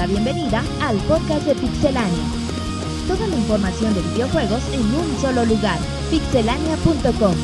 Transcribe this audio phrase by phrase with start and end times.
[0.00, 2.24] la bienvenida al podcast de Pixelania.
[3.06, 5.78] Toda la información de videojuegos en un solo lugar,
[6.10, 7.34] pixelania.com.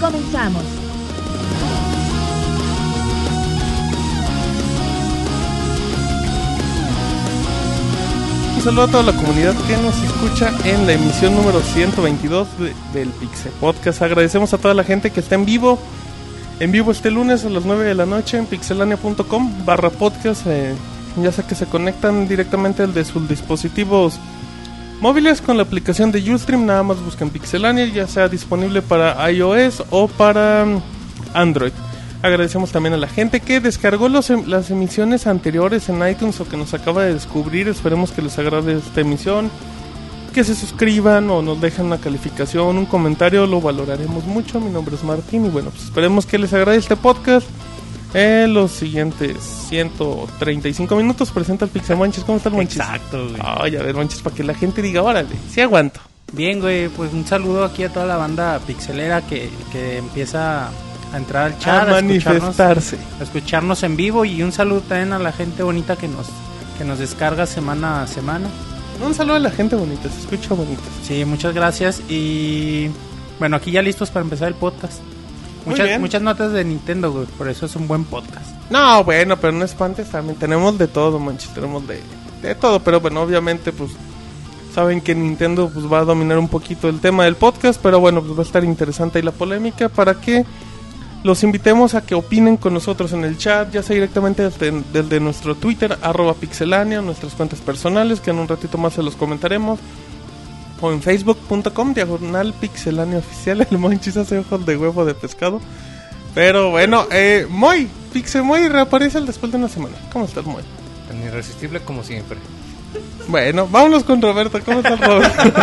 [0.00, 0.64] Comenzamos.
[8.56, 12.74] Un saludo a toda la comunidad que nos escucha en la emisión número 122 de-
[12.98, 14.00] del Pixel Podcast.
[14.02, 15.78] Agradecemos a toda la gente que está en vivo.
[16.60, 20.42] En vivo este lunes a las 9 de la noche en pixelania.com barra podcast.
[20.46, 20.74] eh,
[21.16, 24.18] ya sea que se conectan directamente de sus dispositivos
[25.00, 26.66] móviles con la aplicación de Ustream.
[26.66, 30.82] Nada más buscan Pixelania, ya sea disponible para iOS o para mm,
[31.34, 31.72] Android.
[32.22, 36.56] Agradecemos también a la gente que descargó em- las emisiones anteriores en iTunes o que
[36.56, 37.68] nos acaba de descubrir.
[37.68, 39.50] Esperemos que les agrade esta emisión.
[40.32, 44.58] Que se suscriban o nos dejen una calificación, un comentario, lo valoraremos mucho.
[44.58, 47.46] Mi nombre es Martín y bueno, pues esperemos que les agrade este podcast.
[48.14, 52.22] En los siguientes 135 minutos presenta el Pixel Manches.
[52.22, 52.76] ¿Cómo está el Manches?
[52.76, 53.40] Exacto, güey.
[53.44, 56.00] Ay, a ver, Manches, para que la gente diga, órale, sí aguanto.
[56.32, 61.16] Bien, güey, pues un saludo aquí a toda la banda pixelera que, que empieza a
[61.16, 62.98] entrar al chat, a a escucharnos, manifestarse.
[63.18, 66.28] a escucharnos en vivo y un saludo también a la gente bonita que nos
[66.78, 68.48] que nos descarga semana a semana.
[69.04, 70.82] Un saludo a la gente bonita, se escucha bonita.
[71.04, 72.90] Sí, muchas gracias y
[73.38, 75.00] bueno, aquí ya listos para empezar el podcast.
[75.66, 78.54] Muchas, muchas notas de Nintendo, güey, por eso es un buen podcast.
[78.70, 80.38] No, bueno, pero no espantes también.
[80.38, 81.52] Tenemos de todo, manches.
[81.52, 82.00] Tenemos de,
[82.42, 82.80] de todo.
[82.80, 83.90] Pero bueno, obviamente, pues.
[84.74, 87.80] Saben que Nintendo pues, va a dominar un poquito el tema del podcast.
[87.80, 89.88] Pero bueno, pues va a estar interesante ahí la polémica.
[89.88, 90.44] Para que
[91.22, 93.70] los invitemos a que opinen con nosotros en el chat.
[93.70, 97.00] Ya sea directamente desde, desde nuestro Twitter, arroba pixelania.
[97.02, 98.20] Nuestras cuentas personales.
[98.20, 99.78] Que en un ratito más se los comentaremos.
[100.80, 103.66] O en facebook.com, diagonal pixelania oficial.
[103.70, 105.60] El manchis hace ojos de huevo de pescado.
[106.34, 109.94] Pero bueno, eh, Moy, Pixel Moy reaparece después de una semana.
[110.12, 110.62] ¿Cómo estás, Moy?
[111.08, 112.38] Tan irresistible como siempre.
[113.28, 114.60] Bueno, vámonos con Roberto.
[114.64, 115.42] ¿Cómo estás, Roberto?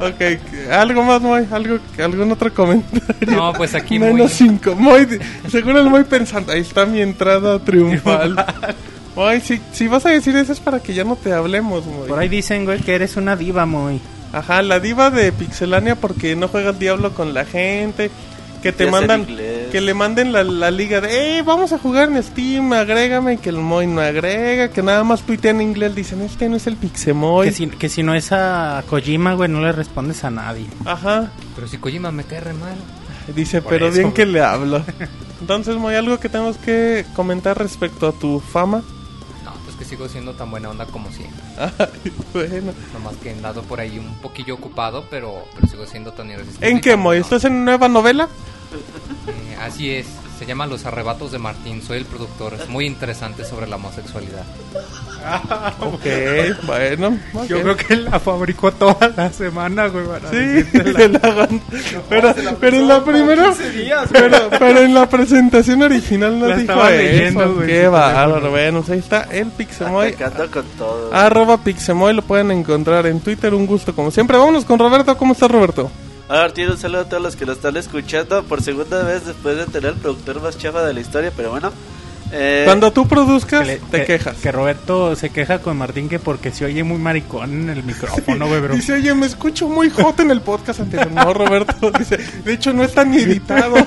[0.00, 1.46] ok, ¿algo más, Moy?
[1.50, 3.36] ¿Algo, ¿Algún otro comentario?
[3.36, 4.28] No, pues aquí Menos muy...
[4.28, 4.74] cinco.
[4.74, 5.06] Moy,
[5.48, 8.44] seguro el Moy pensando, ahí está mi entrada triunfal.
[9.16, 12.08] Moy, si, si vas a decir eso es para que ya no te hablemos, Moy.
[12.08, 14.00] Por ahí dicen, güey, que eres una diva, muy.
[14.32, 18.10] Ajá, la diva de Pixelania porque no juegas Diablo con la gente.
[18.62, 22.22] Que te mandan, que le manden la, la liga de, eh, vamos a jugar en
[22.22, 26.48] Steam, agrégame, que el Moy no agrega, que nada más tuitean en inglés, dicen, este
[26.48, 27.48] no es el Pixemoy.
[27.48, 30.64] Que si, que si no es a Kojima, güey, no le respondes a nadie.
[30.86, 32.74] Ajá, Pero si Kojima me cae re mal.
[33.36, 34.14] dice, Por pero eso, bien güey.
[34.14, 34.82] que le hablo.
[35.42, 38.82] Entonces, Moy, algo que tenemos que comentar respecto a tu fama.
[39.74, 41.42] Pues que sigo siendo tan buena onda como siempre.
[41.58, 42.72] Ay, bueno.
[42.92, 46.68] Nomás que he andado por ahí un poquillo ocupado, pero, pero sigo siendo tan irresistible.
[46.68, 47.18] ¿En qué, Moy?
[47.18, 48.28] ¿Estás en nueva novela?
[49.26, 50.06] Eh, así es.
[50.38, 51.80] Se llama Los Arrebatos de Martín.
[51.82, 52.54] Soy el productor.
[52.54, 54.42] Es muy interesante sobre la homosexualidad.
[55.80, 56.04] Ok,
[56.66, 57.16] bueno.
[57.48, 61.18] Yo creo que la fabricó toda la semana, güey, para Sí, decírtela.
[61.22, 61.62] la hagan-
[62.10, 64.22] pero, pero en la primera, 15 días, güey.
[64.22, 67.02] pero, pero en la presentación original no La dijo estaba eso.
[67.02, 68.50] leyendo, güey, Qué bárbaro.
[68.50, 70.12] Bueno, pues ahí está el Pixemoy.
[70.52, 71.14] Con todo.
[71.14, 73.54] Arroba Pixemoy lo pueden encontrar en Twitter.
[73.54, 74.36] Un gusto como siempre.
[74.36, 75.16] Vámonos con Roberto.
[75.16, 75.90] ¿Cómo está Roberto?
[76.28, 79.56] Ahora tiene un saludo a todos los que lo están escuchando por segunda vez después
[79.56, 81.70] de tener el productor más chafa de la historia, pero bueno.
[82.32, 84.36] Eh, Cuando tú produzcas, Que le- te que- quejas.
[84.38, 88.48] Que Roberto se queja con Martín que porque se oye muy maricón en el micrófono,
[88.48, 88.74] güey, bro.
[88.74, 91.12] Dice, oye, me escucho muy hot en el podcast anterior.
[91.12, 91.90] No, Roberto.
[91.98, 93.76] Dice, de hecho, no está ni editado.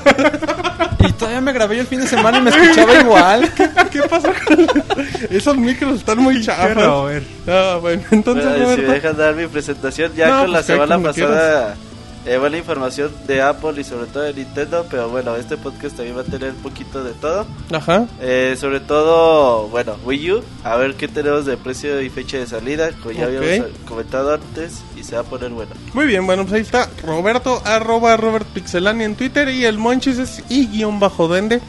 [1.00, 3.50] Y todavía me grabé yo el fin de semana y me escuchaba igual.
[3.92, 4.68] ¿Qué pasa con
[5.30, 6.75] Esos micros están muy Qué chafas.
[7.48, 10.74] Ah, bueno, entonces, bueno, si dejan dar mi presentación, ya No, con la pues, que
[10.74, 11.75] semana pasada
[12.28, 16.18] eh, buena información de Apple y sobre todo de Nintendo, pero bueno, este podcast también
[16.18, 17.46] va a tener un poquito de todo.
[17.72, 18.06] Ajá.
[18.22, 22.48] Eh, sobre todo, bueno, Wii U, a ver qué tenemos de precio y fecha de
[22.48, 23.34] salida, como ya Ok.
[23.38, 25.72] habíamos comentado antes, y se va a poner bueno.
[25.94, 30.18] Muy bien, bueno, pues ahí está Roberto, arroba Robert Pixelani en Twitter y el Monchis
[30.19, 31.62] es y guion bajo duende.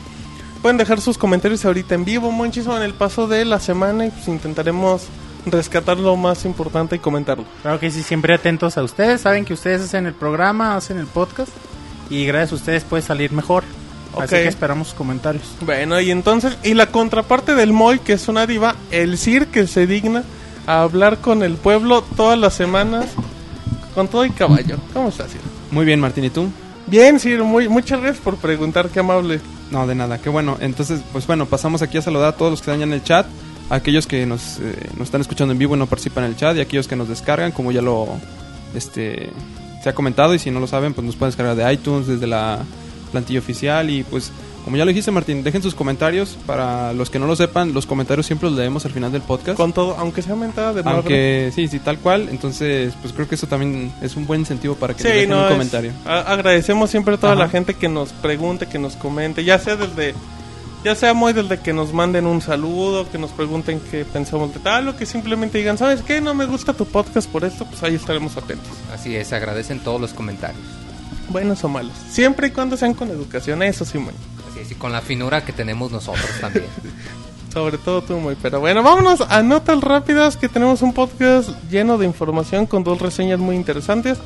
[0.63, 4.07] Pueden dejar sus comentarios ahorita en vivo, Monchis, o en el paso de la semana
[4.07, 5.03] y pues intentaremos
[5.47, 7.45] rescatar lo más importante y comentarlo.
[7.63, 9.21] Claro que sí, siempre atentos a ustedes.
[9.23, 11.51] Saben que ustedes hacen el programa, hacen el podcast.
[12.11, 13.65] Y gracias a ustedes puede salir mejor.
[14.15, 14.31] Así Ok.
[14.31, 15.45] que esperamos sus comentarios.
[15.61, 19.67] Bueno, y entonces, y la contraparte del Moy, que es una diva, el Sir que
[19.67, 20.25] se digna
[20.67, 23.07] a hablar con el pueblo todas las semanas
[23.95, 24.77] con todo y caballo.
[24.95, 25.41] ¿Cómo estás, Sir?
[25.71, 26.49] Muy bien, Martín, ¿y tú?
[26.87, 29.41] Bien, Sir, muy, muchas gracias por preguntar, qué amable.
[29.71, 30.57] No, de nada, qué bueno.
[30.61, 33.03] Entonces, pues bueno, pasamos aquí a saludar a todos los que están ya en el
[33.05, 33.27] chat,
[33.71, 36.57] aquellos que nos, eh, nos están escuchando en vivo y no participan en el chat,
[36.57, 38.09] y aquellos que nos descargan, como ya lo
[38.75, 39.31] este
[39.83, 42.27] se ha comentado, y si no lo saben, pues nos pueden descargar de iTunes, desde
[42.27, 42.61] la
[43.13, 44.33] plantilla oficial, y pues
[44.65, 46.37] como ya lo dijiste Martín, dejen sus comentarios.
[46.45, 49.57] Para los que no lo sepan, los comentarios siempre los leemos al final del podcast.
[49.57, 50.97] Con todo, aunque sea mentada de madre.
[50.99, 52.29] Aunque sí, sí, tal cual.
[52.31, 55.39] Entonces, pues creo que eso también es un buen incentivo para que Sí, dejen no,
[55.39, 55.93] un es- comentario.
[56.05, 57.45] a- agradecemos siempre a toda Ajá.
[57.45, 60.15] la gente que nos pregunte, que nos comente, ya sea desde
[60.85, 64.61] ya sea muy desde que nos manden un saludo, que nos pregunten qué pensamos de
[64.61, 66.21] tal o que simplemente digan, "¿Sabes qué?
[66.21, 68.73] No me gusta tu podcast por esto", pues ahí estaremos atentos.
[68.93, 70.63] Así es, agradecen todos los comentarios.
[71.29, 74.15] Buenos o malos, siempre y cuando sean con educación, eso sí, muy.
[74.51, 76.67] Así es, y con la finura que tenemos nosotros también.
[77.53, 78.37] Sobre todo tú, muy.
[78.37, 83.01] Pero bueno, vámonos a notas rápidas que tenemos un podcast lleno de información con dos
[83.01, 84.19] reseñas muy interesantes.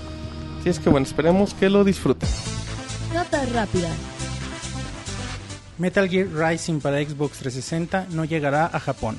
[0.61, 2.29] Así es que bueno, esperemos que lo disfruten.
[3.15, 3.93] Notas rápidas.
[5.82, 9.17] Metal Gear Rising para Xbox 360 no llegará a Japón.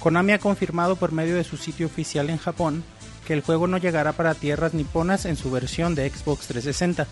[0.00, 2.82] Konami ha confirmado por medio de su sitio oficial en Japón
[3.24, 7.06] que el juego no llegará para tierras niponas en su versión de Xbox 360.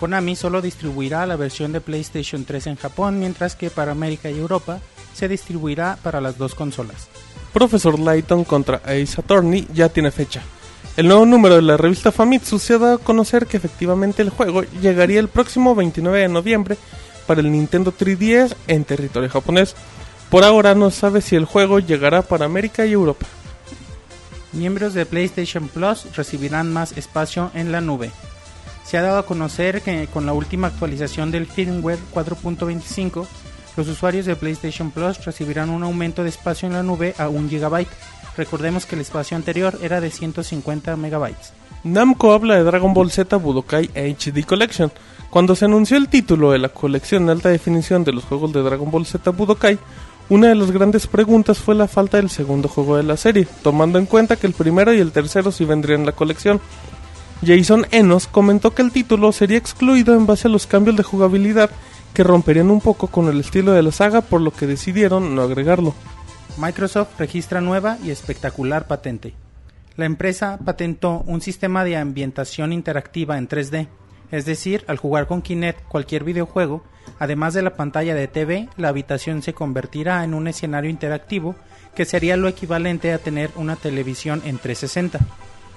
[0.00, 4.40] Konami solo distribuirá la versión de PlayStation 3 en Japón, mientras que para América y
[4.40, 4.80] Europa
[5.14, 7.06] se distribuirá para las dos consolas.
[7.52, 10.42] Profesor Layton contra Ace Attorney ya tiene fecha.
[10.96, 14.30] El nuevo número de la revista Famitsu se ha dado a conocer que efectivamente el
[14.30, 16.76] juego llegaría el próximo 29 de noviembre
[17.26, 19.74] para el Nintendo 3DS en territorio japonés.
[20.30, 23.26] Por ahora no sabe si el juego llegará para América y Europa.
[24.52, 28.10] Miembros de PlayStation Plus recibirán más espacio en la nube.
[28.84, 33.26] Se ha dado a conocer que con la última actualización del firmware 4.25,
[33.76, 37.48] los usuarios de PlayStation Plus recibirán un aumento de espacio en la nube a 1
[37.48, 37.86] GB.
[38.36, 41.32] Recordemos que el espacio anterior era de 150 MB.
[41.84, 44.92] Namco habla de Dragon Ball Z Budokai HD Collection.
[45.34, 48.62] Cuando se anunció el título de la colección de alta definición de los juegos de
[48.62, 49.80] Dragon Ball Z Budokai,
[50.28, 53.98] una de las grandes preguntas fue la falta del segundo juego de la serie, tomando
[53.98, 56.60] en cuenta que el primero y el tercero sí vendrían en la colección.
[57.44, 61.68] Jason Enos comentó que el título sería excluido en base a los cambios de jugabilidad
[62.14, 65.42] que romperían un poco con el estilo de la saga, por lo que decidieron no
[65.42, 65.96] agregarlo.
[66.58, 69.34] Microsoft registra nueva y espectacular patente.
[69.96, 73.88] La empresa patentó un sistema de ambientación interactiva en 3D,
[74.30, 76.82] es decir, al jugar con Kinect cualquier videojuego,
[77.18, 81.54] además de la pantalla de TV, la habitación se convertirá en un escenario interactivo
[81.94, 85.20] que sería lo equivalente a tener una televisión en 360.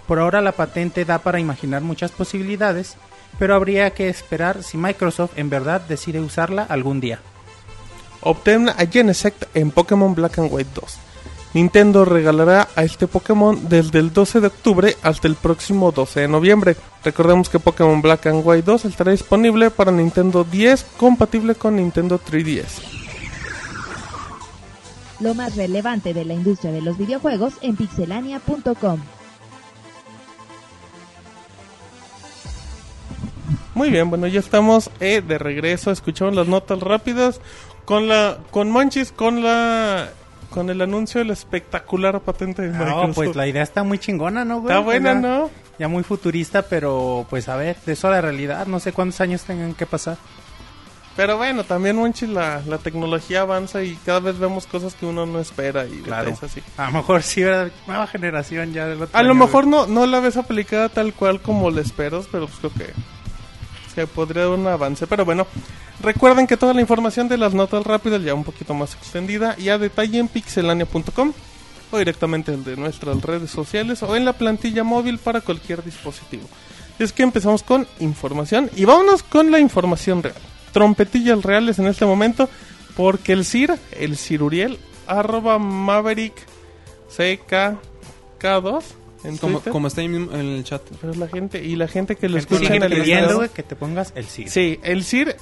[0.07, 2.95] Por ahora la patente da para imaginar muchas posibilidades,
[3.37, 7.19] pero habría que esperar si Microsoft en verdad decide usarla algún día.
[8.21, 11.06] Obtén a Genesect en Pokémon Black and White 2.
[11.53, 16.27] Nintendo regalará a este Pokémon desde el 12 de octubre hasta el próximo 12 de
[16.27, 16.75] noviembre.
[17.03, 22.19] Recordemos que Pokémon Black and White 2 estará disponible para Nintendo 10 compatible con Nintendo
[22.19, 22.81] 3DS.
[25.19, 28.99] Lo más relevante de la industria de los videojuegos en pixelania.com.
[33.73, 35.91] Muy bien, bueno, ya estamos eh, de regreso.
[35.91, 37.39] Escuchamos las notas rápidas
[37.85, 40.09] con la con Monchis con la
[40.49, 43.07] con el anuncio de la espectacular patente de Microsoft.
[43.07, 44.73] No, pues la idea está muy chingona, ¿no, güey?
[44.73, 45.49] Está buena, Ya- ¿no?
[45.79, 49.21] Ya muy futurista, pero pues a ver, de eso a la realidad, no sé cuántos
[49.21, 50.17] años tengan que pasar.
[51.15, 55.25] Pero bueno, también Monchis la, la tecnología avanza y cada vez vemos cosas que uno
[55.25, 56.29] no espera y Claro.
[56.29, 56.61] es así.
[56.77, 57.71] A lo mejor sí, ¿verdad?
[57.87, 61.41] Nueva generación ya del otro A lo mejor no, no la ves aplicada tal cual
[61.41, 62.93] como la esperas, pero pues creo que
[63.95, 65.07] se podría dar un avance.
[65.07, 65.47] Pero bueno,
[66.01, 69.69] recuerden que toda la información de las notas rápidas, ya un poquito más extendida, y
[69.69, 71.33] a detalle en pixelania.com
[71.91, 76.43] o directamente de nuestras redes sociales o en la plantilla móvil para cualquier dispositivo.
[76.99, 80.35] Es que empezamos con información y vámonos con la información real.
[80.73, 82.49] Trompetillas reales en este momento
[82.95, 86.33] porque el CIR, el Ciruriel, arroba Maverick
[87.15, 88.83] CKK2
[89.23, 89.73] en Como, Twitter.
[89.73, 90.81] como está ahí mismo en el chat.
[91.01, 93.75] Pero la gente, y la gente que lo escucha en el pidiendo, güey, que te
[93.75, 94.47] pongas el sí.
[94.47, 95.35] Sí, el CIR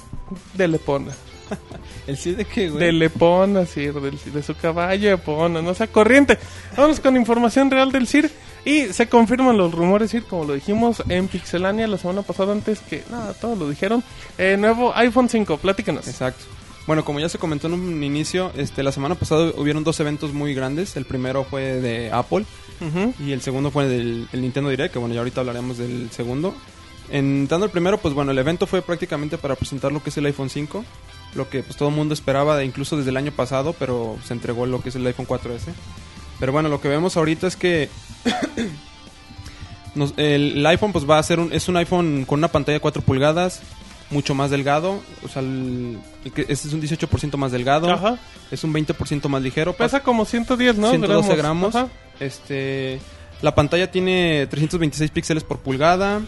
[0.54, 1.12] de Lepona.
[2.08, 2.84] ¿El sí de qué, güey?
[2.86, 6.38] De Lepona, CIR, del- de su caballo de Epona, no sea corriente.
[6.76, 8.30] Vamos con información real del CIR.
[8.64, 12.80] Y se confirman los rumores, CIR, como lo dijimos en Pixelania la semana pasada, antes
[12.80, 14.02] que nada, todos lo dijeron.
[14.38, 16.08] Eh, nuevo iPhone 5, platícanos.
[16.08, 16.44] Exacto.
[16.86, 20.32] Bueno, como ya se comentó en un inicio, este, la semana pasada hubieron dos eventos
[20.32, 20.96] muy grandes.
[20.96, 22.44] El primero fue de Apple
[23.18, 26.54] y el segundo fue del el Nintendo Direct, que bueno, ya ahorita hablaremos del segundo.
[27.10, 30.16] En dando el primero, pues bueno, el evento fue prácticamente para presentar lo que es
[30.16, 30.84] el iPhone 5,
[31.34, 34.34] lo que pues todo el mundo esperaba, de- incluso desde el año pasado, pero se
[34.34, 35.72] entregó lo que es el iPhone 4S.
[36.38, 37.88] Pero bueno, lo que vemos ahorita es que
[39.94, 42.74] nos- el, el iPhone pues va a ser un, es un iPhone con una pantalla
[42.74, 43.60] de 4 pulgadas,
[44.10, 48.18] mucho más delgado, o sea, el, el que- este es un 18% más delgado, Ajá.
[48.50, 50.90] es un 20% más ligero, Pesa como 110, ¿no?
[50.90, 51.74] 112 gramos.
[51.74, 51.88] Ajá.
[52.20, 53.00] Este,
[53.42, 56.20] la pantalla tiene 326 píxeles por pulgada.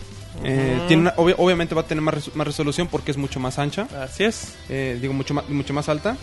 [0.44, 0.86] Eh, Ujú.
[0.86, 3.58] tiene una- obvi- obviamente va a tener más, res- más resolución porque es mucho más
[3.58, 3.88] ancha.
[4.00, 4.54] Así es.
[4.68, 6.16] eh, digo, mucho más, mucho más alta.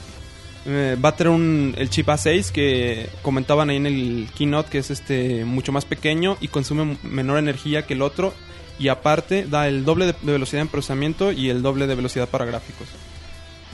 [0.68, 4.78] Eh, va a tener un, el chip A6 que comentaban ahí en el keynote que
[4.80, 8.34] es este mucho más pequeño y consume menor energía que el otro
[8.80, 12.46] y aparte da el doble de, velocidad en procesamiento y el doble de velocidad para
[12.46, 12.88] gráficos.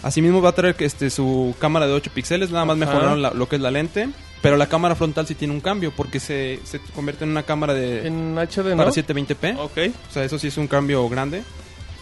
[0.04, 2.86] Asimismo va a que, este, su cámara de 8 píxeles, nada más Ajá.
[2.92, 4.10] mejoraron la- lo que es la lente,
[4.42, 7.74] pero la cámara frontal sí tiene un cambio porque se, se convierte en una cámara
[7.76, 8.78] de En HD, ¿no?
[8.78, 9.58] para 720p.
[9.60, 9.78] Ok.
[10.10, 11.44] O sea, eso sí es un cambio grande.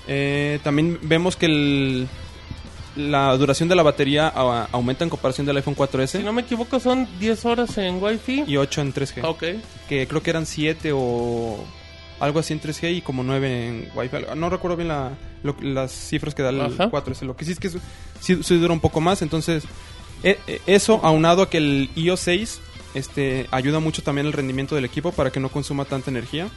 [0.08, 2.08] Eh, también vemos que el,
[2.96, 6.42] la duración de la batería a- aumenta en comparación del iPhone 4S Si no me
[6.44, 8.46] equivoco, son 10 horas en Wi-Fi.
[8.48, 9.24] y 8 en 3G.
[9.26, 9.44] Ok.
[9.90, 11.58] Que creo que eran 7 o
[12.20, 14.18] algo así en 3G y como 9 en Wi-Fi.
[14.36, 15.12] No recuerdo bien la-
[15.44, 16.90] lo- las cifras que da el Ajá.
[16.90, 17.26] 4S.
[17.26, 17.80] Lo que sí es que sí,
[18.44, 19.22] sí dura un poco más.
[19.22, 19.64] Entonces,
[20.24, 22.62] eh, eh, eso aunado a que el iOS 6
[22.96, 26.50] este, ayuda mucho también el rendimiento del equipo para que no consuma tanta energía.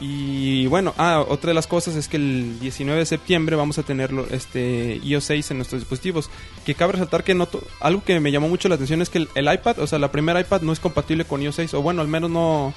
[0.00, 3.84] Y bueno, ah, otra de las cosas es que el 19 de septiembre vamos a
[3.84, 6.30] tener este iOS 6 en nuestros dispositivos.
[6.66, 7.48] Que cabe resaltar que no
[7.80, 10.10] algo que me llamó mucho la atención es que el, el iPad, o sea, la
[10.10, 12.74] primera iPad no es compatible con iOS 6 o bueno, al menos no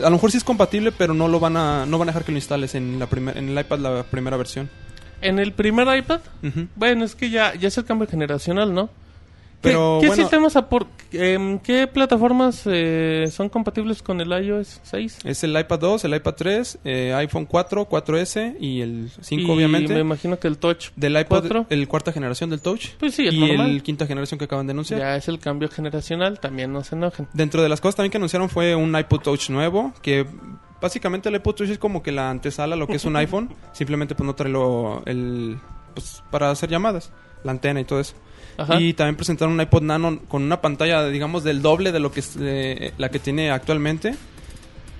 [0.00, 2.24] a lo mejor sí es compatible, pero no lo van a no van a dejar
[2.24, 4.68] que lo instales en la primer- en el iPad la primera versión.
[5.20, 6.20] En el primer iPad,
[6.76, 8.90] bueno, es que ya, ya es el cambio generacional, ¿no?
[9.64, 14.80] ¿Qué, Pero qué bueno- sistemas apor- em, qué plataformas eh, son compatibles con el iOS
[14.82, 15.20] 6?
[15.24, 19.50] Es el iPad 2, el iPad 3, eh, iPhone 4, 4S y el 5 Y
[19.50, 19.94] obviamente.
[19.94, 21.66] me imagino que el Touch Del iPad, 4.
[21.70, 22.90] el cuarta generación del Touch.
[23.00, 23.70] Pues sí, es y normal.
[23.70, 25.00] el quinta generación que acaban de anunciar.
[25.00, 27.26] Ya es el cambio generacional, también no se enojen.
[27.32, 30.26] Dentro de las cosas también que anunciaron fue un iPod Touch nuevo, que
[30.80, 33.48] básicamente el iPod Touch es como que la antesala a lo que es un iPhone,
[33.72, 35.56] simplemente pues no trae lo, el
[35.94, 37.12] pues para hacer llamadas,
[37.44, 38.14] la antena y todo eso.
[38.56, 38.80] Ajá.
[38.80, 42.20] Y también presentaron un iPod Nano con una pantalla, digamos, del doble de lo que
[42.20, 44.14] es eh, la que tiene actualmente.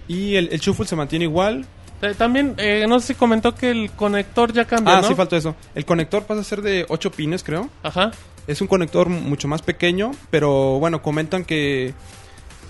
[0.08, 1.64] Y el, el shuffle se mantiene igual.
[2.02, 5.08] Eh, También, eh, no sé si comentó que el conector ya cambió, Ah, ¿no?
[5.08, 5.54] sí faltó eso.
[5.74, 7.70] El conector pasa a ser de 8 pines, creo.
[7.82, 8.10] Ajá.
[8.46, 11.94] Es un conector mucho más pequeño, pero bueno, comentan que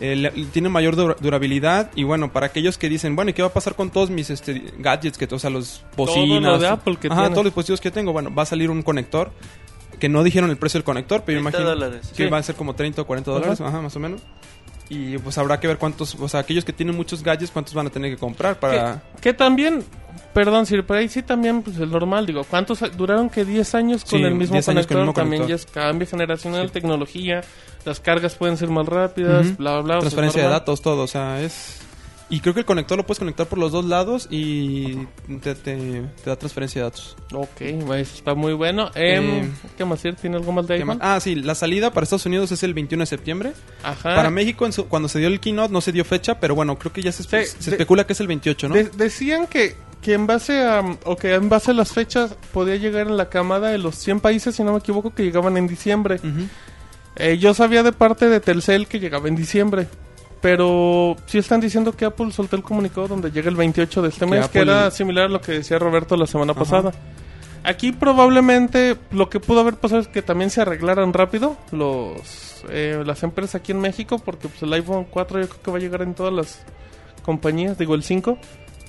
[0.00, 3.42] eh, le- tiene mayor dura- durabilidad y bueno, para aquellos que dicen, bueno, ¿y qué
[3.42, 6.68] va a pasar con todos mis este, gadgets, que o sea, los bocinas, lo de
[6.68, 7.30] Apple que Ajá, tiene.
[7.30, 9.32] todos los dispositivos que tengo, bueno, va a salir un conector
[9.94, 12.08] que no dijeron el precio del conector, pero yo 30 imagino dólares.
[12.16, 12.30] que Sí.
[12.30, 13.38] va a ser como 30 o 40 Ajá.
[13.40, 14.20] dólares, ajá, más o menos.
[14.90, 17.86] Y pues habrá que ver cuántos, o sea, aquellos que tienen muchos gadgets, cuántos van
[17.86, 19.00] a tener que comprar para...
[19.16, 19.82] Que, que también,
[20.34, 24.02] perdón, Sir, pero ahí sí también, pues el normal, digo, ¿cuántos duraron que 10 años
[24.04, 24.98] con Sí, el mismo 10 años con conector?
[24.98, 25.48] el mismo también conector.
[25.74, 27.40] ya es cambio generacional, tecnología,
[27.86, 29.98] las cargas pueden ser más rápidas, bla, bla, bla.
[29.98, 31.80] o sea, es transferencia de datos, todo, o sea, es...
[32.34, 34.96] Y creo que el conector lo puedes conectar por los dos lados y
[35.40, 37.16] te, te- te da transferencia de datos.
[37.32, 38.90] Ok, pues, está muy bueno.
[38.96, 40.02] Em, Eh, ¿Qué más?
[40.02, 40.84] ¿Tiene algo más de.
[41.00, 43.52] Ah, sí, la salida para Estados Unidos es el 21 de septiembre.
[43.84, 44.16] Ajá.
[44.16, 46.76] Para México, en su- cuando se dio el keynote, no se dio fecha, pero bueno,
[46.76, 48.74] creo que ya se, espe- Sí, se de- especula que es el 28, ¿no?
[48.74, 52.74] De- decían que, que en base a o que en base a las fechas podía
[52.76, 55.68] llegar en la camada de los 100 países, si no me equivoco, que llegaban en
[55.68, 56.18] diciembre.
[57.16, 59.86] Eh, yo sabía de parte de Telcel que llegaba en diciembre.
[60.44, 64.26] Pero sí están diciendo que Apple soltó el comunicado donde llega el 28 de este
[64.26, 66.60] Que mes, que Apple- era similar a lo que decía Roberto la semana Ajá.
[66.60, 66.92] pasada.
[67.62, 73.02] Aquí probablemente lo que pudo haber pasado es que también se arreglaran rápido los eh,
[73.06, 75.80] las empresas aquí en México, porque pues, el iPhone 4 yo creo que va a
[75.80, 76.60] llegar en todas las
[77.22, 78.36] compañías, digo el 5,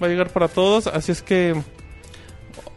[0.04, 1.56] va a llegar para todos, así es que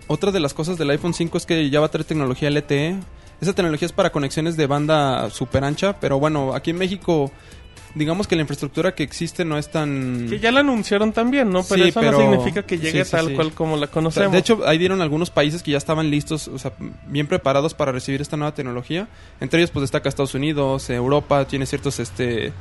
[0.06, 2.96] Otra de las cosas del iPhone 5 es que ya va a traer tecnología LTE.
[3.40, 7.30] Esa tecnología es para conexiones de banda super ancha, pero bueno, aquí en México,
[7.94, 10.26] digamos que la infraestructura que existe no es tan...
[10.28, 11.62] que ya la anunciaron también, ¿no?
[11.64, 14.32] Pero Sí, eso pero- no significa que llegue sí, sí, tal cual como la conocemos.
[14.32, 16.72] de hecho, ahí dieron algunos países que ya estaban listos, o sea,
[17.06, 19.08] bien preparados para recibir esta nueva tecnología.
[19.40, 22.52] Entre ellos, pues destaca Estados Unidos, Europa, tiene ciertos, este,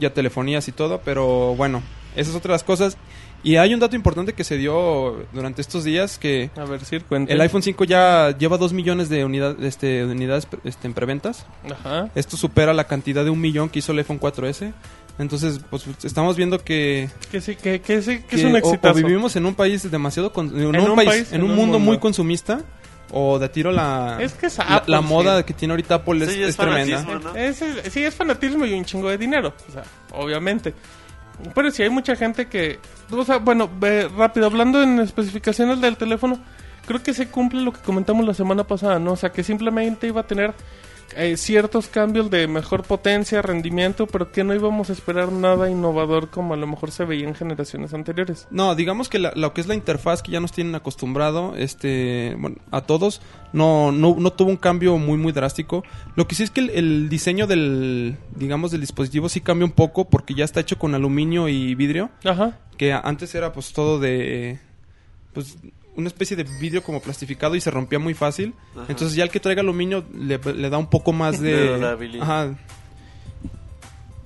[0.00, 1.82] ya telefonías y todo, pero bueno,
[2.16, 2.96] esa es otra de las cosas.
[3.44, 7.32] Y hay un dato importante que se dio durante estos días que a ver, cuente.
[7.32, 11.44] el iPhone 5 ya lleva 2 millones de, unidad- este, de unidades este, en preventas.
[11.70, 12.08] Ajá.
[12.14, 14.72] Esto supera la cantidad de un millón que hizo el iPhone 4S.
[15.18, 18.56] Entonces, pues estamos viendo que Que sí, que, que sí, que, que es un o-
[18.58, 18.94] exitazo.
[18.98, 20.32] O, vivimos en un país demasiado...
[20.32, 21.78] con- no En un un país, país, en un mundo, mundo.
[21.80, 22.62] muy consumista.
[23.12, 24.16] O de tiro la...
[24.20, 25.44] Es que es la, Apple, la moda sí.
[25.44, 27.02] que tiene ahorita Apple es, Sí, es es tremenda.
[27.22, 27.36] ¿no?
[27.36, 29.52] Es- es- sí, es fanatismo y un chingo de dinero.
[29.68, 30.72] O sea, obviamente.
[31.54, 32.78] Pero sí hay mucha gente que...
[33.10, 36.38] O sea, bueno, ve, rápido, hablando en especificaciones del teléfono,
[36.86, 39.12] creo que se cumple lo que comentamos la semana pasada, ¿no?
[39.12, 40.54] O sea, que simplemente iba a tener
[41.16, 46.30] eh, ciertos cambios de mejor potencia, rendimiento, pero que no íbamos a esperar nada innovador
[46.30, 48.46] como a lo mejor se veía en generaciones anteriores.
[48.50, 52.36] No, digamos que la- lo que es la interfaz que ya nos tienen acostumbrado, este,
[52.38, 53.20] bueno, a todos,
[53.52, 55.84] no, no, no tuvo un cambio muy, muy drástico.
[56.16, 59.72] Lo que sí es que el, el diseño del, digamos, del dispositivo sí cambia un
[59.72, 62.58] poco porque ya está hecho con aluminio y vidrio, Ajá.
[62.76, 64.58] que antes era pues todo de,
[65.32, 65.56] pues
[65.96, 68.54] una especie de vidrio como plastificado y se rompía muy fácil.
[68.74, 68.86] Ajá.
[68.88, 71.52] Entonces ya el que traiga aluminio le, le da un poco más de...
[71.56, 72.22] De durabilidad.
[72.24, 72.54] Ajá.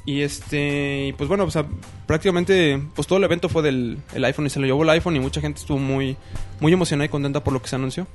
[0.07, 1.67] Y este, y pues bueno, o sea,
[2.07, 5.15] prácticamente pues todo el evento fue del el iPhone y se lo llevó el iPhone
[5.17, 6.17] y mucha gente estuvo muy
[6.61, 8.07] muy emocionada y contenta por lo que se anunció.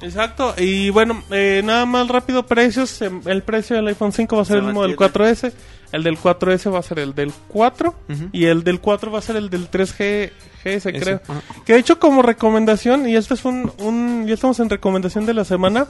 [0.00, 3.00] Exacto, y bueno, eh, nada más rápido, precios.
[3.02, 5.12] em, El precio del iPhone 5 va a ser Se el mismo del mantiene.
[5.36, 5.52] 4S,
[5.92, 8.28] el del 4S va a ser el del 4 Ujú.
[8.32, 10.32] y el del 4 va a ser el del 3G
[10.64, 11.20] Ese, creo.
[11.26, 11.42] ajá.
[11.64, 14.26] Que de hecho como recomendación, y este es un, un...
[14.26, 15.86] Ya estamos en recomendación de la semana,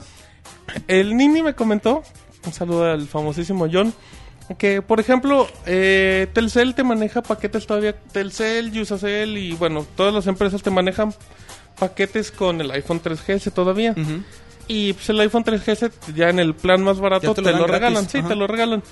[0.87, 2.03] el Nini me comentó,
[2.45, 3.93] un saludo al famosísimo John,
[4.57, 10.27] que por ejemplo, eh, Telcel te maneja paquetes todavía, Telcel, Usacell y bueno, todas las
[10.27, 11.13] empresas te manejan
[11.79, 13.95] paquetes con el iPhone 3GS todavía.
[14.67, 17.57] Y pues el iPhone 3GS ya en el plan más barato Ya te, te lo
[17.59, 18.27] gratis, regalan, sí, ajá.
[18.29, 18.83] te lo regalan.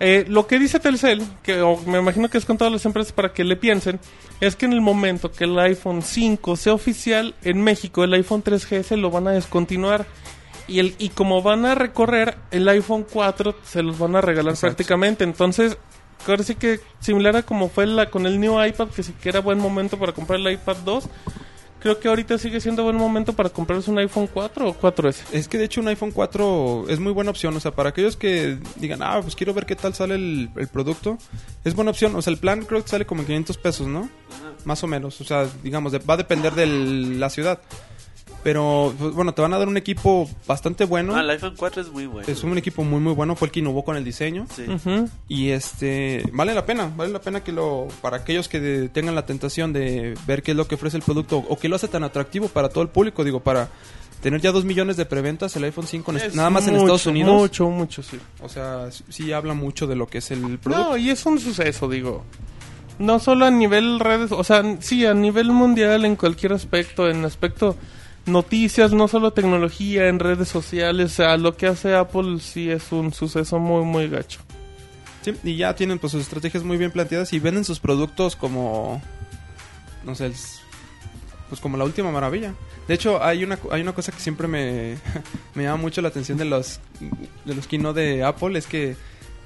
[0.00, 3.12] Eh, lo que dice Telcel, que o me imagino que es con todas las empresas
[3.12, 3.98] para que le piensen,
[4.40, 8.44] es que en el momento que el iPhone 5 sea oficial en México, el iPhone
[8.44, 10.06] 3GS lo van a descontinuar.
[10.68, 14.52] Y, el, y como van a recorrer, el iPhone 4 se los van a regalar
[14.52, 14.76] Exacto.
[14.76, 15.24] prácticamente.
[15.24, 15.78] Entonces,
[16.26, 19.30] ahora sí que similar a como fue la, con el New iPad, que sí que
[19.30, 21.08] era buen momento para comprar el iPad 2.
[21.80, 25.22] Creo que ahorita sigue siendo buen momento para comprarse un iPhone 4 o 4S.
[25.32, 28.16] Es que de hecho un iPhone 4 es muy buena opción, o sea, para aquellos
[28.16, 31.18] que digan, ah, pues quiero ver qué tal sale el, el producto,
[31.64, 34.08] es buena opción, o sea, el plan creo que sale como en 500 pesos, ¿no?
[34.64, 37.60] Más o menos, o sea, digamos, de- va a depender de la ciudad.
[38.44, 41.14] Pero, pues, bueno, te van a dar un equipo bastante bueno.
[41.14, 42.26] Ah, el iPhone 4 es muy bueno.
[42.28, 44.46] Es un equipo muy muy bueno, fue el que innovó con el diseño.
[44.54, 44.64] Sí.
[45.28, 49.14] Y este, vale la pena, vale la pena que lo, para aquellos que de- tengan
[49.16, 51.88] la tentación de ver qué es lo que ofrece el producto o que lo hace
[51.88, 53.68] tan atractivo para todo el público, digo, para
[54.22, 56.74] tener ya dos millones de preventas el iPhone 5 en est- Es nada más en
[56.74, 57.34] mucho, Estados Unidos.
[57.34, 58.18] Mucho, mucho, sí.
[58.40, 60.90] O sea, sí- sí habla mucho de lo que es el producto.
[60.90, 62.24] No, y es un suceso, digo.
[63.00, 67.24] No solo a nivel redes, o sea, sí, a nivel mundial en cualquier aspecto, en
[67.24, 67.76] aspecto
[68.28, 72.92] noticias, no solo tecnología, en redes sociales, o sea, lo que hace Apple sí es
[72.92, 74.40] un suceso muy, muy gacho.
[75.22, 79.02] Sí, y ya tienen pues sus estrategias muy bien planteadas y venden sus productos como
[80.04, 80.60] no sé, es-
[81.48, 82.54] pues como la última maravilla.
[82.86, 84.96] De hecho, hay una hay una cosa que siempre me,
[85.54, 86.80] me llama mucho la atención de los
[87.44, 88.96] de los de Apple es que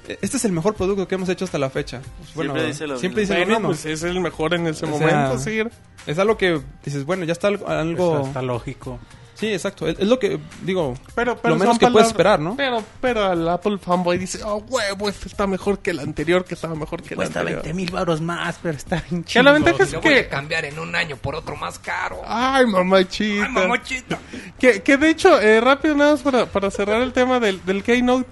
[0.07, 2.01] este es el mejor producto que hemos hecho hasta la fecha.
[2.17, 3.35] Pues, bueno, Siempre dice lo siempre mismo.
[3.35, 3.67] dice lo mismo.
[3.69, 5.61] pues es el mejor en ese O sea, momento, sí.
[6.05, 8.99] Es algo que dices, bueno, ya está algo, algo- Eso está lógico.
[9.35, 9.87] Sí, exacto.
[9.87, 12.55] Es, es lo que digo, Pero, pero lo menos que puedes esperar, ¿no?
[12.55, 16.53] Pero, pero el Apple fanboy dice, oh, huevo, este está mejor que el anterior, que
[16.53, 17.63] estaba mejor que el Cuesta anterior.
[17.63, 20.19] 20 mil baros más, pero está bien Que la ventaja es Lo voy que...
[20.19, 22.21] a cambiar en un año por otro más caro.
[22.27, 23.45] Ay, mamachita.
[23.45, 24.17] Ay, mamochito.
[24.59, 27.83] Que, que de hecho, eh, rápido nada más para, para cerrar el tema del, del
[27.83, 28.27] Keynote.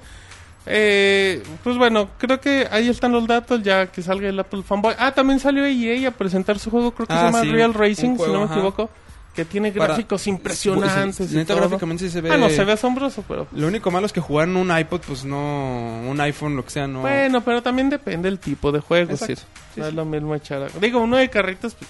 [0.66, 4.94] Eh, pues bueno, creo que ahí están los datos ya que salga el Apple Fanboy.
[5.00, 7.74] Ah, también salió EA a presentar su juego, creo que Ah, se llama sí, Real
[7.74, 8.54] Racing, juego, si no me ajá.
[8.56, 8.90] equivoco.
[9.34, 11.16] Que tiene Para- gráficos impresionantes.
[11.16, 13.48] Pues, neta, gráficamente sí se ve- Ah, no, se ve asombroso, pero.
[13.54, 16.02] Lo único malo es que jugar en un iPod, pues no.
[16.06, 17.00] Un iPhone, lo que sea, no.
[17.00, 19.16] Bueno, pero también depende del tipo de juego.
[19.16, 19.36] Sí.
[19.38, 19.44] Sí,
[19.78, 20.70] no es lo mismo echar.
[20.82, 21.90] Digo, uno de carritos, pues.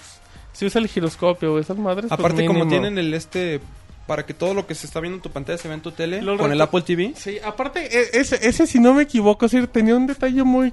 [0.52, 2.06] Si usa el giroscopio o esas madres.
[2.10, 3.60] pues, Aparte, como tienen el este.
[4.06, 5.92] Para que todo lo que se está viendo en tu pantalla se vea en tu
[5.92, 6.20] tele.
[6.22, 7.12] Lo con el Apple TV.
[7.16, 10.72] Sí, aparte, e- ese, ese si no me equivoco, es decir, tenía un detalle muy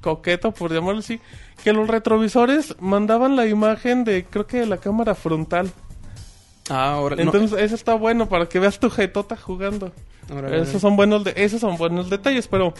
[0.00, 1.20] coqueto, por llamarlo así,
[1.62, 5.70] que los retrovisores mandaban la imagen de, creo que de la cámara frontal.
[6.68, 7.16] Ah, ahora.
[7.16, 9.92] no, Entonces, eso está bueno para que veas tu jetota jugando.
[10.30, 12.74] ahora- Esos son buenos, de, esos son buenos detalles, pero,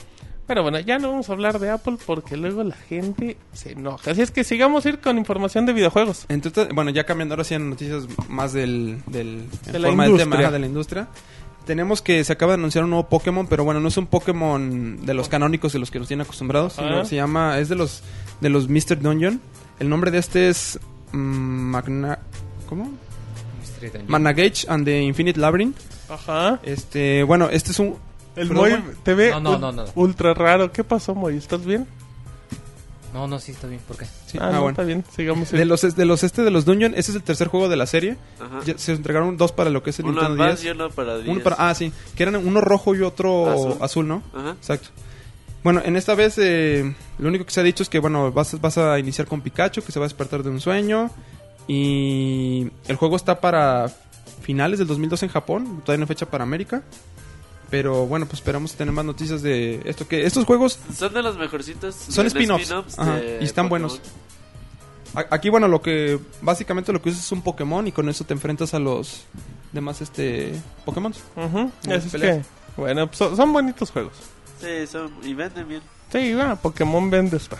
[0.46, 4.10] pero bueno, ya no vamos a hablar de Apple porque luego la gente se enoja.
[4.10, 6.26] Así es que sigamos a ir con información de videojuegos.
[6.28, 10.04] Entonces, bueno, ya cambiando ahora sí en noticias más del, del en De la forma
[10.06, 11.08] del tema ajá, de la industria.
[11.64, 15.06] Tenemos que se acaba de anunciar un nuevo Pokémon, pero bueno, no es un Pokémon
[15.06, 18.02] de los canónicos de los que nos tienen acostumbrados, sino se llama es de los
[18.40, 19.00] de los Mr.
[19.00, 19.40] Dungeon.
[19.78, 20.78] El nombre de este es
[21.12, 22.18] mm, Magna
[22.68, 22.92] ¿Cómo?
[23.60, 24.10] Mystery Dungeon.
[24.10, 25.78] Managage and the Infinite Labyrinth.
[26.10, 26.60] Ajá.
[26.62, 27.96] Este, bueno, este es un
[28.36, 29.84] El Moy te ve No, no, no, no.
[29.94, 30.72] ultra raro.
[30.72, 31.36] ¿Qué pasó, Moy?
[31.36, 31.86] ¿Estás bien?
[33.12, 33.80] No, no, sí, está bien.
[33.86, 34.06] ¿Por qué?
[34.26, 34.70] sí, ah, ah, no, bueno.
[34.70, 35.04] está bien.
[35.14, 35.52] Sigamos.
[35.52, 37.86] De los de los este de los Dungeon, ese es el tercer juego de la
[37.86, 38.16] serie.
[38.40, 38.60] Ajá.
[38.64, 40.64] Ya se entregaron dos para lo que es el Uno Nintendo más 10.
[40.64, 41.28] y uno para 10.
[41.28, 44.08] Uno para, ah, sí, que eran uno rojo y otro azul, Azul.
[44.08, 44.22] ¿no?
[44.34, 44.50] Ajá.
[44.50, 44.88] Exacto.
[45.62, 48.60] Bueno, en esta vez eh, lo único que se ha dicho es que, bueno, vas,
[48.60, 51.10] vas a iniciar con Pikachu, que se va a despertar de un sueño.
[51.68, 53.90] Y el juego está para
[54.42, 56.82] finales del 2012 en Japón, todavía no hay fecha para América.
[57.70, 60.06] Pero bueno, pues esperamos tener más noticias de esto.
[60.06, 61.94] que Estos juegos, Son de los mejorcitos.
[61.94, 62.68] Son spin-offs.
[63.40, 63.68] y están Pokémon.
[63.68, 64.00] buenos.
[65.30, 68.34] aquí, bueno, lo que básicamente lo que usas es un Pokémon y con eso te
[68.34, 69.24] enfrentas a los
[69.72, 70.52] demás este
[70.84, 71.12] Pokémon.
[71.86, 72.42] Las así es que,
[72.76, 74.12] bueno, pues, son, son bonitos juegos.
[74.60, 75.82] Sí, son, y venden bien.
[76.12, 77.56] Sí, va, Pokémon vende está.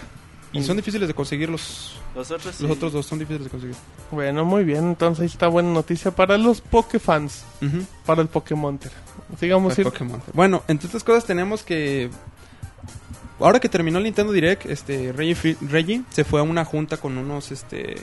[0.54, 2.62] Y son difíciles de conseguir los, Los otros sí.
[2.62, 3.76] los otros dos, son difíciles de conseguir.
[4.10, 4.84] Bueno, muy bien.
[4.90, 7.44] Entonces ahí está buena noticia para los Pokefans.
[7.60, 7.84] Ujú.
[8.06, 8.78] Para el Pokémon.
[9.38, 9.84] Sigamos ir.
[9.84, 10.22] Pokémon.
[10.32, 12.08] Bueno, entre otras cosas tenemos que...
[13.40, 17.18] Ahora que terminó el Nintendo Direct, este Reggie, Reggie se fue a una junta con
[17.18, 17.96] unos este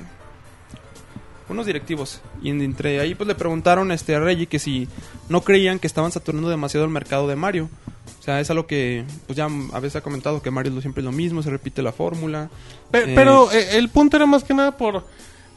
[1.50, 4.88] unos directivos y en- entre ahí pues le preguntaron este a Reggie que si
[5.28, 7.70] no creían que estaban saturando demasiado el mercado de Mario.
[8.20, 11.06] O sea, es algo que pues ya a veces ha comentado que Mario siempre es
[11.06, 12.50] lo mismo, se repite la fórmula.
[12.94, 15.04] Eh, pero eh, el punto era más que nada por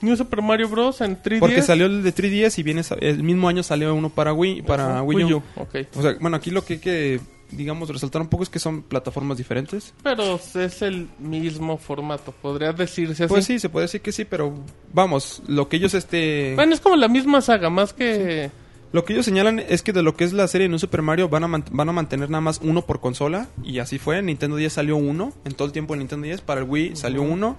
[0.00, 1.00] New Super Mario Bros.
[1.00, 1.40] en 3DS.
[1.40, 5.02] Porque salió el de 3DS y viene el mismo año salió uno para Wii, para
[5.02, 5.42] Wii U.
[5.56, 5.76] Ok.
[5.96, 8.82] O sea, bueno, aquí lo que hay que digamos resaltar un poco es que son
[8.82, 9.94] plataformas diferentes.
[10.02, 13.32] Pero es el mismo formato, podría decirse así.
[13.32, 14.54] Pues sí, se puede decir que sí, pero
[14.92, 18.50] vamos, lo que ellos este Bueno, es como la misma saga, más que...
[18.94, 21.02] lo que ellos señalan es que de lo que es la serie de New Super
[21.02, 24.18] Mario van a man- van a mantener nada más uno por consola y así fue,
[24.18, 26.96] en Nintendo 10 salió uno, en todo el tiempo de Nintendo 10 para el Wii
[26.96, 27.56] salió uno,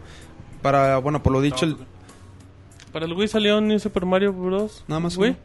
[0.62, 1.78] para bueno, por lo dicho el-
[2.91, 4.84] Para el Wii salió New Super Mario Bros.
[4.88, 5.32] Nada más Wii.
[5.32, 5.39] uno.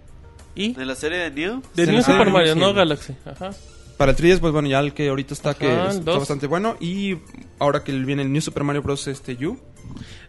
[0.55, 1.63] Y De la serie de New.
[1.75, 2.61] de New Super Mario, sí.
[2.61, 3.15] no Galaxy.
[3.27, 3.51] Ajá.
[3.97, 6.21] para el 3DS pues bueno, ya el que ahorita está que Ajá, está dos.
[6.21, 7.19] bastante bueno y
[7.59, 9.59] ahora que viene el New Super Mario Bros este U,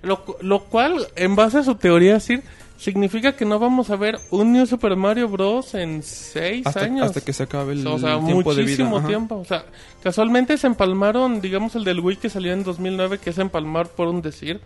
[0.01, 2.43] Lo, cu- lo cual, en base a su teoría, Sir,
[2.81, 5.75] significa que no vamos a ver un New Super Mario Bros.
[5.75, 7.05] en seis hasta, años.
[7.07, 8.83] hasta que se acabe el o sea, tiempo de vida.
[8.85, 9.35] muchísimo tiempo.
[9.37, 9.65] O sea,
[10.03, 14.07] casualmente se empalmaron, digamos, el del Wii que salió en 2009, que es empalmar por
[14.07, 14.59] un decir.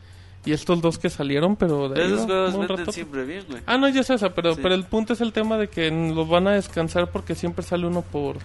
[0.45, 2.91] Y estos dos que salieron, pero de ahí Esos juegos un venden rato.
[2.91, 3.63] siempre bien, güey.
[3.65, 4.60] Ah, no, ya es esa, pero, Sí.
[4.62, 7.88] pero el punto es el tema de que los van a descansar porque siempre sale
[7.88, 8.38] uno por...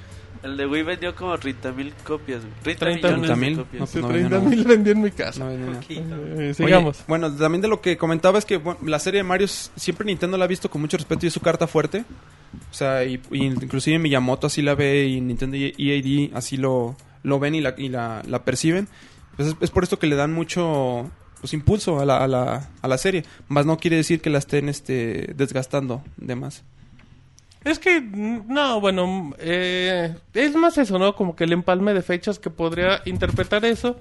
[0.43, 2.77] El de Wii vendió como 30 mil copias, güey.
[2.77, 3.81] 30, 30 millones de 30,000, copias.
[3.81, 4.49] no, Sí, no, 30 no, no.
[4.51, 5.45] mil vendí en mi casa.
[5.45, 5.51] No.
[5.51, 7.05] Eh, Oye, sigamos.
[7.07, 10.39] bueno, también de lo que comentaba es que bueno, la serie de Mario siempre Nintendo
[10.39, 12.05] la ha visto con mucho respeto y es su carta fuerte.
[12.71, 16.97] O sea, y, y inclusive Miyamoto así la ve y Nintendo y EAD así lo,
[17.23, 18.89] lo ven y la, y la, la perciben.
[19.37, 22.71] Pues es, es por esto que le dan mucho pues, impulso a la, a, la,
[22.81, 23.25] a la serie.
[23.49, 26.65] Más no quiere decir que la estén este, desgastando de más.
[27.65, 31.15] Es que, no, bueno, eh, es más eso, ¿no?
[31.15, 33.97] Como que el empalme de fechas que podría interpretar eso.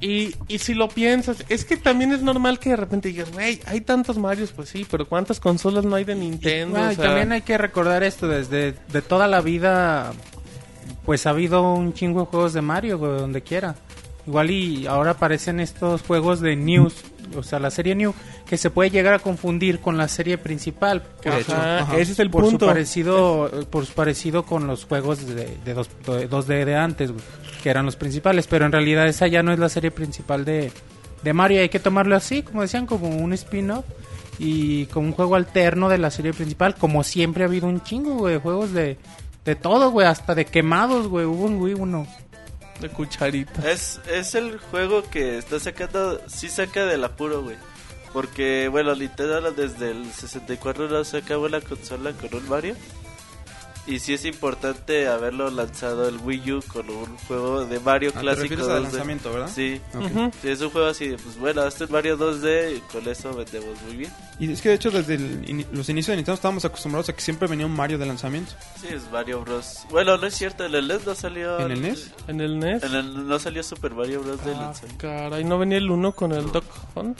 [0.00, 3.60] Y, y si lo piensas, es que también es normal que de repente digas, güey,
[3.66, 6.80] hay tantos Marios, pues sí, pero ¿cuántas consolas no hay de Nintendo?
[6.80, 10.12] O y también hay que recordar esto, desde de toda la vida,
[11.04, 13.76] pues ha habido un chingo de juegos de Mario, güey, donde quiera.
[14.26, 16.94] Igual y ahora aparecen estos juegos de News,
[17.36, 18.14] o sea, la serie New,
[18.46, 21.02] que se puede llegar a confundir con la serie principal.
[21.24, 21.98] Ajá, hecho, ajá.
[21.98, 22.66] ese es el por punto.
[22.66, 27.10] su parecido por su parecido con los juegos de, de, dos, de 2D de antes
[27.10, 27.24] güey,
[27.62, 30.70] que eran los principales pero en realidad esa ya no es la serie principal de,
[31.22, 33.84] de Mario hay que tomarlo así como decían como un spin-off
[34.38, 38.14] y como un juego alterno de la serie principal como siempre ha habido un chingo
[38.14, 38.98] güey, de juegos de
[39.44, 42.06] de todo güey hasta de quemados güey hubo un Wii uno
[42.88, 43.70] Cucharita.
[43.70, 47.56] Es, es el juego que está sacando, sí saca del apuro, güey.
[48.12, 52.76] Porque, bueno, Nintendo desde el 64 no saca buena consola con un Mario.
[53.84, 58.18] Y sí es importante haberlo lanzado el Wii U con un juego de Mario Ah,
[58.18, 58.42] te clásico.
[58.42, 58.82] refieres al 2D.
[58.84, 59.50] lanzamiento, ¿verdad?
[59.52, 59.80] Sí.
[59.92, 60.04] Ok.
[60.04, 60.30] Ujú.
[60.40, 63.34] Sí, es un juego así de, pues bueno, este es Mario 2D y con eso
[63.34, 64.12] vendemos muy bien.
[64.38, 67.12] Y es que de hecho desde el ini- los inicios de Nintendo estábamos acostumbrados a
[67.12, 68.52] que siempre venía un Mario de lanzamiento.
[68.80, 69.78] Sí, es Mario Bros.
[69.90, 71.58] Bueno, no es cierto, en el NES no salió...
[71.58, 72.12] ¿En el NES?
[72.28, 72.84] En el NES.
[72.84, 74.44] En el- no salió Super Mario Bros.
[74.44, 75.02] de Ah, lanzamiento.
[75.02, 76.64] caray, ¿no venía el 1 con el Duck
[76.94, 77.18] Hunt?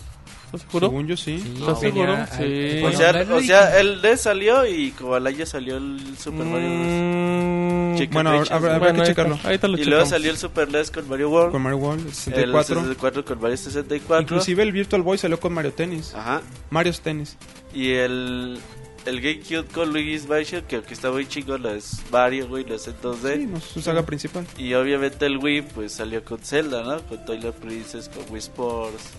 [0.53, 0.88] ¿Estás seguro?
[0.88, 1.43] Según yo sí.
[1.59, 2.17] ¿Estás seguro?
[2.37, 2.83] Sí.
[2.85, 6.69] O sea, o sea, el NES salió y como al año salió el Super Mario
[6.69, 6.87] Bros.
[6.88, 9.35] Mm, Bueno, habrá, habrá bueno, que ahí checarlo.
[9.37, 10.09] está, ahorita lo Y luego checamos.
[10.11, 11.53] salió el Super NES con Mario World.
[11.53, 12.75] Con Mario World, el El 64.
[12.75, 14.23] 64 con Mario 64.
[14.23, 16.15] Inclusive el Virtual Boy salió con Mario Tennis.
[16.15, 16.43] Ajá.
[16.71, 17.37] Mario's Tennis.
[17.75, 18.59] Y el,
[19.07, 22.75] el GameCube con Luigi's Mansion, que aunque está muy chingón, no es Mario, güey, no
[22.75, 23.37] es en 2D.
[23.37, 24.47] Sí, no, su saga principal.
[24.59, 27.01] Y obviamente el Wii, pues salió con Zelda, ¿no?
[27.07, 29.11] Con Twilight Princess, con Wii Sports.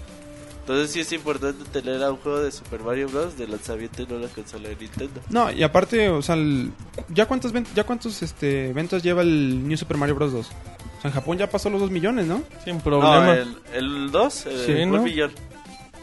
[0.64, 3.38] Entonces sí es importante tener a un juego de Super Mario Bros.
[3.38, 5.20] de lanzamiento en una consola de Nintendo.
[5.30, 6.72] No, y aparte, o sea, el-
[7.10, 10.32] ¿ya cuántas ven- ya cuántos este, ventas lleva el New Super Mario Bros.
[10.32, 10.48] 2?
[10.48, 12.42] O sea, en Japón ya pasó los 2 millones, ¿no?
[12.64, 13.34] Sin No, problema.
[13.34, 14.34] el, el 2,
[14.66, 15.02] Sí, un ¿no?
[15.04, 15.34] millón.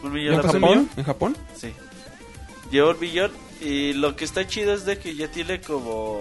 [0.03, 0.33] Un millón.
[0.35, 0.61] ¿Ya ¿En el Japón?
[0.69, 0.89] millón?
[0.97, 1.37] ¿En Japón?
[1.55, 1.73] Sí.
[2.69, 3.31] Lleva un millón.
[3.61, 6.19] Y lo que está chido es de que ya tiene como.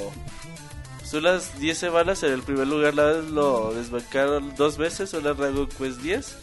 [1.04, 2.22] Son las 10 semanas.
[2.22, 5.12] En el primer lugar la vez lo desbancaron dos veces.
[5.12, 6.36] Una Dragon Quest 10.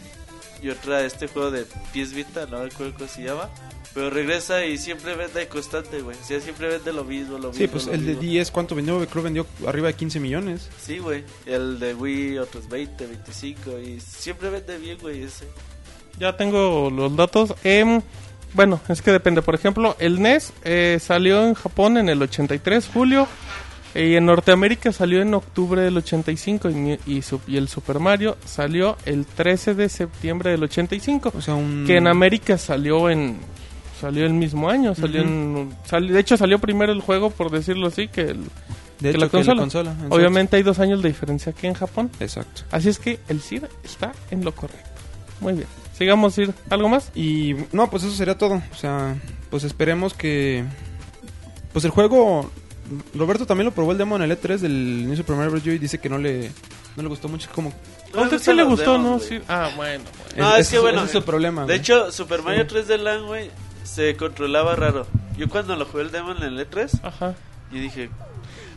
[0.61, 2.45] Y otra este juego de PS Vita.
[2.47, 3.49] No me acuerdo cómo se llama.
[3.93, 6.15] Pero regresa y siempre vende constante, güey.
[6.15, 7.53] O sea, siempre vende lo mismo, lo mismo.
[7.53, 8.21] Sí, pues el de mismo.
[8.21, 9.07] 10, ¿cuánto vendió?
[9.07, 10.69] Creo vendió arriba de 15 millones.
[10.79, 11.23] Sí, güey.
[11.45, 13.79] El de Wii, otros 20, 25.
[13.79, 15.47] Y siempre vende bien, güey, ese.
[16.19, 17.55] Ya tengo los datos.
[17.63, 18.01] Em,
[18.53, 19.41] bueno, es que depende.
[19.41, 23.27] Por ejemplo, el NES eh, salió en Japón en el 83, julio.
[23.97, 28.95] Y en Norteamérica salió en octubre del 85 y, y, y el Super Mario salió
[29.05, 31.33] el 13 de septiembre del 85.
[31.35, 31.83] O sea, un...
[31.87, 33.37] Que en América salió en
[33.99, 37.87] salió el mismo año, salió en sal- de hecho salió primero el juego por decirlo
[37.87, 38.49] así que, el- de
[39.01, 39.95] que hecho, la que consola.
[40.09, 42.11] obviamente hay dos años de diferencia aquí en Japón.
[42.19, 42.61] Exacto.
[42.69, 44.87] Así es que el CIR está en lo correcto.
[45.39, 45.67] Muy bien.
[45.97, 46.53] Sigamos, CIR.
[46.69, 47.11] ¿Algo más?
[47.15, 48.61] Y no, pues eso sería todo.
[48.71, 49.15] O sea,
[49.49, 50.63] pues esperemos que.
[51.73, 52.51] Pues el juego.
[53.13, 55.65] Roberto también lo probó el demo en el E3 del Mario Bros.
[55.65, 56.51] U y dice que no le,
[56.95, 57.49] no le gustó mucho.
[57.53, 57.73] Como,
[58.13, 59.19] A usted sí le gustó, demos, ¿no?
[59.19, 59.39] Sí.
[59.47, 60.03] Ah, bueno.
[60.33, 60.49] bueno.
[60.49, 61.61] No, es ese que bueno, ese es el problema.
[61.61, 61.79] De güey.
[61.79, 63.51] hecho, Super Mario 3D Land, güey,
[63.83, 65.07] se controlaba raro.
[65.37, 67.35] Yo cuando lo jugué el demo en el E3, Ajá.
[67.71, 68.09] yo dije,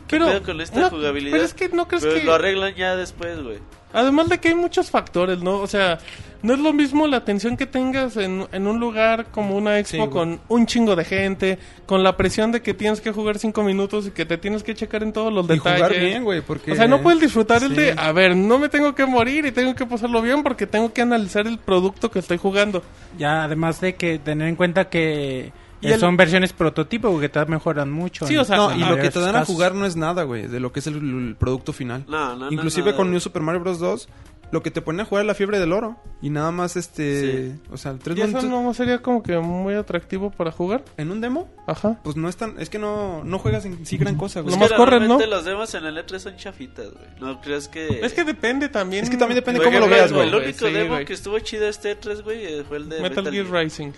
[0.07, 1.31] ¿qué Pero, pedo con esta no, jugabilidad?
[1.33, 2.23] pero es que no crees Pero que...
[2.23, 3.59] lo arreglan ya después, güey.
[3.93, 5.57] Además de que hay muchos factores, ¿no?
[5.59, 5.99] O sea,
[6.43, 10.03] no es lo mismo la atención que tengas en, en un lugar como una expo
[10.05, 13.63] Sí, con un chingo de gente, con la presión de que tienes que jugar cinco
[13.63, 15.83] minutos y que te tienes que checar en todos los Y detalles.
[15.87, 16.71] jugar bien, güey, porque...
[16.71, 19.51] O sea, no puedes disfrutar el de, a ver, no me tengo que morir y
[19.51, 22.83] tengo que pasarlo bien porque tengo que analizar el producto que estoy jugando.
[23.17, 25.51] Ya, además de que tener en cuenta que
[25.81, 28.25] Y el- son versiones prototipo que te mejoran mucho.
[28.27, 30.47] Sí, o sea, No, y lo que te dan a jugar no es nada, güey,
[30.47, 32.05] de lo que es el, el producto final.
[32.07, 33.09] No, no, no, Inclusive con.
[33.11, 33.79] New Super Mario Bros.
[33.79, 34.07] 2,
[34.51, 35.97] lo que te pone a jugar es la fiebre del oro.
[36.21, 37.51] Y nada más, este...
[37.53, 37.61] Sí.
[37.71, 40.83] O sea, tres ¿Y eso no sería como que muy atractivo para jugar?
[40.97, 41.99] En un demo, Ajá.
[42.03, 42.59] pues no es tan...
[42.59, 44.51] Es que no, no juegas en sí gran cosa, güey.
[44.51, 45.19] Lo Es más que corren, ¿no?
[45.25, 47.05] los demos en el E3 son chafitas, güey.
[47.19, 48.05] No crees que...
[48.05, 49.03] Es que depende también.
[49.03, 50.27] Es que también depende Por cómo lo ejemplo, veas, güey.
[50.27, 51.05] El único Sí, demo güey.
[51.05, 53.91] que estuvo chido este E3, güey, fue el de Metal, Gear Rising.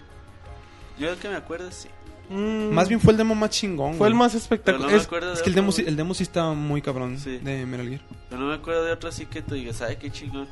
[0.99, 1.89] Yo que me acuerdo, sí.
[2.29, 4.89] Mm, Más bien fue el demo más chingón, fue el más no espectacular.
[4.91, 7.17] me Es- acuerdo de Es que el demo, sí, el demo sí está muy cabrón
[7.19, 7.37] Sí.
[7.39, 8.01] de Metal Gear.
[8.29, 10.47] Pero no me acuerdo de otro así que tú digas, ay, qué chingón.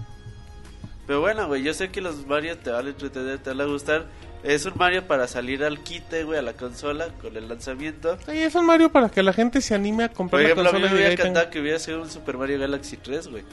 [1.08, 3.66] Pero bueno, güey, yo sé que los Mario te van a entretener, te van a
[3.66, 4.06] gustar.
[4.44, 8.18] Es un Mario para salir al quite, güey, a la consola con el lanzamiento.
[8.26, 10.70] Sí, es un Mario para que la gente se anime a Por comprar ejemplo, la
[10.70, 13.44] a mí consola me hubiera encantado que hubiera sido un Super Mario Galaxy 3, güey.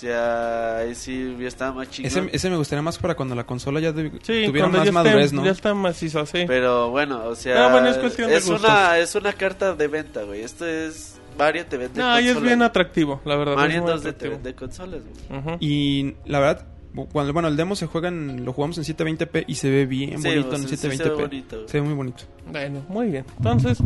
[0.00, 2.06] O sea, ahí sí hubiera estado más chingón.
[2.10, 4.92] Ese, ese me gustaría más para cuando la consola ya de- Sí, tuviera más ya
[4.92, 5.44] madurez, esté, ¿no?
[5.44, 6.44] ya está macizo, sí.
[6.46, 8.60] Pero bueno, o sea, Pero bueno, es cuestión de gustos.
[8.64, 10.40] una es una carta de venta, güey.
[10.40, 13.56] Esto es Mario te vende No, y es bien atractivo, la verdad.
[13.56, 15.38] Mario es muy 2 te vende consolas, güey.
[15.40, 15.56] Ujú.
[15.60, 16.66] Y la verdad,
[17.12, 20.22] cuando, bueno, el demo se juega en, lo jugamos en 720p y se ve bien
[20.22, 21.14] Sí, bonito o en sea, sí se ve 720p.
[21.20, 22.22] bonito, se ve muy bonito.
[22.50, 23.26] Bueno, muy bien.
[23.36, 23.76] Entonces,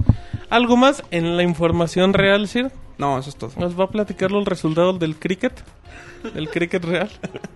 [0.48, 2.70] ¿algo más en la información real, Sir?
[2.98, 3.52] No, eso es todo.
[3.59, 5.52] ¿Nos va a platicar los resultados del cricket?
[6.33, 7.11] ¿Del cricket real?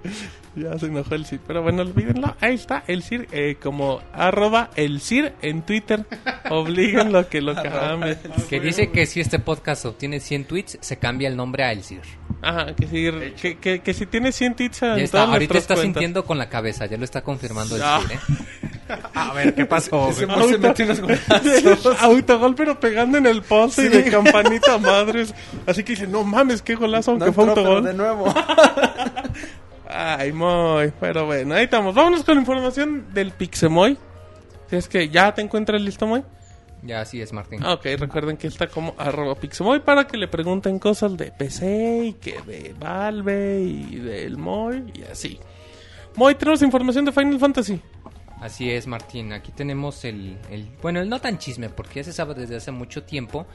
[0.56, 1.40] ya se enojó el Sir.
[1.46, 2.36] Pero bueno, olvídenlo.
[2.40, 3.26] Ahí está el Sir.
[3.32, 6.04] eh, como arroba el Sir en Twitter.
[6.50, 8.18] Oblíguenlo a que lo cambie.
[8.50, 12.02] Que dice que si este podcast obtiene 100 tweets, se cambia el nombre a Elcir.
[12.42, 15.58] Ajá, que si, que, que, que si tiene 100 tweets en Ya está, todas ahorita
[15.58, 15.82] está cuentas.
[15.94, 18.00] sintiendo con la cabeza, ya lo está confirmando el Ah.
[18.06, 18.20] Sir, ¿eh?
[19.14, 20.08] A ver, ¿qué pasó?
[20.10, 20.38] Ese güey?
[20.38, 22.02] güey se metió unos golazos.
[22.02, 25.34] Autogol, pero pegando en el poste y de campanita madres.
[25.66, 27.84] Así que dice, no mames, qué golazo, aunque No fue entró, autogol.
[27.84, 28.34] de nuevo.
[29.88, 30.92] Ay, muy.
[31.00, 31.94] Pero bueno, ahí estamos.
[31.94, 33.96] Vámonos con información del Pixemoy.
[34.68, 36.22] Si es que ya te encuentras listo, Moy.
[36.82, 37.60] Ya así es, Martín.
[37.64, 42.04] Ah, ok, recuerden que está como arroba Pixemoy para que le pregunten cosas de PC
[42.04, 45.40] y que de Valve y del Moy y así.
[46.14, 47.80] Moy, tenemos información de Final Fantasy.
[48.40, 49.32] Así es, Martín.
[49.32, 52.70] Aquí tenemos el, el- Bueno, el no tan chisme, porque ya se sabe desde hace
[52.70, 53.46] mucho tiempo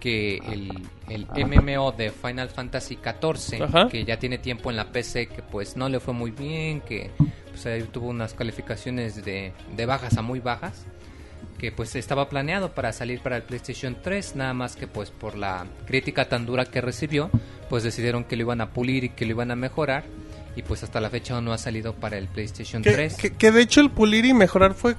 [0.00, 0.70] que el,
[1.08, 3.88] el MMO de Final Fantasy XIV, Ajá.
[3.88, 7.10] que ya tiene tiempo en la PC, que pues no le fue muy bien, que
[7.50, 10.86] pues, ahí tuvo unas calificaciones de, de bajas a muy bajas,
[11.58, 15.36] que pues estaba planeado para salir para el PlayStation 3, nada más que pues por
[15.36, 17.30] la crítica tan dura que recibió,
[17.68, 20.02] pues decidieron que lo iban a pulir y que lo iban a mejorar.
[20.56, 23.16] Y pues hasta la fecha no ha salido para el PlayStation Que, 3.
[23.16, 24.96] que, que de hecho el pulir y mejorar fue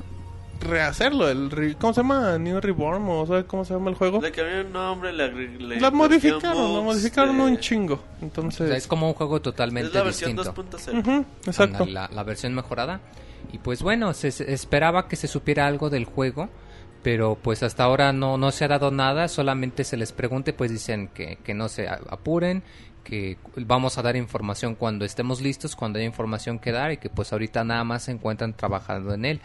[0.61, 1.29] rehacerlo.
[1.29, 2.37] El re- ¿Cómo se llama?
[2.37, 4.21] New Reborn o ¿sabe cómo se llama el juego?
[4.21, 7.95] Le cambiaron nombre, le, le La modificaron, la modificaron eh, un chingo.
[7.95, 10.63] O sea, Entonces, es como un juego totalmente Es la versión distinto.
[10.63, 10.99] 2.0.
[10.99, 11.83] Ujú, exacto.
[11.83, 13.01] Anda, La, la versión mejorada.
[13.51, 16.49] Y pues bueno, se, se esperaba que se supiera algo del juego,
[17.03, 20.71] pero pues hasta ahora no, no se ha dado nada, solamente se les pregunte, pues
[20.71, 22.63] dicen que, que no se apuren,
[23.03, 27.09] que vamos a dar información cuando estemos listos, cuando haya información que dar y que
[27.09, 29.41] pues ahorita nada más se encuentran trabajando en él.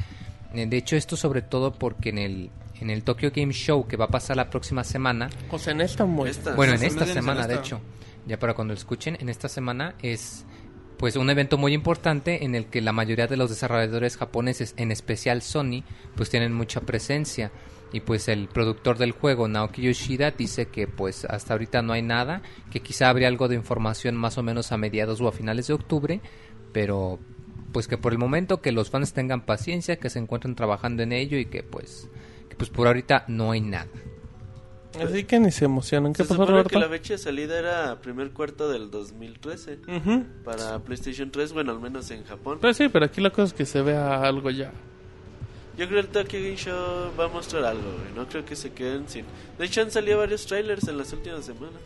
[0.52, 4.06] De hecho, esto sobre todo porque en el, en el Tokyo Game Show que va
[4.06, 6.30] a pasar la próxima semana, O sea, en esta muy.
[6.30, 6.54] Esta.
[6.54, 7.80] bueno, en esta semana, de hecho,
[8.26, 10.46] ya para cuando lo escuchen, en esta semana es
[10.98, 14.90] pues un evento muy importante en el que la mayoría de los desarrolladores japoneses, en
[14.90, 15.84] especial Sony,
[16.16, 17.52] pues tienen mucha presencia.
[17.92, 22.02] Y pues el productor del juego, Naoki Yoshida, dice que pues hasta ahorita no hay
[22.02, 25.68] nada, que quizá habría algo de información más o menos a mediados o a finales
[25.68, 26.20] de octubre,
[26.72, 27.18] pero
[27.72, 31.12] pues que por el momento que los fans tengan paciencia, que se encuentren trabajando en
[31.12, 32.08] ello y que pues,
[32.50, 33.88] que pues por ahorita no hay nada.
[35.02, 36.12] Así que ni se emocionan.
[36.12, 36.80] ¿Qué Se pasó, supone que Roberto?
[36.80, 40.24] la fecha de salida era primer cuarto del 2013 Ujú.
[40.44, 42.58] para PlayStation 3, bueno, al menos en Japón.
[42.60, 44.72] Pues sí, pero aquí la cosa es que se vea algo ya.
[45.78, 48.12] Yo creo que el Tokyo Game Show va a mostrar algo, güey.
[48.16, 49.24] No creo que se queden sin.
[49.56, 51.80] De hecho, han salido varios trailers en las últimas semanas.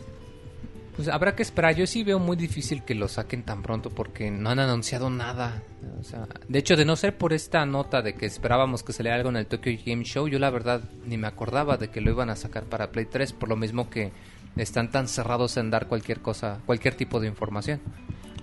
[0.96, 1.74] Pues habrá que esperar.
[1.74, 5.62] Yo sí veo muy difícil que lo saquen tan pronto porque no han anunciado nada.
[6.00, 9.16] O sea, de hecho, de no ser por esta nota de que esperábamos que saliera
[9.16, 12.11] algo en el Tokyo Game Show, yo la verdad ni me acordaba de que lo
[12.11, 14.12] iban a sacar para Play 3, por lo mismo que
[14.57, 17.81] están tan cerrados en dar cualquier cosa, cualquier tipo de información.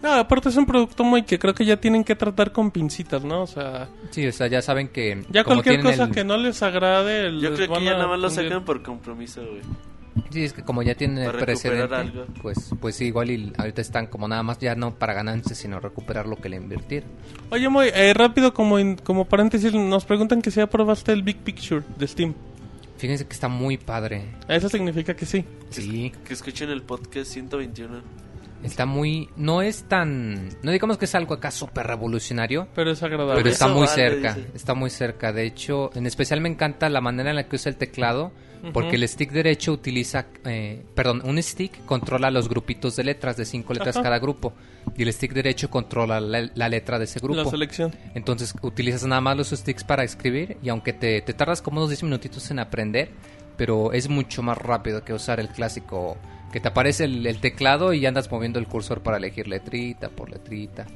[0.02, 3.24] No, aparte es un producto muy que creo que ya tienen que tratar con pincitas,
[3.24, 3.42] ¿no?
[3.44, 5.26] O sea, Sí, o sea, ya saben que...
[5.30, 7.26] ya cualquier cosa el- que no les agrade.
[7.40, 8.50] Yo les creo que ya nada más lo fundir.
[8.50, 9.62] sacan por compromiso, güey.
[10.32, 12.26] Sí, es que como ya tienen el precedente, algo.
[12.42, 15.80] pues, pues sí, igual y ahorita están como nada más ya no para ganancias, sino
[15.80, 17.10] recuperar lo que le invirtieron.
[17.52, 21.24] Oye, muy eh, rápido, como, in- como paréntesis, nos preguntan que si ya probaste el
[21.24, 22.34] Big Picture de Steam.
[22.98, 24.26] Fíjense que está muy padre.
[24.48, 25.46] Eso significa que sí.
[25.70, 28.02] Sí, Que escuchen el podcast 121.
[28.64, 29.30] Está muy...
[29.36, 30.50] No es tan...
[30.64, 33.36] No digamos que es algo acá súper revolucionario, Pero es agradable.
[33.36, 34.50] pero está eso muy vale, cerca, dice.
[34.56, 35.34] está muy cerca.
[35.34, 38.32] De hecho, en especial me encanta la manera en la que usa el teclado,
[38.74, 43.46] porque el stick derecho utiliza, eh, perdón, un stick controla los grupitos de letras, de
[43.46, 44.04] cinco letras Ajá.
[44.04, 44.54] cada grupo,
[44.98, 47.42] y el stick derecho controla la, la letra de ese grupo.
[47.42, 47.96] La selección.
[48.16, 51.90] Entonces utilizas nada más los sticks para escribir y aunque te, te tardas como unos
[51.90, 53.12] 10 minutitos en aprender,
[53.56, 56.18] pero es mucho más rápido que usar el clásico
[56.52, 60.88] que te aparece el, teclado y andas moviendo el cursor para elegir letrita por letrita.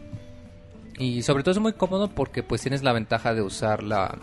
[0.97, 4.17] Y sobre todo es muy cómodo porque pues tienes la ventaja de usar la,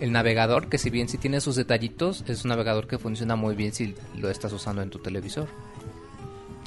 [0.00, 3.54] el, navegador, que si bien si tiene sus detallitos, es un navegador que funciona muy
[3.54, 5.48] bien si lo estás usando en tu televisor.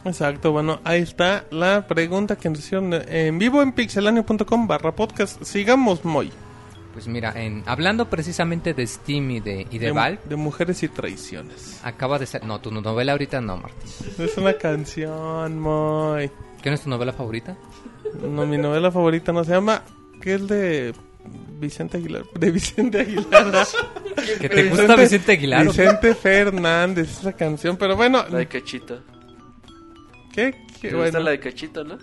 [0.04, 5.44] Exacto, bueno, ahí está la pregunta que nos hicieron en vivo en pixelania.com barra podcast.
[5.44, 6.32] Sigamos, Moy.
[6.94, 10.90] Pues mira, en, hablando precisamente de Steam y de, y de, Valve, de mujeres y
[10.90, 11.80] traiciones.
[11.84, 12.44] acaba de ser...
[12.44, 13.90] No, tu novela ahorita no, Martín.
[14.18, 16.30] Es una canción, Moy.
[16.62, 17.58] ¿Qué no es tu novela favorita?
[18.22, 19.84] No, mi novela favorita no se llama.
[20.22, 20.94] ¿Qué es de
[21.60, 22.24] Vicente Aguilar?
[22.38, 23.68] De Vicente Aguilar.
[24.40, 25.66] ¿Que te gusta Vicente Aguilar?
[25.66, 27.78] Vicente Fernández, esa canción.
[27.78, 29.00] Pero bueno, La de Cachito.
[30.34, 30.54] ¿qué?
[30.82, 30.90] ¿Qué?
[30.90, 31.98] ¿Te gusta Bueno, la de Cachito, no?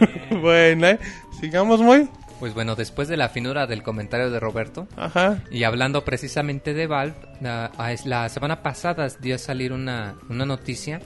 [0.40, 0.98] bueno, ¿eh?
[1.40, 2.08] sigamos, Moy.
[2.40, 5.42] Pues bueno, después de la finura del comentario de Roberto, Ajá.
[5.50, 11.00] y hablando precisamente de Valve, la, semana pasada dio a salir una, una noticia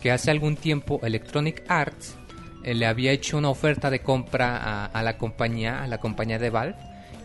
[0.00, 2.16] que hace algún tiempo Electronic Arts
[2.64, 6.38] eh, le había hecho una oferta de compra a, a la compañía, a la compañía
[6.38, 6.76] de Valve,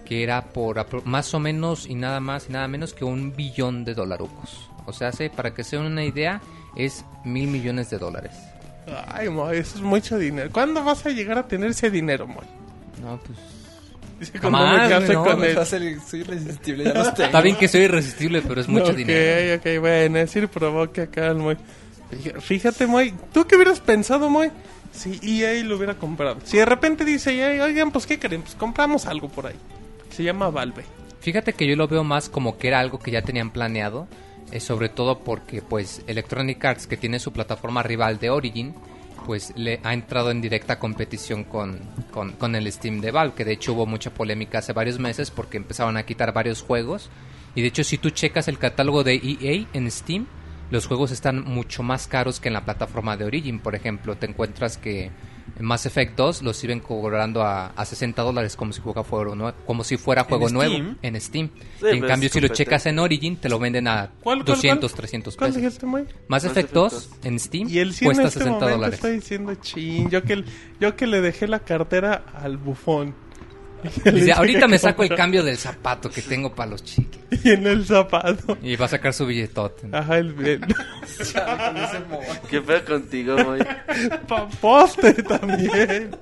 [0.05, 3.85] que era por más o menos y nada más y nada menos que un billón
[3.85, 4.69] de dolarucos.
[4.85, 6.41] O sea, para que se den una idea,
[6.75, 8.33] es mil millones de dólares.
[9.07, 10.49] Ay, Moy, eso es mucho dinero.
[10.51, 12.45] ¿Cuándo vas a llegar a tener ese dinero, Moy?
[13.01, 13.37] No, pues...
[14.19, 15.65] Dice Jamás, me case no, con Me él.
[15.65, 17.25] ser- soy irresistible, ya los tengo.
[17.25, 19.55] Está bien que soy irresistible, pero es mucho ok, dinero.
[19.57, 21.57] Ok, bueno, es decir, provoque acá al Moy.
[22.11, 24.51] Fí- Fíjate, Moy, ¿tú qué hubieras pensado, Moy?
[24.93, 26.37] Si EA lo hubiera comprado.
[26.43, 28.43] Si de repente dice EA, oigan, pues ¿qué creen?
[28.43, 29.55] Pues compramos algo por ahí.
[30.11, 30.83] Se llama Valve.
[31.19, 34.07] Fíjate que yo lo veo más como que era algo que ya tenían planeado,
[34.51, 38.75] eh, sobre todo porque pues Electronic Arts, que tiene su plataforma rival de Origin,
[39.25, 41.79] pues le ha entrado en directa competición con,
[42.11, 45.31] con, con el Steam de Valve, que de hecho hubo mucha polémica hace varios meses
[45.31, 47.09] porque empezaban a quitar varios juegos.
[47.55, 50.27] Y de hecho si tú checas el catálogo de EA en Steam,
[50.69, 53.59] los juegos están mucho más caros que en la plataforma de Origin.
[53.59, 55.11] Por ejemplo, te encuentras que
[55.59, 59.83] Mass Effect 2 los siguen cobrando a, a 60 dólares como si, fuera nue- como
[59.83, 60.97] si fuera juego nuevo Steam?
[61.01, 61.49] en Steam.
[61.53, 64.39] Sí, y en pero cambio, si lo checas en Origin, te lo venden a ¿Cuál,
[64.39, 64.97] cuál, 200, cuál?
[64.97, 65.83] 300 ¿Cuál pesos.
[65.83, 67.25] Mass Mass Effect Effect 2 2.
[67.25, 68.95] en Steam Y el 100 cuesta en este 60 momento dólares.
[68.95, 70.43] está diciendo, chin, yo que,
[70.79, 73.13] yo que le dejé la cartera al bufón.
[74.11, 77.21] Dice, ahorita me saco el cambio del zapato que tengo para los chicles.
[77.43, 78.57] Y en el zapato.
[78.61, 79.87] Y va a sacar su billetote.
[79.91, 80.61] Ajá, el, el
[82.49, 83.59] ¿Qué pedo contigo, Moy?
[84.27, 86.15] pa- poste también.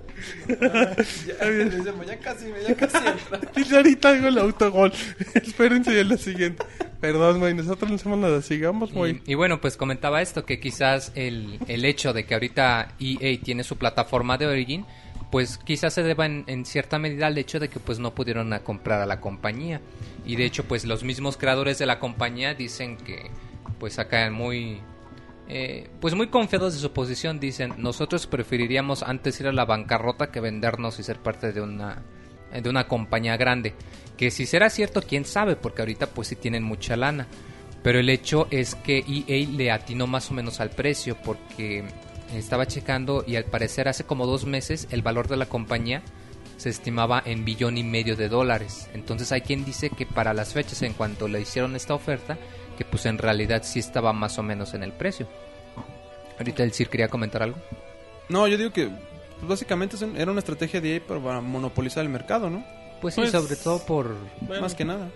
[2.08, 3.40] Ya casi, ya casi entra.
[3.56, 4.94] Y ahorita hago el autogol.
[5.34, 6.64] Espérense en la siguiente.
[7.00, 8.42] Perdón, güey, nosotros no hacemos nada.
[8.42, 9.22] Sigamos, güey.
[9.26, 13.40] Y, y bueno, pues comentaba esto, que quizás el, el hecho de que ahorita EA
[13.42, 14.86] tiene su plataforma de Origin,
[15.32, 19.02] pues quizás se deba en, cierta medida al hecho de que pues no pudieron comprar
[19.02, 19.82] a la compañía.
[20.26, 23.32] Y de hecho, pues los mismos creadores de la compañía dicen que
[23.80, 23.98] pues
[24.32, 24.82] muy...
[25.48, 30.32] eh, pues muy confiados de su posición dicen nosotros preferiríamos antes ir a la bancarrota
[30.32, 32.04] que vendernos y ser parte de una
[32.52, 33.74] de una compañía grande
[34.18, 37.28] que si será cierto quién sabe porque ahorita pues sí tienen mucha lana
[37.82, 41.86] pero el hecho es que EA le atinó más o menos al precio porque
[42.34, 46.02] estaba checando y al parecer hace como dos meses el valor de la compañía
[46.58, 48.88] se estimaba en billón y medio de dólares.
[48.94, 52.38] Entonces hay quien dice que para las fechas en cuanto le hicieron esta oferta,
[52.78, 55.28] que pues en realidad sí estaba más o menos en el precio.
[56.38, 57.58] Ahorita el Sir quería comentar algo.
[58.30, 62.50] No, yo digo que pues, básicamente era una estrategia de EA para monopolizar el mercado,
[62.50, 62.64] ¿no?
[63.02, 64.16] Pues sí, Pues, sobre todo por...
[64.42, 65.10] Bueno, Más que nada.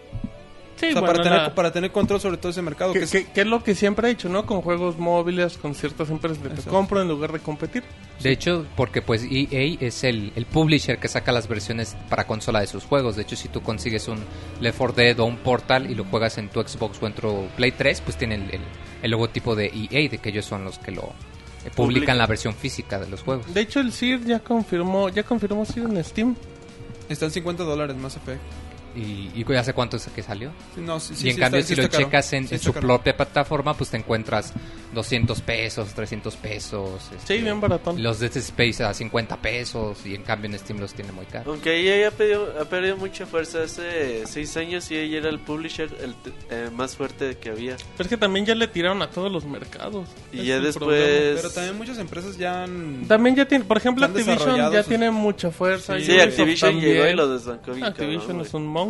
[0.75, 2.93] Sí, o sea, bueno, para, tener, la- para tener control sobre todo ese mercado.
[2.93, 4.45] Que, que, es- que- que es lo que siempre ha hecho, ¿no?
[4.45, 6.71] Con juegos móviles, con ciertas empresas de te Exacto.
[6.71, 7.83] compro en lugar de competir.
[8.21, 12.61] De hecho, porque pues EA es el, el publisher que saca las versiones para consola
[12.61, 13.15] de sus juegos.
[13.15, 14.19] De hecho, si tú consigues un
[14.61, 17.47] Left 4 Dead o un Portal y lo juegas en tu Xbox o en tu
[17.57, 18.61] Play 3, pues tiene el, el-
[19.03, 21.03] el logotipo de EA, de que ellos son los que lo
[21.65, 23.53] eh, publican la versión física de los juegos.
[23.53, 26.35] De hecho, el Sir ya confirmó, ya confirmó Sir en Steam.
[27.09, 28.41] Están 50 dólares más Effect.
[28.95, 30.51] ¿Y, y ya hace cuánto es que salió?
[30.77, 32.03] No, sí, y sí, en sí cambio, está- si sí lo caro.
[32.05, 32.87] checas en, Sí en su caro.
[32.87, 34.53] propia plataforma, pues te encuentras
[34.93, 37.01] 200 pesos, 300 pesos.
[37.13, 38.01] este, Sí, bien baratón.
[38.01, 41.47] Los Dead Space a 50 pesos y en cambio en Steam los tiene muy caros.
[41.47, 45.39] Aunque EA ha perdido, ha perdido mucha fuerza hace seis años y ella era el
[45.39, 46.15] publisher el
[46.49, 47.75] eh, más fuerte que había.
[47.97, 50.07] Pero es que también ya le tiraron a todos los mercados.
[50.31, 51.35] Y ya es el después- problema.
[51.41, 53.05] Pero también muchas empresas ya han...
[53.09, 55.99] También ya tiene, por ejemplo, Activision ya sus- tiene mucha fuerza.
[55.99, 57.17] Sí, Activision llegó y también.
[57.17, 58.84] lo desbancó Activision cabrón, es un monstruo.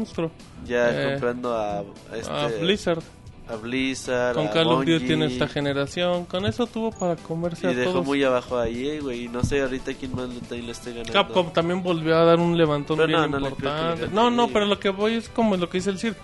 [0.66, 1.84] Ya eh, comprando a, a
[2.18, 3.04] este, A Blizzard.
[3.48, 6.26] a Blizzard, Con a Call of Duty en esta generación.
[6.26, 8.06] Con eso tuvo para comerse Y a dejó todos.
[8.06, 9.26] muy abajo a EA, güey.
[9.26, 11.14] Y no sé ahorita quién más le, le esté ganando.
[11.14, 14.08] Capcom también volvió a dar un levantón Pero bien no, no importante.
[14.12, 14.50] No, no, EA.
[14.54, 16.16] pero lo que voy es como lo que dice el Sir.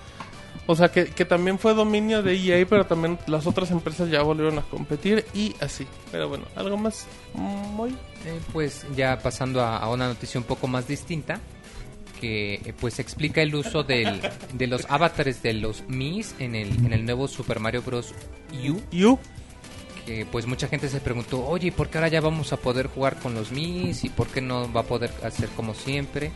[0.68, 4.22] O sea, que, que también fue dominio de EA, pero también las otras empresas ya
[4.22, 5.86] volvieron a competir y así.
[6.12, 7.90] Pero bueno, algo más muy...
[7.90, 11.40] Eh, pues ya pasando a, a una noticia un poco más distinta,
[12.22, 14.22] que eh, pues explica el uso del,
[14.54, 18.14] de los avatares de los Mis en el, en el nuevo Super Mario Bros.
[18.54, 19.20] U, You.
[20.06, 22.88] Que pues mucha gente se preguntó, oye, ¿y ¿por qué ahora ya vamos a poder
[22.88, 24.04] jugar con los Mis?
[24.04, 26.32] ¿Y por qué no va a poder hacer como siempre?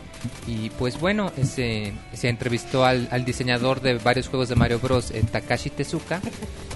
[0.47, 5.11] Y pues bueno, se, se entrevistó al, al diseñador de varios juegos de Mario Bros,
[5.11, 6.21] eh, Takashi Tezuka,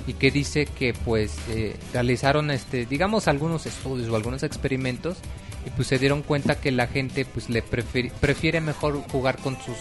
[0.09, 5.17] y que dice que pues eh, realizaron este digamos algunos estudios o algunos experimentos
[5.65, 9.55] y pues se dieron cuenta que la gente pues le prefiere, prefiere mejor jugar con
[9.61, 9.77] sus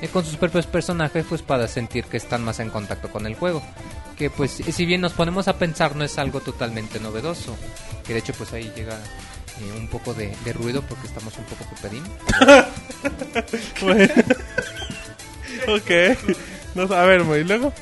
[0.00, 3.36] eh, con sus propios personajes pues para sentir que están más en contacto con el
[3.36, 3.62] juego
[4.16, 7.56] que pues si bien nos ponemos a pensar no es algo totalmente novedoso
[8.06, 8.94] que de hecho pues ahí llega
[9.60, 12.02] eh, un poco de, de ruido porque estamos un poco cupedín
[13.80, 14.12] Bueno.
[15.68, 16.18] ok.
[16.74, 17.72] No, a ver, y luego.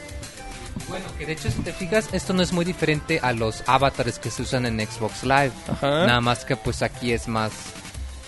[0.88, 4.18] Bueno, que de hecho si te fijas, esto no es muy diferente a los avatares
[4.18, 5.52] que se usan en Xbox Live.
[5.68, 6.06] Ajá.
[6.06, 7.52] Nada más que pues aquí es más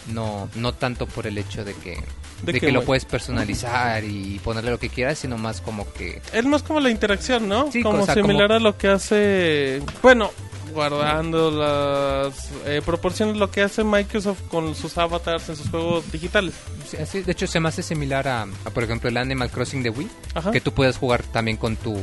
[0.08, 1.98] no no tanto por el hecho de que
[2.42, 6.44] ¿De que lo puedes personalizar y ponerle lo que quieras, sino más como que Es
[6.44, 7.70] más como la interacción, ¿no?
[7.70, 9.82] Sí, como similar como- a lo que hace.
[10.02, 10.30] Bueno,
[10.74, 16.54] guardando las eh, proporciones, lo que hace Microsoft con sus avatars en sus juegos digitales.
[16.88, 19.82] sí, así, de hecho se me hace similar a, a, por ejemplo el Animal Crossing
[19.82, 20.50] de Wii, Ajá.
[20.50, 21.98] que tú puedes jugar también con tu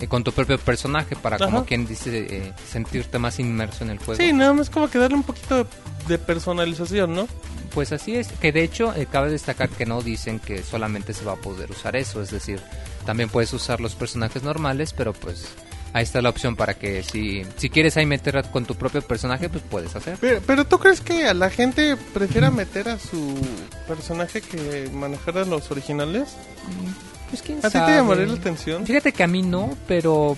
[0.00, 1.44] eh, con tu propio personaje para Ajá.
[1.46, 4.14] como quien dice eh, sentirte más inmerso en el juego.
[4.16, 5.66] Sí, nada más como que darle un poquito de,
[6.08, 7.28] de personalización, ¿no?
[7.74, 11.24] Pues así es, que de hecho eh, cabe destacar que no dicen que solamente se
[11.24, 12.60] va a poder usar eso, es decir,
[13.06, 15.46] también puedes usar los personajes normales, pero pues
[15.92, 19.48] ahí está la opción para que si, si quieres ahí meter con tu propio personaje,
[19.48, 20.18] pues puedes hacer.
[20.20, 23.36] Pero, pero ¿tú crees que a la gente prefiera meter a su
[23.86, 26.36] personaje que manejar a los originales?
[27.30, 28.84] Pues quién ¿A ti te llamaría la atención?
[28.86, 30.36] Fíjate que a mí no, pero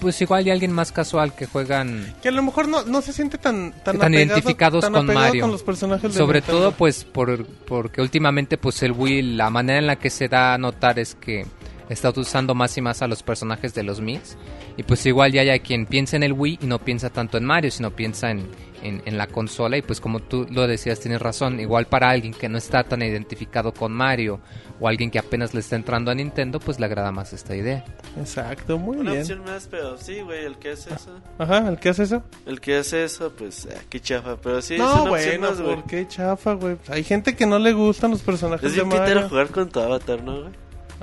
[0.00, 3.12] pues igual hay alguien más casual que juegan Que a lo mejor no, no se
[3.12, 5.42] siente tan tan, Tan apegado- identificados tan con Mario.
[5.42, 6.58] con los personajes Sobre Nintendo.
[6.60, 10.54] todo pues por, porque últimamente pues el Wii, la manera en la que se da
[10.54, 11.46] a notar es que
[11.88, 14.36] está usando más y más a los personajes de los Mis.
[14.76, 17.44] Y pues igual ya hay quien piensa en el Wii y no piensa tanto en
[17.44, 18.44] Mario, sino piensa en,
[18.82, 19.76] en, en la consola.
[19.76, 21.60] Y pues como tú lo decías, tienes razón.
[21.60, 24.40] Igual para alguien que no está tan identificado con Mario
[24.80, 27.84] o alguien que apenas le está entrando a Nintendo, pues le agrada más esta idea.
[28.18, 29.22] Exacto, muy Una bien.
[29.22, 31.10] opción más, pero sí, güey, el que hace eso.
[31.38, 32.22] Ajá, ¿el que hace eso?
[32.46, 34.36] El que hace eso, pues, ah, qué chafa.
[34.36, 35.60] Pero sí, es no, una opción bueno, más.
[35.60, 36.76] ¿por qué chafa, güey?
[36.88, 39.28] Hay gente que no le gustan los personajes Es de Mario.
[39.28, 40.52] jugar con tu avatar, ¿no, güey?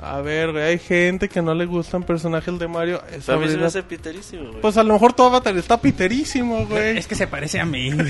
[0.02, 3.02] A ver, güey, hay gente que no le gustan personajes de Mario.
[3.12, 4.60] Es A mí se me hace piterísimo, güey.
[4.62, 6.96] Pues a lo mejor tu avatar está piterísimo, güey.
[6.96, 7.90] Es que se parece a mí.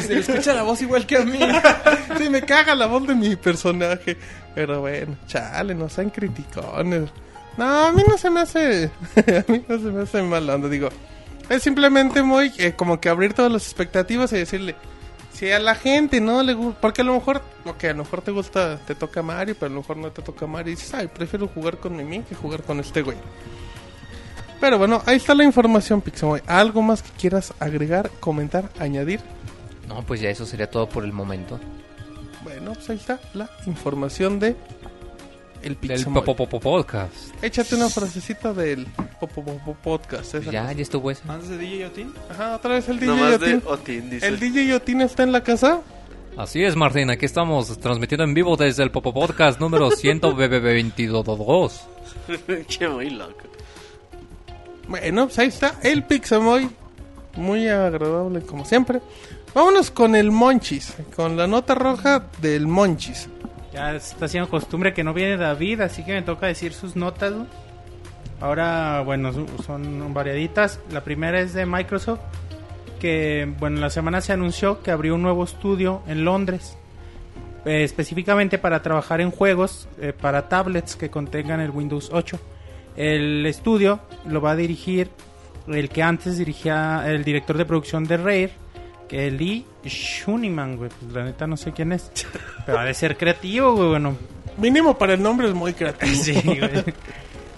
[0.00, 1.38] Se le escucha la voz igual que a mí.
[2.18, 4.16] sí, me caga la voz de mi personaje.
[4.54, 7.10] Pero bueno, chale, no sean criticones.
[7.56, 8.90] No, a mí no se me hace.
[9.16, 10.68] a mí no se me hace mal onda.
[10.68, 10.88] Digo,
[11.48, 14.74] es simplemente muy eh, como que abrir todas las expectativas y decirle.
[15.40, 16.78] Si a la gente no le gusta.
[16.82, 17.40] Porque a lo mejor.
[17.64, 18.78] Ok, a lo mejor te gusta.
[18.86, 20.74] Te toca Mario, pero a lo mejor no te toca Mario.
[20.74, 23.16] Y dices, ay, prefiero jugar con Mimi que jugar con este güey.
[24.60, 26.42] Pero bueno, ahí está la información, Pixamoy.
[26.46, 29.20] ¿Algo más que quieras agregar, comentar, añadir?
[29.88, 31.58] No, pues ya eso sería todo por el momento.
[32.42, 34.56] Bueno, pues ahí está la información de
[35.62, 36.04] el Del.
[36.04, 37.14] Popopopo Podcast.
[37.42, 38.86] Échate una frasecita del
[39.20, 40.34] Popopopo Podcast.
[40.34, 40.72] esa Ya, cosa.
[40.72, 41.22] ya estuvo ese.
[41.28, 42.12] Antes de DJ Otin.
[42.30, 43.62] Ajá, otra vez el DJ Nomás de Yotin.
[43.66, 44.26] Otin, dice.
[44.26, 45.80] ¿El DJ Yotin está en la casa?
[46.36, 47.10] Así es, Martín.
[47.10, 51.80] Aquí estamos transmitiendo en vivo desde el Popo Podcast número 122.
[52.68, 53.34] Che, muy loco.
[54.88, 56.68] Bueno, pues ahí está el Pixemoy.
[57.36, 59.00] Muy agradable como siempre.
[59.54, 60.94] Vámonos con el Monchis.
[61.14, 63.28] Con la nota roja del Monchis.
[63.72, 67.32] Ya está siendo costumbre que no viene David, así que me toca decir sus notas.
[67.32, 67.46] ¿no?
[68.40, 69.32] Ahora, bueno,
[69.64, 70.80] son variaditas.
[70.90, 72.20] La primera es de Microsoft,
[72.98, 76.76] que, bueno, la semana se anunció que abrió un nuevo estudio en Londres,
[77.64, 82.38] eh, específicamente para trabajar en juegos eh, para tablets que contengan el Windows 8.
[82.96, 85.10] El estudio lo va a dirigir
[85.68, 88.50] el que antes dirigía el director de producción de Rare,
[89.10, 90.88] que Lee Shuniman, güey.
[90.88, 92.12] Pues la neta no sé quién es.
[92.64, 93.88] Pero ha de ser creativo, güey.
[93.88, 94.16] Bueno,
[94.56, 96.14] Mínimo para el nombre es muy creativo.
[96.22, 96.84] sí, güey.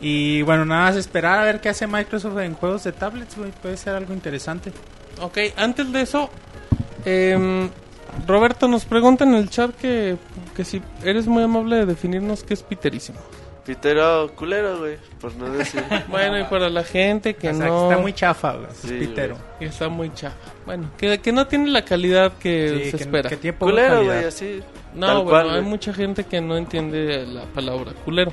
[0.01, 3.51] Y bueno, nada más esperar a ver qué hace Microsoft en juegos de tablets, güey.
[3.51, 4.73] Puede ser algo interesante.
[5.21, 6.31] Ok, antes de eso,
[7.05, 7.69] em,
[8.27, 10.17] Roberto nos pregunta en el chat que,
[10.57, 13.19] que si eres muy amable de definirnos qué es piterísimo.
[13.65, 14.97] Pitero culero, güey.
[15.21, 15.85] Por no decir.
[16.09, 17.89] Bueno, y para la gente que O sea, no...
[17.91, 18.67] Está muy chafa, güey.
[18.75, 19.37] Sí, es pitero.
[19.59, 20.37] que está muy chafa.
[20.67, 23.29] Bueno, que, que no tiene la calidad que Sí, se que, espera.
[23.31, 24.15] que tiene culero, calidad.
[24.15, 24.61] güey, así.
[24.95, 25.71] No, Tal bueno, cual, hay güey.
[25.71, 28.33] mucha gente que no entiende la palabra culero.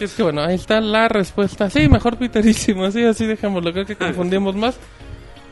[0.00, 1.70] Y Es que bueno, ahí está la respuesta.
[1.70, 3.72] Sí, mejor piterísimo, sí, así dejémoslo.
[3.72, 4.76] Creo que confundimos más.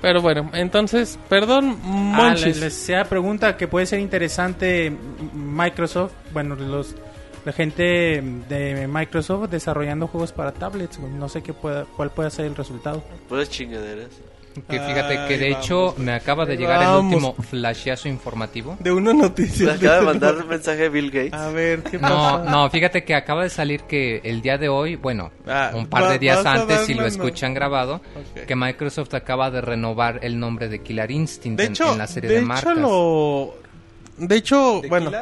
[0.02, 2.44] Pero bueno, entonces, perdón, Ah, Monchis.
[2.46, 4.92] les, les hacía pregunta que puede ser interesante
[5.32, 6.94] Microsoft, bueno, los
[7.46, 12.44] la gente de Microsoft desarrollando juegos para tablets, no sé qué pueda, cuál puede ser
[12.46, 13.02] el resultado.
[13.28, 14.08] Puras chingaderas.
[14.68, 15.98] Que fíjate que de Ay, hecho vamos.
[15.98, 17.12] me acaba de llegar el vamos.
[17.14, 18.76] último flashazo informativo.
[18.80, 19.74] De una Le noticia.
[19.74, 21.34] acaba de mandar un mensaje a Bill Gates.
[21.34, 22.50] A ver, ¿qué No, pasa?
[22.50, 26.04] no, fíjate que acaba de salir que el día de hoy, bueno, Ah, un par
[26.04, 27.96] va- de días antes, si lo escuchan grabado,
[28.36, 28.46] Ok.
[28.46, 32.06] que Microsoft acaba de renovar el nombre de Killer Instinct De en, hecho, en la
[32.06, 32.76] serie de de, hecho marcas.
[32.78, 33.54] lo...
[34.16, 35.12] De hecho, bueno...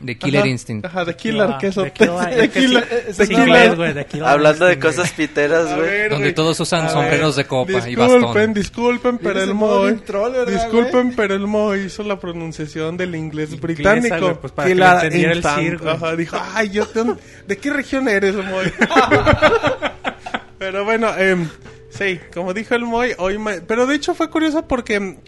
[0.00, 0.84] De Killer Ajá, Instinct.
[0.86, 1.82] Ajá, de Killer, que eso...
[1.82, 6.08] de Killer- que Killer- Hablando de cosas piteras, güey.
[6.10, 8.54] Donde todos usan sombreros de copa y disculpen, bastón.
[8.54, 9.92] Disculpen, pero el Moy.
[9.92, 13.62] bien troll, ¿verdad, Disculpen, pero el Moy hizo la pronunciación del inglés Inglesa,
[13.94, 14.16] británico.
[14.20, 15.94] güey, pues, para que Killer lo entendiera el güey.
[15.94, 17.04] Ajá, dijo, ay, yo te-
[17.46, 18.72] ¿de qué región eres, Moy?
[20.58, 21.48] pero bueno, em,
[21.90, 25.18] sí, como dijo el Moy, hoy me- pero de hecho fue curioso porque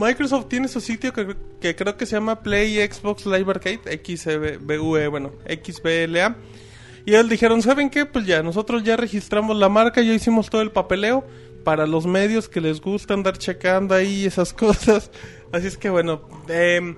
[0.00, 5.08] Microsoft tiene su sitio que, que creo que se llama Play Xbox Live Arcade, XBUE,
[5.08, 6.36] bueno, XBLA.
[7.04, 8.06] Y ellos dijeron, ¿saben qué?
[8.06, 11.24] Pues ya, nosotros ya registramos la marca, ya hicimos todo el papeleo
[11.64, 15.10] para los medios que les gusta andar checando ahí esas cosas.
[15.52, 16.96] Así es que bueno, em,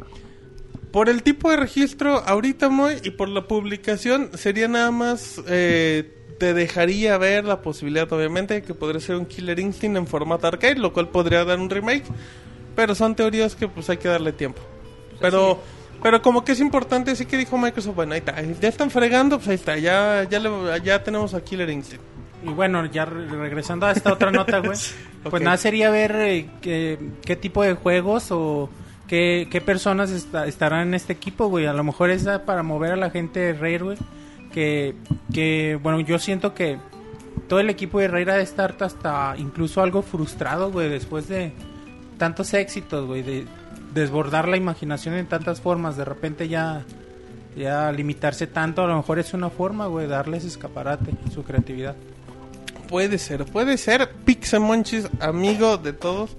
[0.93, 6.37] por el tipo de registro ahorita muy y por la publicación sería nada más eh,
[6.39, 10.47] te dejaría ver la posibilidad obviamente de que podría ser un Killer Instinct en formato
[10.47, 12.05] arcade, lo cual podría dar un remake,
[12.75, 14.61] pero son teorías que pues hay que darle tiempo.
[15.21, 15.59] Pero
[16.03, 19.37] pero como que es importante, así que dijo Microsoft, bueno, ahí está, ya están fregando,
[19.39, 22.03] pues ahí está, ya ya le- ya tenemos a Killer Instinct.
[22.45, 24.77] Y bueno, ya re- regresando a esta otra nota, güey.
[25.31, 28.69] Pues nada, sería ver eh, qué, qué tipo de juegos o
[29.07, 31.67] qué, qué personas esta- estarán en este equipo, güey.
[31.67, 33.99] A lo mejor es para mover a la gente de Rare, güey.
[34.53, 34.97] Que,
[35.33, 36.79] que, bueno, yo siento que
[37.49, 41.53] todo el equipo de Rare ha de estar hasta incluso algo frustrado, güey, después de
[42.23, 43.23] tantos éxitos, güey.
[43.25, 43.47] De
[43.95, 45.97] desbordar la imaginación en tantas formas.
[45.97, 46.85] De repente ya,
[47.57, 51.97] ya limitarse tanto, a lo mejor es una forma, güey, darles escaparate, su creatividad.
[52.89, 56.37] Puede ser, puede ser Pixemonchis, amigo de todos.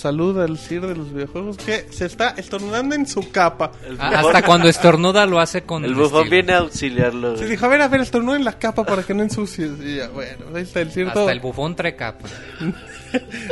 [0.00, 3.72] Saluda al Sir de los videojuegos que se está estornudando en su capa.
[3.98, 6.30] Ah, Hasta cuando estornuda lo hace con El bufón estilo.
[6.30, 9.12] viene a auxiliarlo, Se dijo, a ver, a ver, estornuda en la capa para que
[9.12, 9.72] no ensucies.
[9.84, 11.24] Y ya, bueno, ahí está el Sir todo.
[11.24, 12.28] Hasta el bufón trae capa.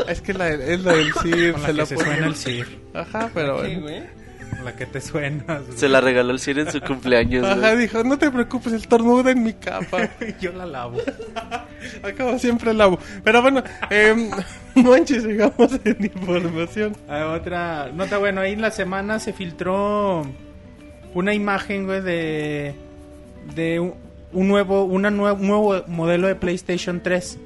[0.09, 2.27] Es que la, es la del Sir, Con la se que la se pone- suena
[2.29, 2.81] el Sir.
[2.95, 4.07] Ajá, pero bueno.
[4.65, 5.61] La que te suena.
[5.77, 7.77] Se la regaló el Sir en su cumpleaños, Ajá, güey.
[7.79, 10.09] dijo, no te preocupes, estornuda en mi capa.
[10.41, 10.99] Yo la lavo.
[12.03, 12.99] Acabo siempre lavo.
[13.25, 14.31] Pero bueno, eh,
[14.75, 16.97] Monchis, sigamos en información.
[17.09, 20.27] Ah, otra nota, bueno, ahí en la semana se filtró
[21.15, 22.75] una imagen, güey, de,
[23.55, 23.95] de un,
[24.33, 27.39] un nuevo, una nue- un nuevo modelo de PlayStation 3.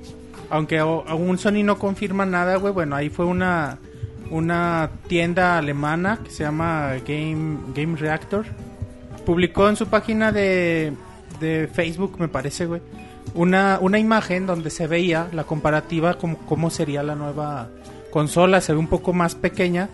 [0.51, 3.79] Aunque aún Sony no confirma nada, güey, bueno, ahí fue una,
[4.33, 8.47] una tienda alemana que se llama Game, Game Reactor.
[9.27, 10.93] Publicó en su página de,
[11.39, 12.81] de Facebook, me parece, güey,
[13.35, 17.69] una, una imagen donde se veía la comparativa como cómo sería la nueva
[18.11, 19.89] consola, se ve un poco más pequeña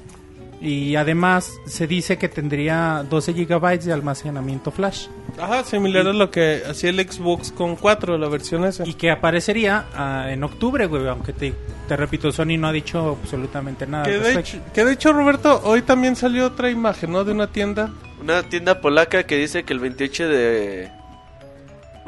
[0.60, 5.06] Y además se dice que tendría 12 GB de almacenamiento flash.
[5.40, 8.86] Ajá, similar a lo que hacía el Xbox con 4, la versión esa.
[8.86, 11.06] Y que aparecería ah, en octubre, güey.
[11.06, 11.54] Aunque te,
[11.86, 14.04] te repito, Sony no ha dicho absolutamente nada.
[14.04, 14.56] Que al de, respecto.
[14.56, 17.22] hecho, que de hecho, Roberto, hoy también salió otra imagen, ¿no?
[17.22, 17.92] De una tienda.
[18.20, 20.90] Una tienda polaca que dice que el 28 de...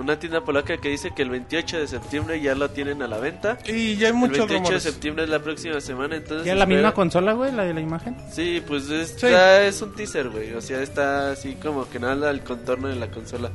[0.00, 3.18] Una tienda polaca que dice que el 28 de septiembre ya lo tienen a la
[3.18, 3.58] venta.
[3.66, 4.82] Y ya hay El muchos 28 de rumores.
[4.82, 6.46] septiembre es la próxima semana, entonces...
[6.46, 7.52] ¿Ya la espera- misma consola, güey?
[7.52, 8.16] La de la imagen.
[8.32, 9.26] Sí, pues es, Sí.
[9.26, 10.54] está- es un teaser, güey.
[10.54, 13.50] O sea, está así como que nada el contorno de la consola.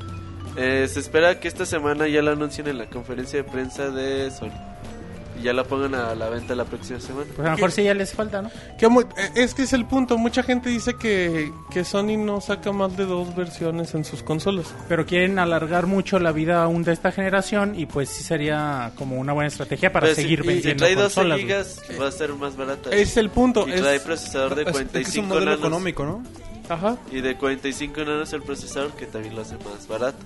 [0.57, 4.31] Eh, se espera que esta semana ya la anuncien en la conferencia de prensa de
[4.31, 4.51] Sony.
[5.39, 7.25] Y ya la pongan a la venta la próxima semana.
[7.35, 8.49] Pues a lo mejor sí ya les falta, ¿no?
[8.77, 9.05] Que mu- eh,
[9.35, 10.17] es que es el punto.
[10.17, 14.73] Mucha gente dice que, que Sony no saca más de dos versiones en sus consolas.
[14.87, 19.17] Pero quieren alargar mucho la vida aún de esta generación y pues sí sería como
[19.19, 21.81] una buena estrategia para si- seguir y- vendiendo Si trae 12 consolas.
[22.01, 22.89] va a ser más barata.
[22.91, 23.67] Es el punto.
[23.67, 25.59] y es- trae procesador de Es- es que es un 45 modelo nanos.
[25.59, 26.23] económico, ¿no?
[26.69, 26.97] Ajá.
[27.11, 30.17] Y de 45 nanos el procesador que también lo hace más barato.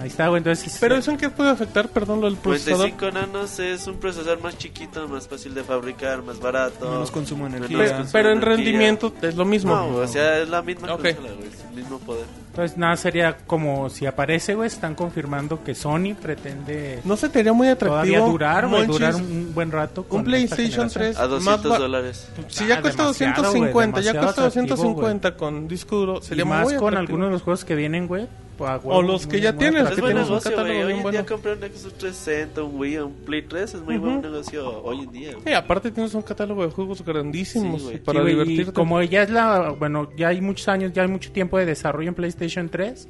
[0.00, 0.38] Ahí está, güey.
[0.38, 2.90] Entonces, Pero eso en qué puede afectar, perdón, lo del procesador.
[2.92, 6.88] 45 nanos es un procesador más chiquito, más fácil de fabricar, más barato.
[6.90, 7.84] Menos consumo de menos energía.
[7.86, 8.56] Pero, consumo pero en energía.
[8.56, 9.74] rendimiento es lo mismo.
[9.74, 11.02] No, o sea, es la misma Ok.
[11.02, 12.26] consola, güey, es el mismo poder.
[12.58, 14.66] Entonces nada, sería como si aparece, güey.
[14.66, 17.94] Están confirmando que Sony pretende No se te haría muy atractivo.
[17.94, 18.86] todavía durar, güey.
[18.86, 20.00] Monchis, Durar un buen rato.
[20.02, 21.04] un con esta PlayStation generación.
[21.14, 22.28] 3 A 200 más dólares.
[22.48, 26.18] Si ya Ah, cuesta demasiado, 250, güey, ya cuesta atractivo, 250 con disco duro.
[26.20, 28.26] Y Sería más muy con algunos de los juegos que vienen, güey.
[28.58, 30.84] Pues, O los que ya muy tienes, Es que buen tienes un negocio, catálogo güey.
[30.84, 31.26] Hoy en día bueno.
[31.26, 34.06] comprar un Xbox 360, un Wii, un Play 3 es muy Ujú.
[34.06, 35.32] buen negocio hoy en día.
[35.46, 38.72] Sí, aparte tienes un catálogo de juegos grandísimos Sí, para Sí, güey, y divertirte.
[38.72, 42.08] como ya es la, bueno, ya hay muchos años, ya hay mucho tiempo de desarrollo
[42.08, 43.08] en PlayStation 3,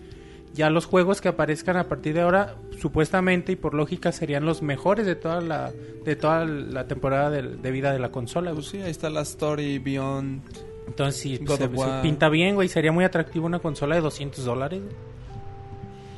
[0.55, 4.63] ya los juegos que aparezcan a partir de ahora, supuestamente y por lógica serían los
[4.63, 5.73] mejores de toda la,
[6.05, 8.53] de toda la temporada de, de vida de la consola.
[8.53, 10.43] Pues sí, ahí está la Story, Beyond.
[10.89, 11.69] Entonces sí, se, se
[12.03, 14.81] pinta bien, güey, sería muy atractivo una consola de 200 dólares.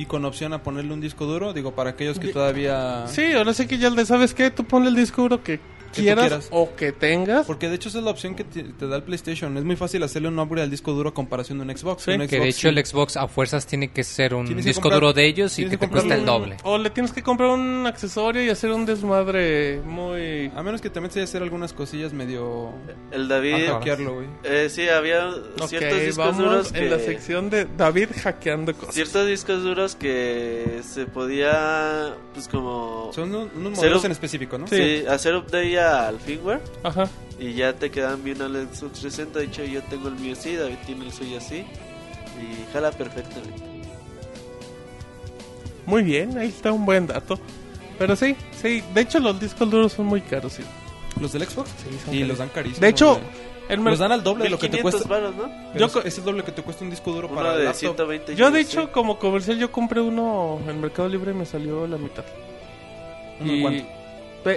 [0.01, 3.07] Y con opción a ponerle un disco duro, digo, para aquellos que todavía...
[3.07, 5.61] Sí, ahora sí que ya le sabes qué, tú ponle el disco duro que
[5.93, 6.49] quieras, quieras.
[6.51, 7.47] o que tengas.
[7.47, 9.57] Porque de hecho esa es la opción que te, te da el PlayStation.
[9.57, 12.03] Es muy fácil hacerle un upgrade al disco duro a comparación de un Xbox.
[12.05, 12.78] Sí, Un Que de hecho sí.
[12.78, 15.64] el Xbox a fuerzas tiene que ser un Tienes disco comprar- duro de ellos y
[15.64, 16.57] que que te cuesta el doble.
[16.64, 20.51] O le tienes que comprar un accesorio y hacer un desmadre muy...
[20.55, 22.72] A menos que también se hacer algunas cosillas medio...
[23.11, 23.66] El A David.
[23.68, 24.26] hackearlo, güey.
[24.45, 25.30] Eh, sí, había
[25.66, 26.88] ciertos discos vamos duros en que.
[26.91, 28.95] la sección de David hackeando cosas.
[28.95, 32.14] Ciertos discos duros que se podía.
[32.34, 33.11] Pues como.
[33.12, 34.66] Son unos, modelos en específico, ¿no?
[34.66, 34.76] Sí.
[34.76, 36.61] sí, hacer update al firmware.
[36.83, 37.09] Ajá.
[37.39, 39.39] Y ya te quedan bien al Xbox 360.
[39.39, 41.64] De hecho, yo tengo el mío así, David tiene el suyo así.
[42.39, 43.62] Y jala perfectamente.
[45.87, 47.39] Muy bien, ahí está un buen dato.
[47.99, 50.62] Pero sí, sí, de hecho los discos duros son muy caros, sí.
[51.20, 51.68] ¿Los del Xbox?
[51.70, 52.28] Sí, son y caros.
[52.28, 52.81] los dan carísimos.
[52.81, 53.20] De hecho,
[53.68, 55.09] el los dan al doble de lo que te 1500 cuesta.
[55.09, 55.74] varos, ¿no?
[55.78, 57.81] Yo es, es el doble que te cuesta un disco duro Uno para de laptop.
[57.81, 58.89] 120 yo de hecho sí.
[58.93, 62.24] como comercial yo compré uno en Mercado Libre y me salió la mitad.
[63.41, 63.85] ¿Uno de y, cuánto?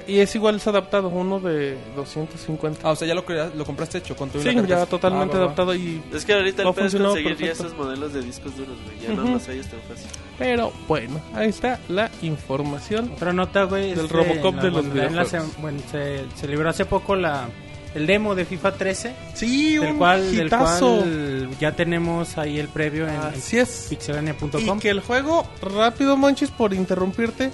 [0.08, 2.82] Y es igual es adaptado, uno de 250.
[2.88, 5.40] Ah, o sea, ya lo, crea- lo compraste hecho con y sí, ya totalmente Ah,
[5.40, 5.46] va, va.
[5.46, 8.78] adaptado y Es que ahorita el pedo es conseguir ya esos modelos de discos duros,
[8.86, 9.00] güey.
[9.02, 10.08] Ya no los hay, es tan fácil.
[10.38, 13.12] pero bueno, ahí está la información.
[13.16, 13.94] Otra nota, güey.
[13.94, 15.28] Del es Robocop en de los en videojuegos.
[15.30, 17.50] se- bueno, se, se libró hace poco la,
[17.96, 22.68] el demo de FIFA 13, Sí, del un cual, del cual ya tenemos ahí el
[22.70, 23.88] previo en, en Así es.
[23.92, 24.80] Y pixelania.com.
[24.80, 27.52] que el juego, rápido Monchis, por interrumpirte,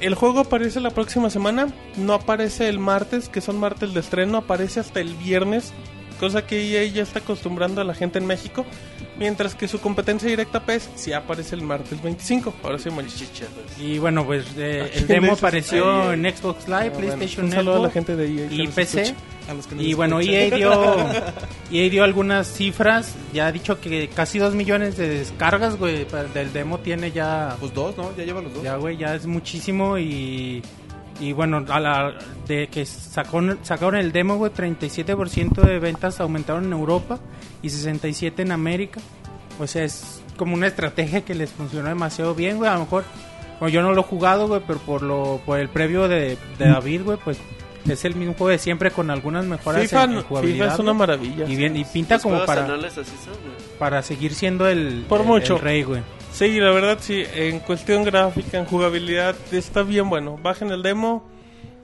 [0.00, 4.38] el juego aparece la próxima semana, no aparece el martes, que son martes de estreno,
[4.38, 5.72] aparece hasta el viernes,
[6.14, 8.64] cosa que EA ya está acostumbrando a la gente en México,
[9.18, 12.54] mientras que su competencia directa PES sí aparece el martes 25.
[12.62, 12.88] Ahora sí.
[13.06, 13.78] Chicharros.
[13.78, 17.46] Y bueno, pues eh, ¿A el demo apareció Ahí, en Xbox Live, Ah, bueno, PlayStation
[17.46, 19.02] un saludo a la Network gente de EA y PC.
[19.02, 19.20] escucha.
[19.46, 20.40] Nos Y bueno, escuchan.
[20.42, 20.96] EA dio,
[21.72, 23.14] EA dio algunas cifras.
[23.32, 27.56] Ya ha dicho que casi dos millones de descargas, güey, del demo tiene ya.
[27.60, 28.16] Pues dos, ¿no?
[28.16, 28.62] Ya lleva los dos.
[28.62, 30.62] Ya, güey, ya es muchísimo y...
[31.20, 32.14] Y bueno, a la
[32.48, 37.18] de que sacó, sacaron el demo, güey, 37% de ventas aumentaron en Europa
[37.62, 39.00] y 67% en América.
[39.60, 42.68] O sea, es como una estrategia que les funcionó demasiado bien, güey.
[42.68, 43.04] A lo mejor,
[43.60, 46.68] bueno, yo no lo he jugado, güey, pero por lo por el previo de, de
[46.68, 47.38] David, güey, pues
[47.88, 50.64] es el mismo juego de siempre con algunas mejoras FIFA, en, en no- jugabilidad.
[50.64, 51.44] FIFA es una maravilla.
[51.48, 53.34] y bien y pinta como para, así son,
[53.78, 55.54] para seguir siendo el, Por el- mucho.
[55.56, 56.02] el rey, güey.
[56.34, 60.36] Sí, la verdad sí, en cuestión gráfica, en jugabilidad, está bien bueno.
[60.36, 61.22] Bajen el demo,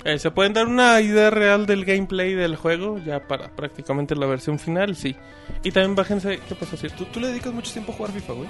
[0.05, 4.26] eh, se pueden dar una idea real del gameplay del juego, ya para prácticamente la
[4.26, 5.14] versión final, sí.
[5.62, 6.76] Y también bájense, ¿qué pasó?
[6.98, 8.48] ¿Tú, tú le dedicas mucho tiempo a jugar FIFA, güey.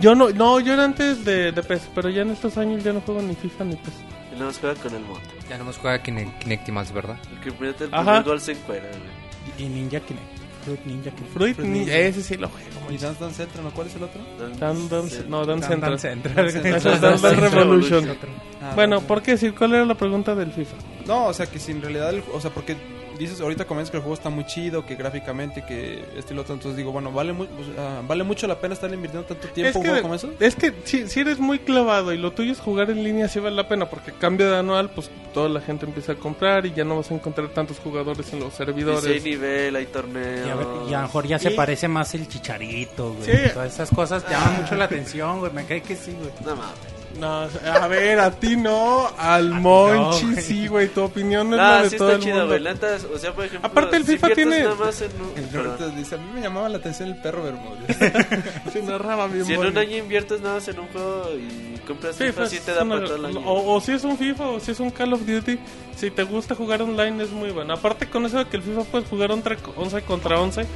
[0.00, 2.92] Yo no, no, yo era antes de, de PES, pero ya en estos años ya
[2.92, 3.94] no juego ni FIFA ni PES.
[4.32, 5.20] Y nada más juega con el moto.
[5.48, 7.18] Ya no nos juega Kinect, Kinectimals, ¿verdad?
[7.32, 8.02] El que mete el Ajá.
[8.04, 9.64] primer gol se encuera, güey.
[9.64, 10.35] Y Ninja Kinect.
[10.66, 11.10] Fruit Ninja.
[11.10, 11.24] Que...
[11.32, 11.98] Fruit, Fruit Ninja, Ninja.
[11.98, 12.66] ese sí lo juego.
[12.90, 13.70] Y Dance Dance Central, ¿no?
[13.70, 14.20] ¿Cuál es el otro?
[14.38, 15.90] Dan, dan- no, Dan Dan- Central.
[15.92, 16.46] Dan Central.
[16.48, 18.16] Eso Eso es Dan Dan Revolution.
[18.62, 19.00] Ah, Bueno.
[19.00, 19.36] ¿por qué?
[19.56, 20.76] ¿Cuál era la pregunta del FIFA?
[21.06, 22.76] No, o sea, que si en realidad, el- o sea, porque
[23.16, 26.42] dices, ahorita comentas que el juego está muy chido, que gráficamente, que este y lo
[26.42, 29.78] otro, entonces digo, bueno, ¿vale, mu- sea, ¿vale mucho la pena estar invirtiendo tanto tiempo
[29.80, 30.30] Es que, como eso?
[30.40, 33.40] es que si, si eres muy clavado y lo tuyo es jugar en línea, sí
[33.40, 36.72] vale la pena, porque cambio de anual, pues toda la gente empieza a comprar y
[36.72, 39.02] ya no vas a encontrar tantos jugadores en los Y servidores.
[39.04, 40.46] si hay nivel, hay torneos.
[40.46, 43.24] Y a, ver, y a lo mejor ya se Y- parece más el chicharito, güey.
[43.36, 43.52] Sí.
[43.52, 45.52] Todas esas cosas llaman mucho la atención, güey.
[45.52, 46.30] Me cae que sí, güey.
[46.44, 46.95] No mames.
[47.18, 51.82] No, a ver, a ti no, al Monchi sí, güey, tu opinión no es la
[51.82, 52.58] de sí todo está el chido, mundo.
[52.58, 53.14] güey.
[53.14, 53.68] O sea, por ejemplo.
[53.68, 55.64] Aparte, el si FIFA tiene- Nada más en un, El perdón.
[55.78, 57.96] Roberto dice, a mí me llamaba la atención el perro Bermúdez.
[58.72, 62.16] Se narraba bien Si en un año inviertes nada más en un juego y compras
[62.16, 63.40] FIFA FIFA, sí es te da una- para todo el año.
[63.48, 65.58] o, o si es un FIFA o si es un Call of Duty,
[65.96, 67.74] si te gusta jugar online es muy bueno.
[67.74, 70.66] Aparte con eso de que el FIFA puedes jugar entre 11 contra 11,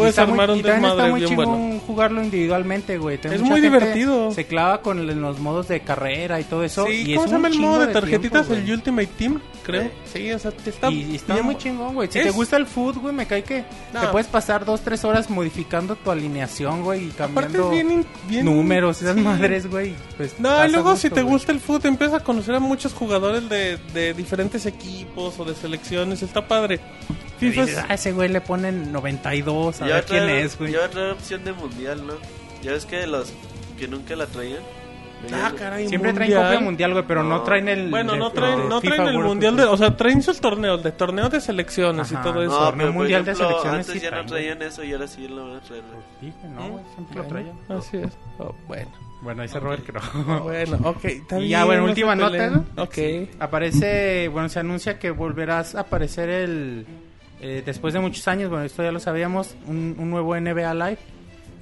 [0.00, 1.80] puedes está armar muy- un desmadre está muy bien bueno.
[1.86, 3.18] jugarlo individualmente, güey.
[3.22, 4.32] Es muy divertido.
[4.32, 6.86] Se clava con los modos de carrera y todo eso.
[6.86, 8.46] Sí, y ¿cómo es se llama el modo de tarjetitas?
[8.46, 8.72] tiempo, el.
[8.72, 9.90] Ultimate Team, creo.
[10.12, 12.10] Sí, o sea, te está, y, y está muy chingón, güey.
[12.10, 14.00] Si Es- te gusta el foot, güey, me cae que No.
[14.00, 17.90] te puedes pasar dos, tres horas modificando tu alineación, güey, y Aparte cambiando es bien,
[17.92, 19.20] in- bien números, esas sí.
[19.22, 19.94] madres, güey.
[20.16, 21.32] Pues, No, y luego si te güey.
[21.34, 25.54] gusta el fútbol, empiezas a conocer a muchos jugadores de, de diferentes equipos o de
[25.54, 26.22] selecciones.
[26.22, 26.80] Está padre.
[27.38, 30.72] FIFA dices, es- ah, ese güey le ponen 92, a Ya ver quién es, güey.
[30.72, 32.14] Ya va a traer opción de mundial, ¿no?
[32.62, 33.32] Ya ves que los
[33.78, 34.60] que nunca la traían.
[35.32, 36.46] Ah, caray, Siempre traen mundial.
[36.52, 37.42] copia mundial, güey, pero no, No.
[37.42, 37.90] traen el...
[37.90, 40.82] Bueno, no traen, el no traen el World mundial de, o sea, traen sus torneos,
[40.82, 42.20] de torneos de selecciones Ajá.
[42.20, 42.58] y todo eso.
[42.58, 45.06] No, torneo mundial de ejemplo, selecciones Antes sí ya no traen, traían eso y ahora
[45.06, 45.82] sí lo van a traer.
[46.20, 47.78] Sí, que no, güey, siempre lo Bueno, traían.
[47.80, 48.18] Así es.
[48.38, 48.90] Oh, bueno.
[49.22, 50.00] Bueno, dice Robert que no.
[50.44, 51.04] Bueno, ok.
[51.04, 52.48] Está Y ya, bueno, no última nota.
[52.50, 52.64] ¿no?
[52.78, 52.98] Ok.
[53.38, 56.86] Aparece, bueno, se anuncia que volverás a aparecer el...
[57.42, 60.98] eh, después de muchos años, bueno, esto ya lo sabíamos, un, un nuevo NBA Live.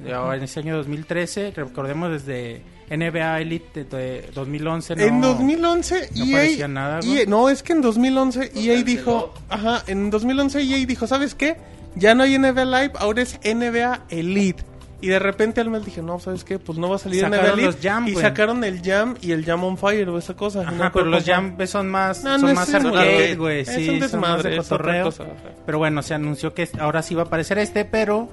[0.06, 4.96] eh, ahora En este año 2013, recordemos desde NBA Elite de, de 2011.
[4.96, 7.14] No, en 2011 no EA, parecía nada, ¿no?
[7.14, 8.84] EA no, es que en 2011 EA canceló.
[8.84, 11.56] dijo, ajá, en 2011 EA dijo, ¿sabes qué?
[11.94, 14.62] Ya no hay NBA Live, ahora es NBA Elite.
[15.00, 16.58] Y de repente al mes dije, no, ¿sabes qué?
[16.58, 17.66] Pues no va a salir Sacaron NBA Elite.
[17.66, 18.24] los Jam, y güey.
[18.24, 20.62] sacaron el Jam y el Jam on Fire o esa cosa.
[20.62, 21.24] Ajá, No pero los.
[21.24, 23.60] Jam son más, No, son más arcade, güey.
[23.60, 25.04] Es Sí, son más de cotorreo.
[25.04, 25.24] cosa.
[25.64, 28.28] Pero bueno, se anunció que ahora sí va a aparecer este, pero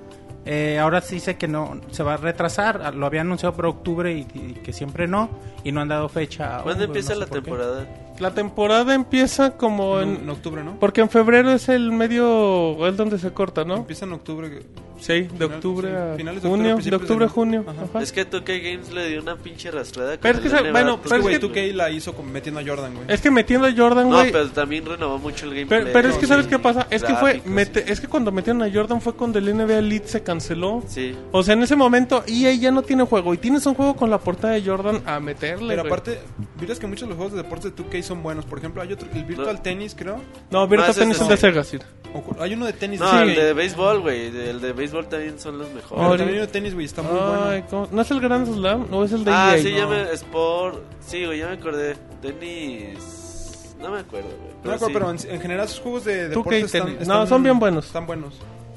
[0.46, 2.94] eh, ahora sí dice que no se va a retrasar.
[2.96, 5.30] Lo había anunciado por octubre y, y que siempre no.
[5.64, 6.62] Y no han dado fecha.
[6.62, 8.05] ¿Cuándo empieza no sé la por qué.
[8.20, 10.16] La temporada empieza como En, en...
[10.24, 10.80] en octubre, ¿no?
[10.80, 12.88] Porque en febrero es el medio...
[12.88, 13.76] Es donde se corta, ¿no?
[13.78, 14.62] Empieza en octubre.
[14.98, 16.90] Sí, de Final- octubre sí, a finales de octubre, junio.
[16.90, 17.66] De octubre a junio.
[17.68, 17.82] Ajá.
[17.84, 18.02] Ajá.
[18.02, 20.18] Es que 2K Games le dio una pinche arrastrada.
[20.22, 22.64] Pero es que se- bueno, pero es que- tú que la hizo con- metiendo a
[22.66, 23.06] Jordan, güey.
[23.10, 24.32] Es que metiendo a Jordan, No, güey...
[24.32, 25.82] pero también renovó mucho el gameplay.
[25.82, 27.92] Pero, pero es que sabes qué pasa, es que fue, mete- sí.
[27.92, 30.82] es que cuando metieron a Jordan fue cuando el NBA Elite se canceló.
[30.88, 31.14] Sí.
[31.34, 34.10] O sea, en ese momento EA ya no tiene juego y tienes un juego con
[34.10, 35.76] la portada de Jordan a meterle.
[35.76, 36.20] Pero aparte,
[36.60, 38.46] miras que muchos de los juegos de deportes de 2K son buenos.
[38.46, 39.62] Por ejemplo, hay otro, el Virtual No.
[39.62, 40.22] Tennis, creo.
[40.52, 41.78] no, Virtua No, ese Tennis es es de Sega, sí.
[42.14, 43.44] O- hay uno de tenis No, de el 2K.
[43.44, 44.26] de béisbol, güey.
[44.28, 46.02] El de béisbol también son los mejores.
[46.04, 47.66] Ahora- también uno de tenis, güey, está muy Ay, bueno.
[47.70, 47.88] ¿cómo?
[47.92, 48.94] ¿No es el Grand Slam?
[48.94, 49.62] ¿O es el de Ah, EA?
[49.64, 49.78] sí, No.
[49.78, 50.12] ya me.
[50.14, 50.84] Sport.
[51.02, 51.96] Sí, güey, ya me acordé.
[52.22, 53.76] Tenis.
[53.80, 54.40] No me acuerdo, güey.
[54.64, 54.94] No, me acuerdo, sí.
[54.94, 57.02] pero en, en general sus juegos de 2K deportes están, tenis.
[57.02, 57.86] están- No, son bien buenos.
[57.88, 58.36] Están buenos.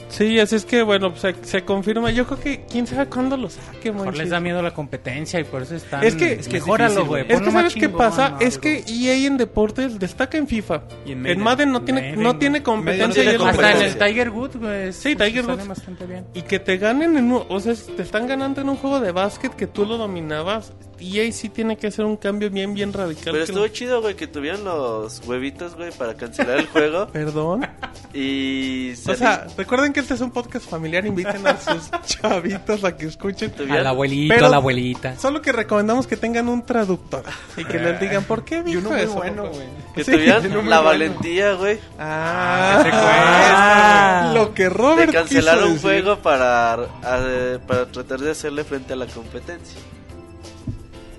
[0.09, 2.11] Sí, así es que, bueno, se, se confirma.
[2.11, 4.23] Yo creo que quién sabe cuándo lo saque, Mejor Monchis.
[4.23, 6.03] les da miedo la competencia y por eso están.
[6.03, 7.27] Es que- es que difícil, güey.
[7.29, 8.41] Es que sabes qué pasa, ¿no?
[8.41, 10.83] es que EA en deportes destaca en FIFA.
[11.05, 11.73] Y en en Madden.
[11.73, 14.93] No tiene, Madden, no tiene competencia no tiene Hasta en el Tiger Woods, güey.
[14.93, 15.69] Sí, Tiger Woods.
[15.69, 16.25] bastante bien.
[16.35, 19.13] Y que te ganen en un, o sea, te están ganando en un juego de
[19.13, 20.73] básquet que tú lo dominabas.
[21.01, 23.33] EA sí tiene que hacer un cambio bien, bien radical.
[23.33, 27.09] Pero estuvo lo- chido, güey, que tuvieran los huevitos, güey, para cancelar el juego.
[27.09, 27.67] Perdón.
[28.15, 28.93] Y.
[29.07, 31.05] O sea, recuerden que este es un podcast familiar.
[31.07, 33.53] Inviten a sus chavitos a que escuchen.
[33.71, 35.17] Al abuelito, Pero- a la abuelita.
[35.19, 37.23] Solo que recomendamos que tengan un traductor
[37.57, 39.67] y que les digan por qué Y dijo uno muy eso, bueno, güey.
[39.95, 40.85] que Sí, tuvieran uno muy la bueno.
[40.91, 44.33] valentía, güey, Ah, cuesta.
[44.35, 45.89] lo que de Robert cancelar quiso un decir.
[45.89, 49.79] juego para, a- para tratar de hacerle frente a la competencia.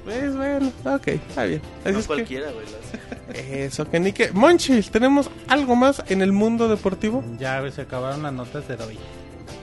[0.10, 1.62] Pues bueno, ok, está bien.
[1.84, 2.66] Así no es cualquiera, güey.
[3.62, 4.32] Eso, que ni que.
[4.32, 7.24] Monchis, ¿tenemos algo más en el mundo deportivo?
[7.38, 8.98] Ya, se acabaron las notas de hoy.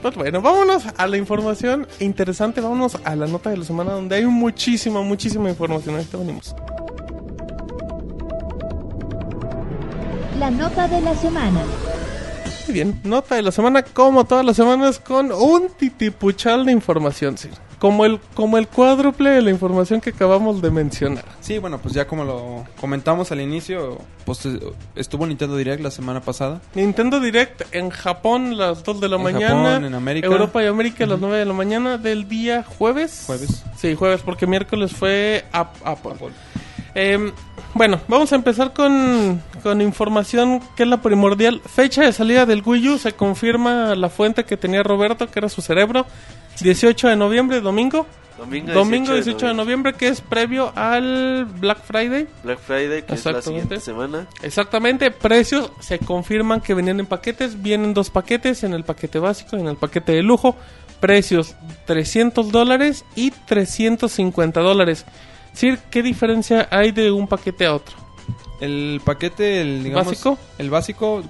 [0.01, 2.61] Pues bueno, vámonos a la información interesante.
[2.61, 5.95] Vámonos a la nota de la semana donde hay muchísima, muchísima información.
[5.95, 6.55] Ahorita venimos.
[10.39, 11.59] La nota de la semana.
[12.67, 17.37] Muy bien, nota de la semana, como todas las semanas, con un titipuchal de información,
[17.37, 17.49] sí.
[17.79, 21.23] Como el, como el cuádruple de la información que acabamos de mencionar.
[21.41, 24.59] Sí, bueno, pues ya como lo comentamos al inicio, pues eh,
[24.95, 26.59] estuvo Nintendo Direct la semana pasada.
[26.73, 29.63] Nintendo Direct en Japón las 2 de la En mañana.
[29.71, 30.27] Japón, en América.
[30.27, 33.23] Europa y América a las 9 de la mañana del día jueves.
[33.27, 33.63] Jueves.
[33.77, 36.13] Sí, jueves, porque miércoles fue Ap- Apple.
[36.99, 37.31] Em,
[37.75, 41.61] bueno, vamos a empezar con, con información que es la primordial.
[41.63, 45.47] Fecha de salida del Wii U, se confirma la fuente que tenía Roberto, que era
[45.47, 46.07] su cerebro.
[46.59, 48.07] 18 de noviembre, domingo.
[48.39, 52.27] Domingo, Domingo 18 de noviembre, que es previo al Black Friday.
[52.43, 54.25] Black Friday, que es la siguiente semana.
[54.41, 59.55] Exactamente, precios se confirman que venían en paquetes, vienen dos paquetes, en el paquete básico
[59.55, 60.55] y en el paquete de lujo,
[60.99, 65.05] precios 300 dólares y 350 dólares.
[65.57, 67.95] Sir, ¿qué diferencia hay de un paquete a otro?
[68.61, 70.37] El paquete, el digamos, ¿Básico?
[70.59, 71.23] El básico,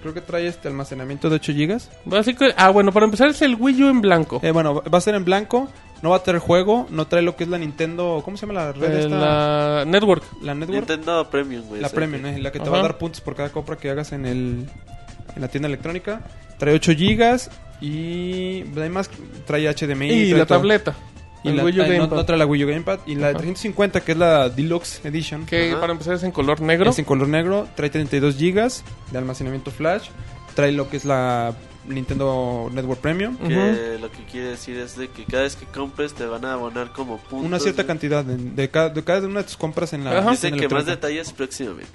[0.00, 1.80] creo que trae este almacenamiento de 8 GB.
[2.04, 4.38] Básico, ah bueno, para empezar es el Wii U en blanco.
[4.44, 5.68] Eh, bueno, va a ser en blanco,
[6.00, 8.60] no va a traer juego, no trae lo que es la Nintendo, ¿cómo se llama
[8.60, 9.16] la red Eh, esta?
[9.16, 10.22] la Network.
[10.42, 10.88] La Network.
[10.88, 11.80] Nintendo Premium, güey.
[11.80, 12.70] La Premium, eh, la que te Ajá.
[12.72, 14.66] va a dar puntos por cada compra que hagas en el
[15.34, 16.20] en la tienda electrónica.
[16.58, 17.48] Trae 8 GB
[17.80, 19.10] y además
[19.46, 20.08] trae HDMI.
[20.12, 20.58] Y trae la todo.
[20.58, 20.94] tableta.
[21.44, 22.16] Y el la- Wii U no, Gamepad.
[22.16, 23.00] no trae la Wii U Gamepad.
[23.06, 23.38] Y la de Ajá.
[23.38, 25.44] 350, que es la Deluxe Edition.
[25.46, 25.80] que Ajá.
[25.80, 26.90] para empezar es en color negro.
[26.90, 28.70] Es en color negro, trae 32 GB
[29.10, 30.08] de almacenamiento flash,
[30.54, 31.54] trae lo que es la
[31.86, 33.36] Nintendo Network Premium.
[33.38, 36.52] Que lo que quiere decir es de que cada vez que compres te van a
[36.52, 37.46] abonar como puntos.
[37.46, 37.88] una cierta güey.
[37.88, 40.30] cantidad de, de cada, de cada una de tus compras en la Ajá.
[40.30, 41.90] Dice que más detalles próximamente.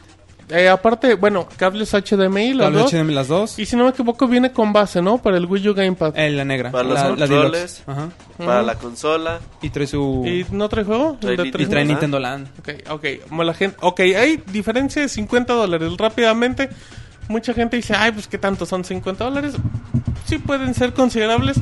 [0.50, 2.94] Eh, aparte, bueno, cables HDMI, los Cable dos.
[2.94, 5.18] HDMI las dos, Y si no me equivoco, viene con base, ¿no?
[5.18, 6.18] Para el Wii U Gamepad.
[6.18, 7.84] eh, la negra, Para los la, controles.
[7.86, 8.10] Ajá.
[8.38, 9.40] Para la consola.
[9.62, 11.18] Y trae su ¿Y no trae juego?
[11.20, 11.64] Trae ¿El de Nintendo.
[11.64, 11.94] y trae 360?
[11.94, 12.48] Nintendo Land.
[12.60, 13.28] Ok, ok.
[13.28, 15.92] Como la gente, ok, hay diferencia de 50 dólares.
[15.98, 16.70] Rápidamente,
[17.28, 19.54] mucha gente dice, ay, pues qué tanto son 50 dólares.
[20.26, 21.58] Sí pueden ser considerables.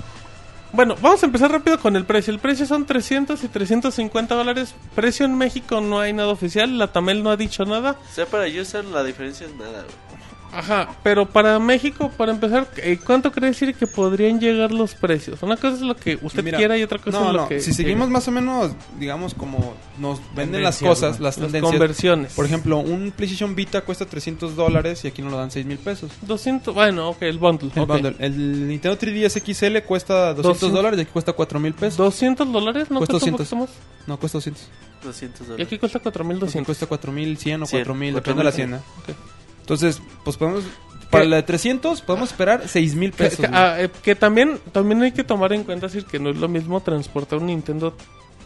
[0.76, 2.34] Bueno, vamos a empezar rápido con el precio.
[2.34, 4.76] El precio son 300 y 350 dólares.
[4.94, 6.78] Precio en México no hay nada oficial.
[6.78, 7.92] La Tamel no ha dicho nada.
[8.12, 10.15] O sea, para user la diferencia es nada, güey.
[10.56, 15.44] Ajá, pero para México, para empezar, eh, ¿cuánto cree decir que podrían llegar los precios?
[15.44, 17.48] Una cosa es lo que usted Mira, quiera y otra cosa no, es lo no,
[17.50, 17.60] que...
[17.60, 18.14] si seguimos llegue.
[18.14, 21.26] más o menos, digamos, como nos venden las cosas, ¿no?
[21.26, 21.72] las Las tendencias.
[21.72, 22.34] conversiones.
[22.34, 25.78] Por ejemplo, un PlayStation Vita cuesta 300 dólares y aquí nos lo dan 6 mil
[25.78, 26.12] pesos.
[26.22, 27.72] 200, bueno, ok, el bundle.
[27.76, 27.88] El, ok.
[27.88, 28.16] bundle.
[28.20, 31.98] El Nintendo 3DS XL cuesta 200 200 dólares y aquí cuesta 4 mil pesos.
[31.98, 33.48] 200 dólares, ¿no Cuesta cuesta un 200.
[33.48, 33.70] poquito más?
[34.08, 34.64] No, cuesta 200.
[35.04, 35.68] 200 Y dólares.
[35.68, 36.66] aquí cuesta Aquí 4200.
[36.66, 38.68] cuesta 4100 o 100, 4000, depende de la 4100.
[39.06, 39.35] tienda.
[39.66, 40.64] Entonces, pues podemos.
[41.10, 43.40] Para la de 300, podemos esperar 6000 Que, pesos.
[43.40, 43.60] que- güey.
[43.60, 46.48] ah, eh, que también, también hay que tomar en cuenta decir que no es lo
[46.48, 47.96] mismo transportar un Nintendo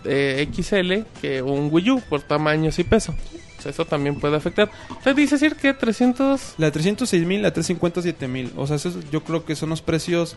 [0.05, 3.15] eh, XL que un Wii U por tamaños y peso.
[3.57, 4.69] O sea, eso también puede afectar.
[4.89, 6.55] Usted dice decir que 300...
[6.57, 8.51] La de 300, 6000, la de 350, 7000.
[8.55, 10.35] O sea, esos yo creo que son los precios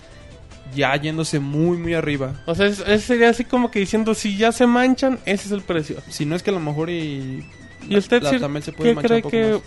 [0.74, 2.42] ya yéndose muy, muy arriba.
[2.46, 5.52] O sea, es- ese sería así como que diciendo, si ya se manchan, ese es
[5.52, 5.96] el precio.
[6.08, 7.44] Si no es que a lo mejor y.
[7.88, 9.52] ¿Y usted la, Sir, también se puede qué cree que...
[9.54, 9.62] más.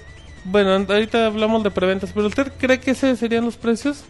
[0.46, 4.04] Bueno, ahorita hablamos de preventas, pero ¿usted cree que ese serían los precios?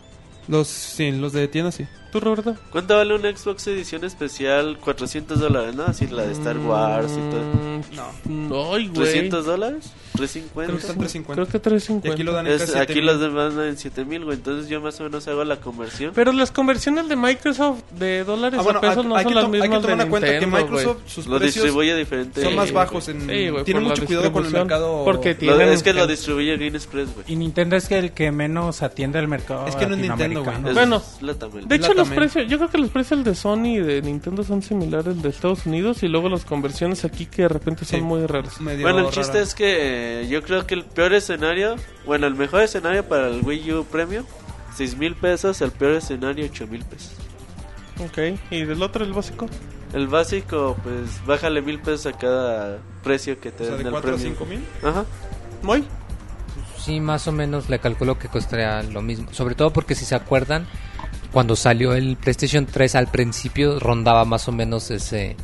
[0.47, 1.87] Los, sí, los de tienda sí.
[2.15, 2.55] ¿Tú, Roberto?
[2.71, 4.77] ¿Cuánto vale un Xbox edición especial?
[4.79, 5.83] 400 dólares, ¿no?
[5.83, 7.41] Así la de Star Wars y todo.
[7.41, 8.73] Mm, No.
[8.73, 8.93] Ay, güey.
[9.11, 10.73] 300 dólares, Creo que, 350.
[10.77, 11.33] Están 350.
[11.33, 12.07] creo que 350.
[12.07, 13.05] Y aquí lo dan en Es- casi aquí 7000.
[13.05, 14.37] los demás dan en 7000, güey.
[14.37, 16.13] Entonces yo más o menos hago la conversión.
[16.15, 19.35] Pero las conversiones de Microsoft de dólares Ah, bueno, a pesos no hay son que
[19.35, 22.41] las to- hay mismas que tomar en cuenta que Microsoft, sus lo precios distribuye diferente.
[22.43, 23.09] son más bajos.
[23.09, 25.03] En, Sí, güey, tiene por la mucho cuidado con el mercado.
[25.03, 27.25] Porque Lo- tienen es que lo distribuye Game Express, güey.
[27.27, 30.45] Y Nintendo es que el que menos atiende al mercado Es que no es Nintendo,
[30.45, 30.73] güey.
[30.73, 31.03] Bueno.
[31.67, 32.29] De hecho, La los también.
[32.31, 35.65] precios, yo creo que los precios de Sony y de Nintendo son similares de Estados
[35.65, 38.05] Unidos y luego las conversiones aquí que de repente son Sí.
[38.05, 38.59] muy raras.
[38.61, 39.15] medio Bueno, el rara.
[39.15, 41.75] chiste es que eh, yo creo que el peor escenario,
[42.05, 44.25] bueno, el mejor escenario para el Wii U Premium,
[44.75, 47.13] 6 mil pesos, el peor escenario, 8 mil pesos.
[48.03, 49.47] Ok, y del otro, el básico.
[49.93, 53.89] El básico, pues bájale mil pesos a cada precio que te O sea, den de
[53.89, 54.33] el 4 a premium.
[54.37, 54.63] 5 mil.
[54.83, 55.05] Ajá.
[55.61, 55.85] Muy.
[56.77, 59.31] Sí, más o menos le calculo que costaría lo mismo.
[59.33, 60.67] Sobre todo porque si se acuerdan,
[61.35, 65.35] cuando salió el PlayStation 3 al principio rondaba más o menos ese...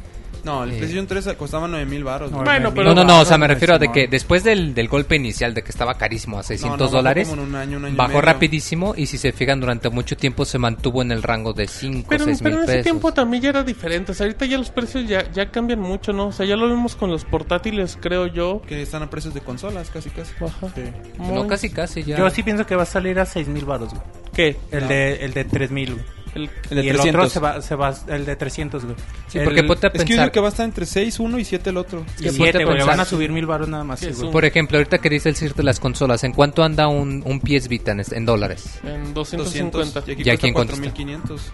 [0.44, 0.78] No, el Eh.
[0.78, 2.32] PlayStation 3 costaba 9 mil baros.
[2.32, 2.44] No.
[2.44, 4.88] Bueno, pero- no, no, no, o sea, me refiero a de que después del, del
[4.88, 7.78] golpe inicial de que estaba carísimo a 600 No, no, bajó dólares, en un año,
[7.78, 11.22] un año bajó rapidísimo y si se fijan durante mucho tiempo se mantuvo en el
[11.24, 12.84] rango de 5 o Pero, 6 pero mil en ese pesos.
[12.84, 14.12] tiempo también ya era diferente.
[14.14, 16.28] O sea, ahorita ya los precios ya, ya cambian mucho, ¿no?
[16.28, 18.62] O sea, ya lo vimos con los portátiles, creo yo.
[18.68, 20.34] Que están a precios de consolas, casi, casi.
[20.44, 20.68] Ajá.
[20.76, 20.82] Sí.
[21.20, 22.18] No, casi, casi ya.
[22.18, 24.02] Yo sí pienso que va a salir a 6000 baros, güey.
[24.34, 24.58] ¿Qué?
[24.72, 24.88] El No.
[24.88, 26.06] de el de 3000, güey.
[26.34, 27.20] El- El de y el 300.
[27.26, 28.96] otro se va, se va el de 300, güey.
[29.28, 31.20] Sí, El- porque ponte a Es que yo digo que va a estar entre 6
[31.20, 32.00] uno y 7 el otro.
[32.06, 35.00] ponte 7, a güey, van a subir 1000 baros nada más, sí, Por ejemplo, ahorita
[35.00, 38.02] que dice el CIR de las consolas, ¿en cuánto anda un, un PS Vita en,
[38.12, 38.80] en dólares?
[38.84, 40.00] en 200 250.
[40.10, 40.94] y aquí ¿Y aquí en cuesta cuánto está?
[40.96, 41.52] 4500.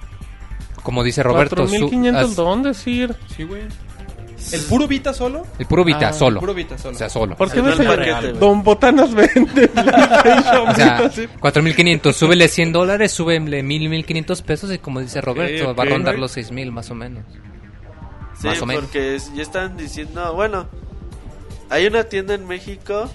[0.84, 3.16] como dice Roberto, su- 4500 as- dónde, Sir?
[3.36, 3.64] Sí, güey.
[4.52, 5.44] ¿El puro Vita solo?
[5.58, 6.40] el puro Vita, Ah, solo.
[6.40, 6.96] Puro Vita solo.
[6.96, 7.36] O sea, solo.
[7.36, 8.40] ¿Por qué no no el se paquete, güey.
[8.40, 11.28] Don Botanas vende PlayStation O sea, Vita, sí?
[11.40, 15.86] 4.500, súbele 100 dólares, súbele 1.000, 1.500 pesos y como dice Roberto, ok, va a
[15.88, 17.24] rondar los 6.000 más o menos.
[18.40, 18.84] Sí, Más o menos.
[18.84, 20.68] porque es- ya están diciendo, bueno,
[21.70, 23.10] hay una tienda en México.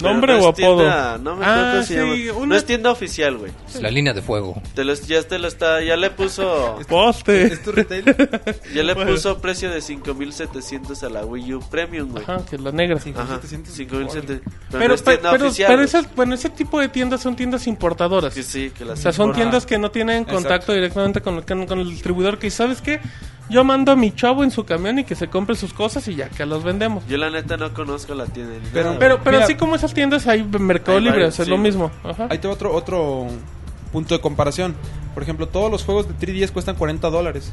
[0.00, 1.18] ¿Nombre no o es tienda- apodo?
[1.24, 2.14] no me Ah, sí, llama.
[2.36, 3.52] una- No es tienda oficial, güey.
[3.80, 4.60] La línea de fuego.
[4.74, 7.44] Te los, ya te lo está, ya le puso, Poste.
[7.44, 8.04] ¿Es tu retail?
[8.74, 9.12] ya le Bueno.
[9.12, 12.24] puso precio de 5700 a la Wii U Premium, güey.
[12.24, 12.98] Ajá, que la negra.
[12.98, 13.10] Sí.
[13.16, 13.74] Ajá, 5700.
[13.76, 14.40] 5700.
[14.44, 15.68] Pero, Pero, no es tienda pero, oficial.
[15.70, 18.34] pero esas, bueno, ese tipo de tiendas son tiendas importadoras.
[18.34, 20.34] Que sí, que O las sea, son tiendas que no tienen Exacto.
[20.34, 22.38] contacto directamente con, el- con, con el distribuidor.
[22.38, 23.00] Que, ¿sabes qué?
[23.50, 26.14] Yo mando a mi chavo en su camión y que se compre sus cosas y
[26.14, 27.06] ya que los vendemos.
[27.06, 28.54] Yo la neta no conozco la tienda.
[28.72, 31.34] Pero- nada, Pero, pero Mira, así como esas tiendas hay en Mercado hay Libre, varios,
[31.34, 31.90] o sea, es lo mismo.
[32.02, 32.28] Ajá.
[32.30, 33.26] Ahí te va otro, otro
[33.92, 34.74] punto de comparación.
[35.12, 37.52] Por ejemplo, todos los juegos de 3DS cuestan 40 dólares.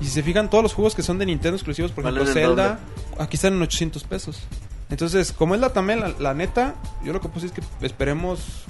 [0.00, 2.28] Y si se fijan, todos los juegos que son de Nintendo exclusivos, por ejemplo, el
[2.32, 2.78] Zelda,
[3.18, 4.42] aquí están en 800 pesos.
[4.90, 6.74] Entonces, como es la también, la, la neta,
[7.04, 8.64] yo lo que puse es que esperemos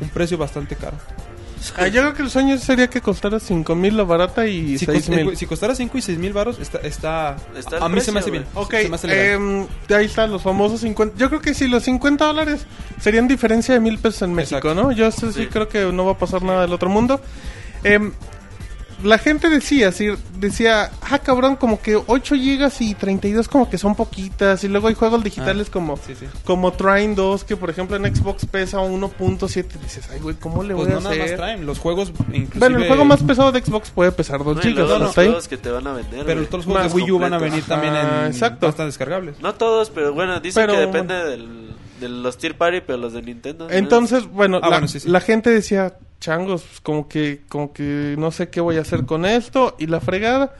[0.00, 0.96] un precio bastante caro.
[1.76, 4.86] Ah, yo creo que el sueño sería que costara 5 mil la barata y Si,
[4.86, 5.36] 6 cost- mil.
[5.36, 8.30] si costara 5 y 6 mil baros, está, está, Está a mí se me hace
[8.30, 8.44] precio, bien.
[8.54, 9.26] Ok, Se me hace legal.
[9.26, 11.16] em, de ahí están los famosos 50.
[11.16, 12.66] Yo creo que si los 50 dólares
[13.00, 14.74] serían diferencia de mil pesos en México, Exacto.
[14.82, 14.92] ¿no?
[14.92, 15.46] Yo sí, sí Sí.
[15.46, 17.20] creo que no va a pasar nada del otro mundo.
[17.82, 18.12] Em,
[19.02, 23.78] la gente decía, sí, decía, ah, cabrón, como que 8 gigas y 32 como que
[23.78, 24.62] son poquitas.
[24.64, 26.26] Y luego hay juegos digitales Ah, como, sí, sí.
[26.44, 29.64] como Trine 2, que por ejemplo en Xbox pesa 1.7.
[29.82, 31.36] Dices, ay, güey, ¿cómo le Pues voy no a nada más hacer?
[31.36, 31.66] traen.
[31.66, 32.58] Los juegos, inclusive...
[32.58, 34.88] Bueno, el juego más pesado de Xbox puede pesar 2 No, gigas.
[34.88, 34.98] ¿no?
[34.98, 36.24] los juegos que te van a vender.
[36.24, 36.46] Pero güey.
[36.50, 38.32] todos los juegos Más de Wii U van a venir también Ah, en...
[38.32, 38.68] exacto.
[38.68, 39.40] Están descargables.
[39.40, 41.73] No todos, pero bueno, dicen Pero, que depende del,
[42.04, 43.68] de los tier party, pero los de Nintendo.
[43.68, 43.74] ¿no?
[43.74, 45.08] Entonces, bueno, Ah, la, bueno, sí, sí.
[45.08, 49.04] la gente decía, changos, pues, como que, como que no sé qué voy a hacer
[49.06, 50.54] con esto y la fregada.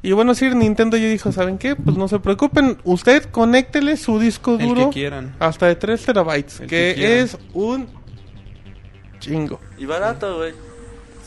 [0.00, 1.74] Y bueno, sí, Nintendo ya dijo, ¿saben qué?
[1.74, 5.34] Pues no se preocupen, usted conéctele su disco El duro que quieran.
[5.40, 7.88] hasta de 3 terabytes, El que, es un
[9.18, 9.58] chingo.
[9.76, 10.52] Y barato, güey.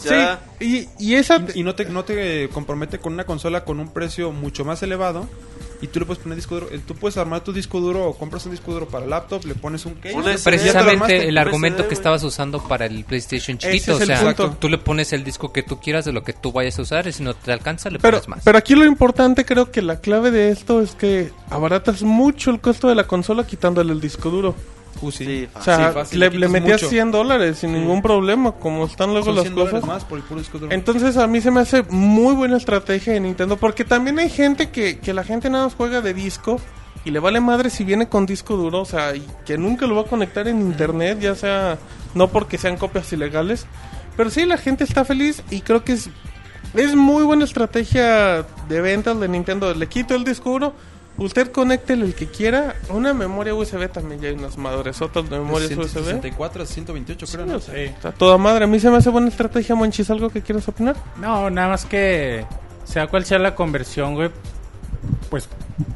[0.03, 1.45] Ya, Sí, y, y esa...
[1.53, 4.81] Y, y no te no te compromete con una consola con un precio mucho más
[4.81, 5.27] elevado
[5.81, 6.67] y tú le puedes poner disco duro.
[6.87, 9.85] Tú puedes armar tu disco duro o compras un disco duro para laptop, le pones
[9.85, 10.15] un case.
[10.15, 10.43] Un ya SD.
[10.43, 10.73] te lo armaste.
[10.83, 14.57] Precisamente el argumento que estabas usando para el PlayStation chiquito, es o sea, punto.
[14.59, 17.07] tú le pones el disco que tú quieras de lo que tú vayas a usar
[17.07, 18.41] y si no te alcanza le Pero, pones más.
[18.43, 22.59] pero aquí lo importante creo que la clave de esto es que abaratas mucho el
[22.61, 24.55] costo de la consola quitándole el disco duro.
[25.01, 25.25] Uh, sí.
[25.25, 26.89] Sí, O sea, Sí, fácil, le, le metías mucho.
[26.89, 29.83] 100 dólares sin ningún problema, como están luego Son las 100 cosas.
[29.85, 30.71] más por el puro disco duro.
[30.71, 34.69] Entonces a mí se me hace muy buena estrategia de Nintendo, porque también hay gente
[34.69, 36.59] que, que la gente nada más juega de disco
[37.03, 39.95] y le vale madre si viene con disco duro, o sea, y que nunca lo
[39.95, 41.79] va a conectar en internet, ya sea,
[42.13, 43.65] no porque sean copias ilegales,
[44.17, 46.09] pero sí la gente está feliz y creo que es,
[46.75, 49.73] es muy buena estrategia de ventas de Nintendo.
[49.73, 50.73] Le quito el disco duro,
[51.17, 55.69] usted conéctele el que quiera, una memoria USB también ya hay unas madresotas de memorias
[55.69, 55.89] De USB.
[55.91, 57.57] 164 a 128 creo, Sí, ¿no?
[57.57, 58.63] o sea, Está toda madre.
[58.65, 60.09] A mí se me hace buena estrategia, Monchis.
[60.09, 60.95] ¿Algo que quieras opinar?
[61.17, 62.45] No, nada más que
[62.85, 64.31] sea cual sea la conversión, güey,
[65.29, 65.47] pues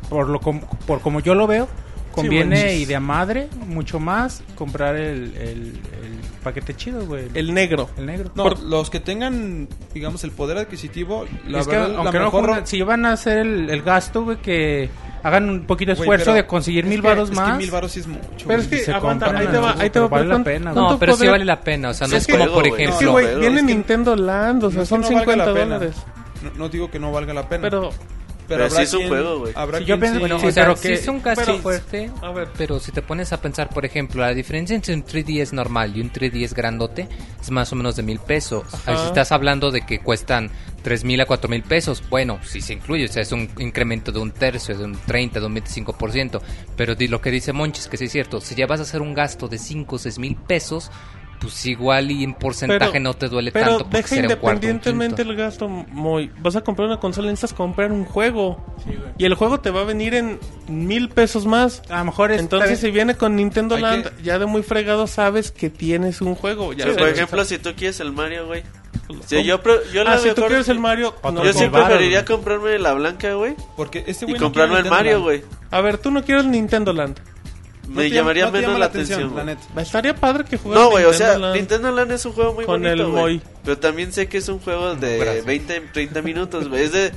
[0.09, 1.68] por lo com- por como yo lo veo,
[2.16, 2.80] conviene manches.
[2.80, 5.59] y de a madre mucho más comprar el, el,
[6.03, 7.26] el paquete chido, güey.
[7.28, 7.89] El, El negro.
[7.97, 8.32] el negro.
[8.36, 12.18] No, Por- los que tengan, digamos, el poder adquisitivo, la es que verdad, la aunque
[12.20, 12.49] no mejor...
[12.49, 14.89] juntan- si van a hacer el, el gasto, güey, que
[15.24, 17.53] hagan un poquito de esfuerzo de conseguir es mil que- varos es más.
[17.53, 18.45] que mil varos sí es mucho.
[18.47, 20.07] Pero es que, aguanta, ahí te va, ahí te va.
[20.07, 22.28] vale la pena, no, pero sí vale la pena, o sea, no Sí, es es
[22.28, 22.68] que- como por.
[22.68, 22.99] Es ejemplo...
[22.99, 25.07] que, No, güey, viene es que- Nintendo Land, o sea, No es que son no
[25.07, 25.76] valga 50 la pena.
[25.76, 25.95] dólares.
[26.43, 27.61] No, no digo que no valga la pena.
[27.63, 27.89] Pero,
[28.47, 29.53] Pero sí es un juego, güey.
[29.53, 31.59] Sí, yo pienso- sí- bueno, o Sí, sea, pero sí que- es un gasto pero-
[31.59, 32.47] fuerte, a ver.
[32.57, 36.01] pero si te pones a pensar, por ejemplo, la diferencia entre un 3DS normal y
[36.01, 37.07] un 3DS grandote
[37.41, 38.63] es más o menos de mil pesos.
[38.85, 40.49] Ahí si estás hablando de que cuestan
[40.83, 44.11] tres mil a cuatro mil pesos, bueno, si se incluye, o sea, es un incremento
[44.11, 46.41] de un tercio, de un 30, de un 25%,
[46.77, 49.15] pero lo que dice Monchis, que sí es cierto, si ya vas a hacer un
[49.15, 50.91] gasto de 5 o 6 mil pesos,
[51.45, 54.35] pues igual y en porcentaje pero- no te duele pero tanto porque deja será un
[54.35, 56.31] cuarto, un independientemente el gasto, muy.
[56.39, 58.63] Vas a comprar una consola, necesitas comprar un juego.
[59.17, 61.81] y el juego te va a venir en mil pesos más.
[61.89, 64.61] A lo mejor es Entonces, si viene con Nintendo Hay Land, que- ya de muy
[64.63, 66.73] fregado sabes que tienes un juego.
[66.73, 68.63] Ya Sí, por ejemplo, si tú quieres el Mario, güey.
[69.07, 69.21] ¿cómo?
[69.25, 69.59] Si yo,
[69.93, 72.25] yo la ah, si tú quieres el Mario, no, Yo sí preferiría güey.
[72.25, 73.55] comprarme la blanca, güey.
[73.77, 75.43] Porque este Y güey no comprarme el Mario, güey.
[75.71, 77.19] A ver, tú no quieres Nintendo Land.
[77.88, 79.45] No Me te llamaría no menos llama la atención, la güey.
[79.45, 79.81] neta.
[79.81, 81.55] Estaría padre que jugaras No, güey, o sea, Land.
[81.55, 83.09] Nintendo Land es un juego muy Con bonito, el.
[83.11, 83.41] Moy.
[83.63, 85.45] Pero también sé que es un juego de Gracias.
[85.45, 86.83] 20, 30 minutos, güey.
[86.83, 87.11] Es de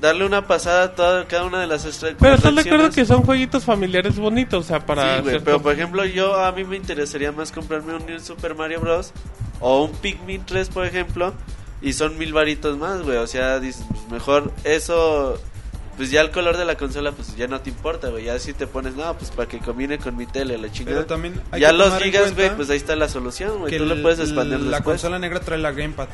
[0.00, 3.04] darle una pasada a toda, cada una de las extra Pero estás de acuerdo que
[3.04, 5.16] son jueguitos familiares bonitos, o sea, para...
[5.16, 8.54] Sí, güey, pero por ejemplo, yo a mí me interesaría más comprarme un New Super
[8.54, 9.12] Mario Bros.
[9.60, 11.34] o un Pikmin 3, por ejemplo,
[11.82, 13.18] y son mil varitos más, güey.
[13.18, 13.78] O sea, pues,
[14.10, 15.38] mejor eso.
[16.00, 18.24] Pues ya el color de la consola, pues ya no te importa, güey.
[18.24, 20.96] Ya si te pones, no, pues para que combine con mi tele, la chingada.
[20.96, 23.76] Pero también hay ya que los gigas, güey, pues ahí está la solución, güey.
[23.76, 24.82] Tú lo puedes expandir La después.
[24.82, 26.08] consola negra trae la Gamepad.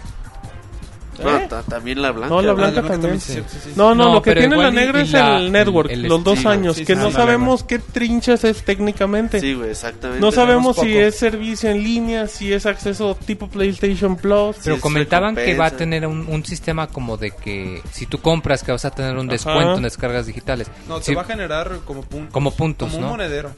[1.22, 1.46] No, ¿Eh?
[1.48, 2.34] ta- también la blanca.
[2.34, 3.20] No, la blanca también.
[3.20, 3.72] sí, sí, sí.
[3.76, 6.04] No, no, No, lo que tiene la y- negra y es la- el network, el-
[6.04, 9.40] el los dos años, Sí, que sí, no sí, sabemos qué trinchas es técnicamente.
[9.40, 10.20] Sí, güey, exactamente.
[10.20, 10.98] no sabemos si poco.
[11.00, 14.56] es servicio en línea, si es acceso tipo PlayStation Plus.
[14.64, 18.62] Pero comentaban que va a tener un, un sistema como de que si tú compras
[18.62, 19.32] que vas a tener un Ajá.
[19.32, 20.70] descuento en descargas digitales.
[20.88, 22.32] No, te Si- va a generar como puntos.
[22.32, 23.10] Como puntos, Como un ¿no?
[23.10, 23.50] monedero.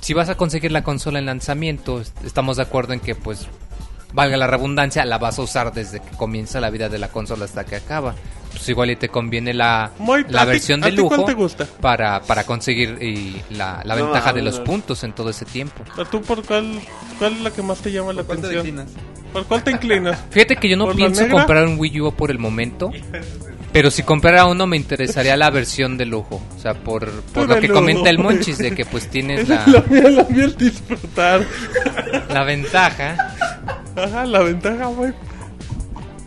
[0.00, 3.46] si vas a conseguir la consola en lanzamiento, est- estamos de acuerdo en que pues
[4.14, 7.44] valga la redundancia, la vas a usar desde que comienza la vida de la consola
[7.44, 8.14] hasta que acaba.
[8.52, 11.18] Pues igual y te conviene la, Muy- la ¿a ti- versión a de ti cuál
[11.18, 11.66] lujo te gusta?
[11.80, 14.64] para para conseguir y la, la No, ventaja de no, los no.
[14.64, 15.82] puntos en todo ese tiempo.
[16.10, 16.80] ¿Tú por cuál,
[17.18, 18.86] cuál es la que más te llama la ¿Cuál te atención?
[19.32, 20.16] ¿Por cuál te inclinas?
[20.30, 22.92] Fíjate que yo no ¿Por la pienso comprar un Wii U por el momento.
[23.74, 26.40] Pero si comprara uno me interesaría la versión de lujo.
[26.56, 27.80] O sea, por, por lo que lujo.
[27.80, 31.44] comenta el Monchis de que pues tienes la, la mía, la mía es disfrutar.
[32.30, 33.16] la ventaja
[33.96, 35.12] Ajá, la ventaja, güey.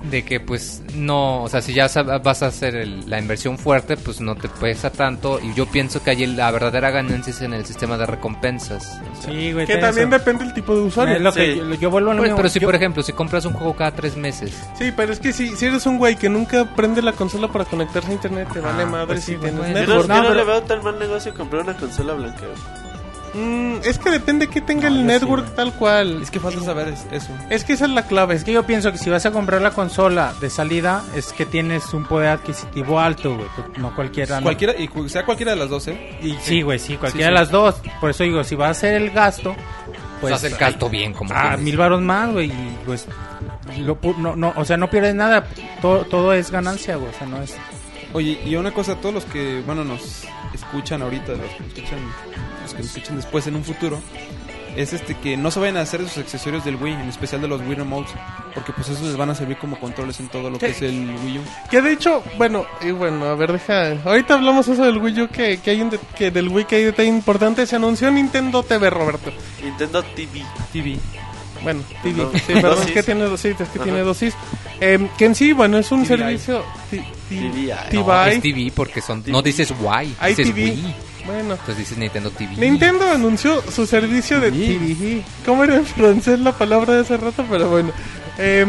[0.09, 1.87] De que pues no, o sea, si ya
[2.23, 6.03] vas a hacer el- la inversión fuerte, pues no te pesa tanto y yo pienso
[6.03, 8.99] que allí la verdadera ganancia es en el sistema de recompensas.
[9.17, 9.65] O sea, Sí, güey.
[9.65, 10.17] Que también eso.
[10.19, 11.15] depende del tipo de usuario.
[11.15, 11.57] Es lo que Sí.
[11.59, 12.37] yo, yo vuelvo a lo pues, mismo.
[12.37, 15.19] pero si Yo- por ejemplo, si compras un juego cada tres meses, Sí, pero es
[15.19, 18.47] que si, si eres un güey que nunca prende la consola para conectarse a internet,
[18.53, 19.79] te vale Ah, madre pues sí, si tienes bueno.
[19.83, 22.41] Yo no, pero- le veo tan mal negocio comprar una consola blanca.
[23.37, 26.21] Mm, es que depende que tenga No, el network sí, tal cual.
[26.23, 27.29] Es que falta saber es- eso.
[27.49, 28.33] Es que esa es la clave.
[28.35, 31.45] Es que yo pienso que si vas a comprar la consola de salida, es que
[31.45, 33.47] tienes un poder adquisitivo alto, güey.
[33.55, 34.37] pues, No cualquiera.
[34.37, 34.43] no.
[34.43, 36.17] Cualquiera, y cu- sea cualquiera de las dos, ¿eh?
[36.21, 37.75] Y sí, güey, sí, cualquiera Sí, de las dos.
[38.01, 39.55] Por eso digo, si vas a hacer el gasto,
[40.21, 41.59] pues haz el gasto bien como Ah, tienes.
[41.61, 42.47] mil varos más, güey.
[42.47, 43.05] Y pues.
[43.79, 45.45] lo pu- no, no, o sea, no pierdes nada.
[45.81, 47.09] Todo, todo es ganancia, güey.
[47.09, 47.55] O sea, no es.
[48.13, 51.99] Oye, y una cosa, todos los que, bueno, nos escuchan ahorita, los que nos escuchan,
[52.63, 53.99] los que nos escuchan después en un futuro,
[54.75, 57.47] es este que no se vayan a hacer esos accesorios del Wii, en especial de
[57.47, 58.13] los Wii Remotes,
[58.53, 61.15] porque pues esos les van a servir como controles en todo lo que es el
[61.25, 61.41] Wii U.
[61.69, 63.93] Que de hecho, bueno, y bueno, a ver, deja.
[64.05, 66.75] Ahorita hablamos eso del Wii U, que, que hay un de- que del Wii que
[66.77, 67.65] hay detalle importante.
[67.65, 69.31] Se anunció Nintendo TV, Roberto.
[69.63, 70.43] Nintendo TV.
[70.71, 70.97] TV.
[71.63, 72.21] Bueno, TV.
[72.23, 73.83] No, Sí, perdón, es que tiene dosis, es que Ajá.
[73.83, 74.35] tiene dosis.
[74.79, 76.07] Eh, que en sí, bueno, es un TVI.
[76.07, 76.63] servicio.
[76.91, 77.71] T- T- TVI.
[77.89, 77.97] TVI.
[78.03, 80.55] No, es TV porque son no dices Why, dices ITV.
[80.55, 80.95] Wii.
[81.25, 82.55] Bueno, Entonces dices Nintendo TV.
[82.57, 85.23] Nintendo anunció su servicio de TV.
[85.45, 87.43] ¿Cómo era en francés la palabra de hace rato?
[87.49, 87.91] Pero bueno.
[88.37, 88.65] Eh,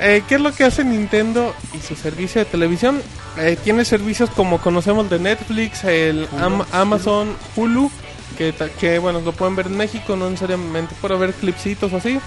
[0.00, 3.00] eh, ¿Qué es lo que hace Nintendo y su servicio de televisión?
[3.38, 7.90] Eh, tiene servicios como conocemos de Netflix, el Am- Amazon Hulu,
[8.36, 11.96] que, ta- que bueno, lo pueden ver en México, no necesariamente para ver clipsitos o
[11.98, 12.18] así.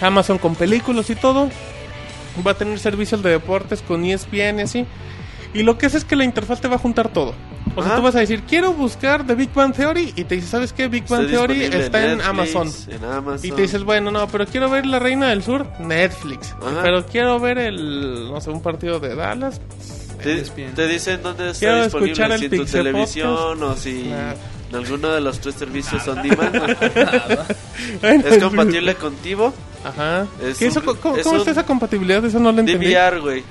[0.00, 1.48] Amazon con películas y todo.
[2.46, 4.86] Va a tener servicios de deportes con ESPN y así.
[5.52, 7.34] Y lo que hace es que la interfaz te va a juntar todo.
[7.76, 7.96] O sea, Ajá.
[7.96, 10.12] tú vas a decir, quiero buscar The Big Bang Theory.
[10.16, 10.88] Y te dice, ¿sabes qué?
[10.88, 12.72] Big Bang Theory está en Netflix, Amazon.
[12.88, 13.46] En Amazon.
[13.46, 16.54] Y te dices, bueno, no, pero quiero ver La Reina del Sur, Netflix.
[16.60, 16.80] Ajá.
[16.82, 19.60] Pero quiero ver el, no sé, un partido de Dallas.
[20.22, 24.02] Te, te dicen dónde está Quiero disponible, escuchar el si en tu televisión o si
[24.04, 24.36] Nada.
[24.70, 26.54] en alguno de los tres servicios on demand.
[28.02, 29.52] ¿Es compatible con Tivo?
[29.84, 30.26] Ajá.
[30.42, 32.24] Es ¿Qué eso, un- ¿Cómo, es cómo está esa compatibilidad?
[32.24, 32.86] Eso no lo entendí.
[32.94, 33.42] DVR, güey.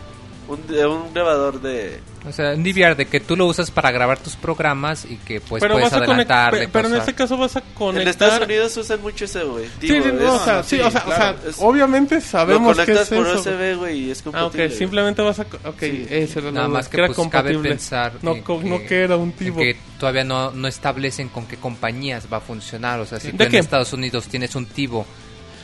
[0.45, 2.01] Un, un grabador de...
[2.27, 5.39] O sea, un DVR de que tú lo usas para grabar tus programas y que
[5.41, 8.01] pues pero puedes vas a conectar, pero en este caso vas a conectar.
[8.01, 9.65] En Estados Unidos usan mucho ese, güey.
[9.79, 12.77] Sí, no, es- o sea, sí, sí, o sea, claro, o sea, es- obviamente sabemos
[12.77, 13.39] que conectas es por eso.
[13.39, 14.65] USB, güey, y es Ah, compatible.
[14.67, 15.41] ok, simplemente vas a...
[15.43, 16.07] Ok, Sí.
[16.09, 17.69] ese era Nada más que, era pues, cabe compatible.
[17.69, 19.57] pensar no, que- no que era un tipo.
[19.59, 22.99] que todavía no, no establecen con qué compañías va a funcionar.
[22.99, 23.55] O sea, si ¿De tú en?
[23.55, 25.05] Estados Unidos tienes un Tivo,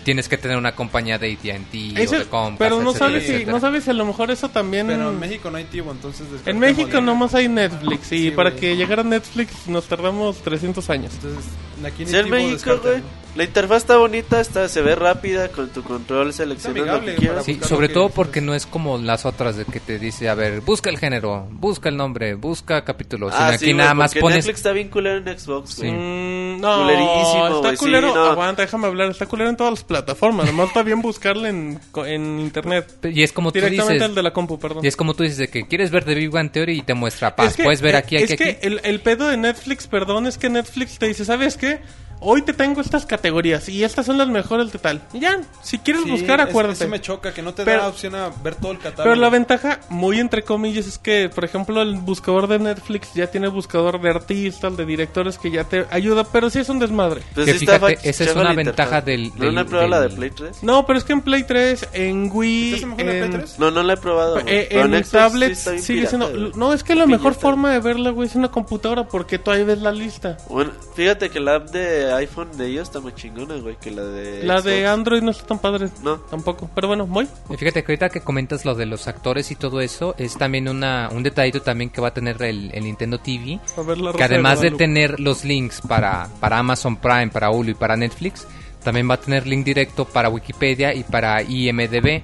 [0.03, 3.31] tienes que tener una compañía de AT&T o de Comcast, pero no etcétera, sabes, si,
[3.31, 3.51] etcétera.
[3.51, 4.88] no sabes si a lo mejor eso también...
[4.88, 6.26] Pero en México no hay Tivo, entonces...
[6.45, 7.01] En México ¿no?
[7.01, 8.61] nomás hay Netflix y Sí, para güey.
[8.61, 11.11] que llegara Netflix nos tardamos 300 años.
[11.15, 11.45] Entonces,
[11.85, 13.01] aquí Si en Tivo México, güey.
[13.35, 17.45] La interfaz está bonita, está, se ve rápida con tu control seleccionando lo que quieras.
[17.45, 18.11] Sí, sobre que todo necesitas.
[18.15, 21.47] porque no es como las otras de que te dice, a ver, busca el género,
[21.51, 23.30] busca el nombre, busca capítulo.
[23.31, 24.38] Sino Ah, aquí sí, güey, nada más pones...
[24.38, 25.91] Netflix está bien culero en Xbox, güey.
[25.91, 28.14] Mm, no, Culerísimo, está sí, culero.
[28.15, 28.26] no.
[28.26, 29.11] Aguanta, déjame hablar.
[29.11, 30.45] Está culero en todas las plataformas.
[30.47, 33.06] Nomás está bien buscarle en, en internet.
[33.06, 34.10] Y es como tú Directamente dices...
[34.10, 34.84] al de la compu, perdón.
[34.84, 36.93] Y es como tú dices de que quieres ver The Big Bang Theory y te
[36.93, 37.51] muestra paz.
[37.51, 38.57] Es que- Puedes ver aquí, es aquí, que aquí.
[38.68, 41.80] El, el pedo de Netflix, perdón, es que Netflix te dice, ¿sabes qué?
[42.21, 45.01] Hoy te tengo estas categorías y estas son las mejores de tal.
[45.13, 46.83] Ya, si quieres Sí, buscar, es- acuérdate.
[46.83, 49.03] Eso me choca, que no te Pero- da opción a ver todo el catálogo.
[49.03, 53.27] Pero la ventaja, muy entre comillas, es que, por ejemplo, el buscador de Netflix ya
[53.27, 57.21] tiene buscador de artistas, de directores que ya te ayuda, pero sí es un desmadre.
[57.33, 59.65] Pues Que sí está fíjate, esa es una la ventaja del- ¿No, no he del-
[59.65, 60.63] probado la de Play 3?
[60.63, 63.59] No, pero es que en Play 3, en Wii, ¿Estás en en, Play 3?
[63.59, 64.39] No, no la he probado.
[64.45, 66.57] eh, Pero en sí tablet sigue pirata, siendo...
[66.57, 69.63] No, es que la mejor forma de verla, güey, es una computadora porque tú ahí
[69.63, 70.37] ves la lista.
[70.49, 74.03] Bueno, fíjate que la app de iPhone de ellos está más chingona, güey, que la
[74.03, 74.90] de La de Xbox.
[74.94, 75.90] Android no está tan padre.
[76.03, 76.18] No.
[76.18, 76.69] Tampoco.
[76.76, 77.27] Pero bueno, muy.
[77.49, 80.68] Y fíjate que ahorita que comentas lo de los actores y todo eso, es también
[80.69, 83.60] una, un detallito también que va a tener el, el Nintendo TV.
[83.77, 84.84] A ver la Que además de Guadalupe.
[84.84, 88.48] tener los links para, para Amazon Prime, para Hulu y para Netflix,
[88.84, 92.22] también va a tener link directo para Wikipedia y para IMDB.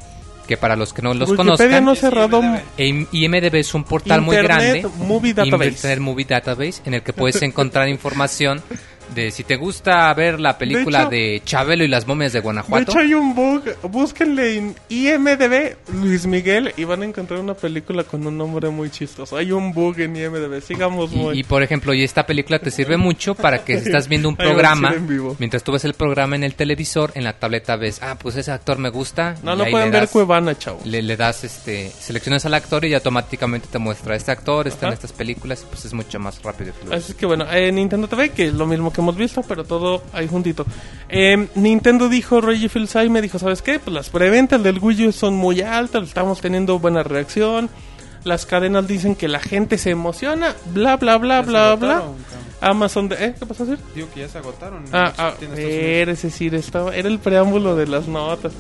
[0.48, 2.40] Que para los que no los Wikipedia conozcan, no cerrado...
[2.78, 4.88] E- IMDB es un portal muy Internet grande.
[5.04, 5.70] Movie Database.
[5.70, 8.62] Internet Movie Database, en el que puedes encontrar información
[9.14, 12.44] de si te gusta ver la película hecho- de, Chabelo y las momias de De
[12.44, 12.92] Guanajuato.
[12.92, 18.04] hecho hay un bug, búsquenle en IMDB Luis Miguel y van a encontrar una película
[18.04, 19.38] con un nombre muy chistoso.
[19.38, 21.36] Hay un bug en IMDB, sigamos muy...
[21.38, 24.30] Y, y, por ejemplo, y esta película te sirve mucho para que si estás viendo
[24.30, 25.06] un programa, en
[25.40, 28.52] mientras tú ves el programa en el televisor, en la tableta ves, ah, pues ese
[28.52, 29.36] actor me gusta.
[29.44, 30.80] no, y no pueden ver das- Cuevana, chavo.
[30.86, 34.94] Le, le das, este, seleccionas al actor y automáticamente te muestra este actor, está en
[34.94, 36.94] estas películas, y pues es mucho más rápido y.
[36.94, 40.04] Así que bueno, eh, Nintendo TV, que es lo mismo que hemos visto, pero todo
[40.14, 40.66] ahí juntito.
[41.10, 43.80] Eh, Nintendo dijo, Reggie Fils-Aime me dijo, ¿sabes qué?
[43.80, 47.70] Pues las preventas del Wii U son muy altas, estamos teniendo buena reacción.
[48.24, 51.94] Las cadenas dicen que la gente se emociona, bla, bla, bla, bla, bla.
[52.00, 52.16] cabrón.
[52.62, 53.16] Amazon de...
[53.24, 53.36] ¿Eh?
[53.38, 53.86] ¿Qué pasó a decir?
[53.94, 54.84] Digo que ya se agotaron.
[54.92, 58.54] Ah, ah, ver, es decir, estaba, era el preámbulo de las notas.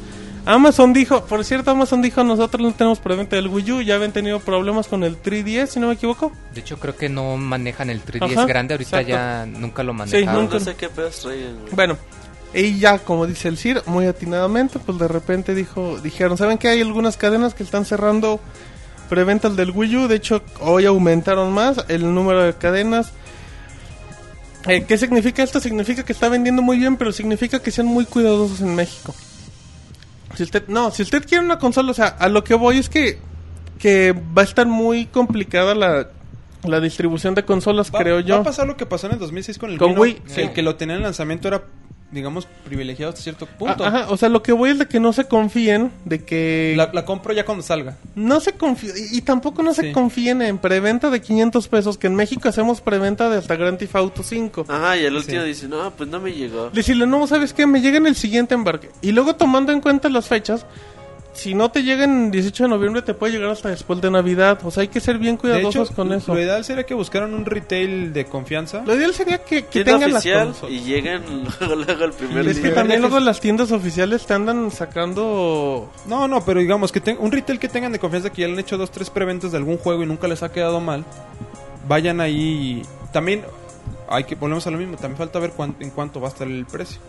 [0.45, 4.11] Amazon dijo, por cierto, Amazon dijo, nosotros no tenemos preventa del Wii U, ya habían
[4.11, 6.31] tenido problemas con el 3DS, si no me equivoco.
[6.53, 9.09] De hecho, creo que no manejan el 3DS Ajá, grande, ahorita exacto.
[9.09, 10.41] ya nunca lo Sí, manejaron.
[10.41, 10.53] nunca.
[10.55, 11.73] No sé qué pedos traen, güey.
[11.73, 11.97] Bueno,
[12.53, 16.67] y ya, como dice el CIR, muy atinadamente, pues de repente dijo, dijeron, ¿saben que
[16.67, 18.39] hay algunas cadenas que están cerrando
[19.09, 20.07] preventas del Wii U?
[20.07, 23.11] De hecho, hoy aumentaron más el número de cadenas.
[24.67, 25.59] Eh, ¿Qué significa esto?
[25.59, 29.13] Significa que está vendiendo muy bien, pero significa que sean muy cuidadosos en México.
[30.35, 32.89] Si usted, no, si usted quiere una consola, o sea, a lo que voy es
[32.89, 33.19] que,
[33.79, 36.09] que va a estar muy complicada la,
[36.63, 38.35] la distribución de consolas, Va, creo va yo.
[38.37, 40.21] a pasar lo que pasó en el 2006 con el Con Wii.
[40.37, 41.63] El que lo tenía en lanzamiento era,
[42.15, 43.83] digamos, privilegiado hasta cierto punto.
[43.83, 46.73] Ah, Ajá, o sea, lo que voy es de que no se confíen, de que
[46.75, 47.97] La, la compro ya cuando salga.
[48.15, 52.07] no se confíen, y, y tampoco no se confíen en preventa de 500 pesos, que
[52.07, 54.65] en México hacemos preventa de hasta Grand Theft Auto 5.
[54.67, 55.47] Ajá, y el último Sí.
[55.47, 56.69] dice, no, pues no me llegó.
[56.71, 57.67] Decirle, no, ¿sabes qué?
[57.67, 58.89] Me llega en el siguiente embarque.
[59.01, 60.65] Y luego tomando en cuenta las fechas,
[61.35, 64.57] si no te llega en 18 de noviembre, te puede llegar hasta después de Navidad.
[64.63, 66.33] O sea, hay que ser bien De cuidadosos hecho, con eso.
[66.33, 68.81] lo ideal sería que buscaran un retail de confianza.
[68.85, 70.75] Lo ideal sería que, que tengan las oficial consolas.
[70.75, 71.21] y lleguen
[71.59, 75.91] luego, luego el primer Es que también luego las tiendas oficiales te andan sacando...
[76.07, 78.53] No, no, pero digamos que ten- un retail que tengan de confianza que ya le
[78.53, 81.05] han hecho dos, tres preventas de algún juego y nunca les ha quedado mal.
[81.87, 82.81] Vayan ahí.
[82.81, 83.43] y- También
[84.07, 84.95] hay que volvemos a lo mismo.
[84.97, 86.99] También falta ver cuán- en cuánto va a estar el precio.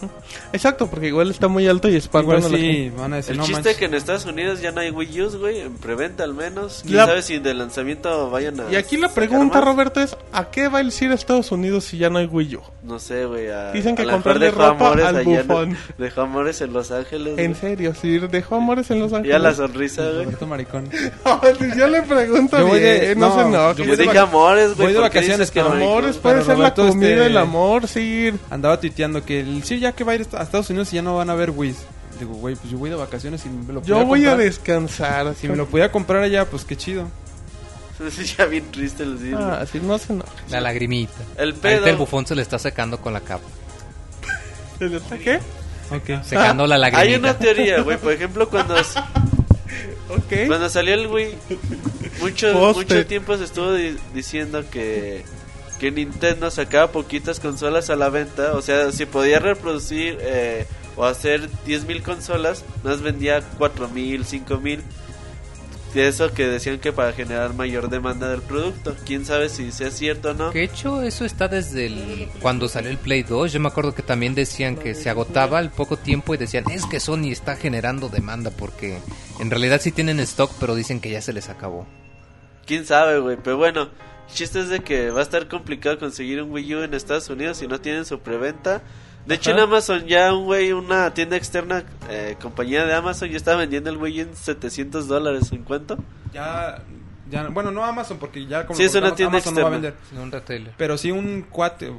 [0.52, 3.44] Exacto, porque igual está muy alto y espantan Igual sí van a decir El no
[3.44, 3.76] chiste manches".
[3.76, 6.82] que en Estados Unidos ya no hay Wii U, güey, en preventa al menos.
[6.84, 8.70] Quién La- sabe si de lanzamiento vayan a.
[8.72, 9.60] Y aquí la pregunta?
[9.60, 12.56] Roberto, es ¿a qué va a ir a Estados Unidos si ya no hay Wii
[12.56, 12.62] U?
[12.82, 13.48] No sé, güey.
[13.48, 15.76] a- Dicen que a comprarle dejó ropa amores al bufón.
[15.98, 17.38] Dejó amores en Los Ángeles.
[17.38, 17.60] En güey.
[17.60, 19.42] serio, si dejó amores en Los Y a Ángeles.
[19.42, 20.24] la sonrisa, güey.
[20.24, 20.88] Roberto Maricón.
[21.76, 23.84] Yo le pregunto Yo voy de- no, no, se enoje.
[23.86, 24.86] yo dije vac- amores, güey.
[24.86, 25.60] voy de ¿por qué vacaciones, que.
[25.60, 28.30] Amores puede ser la comida, este- el amor, sí.
[28.50, 31.02] Andaba tuiteando que el, sí, ya que va a ir a Estados Unidos y ya
[31.02, 31.74] no van a ver Wii.
[32.18, 35.34] Digo, güey, pues yo voy de vacaciones y me lo Yo voy a descansar.
[35.34, 37.08] Si me lo pudiera comprar allá, pues qué chido.
[38.12, 39.36] Sí, ya bien triste el cine.
[39.40, 40.30] Ah, sí, no se enoje.
[40.50, 41.12] La lagrimita.
[41.36, 41.96] El Ahorita el pedo.
[41.96, 43.42] bufón se le está secando con la capa.
[44.78, 45.40] ¿Se le está qué?
[45.90, 46.22] Ok.
[46.24, 47.18] Secando la Hay lagrimita.
[47.18, 47.98] una teoría, güey.
[47.98, 48.76] Por ejemplo, cuando,
[50.46, 51.34] cuando salió el Wii,
[52.20, 55.24] mucho, mucho tiempo se estuvo di- diciendo que,
[55.78, 58.54] que Nintendo sacaba poquitas consolas a la venta.
[58.54, 64.80] O sea, si podía reproducir eh, o hacer 10.000 consolas, más vendía 4.000, 5.000.
[65.94, 68.94] De eso que decían que para generar mayor demanda del producto.
[69.06, 70.50] Quién sabe si sea cierto o no.
[70.50, 73.52] Que de hecho eso está desde el, cuando salió el Play 2.
[73.52, 76.84] Yo me acuerdo que también decían que se agotaba al poco tiempo y decían es
[76.84, 78.98] que Sony está generando demanda porque
[79.40, 81.86] en realidad sí tienen stock pero dicen que ya se les acabó.
[82.66, 83.38] Quién sabe, güey.
[83.42, 83.88] Pero bueno,
[84.28, 87.28] el chiste es de que va a estar complicado conseguir un Wii U en Estados
[87.30, 88.82] Unidos si no tienen su preventa.
[89.26, 89.58] De hecho, en.
[89.58, 93.96] Amazon ya un güey, una tienda externa, eh, compañía de Amazon, ya está vendiendo el
[93.98, 95.52] Wii U en 700 dólares.
[95.52, 95.98] ¿En cuánto?
[96.32, 96.82] Ya,
[97.30, 99.48] ya, bueno, no Amazon porque ya como Sí, es una Amazon tienda no va a
[99.48, 99.70] externa.
[99.70, 99.94] vender.
[100.12, 100.72] En un retailer.
[100.78, 101.92] Pero sí un cuate,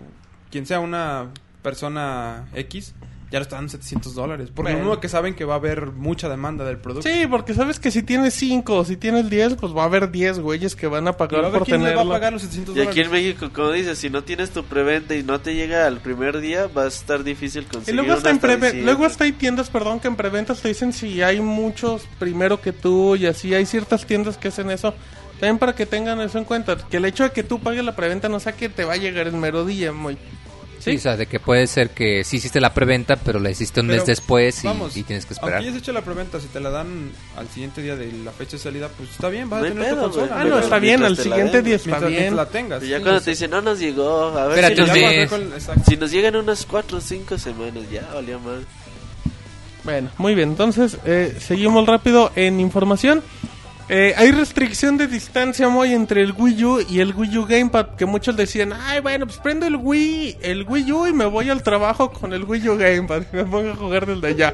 [0.49, 1.27] quien sea una
[1.61, 2.95] persona X,
[3.31, 4.49] ya lo están en 700 dólares.
[4.53, 4.87] Porque Bueno.
[4.87, 7.07] uno que saben que va a haber mucha demanda del producto.
[7.07, 10.09] Sí, porque sabes que si tienes 5 o si tienes 10, pues va a haber
[10.11, 12.11] 10 güeyes que van a a pagar haber por quién le va a tenerlo.
[12.13, 13.11] pagar los 700 Y aquí en.
[13.11, 16.67] México, como dices, si no tienes tu preventa y no te llega al primer día,
[16.67, 19.99] va a estar difícil Y conseguir luego hasta, en preve- luego hasta hay tiendas, perdón,
[19.99, 23.53] que en preventas te dicen si hay muchos primero que tú y así.
[23.53, 24.93] Hay ciertas tiendas que hacen eso.
[25.39, 26.75] También para que tengan eso en cuenta.
[26.77, 28.97] Que el hecho de que tú pagues la preventa no sea que te va a
[28.97, 30.17] llegar el mero día, muy.
[30.79, 33.81] Sí, o sea, de que puede ser que sí hiciste la preventa, pero la hiciste
[33.81, 35.61] un Pero, mes después y, vamos, y tienes que Aunque esperar.
[35.61, 38.59] hayas hecho la preventa, si te la dan al siguiente día de la fecha de
[38.59, 40.27] salida, pues está bien, vas No a tener tu pedo, consola.
[40.27, 40.39] güey.
[40.39, 41.03] Ah, no, está bien.
[41.03, 42.35] Al siguiente día está Mientras, bien.
[42.35, 42.83] la tengas.
[42.83, 43.25] Y ya Sí, cuando sí.
[43.25, 46.65] te dicen, no nos llegó, a ver Espérate si, nos, con- si nos llegan unas
[46.65, 48.65] 4 o 5 semanas, ya valía mal.
[49.83, 50.49] Bueno, muy bien.
[50.49, 53.23] Entonces, eh, seguimos rápido en información.
[53.89, 57.95] Eh, hay restricción de distancia muy entre el Wii U y el Wii U Gamepad.
[57.95, 61.49] Que muchos decían, ay, bueno, pues prendo el Wii, el Wii U y me voy
[61.49, 63.23] al trabajo con el Wii U Gamepad.
[63.33, 64.53] Y me pongo a jugar desde allá.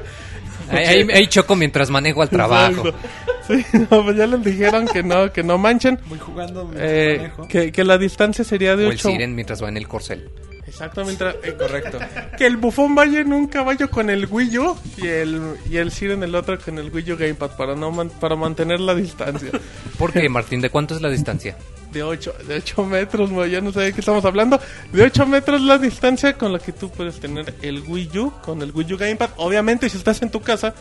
[0.70, 2.88] Ahí, ahí- ahí choco mientras manejo al trabajo.
[2.88, 3.08] Exacto.
[3.46, 6.00] Sí, no, pues ya les dijeron que no, que no manchen.
[6.06, 7.46] Voy jugando mientras Eh, manejo.
[7.46, 10.28] que, que la distancia sería de O el 8 Siren mientras va en el corcel.
[10.76, 11.98] Exacto, mientras, eh, Correcto.
[12.36, 15.40] que el bufón vaya en un caballo con el Wii U y el,
[15.70, 18.36] y el Sir en el otro con el Wii U Gamepad para, no man- para
[18.36, 19.50] mantener la distancia.
[19.98, 20.60] ¿Por qué, Martín?
[20.60, 21.56] ¿De cuánto es la distancia?
[21.92, 24.60] De 8, de 8 metros, ya no sé de qué estamos hablando.
[24.92, 28.60] De 8 metros la distancia con la que tú puedes tener el Wii U con
[28.60, 29.30] el Wii U Gamepad.
[29.36, 30.74] Obviamente, si estás en tu casa,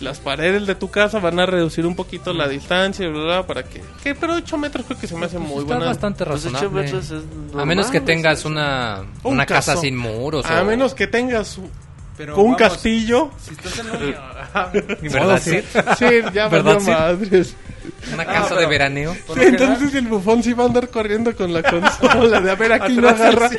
[0.00, 3.46] las paredes de tu casa van a reducir un poquito la distancia, y bla, bla,
[3.46, 4.14] para que, que...
[4.14, 5.86] Pero 8 metros creo que se me hace muy Está buena.
[5.86, 6.82] bastante Pues razonable.
[6.82, 7.22] metros es
[7.58, 10.46] A menos que tengas una, Un una casa sin muros.
[10.46, 11.70] A o- menos que tengas un,
[12.16, 13.30] Pero un vamos, castillo.
[13.42, 14.14] Si estás en un...
[15.12, 15.60] ¿Verdad, sí?
[15.98, 17.54] Sí, ya ¿Verdad, madres.
[18.12, 19.14] Una casa pero- de veraneo.
[19.14, 22.40] Sí, entonces el bufón sí va a andar corriendo con la consola.
[22.40, 23.50] De a ver, aquí no agarra.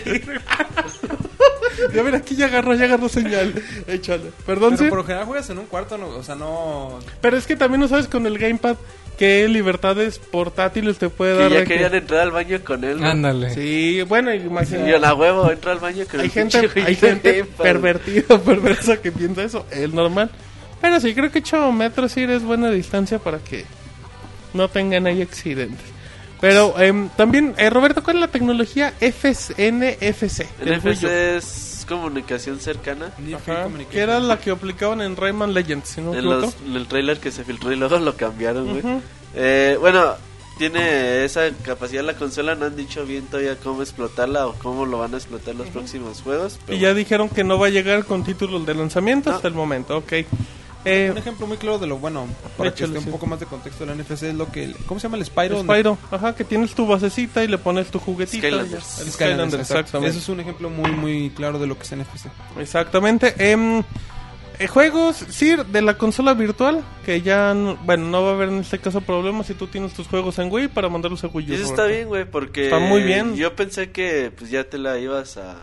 [1.79, 3.53] del De a ver, aquí ya agarró, ya agarró señal.
[3.87, 4.31] Échale.
[4.45, 4.89] Perdón, Pero sí.
[4.89, 6.99] por lo general juegas en un cuarto, no, o sea, no...
[7.21, 8.77] Pero es que también no sabes con el gamepad
[9.17, 11.49] qué libertades portátiles te puede dar.
[11.49, 13.01] Que ya de que- querían entrar al baño con él.
[13.01, 13.07] ¿no?
[13.09, 13.53] Ándale.
[13.53, 14.95] Sí, bueno, Y imagínate.
[14.95, 19.11] a la huevo, entra al baño con Hay el gente, hay gente pervertida, perversa que
[19.11, 19.65] piensa eso.
[19.71, 20.29] Es normal.
[20.81, 23.65] Pero sí, creo que 8 metros sí es buena distancia para que
[24.53, 25.85] no tengan ahí accidentes.
[26.41, 33.11] Pero em, también, eh, Roberto, ¿cuál es la tecnología Wii NFC es comunicación cercana.
[33.35, 36.41] Ajá, que era la que aplicaban en Rayman Legends, si no me En, equivoco.
[36.45, 39.01] los, en el trailer que se filtró y luego lo cambiaron, güey.
[39.35, 40.13] Eh, bueno,
[40.59, 44.99] tiene esa capacidad la consola, no han dicho bien todavía cómo explotarla o cómo lo
[44.99, 46.59] van a explotar los próximos juegos.
[46.65, 49.35] pero Y ya dijeron que no va a llegar con títulos de lanzamiento No.
[49.37, 50.13] hasta el momento, ok.
[50.85, 52.25] Eh, Un ejemplo muy claro de lo bueno,
[52.57, 53.11] para que Échale, esté un sí.
[53.11, 54.73] poco más de contexto de la NFC, es lo que...
[54.85, 55.61] ¿Cómo se llama el Spyro?
[55.61, 58.47] Spyro, ajá, que tienes tu basecita y le pones tu juguetito.
[58.47, 58.99] Skylanders.
[59.01, 60.11] El Skylanders, exactamente.
[60.11, 62.27] Eso es un ejemplo muy, muy claro de lo que es NFC.
[62.57, 63.33] Exactamente.
[63.51, 63.83] Em,
[64.57, 68.49] eh, juegos, sí, de la consola virtual, que ya, no- bueno, no va a haber
[68.49, 71.51] en este caso problema si tú tienes tus juegos en Wii para mandarlos a Wii
[71.51, 71.53] U.
[71.55, 73.35] Eso está bien, güey, porque Está muy bien.
[73.35, 75.57] yo pensé que pues ya te la ibas a,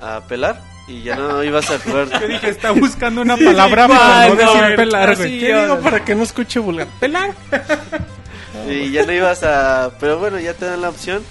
[0.00, 0.60] a pelar
[0.92, 2.08] y ya no ibas a jugar.
[2.20, 5.40] Yo dije, está buscando una palabra para no no, decir pelar, güey.
[5.40, 6.86] ¿Qué digo para que no escuche vulgar?
[7.00, 7.34] Pelar.
[8.68, 9.92] y ya no ibas a...
[9.98, 11.22] Pero bueno, ya te dan la opción,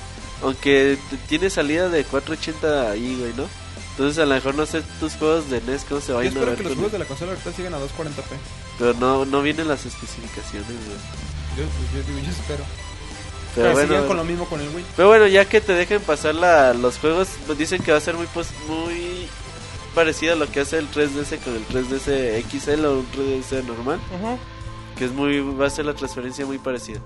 [0.41, 0.97] aunque
[1.29, 3.45] tiene salida de 480 ahí, güey, ¿no?
[3.91, 6.39] Entonces a lo mejor no sé tus juegos de NES cómo se Yo vayan a
[6.39, 8.38] espero ver que los juegos de la consola ahorita sigan a 240p.
[8.79, 10.97] Pero no, no vienen las especificaciones, güey.
[11.57, 12.63] Yo, pues, yo, yo espero.
[13.53, 14.85] Pero Pero bueno, con lo mismo con el Wii.
[14.95, 17.27] Pero bueno, ya que te dejen pasar la, los juegos,
[17.57, 19.27] dicen que va a ser muy pos- muy
[19.93, 23.99] parecido a lo que hace el 3DS con el 3DS XL o un 3DS normal,
[24.97, 26.99] que es muy va a ser la transferencia muy parecida.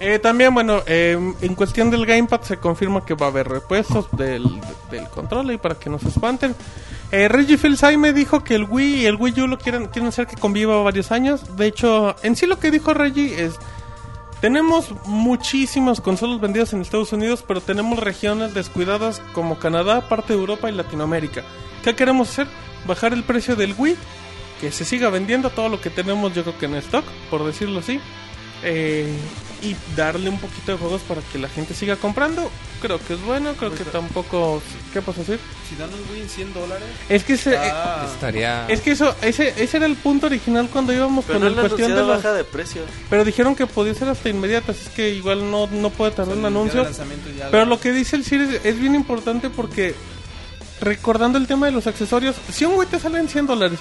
[0.00, 4.06] Eh, también, bueno, em, en cuestión del gamepad se confirma que va a haber repuestos
[4.12, 4.44] del,
[4.90, 6.54] del control y para que no se espanten.
[7.10, 10.08] Eh, Reggie Fils-Aime me dijo que el Wii y el Wii U lo quieren, quieren
[10.08, 11.56] hacer que conviva varios años.
[11.56, 13.54] De hecho, en sí lo que dijo Reggie es...
[14.40, 20.38] Tenemos muchísimas consolas vendidas en Estados Unidos, pero tenemos regiones descuidadas como Canadá, parte de
[20.38, 21.42] Europa y Latinoamérica.
[21.82, 22.46] ¿Qué queremos hacer?
[22.86, 23.96] Bajar el precio del Wii,
[24.60, 27.80] que se siga vendiendo todo lo que tenemos yo creo que en stock, por decirlo
[27.80, 28.00] así.
[28.62, 29.12] Eh,
[29.62, 32.50] y darle un poquito de juegos para que la gente siga comprando.
[32.80, 34.62] Creo que es bueno, creo que tampoco...
[34.92, 35.40] ¿Qué pasa decir?
[35.68, 36.86] Si dan un Wii en 100 dólares...
[37.08, 37.56] Es que se...
[37.56, 38.66] Ah, Estaría...
[38.68, 41.56] Es que eso, ese, ese era el punto original cuando íbamos Pero con no el
[41.56, 42.08] la cuestión de los...
[42.08, 42.82] baja de precio.
[43.10, 46.36] Pero dijeron que podía ser hasta inmediata, así es que igual no, no puede tardar
[46.36, 47.06] el un día de anuncio.
[47.50, 49.94] Pero la- lo que dice el Sir es, es bien importante porque,
[50.80, 53.78] recordando el tema de los accesorios, si un güey te sale en 100 dólares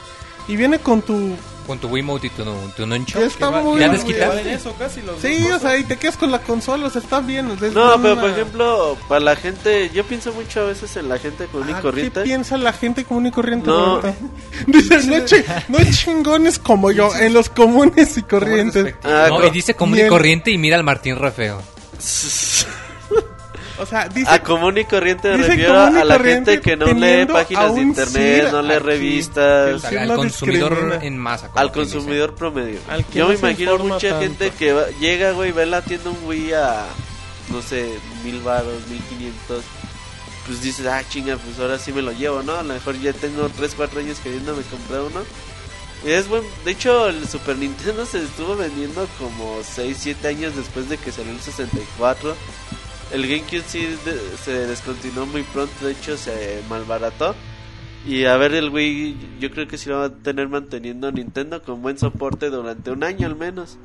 [0.47, 1.35] y viene con tu
[1.67, 2.43] Con tu Wiimote y tu,
[2.77, 3.19] tu nunchuck.
[3.19, 3.91] Ya está muy ¿Ya bien.
[3.91, 4.27] desquitaste?
[4.37, 7.01] valen eso casi los Sí, o sea, y te quedas con la consola, o sea,
[7.01, 7.51] está bien.
[7.51, 10.63] o sea, es No, pero una- por ejemplo, para la gente, yo pienso mucho a
[10.63, 12.21] veces en la gente común y Ah, corriente.
[12.21, 13.67] ¿Qué piensa la gente común y corriente?
[13.69, 14.01] No.
[14.67, 15.03] Dice,
[15.67, 18.95] no, no chingones como yo, en los comunes y corrientes.
[19.03, 21.61] Ah, No, co- y dice común y corriente y mira al Martín re feo.
[23.79, 27.25] O sea, dice, A común y corriente me refiero a la gente que no lee
[27.27, 28.83] páginas de internet, no lee aquí.
[28.83, 29.73] revistas.
[29.75, 31.03] O sea, ¿Quién al lo consumidor discrimina?
[31.05, 31.49] en masa.
[31.53, 32.79] Al consumidor promedio.
[32.89, 34.21] Al que Yo no me imagino mucha tanto.
[34.23, 36.85] gente que va- llega, güey, ve la tienda un Wii a,
[37.49, 37.87] no sé,
[38.23, 39.63] mil baros, mil quinientos.
[40.47, 42.55] Pues dices, ah, chinga, pues ahora sí me lo llevo, ¿no?
[42.55, 45.19] A lo mejor ya tengo 3, 4 años queriéndome comprar uno.
[46.05, 46.41] Y es buen.
[46.63, 51.11] De hecho, el Super Nintendo se estuvo vendiendo como 6, 7 años después de que
[51.11, 52.35] salió el 64.
[53.13, 57.35] El GameCube sí de- se descontinuó muy pronto, de hecho se malbarató.
[58.05, 61.61] Y a ver, el Wii, yo creo que sí lo va a tener manteniendo Nintendo
[61.61, 63.77] con buen soporte durante un año al menos.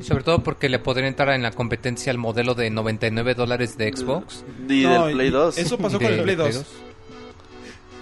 [0.00, 3.76] Y Sobre todo porque le podrían entrar en la competencia al modelo de 99 dólares
[3.78, 4.44] de Xbox.
[4.68, 5.58] Y No, del Play y 2.
[5.58, 6.54] Eso pasó de con el Play 2.
[6.54, 6.66] 2.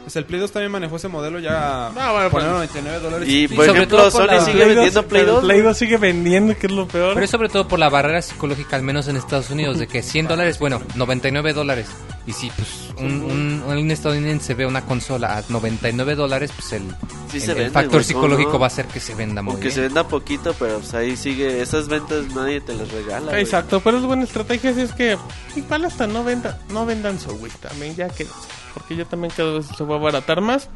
[0.05, 1.91] O sea, el Play 2 también manejó ese modelo ya.
[1.95, 3.29] No, bueno, pues- 99 dólares.
[3.29, 5.45] Y por sobre ejemplo, todo por Sony la- sigue vendiendo Play 2.
[5.45, 7.15] Play 2 sigue vendiendo, que es lo peor.
[7.15, 10.03] Pero es sobre todo por la barrera psicológica, al menos en Estados Unidos, de que
[10.03, 11.87] 100 dólares, bueno, 99 dólares.
[12.27, 12.69] Y si pues
[12.99, 16.83] un, un, un estadounidense ve una consola a 99 dólares, pues el,
[17.31, 18.61] Sí el- se el vende, factor güey, psicológico ¿cómo no?
[18.61, 19.95] va a hacer que se venda muy Aunque se bien.
[19.95, 21.63] venda poquito, pero pues ahí sigue.
[21.63, 23.31] Esas ventas nadie te las regala.
[23.33, 23.43] güey.
[23.43, 25.17] Exacto, pero es buena estrategia, así es que
[25.57, 28.27] igual hasta no vendan, no vendan su Wii también, ya que
[28.75, 30.69] porque ya también cada vez se va a abaratar más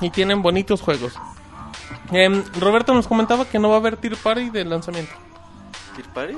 [0.00, 1.14] y tienen bonitos juegos.
[2.12, 5.12] Em, Roberto nos comentaba que no va a haber Tier Party de lanzamiento.
[5.94, 6.34] ¿Tier Party?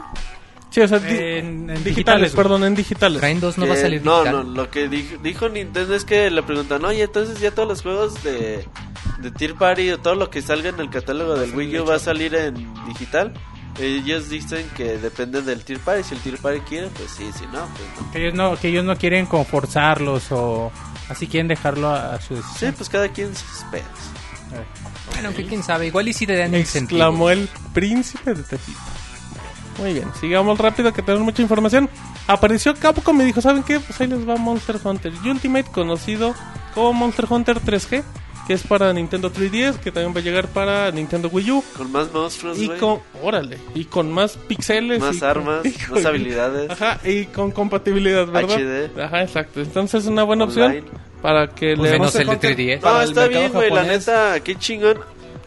[0.70, 3.20] Sí, o sea, di- En- en digitales, digitales, perdón, en digitales.
[3.20, 4.46] Train 2 no va a Que- salir no, digital.
[4.46, 7.82] no, lo que dijo, dijo Nintendo es que le preguntan, oye, entonces ya todos los
[7.82, 8.66] juegos de,
[9.20, 11.94] de Tier Party o todo lo que salga en el catálogo del Wii U va
[11.94, 12.55] a salir en
[12.86, 13.32] digital.
[13.80, 16.02] Ellos dicen que depende del Tier Party.
[16.02, 18.10] Si el Tier Party quiere, pues sí, si no, pues no.
[18.12, 20.72] Que ellos no, que ellos no quieren como forzarlos o
[21.09, 22.74] así quieren dejarlo a, a su Sí, decisión.
[22.76, 23.86] pues cada quien sus pedos.
[25.12, 28.78] Bueno, que quién sabe, igual y si te dan Exclamó el príncipe de Tepito.
[29.78, 31.88] Muy bien, sigamos rápido que tenemos mucha información.
[32.26, 33.78] Apareció Capcom y me dijo, ¿saben qué?
[33.78, 36.34] Pues ahí les va Monster Hunter Ultimate, conocido
[36.74, 38.02] como Monster Hunter 3G,
[38.48, 41.64] que es para Nintendo 3DS, que también va a llegar para Nintendo Wii U.
[41.76, 44.98] Con más monstruos, Y con, órale, y con más píxeles.
[45.00, 46.70] Más y con- armas, y más con- habilidades.
[46.70, 48.58] Ajá, y con compatibilidad, ¿verdad?
[48.58, 49.00] HD.
[49.00, 49.60] Ajá, exacto.
[49.60, 50.82] Entonces es una buena opción
[51.22, 51.98] para que Pues le...
[51.98, 52.80] menos el de Hunter 3DS.
[52.82, 54.98] No, está bien, güey, la neta, qué chingón.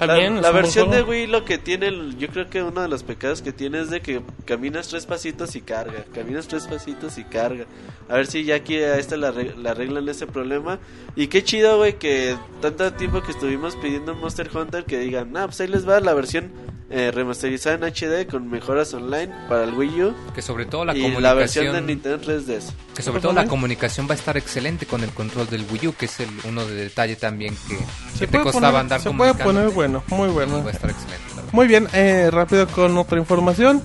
[0.08, 1.04] La la versión de.
[1.04, 4.02] Wii lo que tiene, yo creo que uno de los pecados que tiene es de
[4.02, 7.66] que caminas tres pasitos y carga, caminas tres pasitos y carga.
[8.10, 10.80] A ver si ya aquí a esta le arreg- le arreglan ese problema.
[11.16, 15.46] Y qué chido, güey, que tanto tiempo que estuvimos pidiendo Monster Hunter que digan, ah,
[15.46, 16.52] pues ahí les va la versión
[16.92, 20.14] eh, remasterizada en HD con mejoras online para el Wii U.
[20.36, 21.24] Que sobre todo la y comunicación...
[21.24, 22.72] la versión de Nintendo 3DS.
[22.96, 25.96] Que sobre todo la comunicación va a estar excelente con el control del Wii U,
[25.96, 27.78] que es el uno de detalle también que,
[28.20, 30.64] que te costaba poner- andar se puede poner bueno, muy bueno.
[30.64, 31.22] Va a estar excelente.
[31.54, 33.82] Muy bien, eh, rápido con otra información.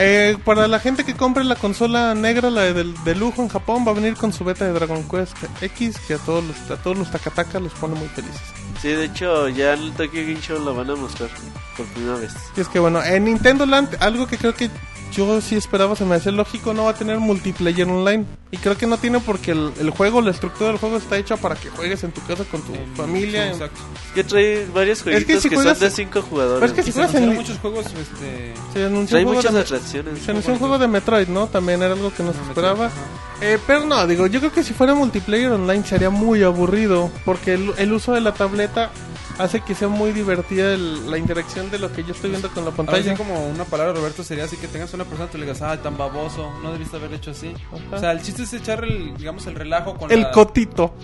[0.00, 3.84] Eh, para la gente que compre la consola negra, la de, de lujo en Japón,
[3.86, 6.80] va a venir con su beta de Dragon Quest X, que a todos los, a
[6.80, 8.40] todos los takataka los pone muy felices.
[8.80, 11.28] Sí, de hecho, ya en el Tokyo Game Show lo van a mostrar
[11.76, 12.32] por primera vez.
[12.56, 14.70] Y es que bueno, en Nintendo Land, algo que creo que
[15.12, 18.24] yo sí esperaba, se me hace lógico, no va a tener multiplayer online.
[18.50, 21.36] Y creo que no tiene porque el, el juego, la estructura del juego está hecha
[21.36, 23.44] para que juegues en tu casa con tu familia.
[23.44, 23.80] Sí, exacto.
[24.06, 26.60] Es que trae varios jueguitos que, si juegas- son de cinco jugadores.
[26.60, 28.54] Pero es que si juegas en muchos juegos, este...
[28.72, 30.22] se anunció Trae un juego muchas de- atracciones.
[30.22, 31.46] Se anunció un juego de Metroid, ¿no?
[31.48, 32.84] También era algo que no se No, esperaba.
[32.84, 37.10] Metroid, Eh, pero no, digo, yo creo que si fuera multiplayer online sería muy aburrido.
[37.24, 38.90] Porque el, el uso de la tableta
[39.38, 42.64] hace que sea muy divertida el- la interacción de lo que yo estoy viendo con
[42.64, 43.12] la Ahora pantalla.
[43.12, 45.96] sí como una palabra, Roberto, sería así que tengas una persona le digas, ah, tan
[45.96, 47.52] baboso, no debiste haber hecho así.
[47.72, 47.96] Ajá.
[47.96, 50.30] O sea, el chiste es echar el, digamos, el relajo con El la...
[50.30, 50.94] cotito.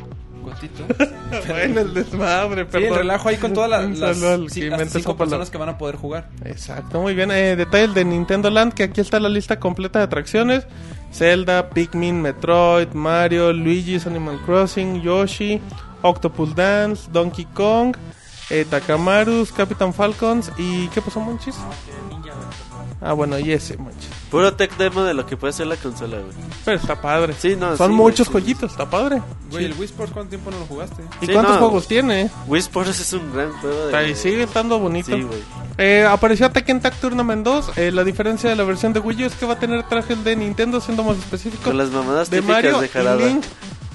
[0.43, 0.85] Cotito.
[1.49, 2.89] bueno, el desmadre, Sí, perdón.
[2.93, 4.19] el relajo ahí con todas las
[4.53, 6.29] sí, inventa cinco personas que van a poder jugar.
[6.45, 7.31] Exacto, muy bien.
[7.31, 10.67] Eh, detalle de Nintendo Land, que aquí está la lista completa de atracciones.
[11.13, 15.61] Zelda, Pikmin, Metroid, Mario, Luigi's Animal Crossing, Yoshi,
[16.03, 17.97] Octopus Dance, Donkey Kong,
[18.51, 20.89] eh, Takamarus, Captain Falcons y...
[20.89, 21.57] ¿Qué pasó, Monchis?
[23.01, 24.09] Ah, bueno, y ese, Monchis.
[24.31, 26.33] Puro tech demo de lo que puede hacer la consola, güey.
[26.65, 27.35] Pero está padre.
[27.39, 28.53] Sí, no, Son sí, muchos güey, sí.
[28.55, 29.21] jueguitos, está padre.
[29.51, 31.03] Güey, el Wii Sports, ¿cuánto tiempo no lo jugaste?
[31.21, 31.61] ¿Y Sí, cuántos no.
[31.61, 32.31] juegos tiene?
[32.47, 33.97] Wii Sports es un gran juego de...
[33.97, 35.15] Ahí sigue estando bonito.
[35.15, 35.41] Sí, güey.
[35.77, 37.73] Eh, apareció Tekken Tag Tournament 2.
[37.77, 40.25] Eh, la diferencia de la versión de Wii U es que va a tener trajes
[40.25, 41.63] de Nintendo, siendo más específico.
[41.65, 43.17] Con las mamadas de típicas Mario de y Jarada.
[43.27, 43.45] Link.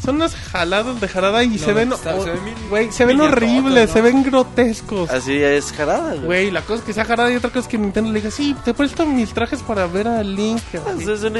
[0.09, 3.05] Son unas jaladas de jarada y No, se ven, está- o- se ven güey, se
[3.05, 3.93] ven horribles, ¿no?
[3.93, 5.09] se ven grotescos.
[5.09, 6.25] Así es jarada, güey.
[6.25, 8.31] Güey, la cosa es que sea jarada y otra cosa es que Nintendo le diga,
[8.31, 10.61] sí, te presto mis trajes para ver a Link.
[10.87, 11.09] así.
[11.11, 11.39] Es una...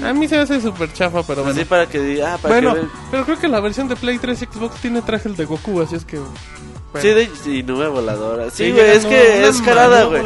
[0.00, 1.68] una A mí se me hace súper chafa, pero así bueno.
[1.68, 2.34] para que diga...
[2.34, 5.36] Ah, para Bueno, que pero creo que la versión de Play 3 Xbox tiene trajes
[5.36, 6.18] de Goku, así es que...
[6.92, 7.02] bueno.
[7.08, 8.50] Sí, de, sí, nube voladora.
[8.50, 10.22] Sí, Sí, güey, es que es jarada, Mano güey.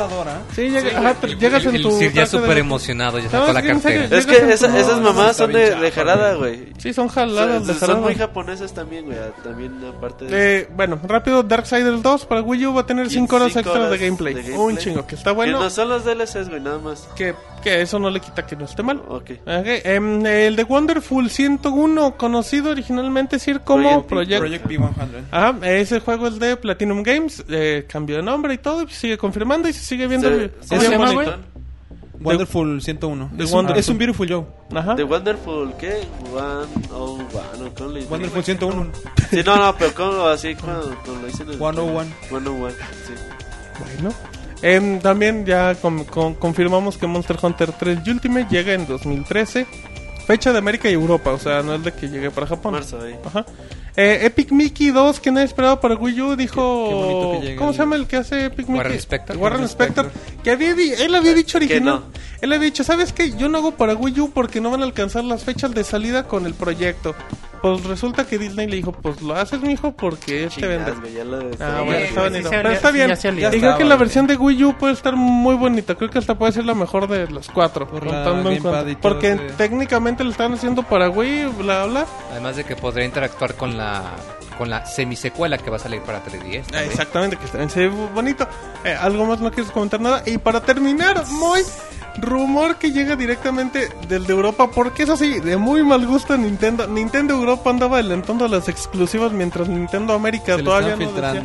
[0.55, 1.91] Sí, llega- ajá, te- llegas en el tu...
[1.99, 4.05] Sir ya de súper emocionado, ya sacó la que cartera.
[4.17, 6.73] Es que esa- tu- esas mamás son de, de jarada, güey.
[6.79, 8.01] Sí, son jaladas de Son, son jarada.
[8.07, 9.19] muy japonesas también, güey.
[9.43, 10.59] También aparte de...
[10.61, 13.79] Eh, bueno, rápido, Darksiders 2 para Wii U va a tener 5 horas Cinco extras
[13.81, 14.35] de horas gameplay.
[14.35, 14.77] de Un gameplay.
[14.85, 15.61] chingo, que está Que bueno.
[15.61, 17.09] no son los DLCs, güey, nada más.
[17.17, 19.01] Que, que eso no le quita que no esté mal.
[19.09, 19.31] Ok.
[19.47, 24.41] Ok, em, el de Wonderful 101, conocido originalmente Sir como Project Project.
[24.41, 25.25] Project P100.
[25.31, 29.17] Ajá, ese juego es de Platinum Games, eh, cambió de nombre y todo, y sigue
[29.17, 30.29] confirmando y se sigue viendo.
[30.29, 31.29] Se- bien se llama, güey?
[32.21, 33.31] Wonderful 101.
[33.37, 34.45] The Es un, es un Beautiful Joe.
[34.75, 34.95] Ajá.
[34.95, 36.03] The Wonderful, ¿qué?
[36.33, 38.13] One, oh, one, ¿cómo le dicen?
[38.13, 38.87] Wonderful 101.
[39.31, 40.55] Sí, no, no, pero ¿cómo así?
[40.55, 42.05] Cuando, cuando lo dicen en 101.
[42.29, 43.13] 101, sí.
[44.03, 44.15] Bueno.
[44.63, 49.67] Em, también ya con- con- confirmamos que Monster Hunter 3 Ultimate llega en 2013.
[50.27, 52.75] Fecha de América y Europa, o sea, no es de que llegue para Japón.
[52.75, 53.17] Marzo ahí.
[53.25, 53.45] Ajá.
[53.97, 57.33] Eh, Epic Mickey 2, que nadie esperaba para Wii U, dijo...
[57.35, 58.77] Qué que llegue ¿Cómo el- se llama el que hace Epic Mickey?
[58.77, 59.37] Warren Spector.
[59.37, 60.11] Warren Spector.
[60.45, 61.85] Que había di- él había dicho Que original.
[61.97, 62.03] no.
[62.41, 63.33] Él había dicho, ¿sabes qué?
[63.37, 66.27] Yo no hago para Wii U porque no van a alcanzar las fechas de salida
[66.29, 67.15] con el proyecto.
[67.63, 70.93] Pues resulta que Disney le dijo, pues lo haces, mijo, porque este vende.
[71.61, 72.51] Ah, bueno, está sí, bonito.
[72.51, 73.13] Pero está bien.
[73.13, 75.95] y creo que la versión de Wii U puede estar muy bonita.
[75.95, 77.87] Creo que hasta puede ser la mejor de las cuatro.
[77.87, 78.91] Por la contando en cuenta.
[78.91, 82.07] y todo Porque técnicamente lo están haciendo para Wii, bla, bla.
[82.33, 84.03] Además de que podría interactuar con la
[84.59, 86.65] con la semisecuela que va a salir para 3DS.
[86.67, 86.91] Ah, también.
[86.91, 88.47] Exactamente, que también se ve bonito.
[88.85, 90.23] Eh, ¿Algo más no quieres comentar nada?
[90.27, 91.63] Y para terminar, muy
[92.19, 96.87] rumor que llega directamente del de Europa, porque eso sí, de muy mal gusto Nintendo.
[96.87, 101.43] Nintendo Europa andaba adelantando las exclusivas mientras Nintendo América Se todavía no decía.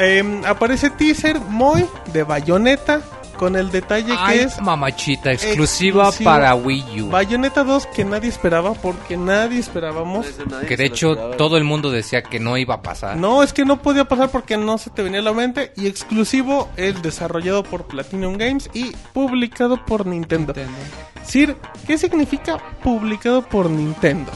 [0.00, 3.02] Eh, aparece teaser muy de Bayonetta
[3.38, 7.08] con el detalle Ay, que es mamachita, exclusiva para Wii U.
[7.08, 10.26] Bayonetta 2 que nadie esperaba porque nadie esperábamos.
[10.50, 11.36] Nadie Que de hecho esperaba.
[11.38, 13.16] todo el mundo decía que no iba a pasar.
[13.16, 15.72] No, es que no podía pasar porque no se te venía a la mente.
[15.76, 20.52] Y exclusivo es desarrollado por Platinum Games y publicado por Nintendo.
[20.52, 20.78] Nintendo.
[21.24, 21.56] Sir,
[21.86, 24.30] ¿qué significa publicado por Nintendo?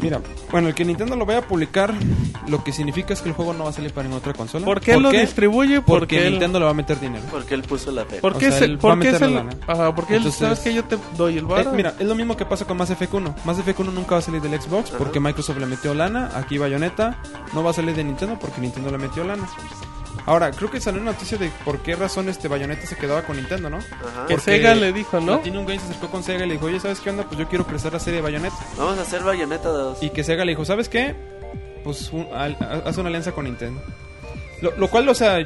[0.00, 0.20] Mira,
[0.52, 1.92] bueno, el que Nintendo lo vaya a publicar,
[2.46, 4.64] lo que significa es que el juego no va a salir para ninguna otra consola.
[4.64, 5.80] ¿Por qué lo distribuye?
[5.80, 7.24] Porque Porque él- Nintendo le va a meter dinero.
[7.30, 8.18] Porque él puso la fe.
[8.20, 9.56] ¿Por o qué sea, él va a por qué es meter el- la lana.
[9.66, 11.72] Ajá, porque él, sabes que yo te doy el Eh, bar.
[11.74, 13.34] mira, es lo mismo que pasa con Mass Effect 1.
[13.44, 16.30] Mass Effect 1 nunca va a salir del Xbox porque Microsoft le metió lana.
[16.36, 17.18] Aquí Bayonetta
[17.52, 19.48] no va a salir de Nintendo porque Nintendo le metió lana.
[20.28, 23.36] Ahora, creo que salió una noticia de por qué razón este Bayonetta se quedaba con
[23.36, 23.78] Nintendo, ¿no?
[23.78, 24.26] Ajá.
[24.26, 25.34] que porque Sega le dijo, ¿no?
[25.40, 27.24] Platinum Games se acercó con Sega y le dijo, oye, ¿sabes qué onda?
[27.24, 28.56] Pues yo quiero crecer la serie de Bayonetta.
[28.76, 30.02] Vamos a hacer Bayonetta 2.
[30.02, 31.14] Y que Sega le dijo, ¿sabes qué?
[31.82, 33.80] Pues un- al- hace una alianza con Nintendo.
[34.60, 35.38] Lo, lo cual, o sea,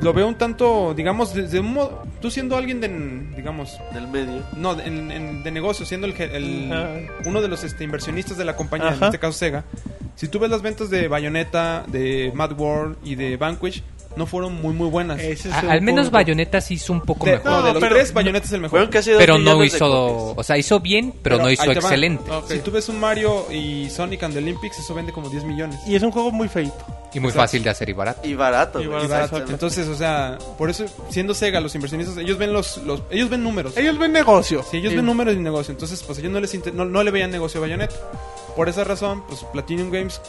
[0.00, 2.02] lo veo un tanto, digamos, desde un modo...
[2.20, 2.88] Tú siendo alguien de,
[3.36, 4.42] digamos, Del medio.
[4.56, 8.36] no, de, en- en- de negocio, siendo el, ge- el- uno de los este, inversionistas
[8.36, 9.64] de la compañía, en este caso Sega,
[10.14, 13.82] si tú ves las ventas de Bayonetta, de Mad World y de Vanquish,
[14.16, 15.20] no fueron muy muy buenas.
[15.20, 16.14] Es A- al menos punto.
[16.18, 17.50] Bayonetta sí hizo un poco de, mejor.
[17.50, 18.88] no, de los pero- tres, Bayonetta es el mejor.
[19.18, 22.30] Pero no hizo, o sea, hizo bien, pero, no hizo excelente.
[22.48, 25.78] Si tú ves un Mario y Sonic and the Olympics, eso vende como 10 millones.
[25.86, 26.74] Y es un juego muy feito.
[27.14, 28.26] Y muy fácil de hacer y barato.
[28.26, 28.80] Y barato.
[28.80, 29.52] Y barato, Y barato.
[29.52, 33.42] Entonces, o sea, por eso siendo Sega los inversionistas, ellos ven los, los ellos ven
[33.42, 33.76] números.
[33.76, 34.62] Ellos ven negocio.
[34.70, 37.10] Si ellos ven números de negocio, entonces pues ellos no les inter- no, no le
[37.10, 37.94] veían negocio a Bayonetta.
[38.56, 40.22] Por esa razón, pues Platinum Games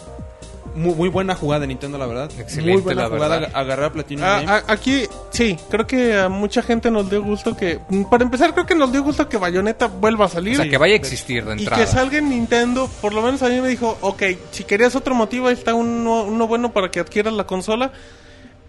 [0.75, 2.29] muy, muy buena jugada de Nintendo, la verdad.
[2.39, 3.49] Excelente, muy buena la jugada verdad.
[3.53, 4.49] ag- agarrar a Platinum Games.
[4.49, 7.79] ah, aquí, sí, creo que a mucha gente nos dio gusto que...
[7.89, 10.53] mm, Para empezar, creo que nos dio gusto que Bayonetta vuelva a salir.
[10.59, 11.83] O sea, que vaya a existir de y entrada.
[11.83, 15.13] que salga en Nintendo, por lo menos a mí me dijo, ok, si querías otro
[15.15, 17.91] motivo, ahí está uno, uno bueno para que adquieras la consola.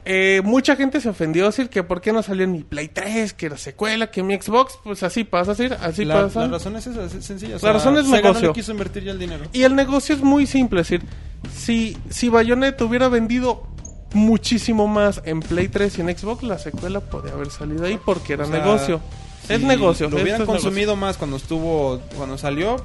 [0.06, 3.32] Eh, mucha gente se ofendió decir que por qué no salió en mi Play 3,
[3.32, 6.40] que la secuela, que mi Xbox, pues así pasa, así, así la, pasa.
[6.42, 7.56] la razón es esa, es sencilla.
[7.56, 8.48] o La razón es Sega negocio.
[8.48, 9.44] no quiso invertir ya el dinero.
[9.52, 11.08] Y el negocio es muy simple, es decir,
[11.54, 13.66] si, si Bayonetta hubiera vendido
[14.12, 18.34] muchísimo más en Play 3 y en Xbox, la secuela podría haber salido ahí porque
[18.34, 19.00] era O sea, negocio.
[19.48, 20.08] es negocio.
[20.10, 20.62] Lo hubieran negocio.
[20.62, 22.76] consumido más cuando estuvo, cuando salió,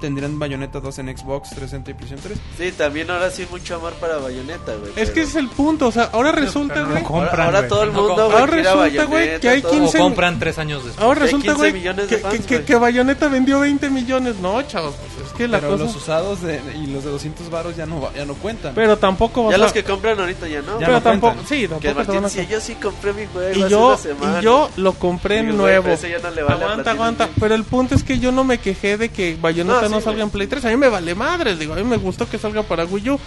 [0.00, 2.70] tendrían Bayonetta 2 en Xbox 360 y PlayStation 3.
[2.70, 4.92] Sí, también ahora sí mucho amor para Bayonetta, güey.
[4.96, 7.02] Es que pero- ese es el punto, o sea, ahora resulta, pero no güey.
[7.04, 7.68] compran, ahora, ahora güey.
[7.68, 9.70] todo el No mundo, güey, Ahora resulta, güey, que hay todo.
[9.72, 11.04] 15 O compran tres años después.
[11.04, 12.64] Ahora resulta, 15 güey, que, que, que, güey.
[12.64, 14.36] que Bayonetta vendió 20 millones.
[14.36, 15.84] No, chavos, pues es que la Pero cosa...
[15.84, 18.74] los usados de- y los de 200 varos ya no, va- ya no cuentan.
[18.74, 19.58] Pero tampoco vas Ya a...
[19.58, 20.72] los que compran ahorita ya no.
[20.80, 21.34] Ya pero no tampoco...
[21.34, 21.48] cuentan.
[21.48, 22.28] Sí, Que tampoco te Martín, van a...
[22.28, 24.40] si yo sí compré mi juego Y hace yo, una semana.
[24.40, 25.88] y yo lo compré Digo, nuevo.
[25.88, 27.28] no le vale aguanta, aguanta.
[27.40, 30.04] Pero el punto es que yo no me quejé de que Bayonetta No, no, sí,
[30.04, 30.22] salga güey.
[30.24, 30.64] en Play 3.
[30.64, 31.58] A mí me vale madres.
[31.58, 33.20] Digo, a mí me gustó que salga para Wii U.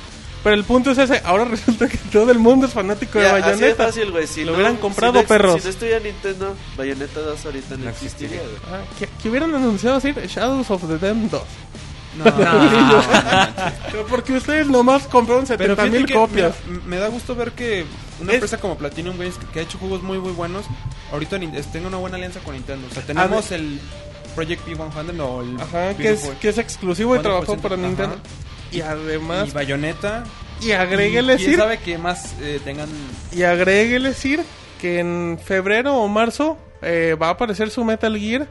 [0.44, 1.22] Pero el punto es ese.
[1.24, 3.86] Ahora resulta que todo el mundo es fanático Ya, de así de Bayonetta.
[3.86, 4.26] fácil, güey.
[4.28, 5.58] Si Lo no- hubieran si comprado, no ex- perros.
[5.60, 8.60] Si no estuviera Nintendo, Bayonetta 2 ahorita no, No existiría, existiría.
[8.70, 8.82] güey.
[8.82, 11.42] Ah, que, que hubieran anunciado así Shadows of the Dam 2.
[12.18, 13.04] No, no,
[13.92, 16.56] Pero Porque ustedes nomás compraron Pero 70 fíjate mil copias.
[16.68, 17.86] mira, me da gusto ver que
[18.20, 20.66] una Es- empresa como Platinum Games que, que ha hecho juegos muy muy buenos,
[21.12, 21.40] ahorita
[21.72, 22.88] tenga una buena alianza con Nintendo.
[22.90, 23.80] O sea, tenemos el
[24.36, 28.16] Project P100 o el Ajá, que es, que es exclusivo y trabajó para Nintendo.
[28.16, 28.24] ajá.
[28.72, 30.24] Y además, y Bayonetta.
[30.62, 32.88] y agréguele sabe que más eh, tengan
[33.34, 34.42] y agréguele decir
[34.80, 38.48] que en febrero o marzo eh, va a aparecer su Metal Gear.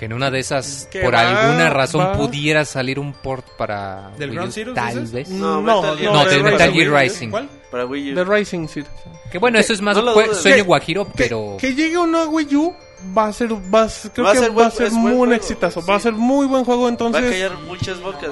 [0.00, 3.46] Que en una de esas, Que por va- alguna razón, va- pudiera salir un port
[3.58, 4.10] para.
[4.16, 5.12] ¿Del Wii Ground U, Zero, Tal dices?
[5.12, 5.28] vez.
[5.28, 6.52] No, no, Metal Gear No, de del Rising.
[6.52, 7.30] Metal Gear Rising.
[7.30, 7.48] ¿Cuál?
[7.70, 8.14] Para Wii U.
[8.14, 8.86] De Rising Seed.
[9.30, 11.56] Que bueno, eso es más No lo sueño Que- guajiro, Que- pero.
[11.60, 12.74] Que, llegue uno a Wii U
[13.16, 15.32] va a ser, va a creo Va a que ser va a ser muy un
[15.32, 15.80] exitazo.
[15.80, 15.86] sí.
[15.88, 18.30] Va a ser muy buen juego, Va a entonces callar muchas bocas,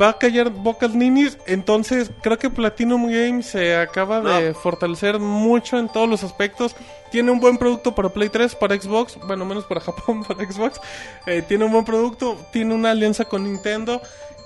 [0.00, 1.38] va a callar bocas ninis.
[1.46, 6.74] Entonces creo que Platinum Games se acaba de fortalecer mucho en todos los aspectos.
[7.10, 10.80] Tiene un buen producto para Play 3, para Xbox, bueno, menos para Japón, para Xbox.
[11.26, 14.00] Eh, tiene un buen producto, tiene una alianza con Nintendo.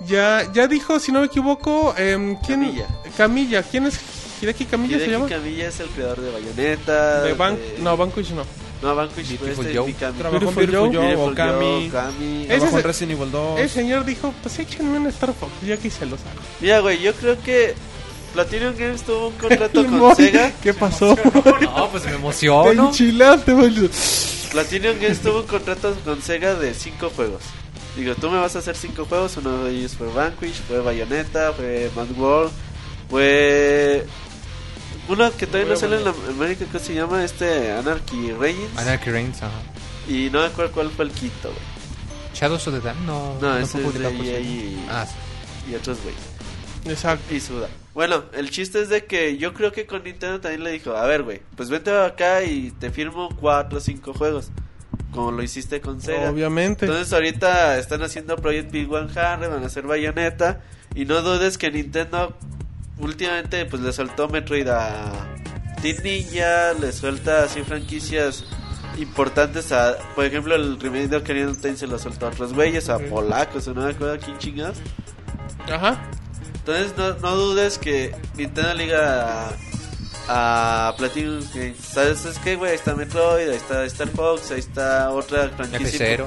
[0.07, 2.61] Ya, ya dijo, si no me equivoco, em, ¿quién?
[2.61, 2.87] Camilla.
[3.17, 3.63] Camilla.
[3.63, 3.99] ¿Quién es?
[4.41, 5.27] ¿Hideki Camilla se llama?
[5.29, 7.21] Camilla es el creador de Bayonetta.
[7.21, 8.43] De Ban- de- No, Vanquish no.
[8.83, 9.87] No, Vanquish fue Beautiful este Joe.
[9.87, 10.17] Mikami.
[10.19, 12.43] Trabajó en Beautiful Joe, Beautiful Okami, Joe, Okami.
[12.43, 13.59] Ese trabajó es en el- Resident Evil 2.
[13.59, 16.41] El señor dijo, pues échenme un Star Fox, y aquí se los hago.
[16.61, 17.73] Mira, güey, yo creo que
[18.33, 20.51] Platinum Games tuvo un contrato con Sega.
[20.61, 21.15] ¿Qué pasó?
[21.61, 22.85] No, pues me Te emociono.
[22.89, 23.89] enchilaste, güey.
[24.51, 27.41] Platinum Games tuvo un contrato con Sega de 5 juegos.
[27.95, 29.37] Digo, tú me vas a hacer 5 juegos.
[29.37, 32.51] Uno de ellos fue Vanquish, fue Bayonetta, fue Mad World,
[33.09, 34.05] fue.
[35.09, 38.77] Uno que todavía no sale en la América, que se llama este Anarchy Reigns.
[38.77, 39.51] Anarchy Reigns, ajá.
[40.07, 41.73] Y no me acuerdo cuál fue el quinto, güey.
[42.33, 43.37] Shadows of the Dam, no.
[43.39, 45.71] No, ese es de EA y, Ah, sí.
[45.71, 46.15] y otros, güey.
[46.85, 47.33] Exacto.
[47.33, 47.67] Y suda.
[47.93, 51.05] Bueno, el chiste es de que yo creo que con Nintendo también le dijo, a
[51.05, 54.49] ver, güey, pues vente acá y te firmo 4 o 5 juegos.
[55.11, 56.31] Como lo hiciste con Sega.
[56.31, 56.85] Obviamente.
[56.85, 60.61] Entonces ahorita están haciendo Project Big 100, van a hacer Bayonetta.
[60.95, 62.35] Y no dudes que Nintendo
[62.99, 65.35] últimamente pues le soltó Metroid a
[65.81, 68.45] Team Ninja, le suelta así franquicias
[68.97, 72.53] importantes a, por ejemplo, el remake de Ocarina of Time se lo soltó a otros
[72.53, 74.77] güeyes, a polacos, o no me acuerdo quién chingados.
[75.71, 76.01] Ajá.
[76.55, 79.49] Entonces no, no dudes que Nintendo le diga
[80.27, 84.51] a, a Platinum que sabes es que güey, ahí está Metroid, ahí está Star Fox,
[84.51, 86.25] ahí está otra franquicia, F0.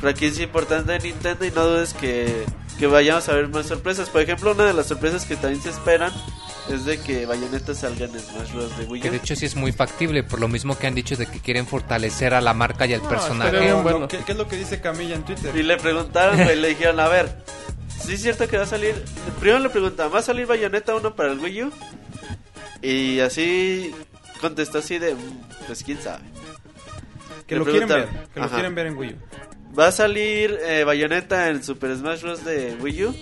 [0.00, 2.44] franquicia importante de Nintendo y no dudes que,
[2.78, 4.08] que vayamos a ver más sorpresas.
[4.10, 6.12] Por ejemplo, una de las sorpresas que también se esperan
[6.70, 8.76] es de que Bayonetta salga en Smash Bros.
[8.78, 9.20] de Wii Que de U.
[9.20, 12.34] hecho sí es muy factible, por lo mismo que han dicho de que quieren fortalecer
[12.34, 13.72] a la marca y al personaje.
[13.74, 14.08] bueno.
[14.08, 15.54] ¿Qué, qué es lo que dice Camilla en Twitter?
[15.56, 17.34] Y le preguntaron, güey, le dijeron, a ver,
[18.04, 18.94] ¿sí es cierto que va a salir?
[19.40, 21.72] Primero le preguntaban, ¿va a salir Bayonetta 1 para el Wii U?
[22.82, 23.94] Y así
[24.40, 25.18] contestó así de, "Mm,
[25.66, 26.22] pues quién sabe.
[27.46, 28.28] Que Le lo quieren ver, preguntaron.
[28.34, 29.16] que lo quieren ver en Wii U.
[29.78, 32.44] ¿Va a salir eh, Bayonetta en Super Smash Bros.
[32.44, 33.14] de Wii U?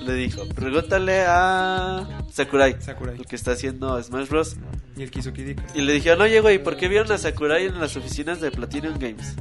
[0.00, 3.16] Le dijo, pregúntale a Sakurai, Sakurai.
[3.16, 4.56] el que está haciendo Smash Bros.
[4.96, 5.62] Y el Kizukidika.
[5.74, 8.98] Y le dijeron, oye, güey, ¿por qué vieron a Sakurai en las oficinas de Platinum
[8.98, 9.36] Games?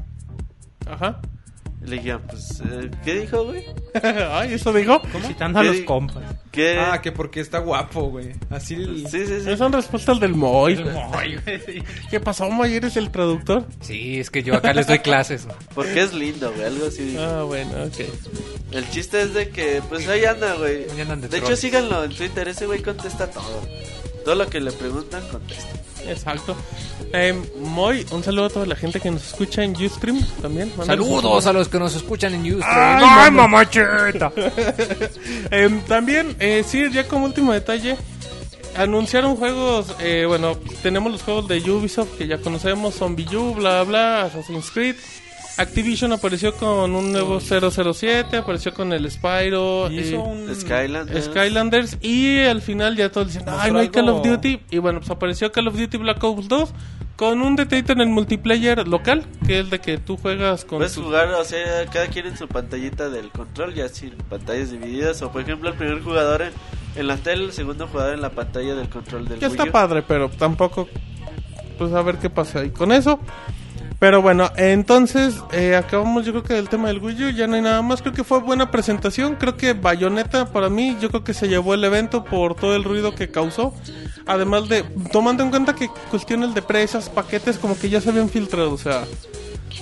[0.86, 1.22] Ajá.
[1.82, 3.64] Le dijeron, pues, eh, ¿qué dijo, güey?
[4.32, 5.02] Ay, eso dijo.
[5.26, 6.24] Citando a ¿Qué los compas.
[6.52, 6.78] ¿Qué?
[6.78, 8.34] Ah, que porque está guapo, güey.
[8.50, 9.08] Así el...
[9.08, 9.58] Sí, sí, sí.
[9.58, 10.84] Son respuestas del Moy.
[12.10, 12.74] ¿Qué pasó, Moy?
[12.74, 13.66] ¿Eres el traductor?
[13.80, 15.48] Sí, es que yo acá les doy clases.
[15.74, 17.04] Porque es lindo, güey, algo así.
[17.04, 17.22] dijo.
[17.22, 18.00] Ah, bueno, ok.
[18.72, 20.90] El chiste es de que, pues ahí anda, güey.
[20.92, 23.62] Ahí andan de De hecho, síganlo en Twitter, ese güey contesta todo.
[24.24, 25.70] Todo lo que le preguntan, contesta.
[26.08, 26.56] Exacto.
[27.14, 30.72] Eh, Moy, un saludo a toda la gente que nos escucha en Ustream también.
[30.86, 32.66] Saludos a los que nos escuchan en YouTube.
[32.66, 34.32] ¡Ay, mamachita!
[35.52, 37.98] Em, también, eh, sí, ya como último detalle,
[38.78, 43.84] anunciaron juegos, eh, bueno, tenemos los juegos de Ubisoft que ya conocemos, Zombie U, bla,
[43.84, 44.96] bla, Assassin's Creed.
[45.60, 49.92] Activision apareció con un nuevo 007, apareció con el Spyro.
[49.92, 50.54] Y eh, un...
[50.56, 51.26] Skylanders.
[51.26, 54.62] Skylanders y al final ya todos dicen, ay, no hay Call of Duty.
[54.72, 56.70] Y bueno, pues apareció Call of Duty Black Ops 2
[57.18, 60.78] con un detallito en el multiplayer local, que es de que tú juegas con...
[60.80, 64.72] Puedes tu- jugar, o sea, cada quien en su pantallita del control, ya sin pantallas
[64.72, 65.22] divididas.
[65.22, 66.52] O por ejemplo, el primer jugador en,
[66.96, 69.70] en la tele, el segundo jugador en la pantalla del control del Ya Wii está
[69.70, 70.88] padre, pero tampoco.
[71.78, 73.20] Pues a ver qué pasa ahí con eso.
[74.00, 77.62] Pero bueno, entonces eh, acabamos yo creo que del tema del Wii ya no hay
[77.62, 81.34] nada más, creo que fue buena presentación, creo que Bayonetta para mí, yo creo que
[81.34, 83.74] se llevó el evento por todo el ruido que causó,
[84.26, 88.30] además de, tomando en cuenta que cuestiones de precios, paquetes como que ya se habían
[88.30, 89.04] filtrado, o sea,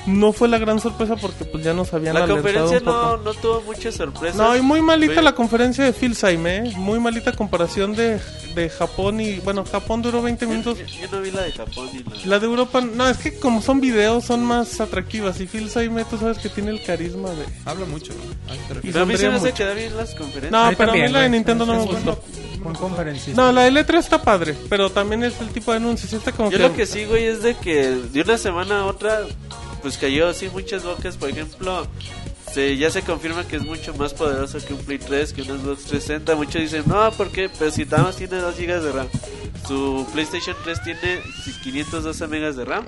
[0.05, 2.97] no fue la gran sorpresa porque pues ya nos habían La conferencia un poco.
[2.97, 4.35] no, no tuvo muchas sorpresas.
[4.37, 6.73] No, y muy malita la conferencia de Phil Saime, ¿eh?
[6.77, 8.19] muy malita comparación de,
[8.55, 10.77] de Japón y, bueno, Japón duró 20 Yo, minutos.
[10.79, 12.25] yo- yo no vi la de Japón ni la...
[12.25, 16.05] La de Europa, no, es que como son videos son más atractivas y Phil Saime
[16.05, 17.45] tú sabes que tiene el carisma de...
[17.65, 18.13] Habla mucho.
[18.69, 18.81] refieres.
[18.93, 20.51] Pero a mí se me hace que da bien las conferencias.
[20.51, 21.29] No, pero a mí la de.
[21.29, 22.21] Nintendo no me gustó.
[23.35, 26.11] No, la de L3 está padre, pero también es el tipo de anuncios.
[26.11, 26.63] Este como Yo que...
[26.63, 29.21] lo que sí, güey, es de que de una semana a otra,
[29.87, 31.15] pues cayó así muchas bocas.
[31.15, 31.87] Por ejemplo,
[32.51, 35.47] se, ya se confirma que es mucho más poderoso que un Play 3, que un
[35.47, 36.35] Xbox 360.
[36.35, 37.49] Muchos dicen, no, ¿por qué?
[37.57, 39.07] Pero si nada más tiene 2 GB de RAM.
[39.65, 41.21] Su PlayStation 3 tiene
[41.63, 42.85] 512 megas de RAM.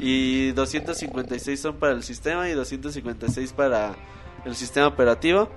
[0.00, 3.94] Y 256 son para el sistema y 256 para
[4.44, 5.48] el sistema operativo.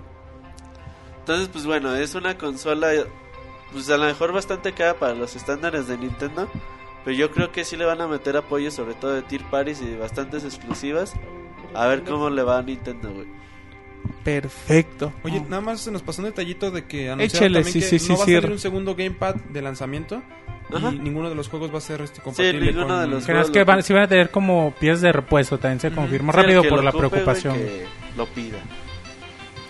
[1.22, 2.92] Entonces, pues bueno, es una consola,
[3.72, 6.48] pues a lo mejor bastante cara para los estándares de Nintendo.
[7.04, 9.82] Pero yo creo que sí le van a meter apoyo, sobre todo de Tier Parties
[9.82, 11.14] y bastantes exclusivas.
[11.74, 13.28] A ver cómo le va a Nintendo, güey.
[14.24, 15.12] Perfecto.
[15.24, 18.00] Oye, nada más se nos pasó un detallito de que anunciaron también sí, que sí,
[18.00, 18.34] sí, no va a sí.
[18.34, 20.22] salir un segundo gamepad de lanzamiento
[20.74, 20.92] Ajá.
[20.92, 23.52] y ninguno de los juegos va a ser este, compatible ninguno con de los- Creo
[23.52, 26.64] que van, sí van a tener como pies de repuesto, también se confirmó Sí, rápido
[26.64, 27.56] por la preocupación.
[27.56, 28.60] que lo pida.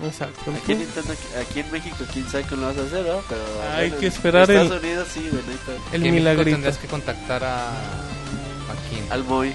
[0.03, 0.51] Exacto.
[0.51, 3.21] Aquí en, Nintendo, aquí en México, quién sabe cómo lo vas a hacer, ¿no?
[3.29, 3.41] Pero
[3.75, 5.95] Hay bueno, que esperar en el- Estados Unidos sí, güey, neta.
[5.95, 6.55] El milagrito.
[6.55, 7.69] tendrás que contactar a...
[7.69, 9.05] ¿A quién?
[9.11, 9.53] Al Moy.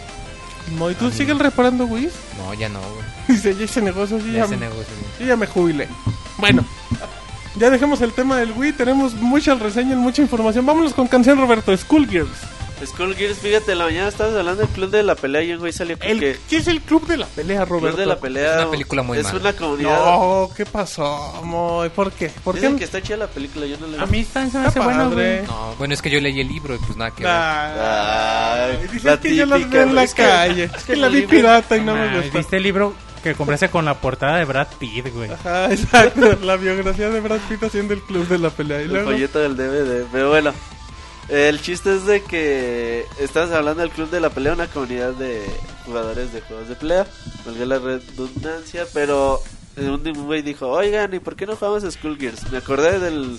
[0.78, 2.10] Moy, ¿tú sigues reparando Wii?
[2.38, 3.04] No, ya no, güey.
[3.28, 4.94] Dice, ya ese negocio, sí, Ya ya, ese negocio.
[5.20, 5.88] yo ya me jubilé.
[6.38, 6.64] Bueno,
[7.56, 8.72] ya dejemos el tema del Wii.
[8.72, 10.66] Tenemos muchas reseñas, mucha información.
[10.66, 11.76] Vámonos con canción, Roberto.
[11.76, 12.36] Schoolgirls.
[12.84, 15.98] Skullgirls, fíjate, la mañana estabas hablando del club de la pelea y un güey salió
[15.98, 16.38] con El, que...
[16.48, 17.96] ¿Qué es el club de la pelea, Club Roberto?
[18.00, 19.38] de la pelea Es una película muy es mala.
[19.40, 19.90] una comunidad.
[20.04, 21.88] No, ¿qué pasó, Moy?
[21.88, 22.30] ¿Por qué?
[22.44, 22.60] ¿Por qué?
[22.60, 24.80] Dicen que está chida la película, yo no la A mí también se me Está
[24.80, 25.42] hace bueno, güey.
[25.46, 27.32] No, bueno, es que yo leí el libro y pues nada que ver.
[27.32, 30.64] Ay, dices la que yo las veo en la es calle.
[30.64, 32.38] es Es que la vi pirata y no me Ay, gusta.
[32.38, 35.30] ¿Viste el libro que compré con la portada de Brad Pitt, güey?
[35.30, 36.36] Ajá, exacto.
[36.42, 38.80] La biografía de Brad Pitt haciendo el club de la pelea.
[38.80, 40.04] Y El luego, folleto del DVD.
[40.12, 40.52] Pero bueno,
[41.28, 45.44] el chiste es de que estás hablando del club de la pelea, una comunidad de
[45.84, 47.06] jugadores de juegos de pelea.
[47.44, 49.42] Valga la redundancia, pero
[49.76, 52.50] eh, un güey dijo: Oigan, ¿y por qué no jugamos a Skullgears?
[52.50, 53.38] Me acordé del.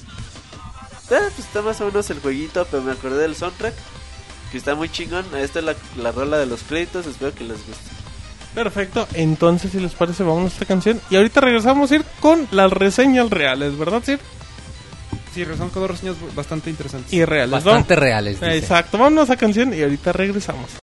[1.10, 3.74] Ah, pues está más o menos el jueguito, pero me acordé del soundtrack.
[4.52, 5.26] Que está muy chingón.
[5.36, 7.06] Esta es la, la rola de los créditos.
[7.06, 7.98] Espero que les guste.
[8.58, 12.48] Perfecto, entonces si les parece vamos a esta canción y ahorita regresamos a ir con
[12.50, 14.20] las reseñas reales, ¿verdad, Sir?
[15.38, 17.14] Sí, regresamos con dos reseñas bastante interesantes.
[17.14, 17.52] Y reales.
[17.52, 18.42] Bastante reales.
[18.42, 18.58] dice.
[18.58, 20.80] Exacto, vámonos a canción y ahorita regresamos.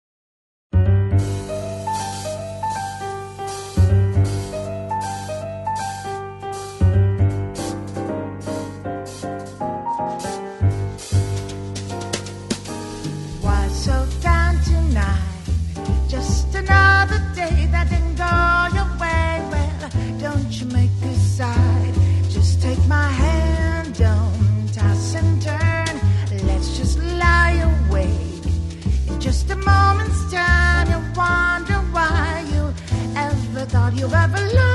[33.94, 34.71] you've ever loved.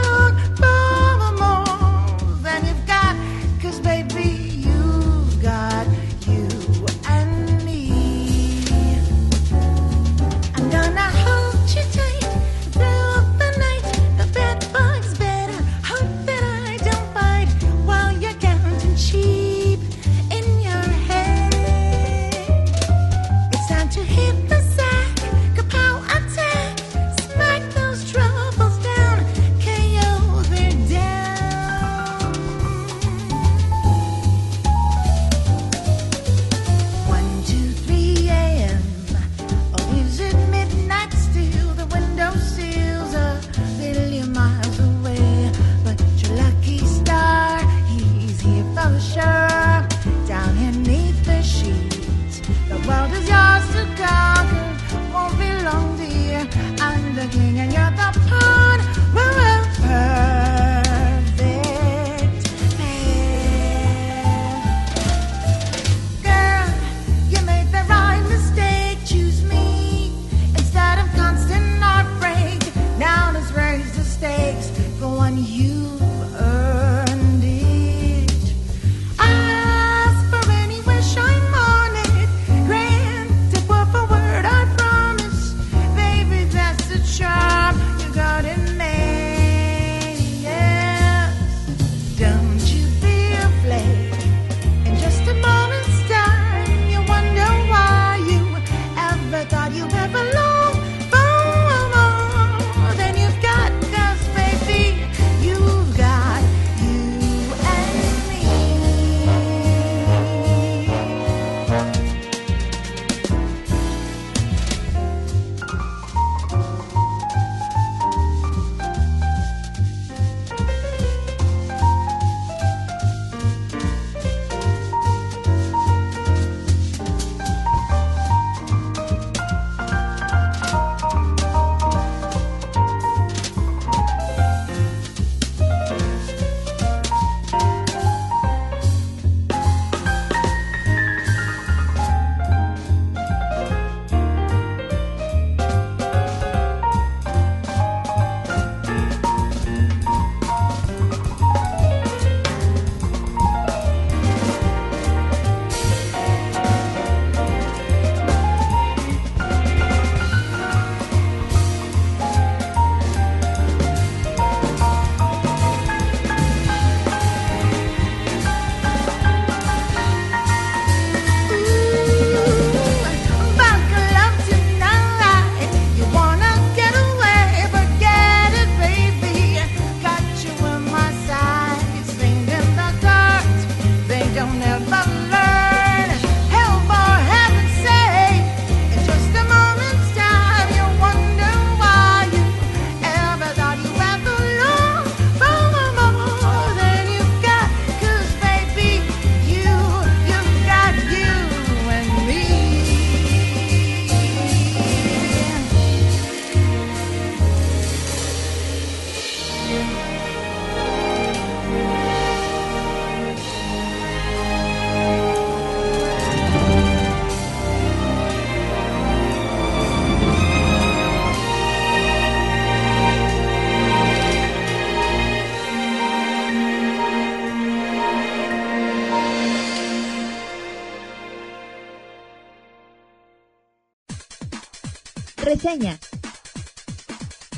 [235.67, 235.99] Reseña.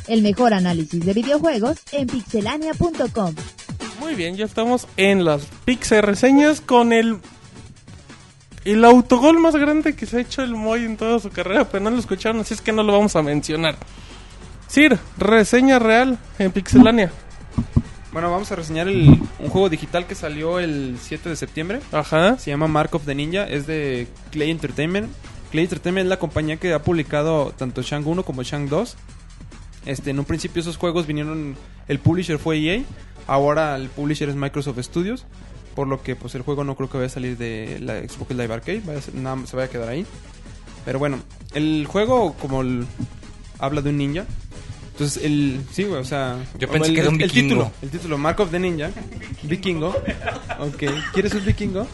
[0.07, 3.35] El mejor análisis de videojuegos en pixelania.com.
[3.99, 7.19] Muy bien, ya estamos en las Pixel reseñas con el
[8.65, 11.83] el autogol más grande que se ha hecho el Moy en toda su carrera, pero
[11.83, 13.77] no lo escucharon, así es que no lo vamos a mencionar.
[14.67, 17.11] Sir, reseña real en Pixelania.
[18.11, 19.07] Bueno, vamos a reseñar el,
[19.37, 21.79] un juego digital que salió el 7 de septiembre.
[21.91, 22.39] Ajá.
[22.39, 23.47] Se llama Mark of the Ninja.
[23.47, 25.11] Es de Clay Entertainment.
[25.51, 28.95] Clay Entertainment es la compañía que ha publicado tanto Shang 1 como Shang 2.
[29.85, 31.55] Este, en un principio esos juegos vinieron...
[31.87, 32.83] El publisher fue EA.
[33.27, 35.25] Ahora el publisher es Microsoft Studios.
[35.75, 38.31] Por lo que pues el juego no creo que vaya a salir de la Xbox
[38.31, 38.81] Live Arcade.
[38.85, 40.05] vaya a ser- nada, se vaya a quedar ahí.
[40.85, 41.19] Pero bueno,
[41.53, 42.85] el juego como el-
[43.59, 44.25] habla de un ninja.
[44.91, 45.61] Entonces el...
[45.71, 46.37] Sí, güey, o sea...
[46.59, 47.47] Yo pensé el, que era un el vikingo.
[47.55, 47.71] título.
[47.81, 48.91] El título, Mark of the Ninja.
[49.43, 49.95] Vikingo.
[50.59, 50.83] Ok.
[51.13, 51.87] ¿Quieres un vikingo?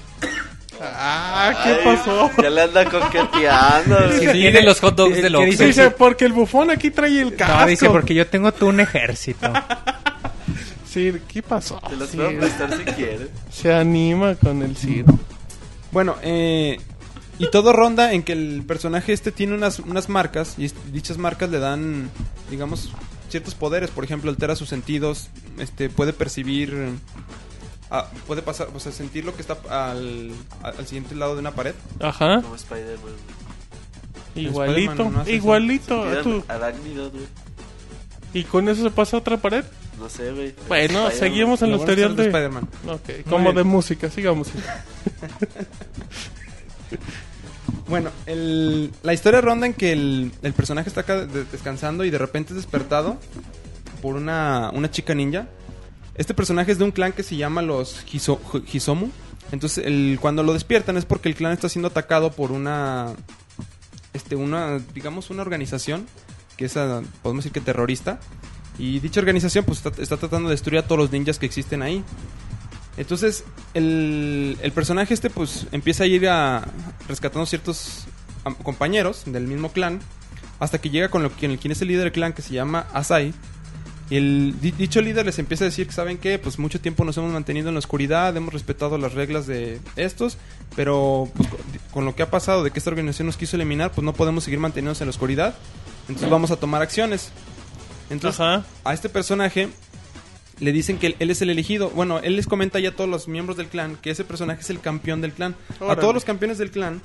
[0.82, 2.30] Ah, ¿qué pasó?
[2.42, 3.98] Ya le anda coqueteando.
[4.20, 4.32] Sí, güey.
[4.34, 5.52] tiene los hot dogs ¿Qué- del qué Oxxo.
[5.52, 5.66] dice?
[5.66, 7.60] Dice, porque el bufón aquí trae el casco.
[7.62, 9.52] No, dice, porque yo tengo tú un ejército.
[10.90, 11.82] Sir, ¿qué pasó?
[11.90, 13.30] Te los puedo prestar si quieres.
[13.52, 15.06] se anima con el Sir.
[15.92, 16.78] Bueno, eh,
[17.38, 21.50] y todo ronda en que el personaje este tiene unas, unas marcas y dichas marcas
[21.50, 22.10] le dan,
[22.50, 22.92] digamos,
[23.30, 23.90] ciertos poderes.
[23.92, 25.30] Por ejemplo, altera sus sentidos,
[25.60, 26.74] este, puede percibir,
[27.92, 30.32] ah, puede pasar, o sea, sentir lo que está al,
[30.64, 31.74] al siguiente lado de una pared.
[32.00, 33.14] Ajá, Como Spider-Man.
[34.36, 36.04] igualito, no igualito.
[36.04, 36.44] a tu-.
[38.34, 39.64] ¿Y con eso se pasa a otra pared?
[40.00, 40.54] No sé, güey.
[40.68, 42.30] Bueno, seguimos en Lo los teorías de de...
[42.30, 42.68] Spider-Man.
[42.88, 44.50] Ok, como de música, sigamos.
[47.88, 52.10] Bueno, el- la historia ronda en que el, el personaje está acá de- descansando y
[52.10, 53.18] de repente es despertado
[54.02, 55.48] por una, una chica ninja.
[56.16, 58.40] Este personaje es de un clan que se llama los Hiso-
[58.72, 59.10] Hisomu.
[59.52, 63.14] Entonces, el, cuando lo despiertan es porque el clan está siendo atacado por una,
[64.14, 66.08] este, una, digamos, una organización
[66.58, 68.20] que es, ah, podemos decir que terrorista.
[68.78, 71.82] Y dicha organización pues está, está tratando de destruir a todos los ninjas que existen
[71.82, 72.04] ahí.
[72.98, 73.44] Entonces,
[73.74, 76.66] el, personaje este pues empieza a ir a
[77.08, 78.06] rescatando ciertos
[78.64, 80.00] compañeros del mismo clan
[80.60, 83.34] hasta que llega con quien es el líder del clan que se llama Asai.
[84.10, 87.04] Y el di- dicho líder les empieza a decir que saben que pues mucho tiempo
[87.04, 90.38] nos hemos mantenido en la oscuridad, hemos respetado las reglas de estos,
[90.76, 91.50] pero pues,
[91.92, 94.44] con, lo que ha pasado de que esta organización nos quiso eliminar, pues no podemos
[94.44, 95.56] seguir manteniéndonos en la oscuridad.
[96.08, 97.32] Entonces vamos a tomar acciones.
[98.12, 98.64] Entonces, Ajá.
[98.84, 99.70] a este personaje
[100.60, 101.90] le dicen que él, es el elegido.
[101.90, 104.70] Bueno, él les comenta ya a todos los miembros del clan que ese personaje es
[104.70, 105.56] el campeón del clan.
[105.80, 106.02] A Órale.
[106.02, 107.02] todos los campeones del clan,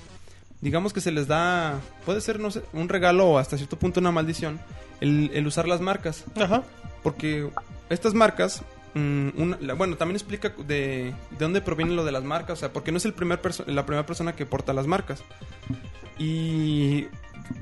[0.60, 4.00] digamos que se les da, puede ser, no sé, un regalo o hasta cierto punto
[4.00, 4.60] una maldición,
[5.00, 6.24] el, el usar las marcas.
[6.38, 6.62] Ajá.
[7.02, 7.48] Porque
[7.88, 8.62] estas marcas,
[8.94, 12.60] mm, una- la- bueno, también explica de, de dónde proviene lo de las marcas, o
[12.60, 15.22] sea, porque no es el primer la primera persona que porta las marcas.
[16.18, 17.06] Y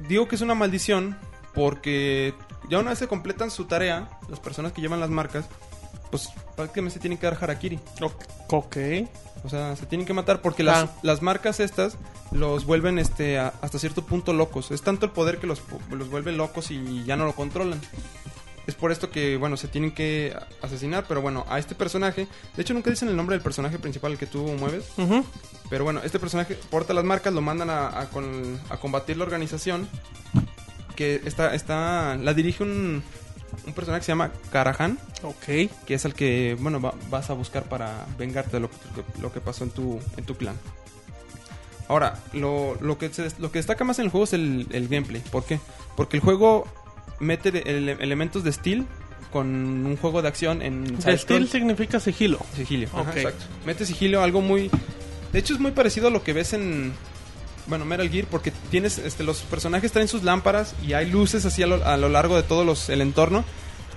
[0.08, 1.16] digo que es una maldición
[1.54, 2.34] porque
[2.68, 5.46] ya una vez se completan su tarea, las personas que llevan las marcas,
[6.10, 7.78] pues prácticamente se tienen que dar harakiri.
[8.50, 8.76] Ok.
[9.44, 10.90] O sea, se tienen que matar porque las, Ah.
[11.02, 11.96] las marcas estas
[12.32, 14.72] los vuelven este a- hasta cierto punto locos.
[14.72, 17.80] Es tanto el poder que los, los vuelve locos y ya no lo controlan.
[18.68, 21.06] Es por esto que, bueno, se tienen que asesinar.
[21.08, 22.28] Pero bueno, a este personaje...
[22.54, 24.84] De hecho, nunca dicen el nombre del personaje principal al que tú mueves.
[25.70, 29.24] Pero bueno, este personaje porta las marcas, lo mandan a, a con- a combatir la
[29.24, 29.88] organización.
[30.94, 33.02] Que está, está la dirige un,
[33.66, 35.44] un personaje que se llama Karahan Ok.
[35.86, 38.76] que es el que, bueno, va- vas a buscar para vengarte de lo, que-
[39.22, 40.56] lo que pasó en tu, en tu clan.
[41.88, 44.88] Ahora, lo, lo, que se- lo que destaca más en el juego es el, el
[44.88, 45.22] gameplay.
[45.30, 45.58] ¿Por qué?
[45.96, 46.66] Porque el juego
[47.20, 48.86] mete de- ele- elementos de steel
[49.32, 52.38] con un juego de acción en De steel significa sigilo.
[52.56, 53.16] Sigilio, ajá, Ok.
[53.16, 53.44] exacto.
[53.66, 54.70] Mete sigilio, algo muy...
[55.32, 56.92] De hecho es muy parecido a lo que ves en...
[57.66, 61.62] Bueno, Metal Gear, porque tienes, este, los personajes traen sus lámparas y hay luces así
[61.62, 63.44] a lo, a lo largo de todo los, el entorno.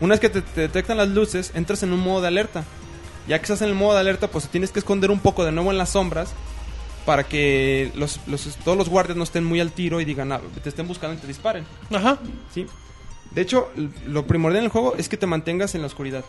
[0.01, 2.65] Una vez que te, te detectan las luces, entras en un modo de alerta.
[3.29, 5.53] Ya que estás en el modo de alerta, pues tienes que esconder un poco de
[5.53, 6.33] nuevo en las sombras
[7.05, 10.41] para que los, los- todos los guardias no estén muy al tiro y digan, ah,
[10.61, 11.63] te estén buscando y te disparen.
[11.93, 12.17] Ajá.
[12.53, 12.65] ¿sí?
[13.31, 13.69] De hecho,
[14.07, 16.25] lo primordial en el juego es que te mantengas en la oscuridad.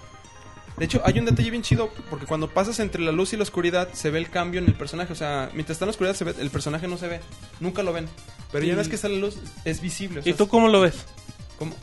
[0.79, 3.43] De hecho, hay un detalle bien chido, porque cuando pasas entre la luz y la
[3.43, 5.13] oscuridad, se ve el cambio en el personaje.
[5.13, 7.21] O sea, mientras está en la oscuridad, se ve, el personaje no se ve.
[7.61, 8.09] Nunca lo ven.
[8.51, 10.21] Pero ya vez que sale la luz, es visible.
[10.21, 11.05] O ¿Y tú cómo lo ves?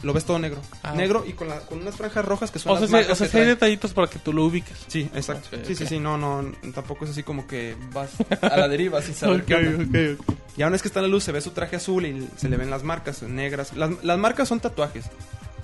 [0.03, 0.61] Lo ves todo negro.
[0.83, 0.93] Ah.
[0.93, 3.15] Negro y con, la- con unas franjas rojas que son O sea, las marcas o
[3.15, 4.77] sea, que hay detallitos para que tú lo ubiques.
[4.87, 5.49] Sí, exacto.
[5.65, 5.99] Sí, sí, sí.
[5.99, 8.11] No, no, tampoco es así como que vas
[8.41, 10.23] a la deriva sin saber qué onda.
[10.57, 12.49] Ya una vez que está en la luz se ve su traje azul y se
[12.49, 13.73] le ven las marcas negras.
[13.75, 15.05] Las, las marcas son tatuajes.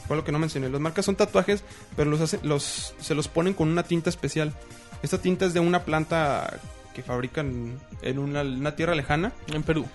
[0.08, 0.70] Fue lo que no mencioné.
[0.70, 1.64] Las marcas son tatuajes,
[1.96, 4.54] pero los, hace- los se los ponen con una tinta especial.
[5.02, 6.60] Esta tinta es de una planta
[6.94, 9.34] que fabrican en una, una tierra lejana.
[9.48, 9.86] En Perú.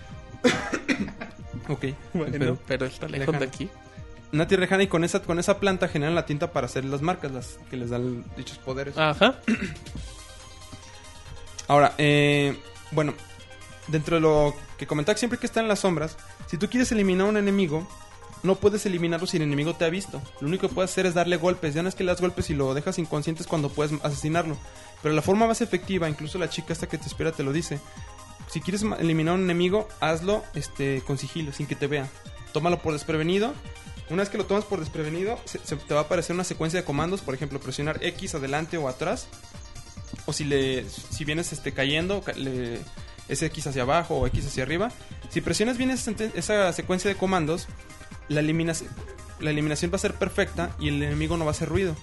[1.68, 1.84] Ok.
[2.14, 3.44] Bueno, pero- pero está lejos de Lejano.
[3.52, 3.68] aquí.
[4.32, 7.02] Una tierra lejana y con esa, con esa planta generan la tinta para hacer las
[7.02, 8.96] marcas, las que les dan dichos poderes.
[8.96, 9.40] Ajá.
[11.68, 12.56] Ahora, eh,
[12.92, 13.14] bueno,
[13.88, 16.16] dentro de lo que comentaba siempre que está en las sombras,
[16.46, 17.86] si tú quieres eliminar a un enemigo,
[18.42, 20.20] no puedes eliminarlo si el enemigo te ha visto.
[20.40, 21.74] Lo único que puedes hacer es darle golpes.
[21.74, 24.56] Ya no es que le das golpes y lo dejas inconsciente es cuando puedes asesinarlo.
[25.02, 27.80] Pero la forma más efectiva, incluso la chica esta que te espera te lo dice.
[28.48, 32.08] Si quieres eliminar a un enemigo, hazlo este, con sigilo, sin que te vea.
[32.52, 33.52] Tómalo por desprevenido.
[34.10, 36.80] Una vez que lo tomas por desprevenido, se- se te va a aparecer una secuencia
[36.80, 37.20] de comandos.
[37.20, 39.28] Por ejemplo, presionar X adelante o atrás
[40.26, 42.80] o si le si vienes este cayendo ca- le-
[43.28, 44.90] es X hacia abajo o X hacia arriba
[45.28, 47.68] si presionas bien esa, secuencia de comandos
[48.28, 48.90] la eliminación
[49.38, 51.94] la eliminación va a ser perfecta y el enemigo no va a hacer ruido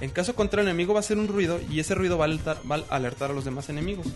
[0.00, 2.94] en caso contrario el enemigo va a hacer un ruido y ese ruido va a
[2.94, 4.06] alertar a los demás enemigos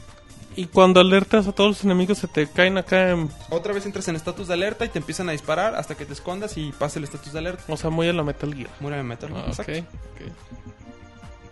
[0.56, 3.30] Y cuando alertas a todos los enemigos se te caen acá en...
[3.50, 6.12] otra vez entras en estatus de alerta y te empiezan a disparar hasta que te
[6.12, 8.68] escondas y pase el estatus de alerta O sea, muy a la Metal Gear.
[8.80, 9.72] muere de metal Ah, Exacto.
[9.72, 10.32] ok, ok.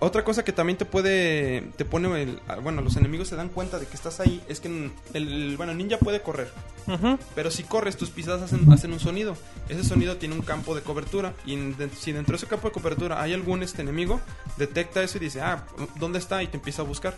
[0.01, 3.49] Otra cosa que también te puede, te pone, el, ah, bueno, los enemigos se dan
[3.49, 6.53] cuenta de que estás ahí, es que el, el- bueno, ninja puede correr,
[6.87, 7.19] Ujú.
[7.35, 9.37] pero si corres tus pisadas hacen, hacen un sonido.
[9.69, 12.69] Ese sonido tiene un campo de cobertura y en- de- si dentro de ese campo
[12.69, 14.21] de cobertura hay algún este enemigo,
[14.57, 15.65] detecta eso y dice, ah,
[15.99, 16.45] ¿dónde está?
[16.45, 17.17] Y te empieza a buscar.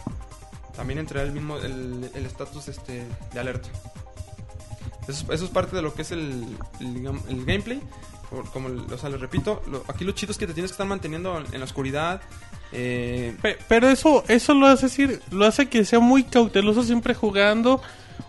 [0.81, 3.05] También entra el mismo, el el estatus este,
[3.35, 3.69] de alerta.
[5.07, 6.45] Eso, es- eso es parte de lo que es el,
[6.81, 7.81] el, gameplay.
[8.53, 10.87] Como, o sea, les repito, lo- aquí lo chido es que te tienes que estar
[10.87, 12.23] manteniendo en, en la oscuridad.
[12.73, 17.15] Eh, Pe- Pero eso, eso lo hace decir, lo hace que sea muy cauteloso siempre
[17.15, 17.83] jugando.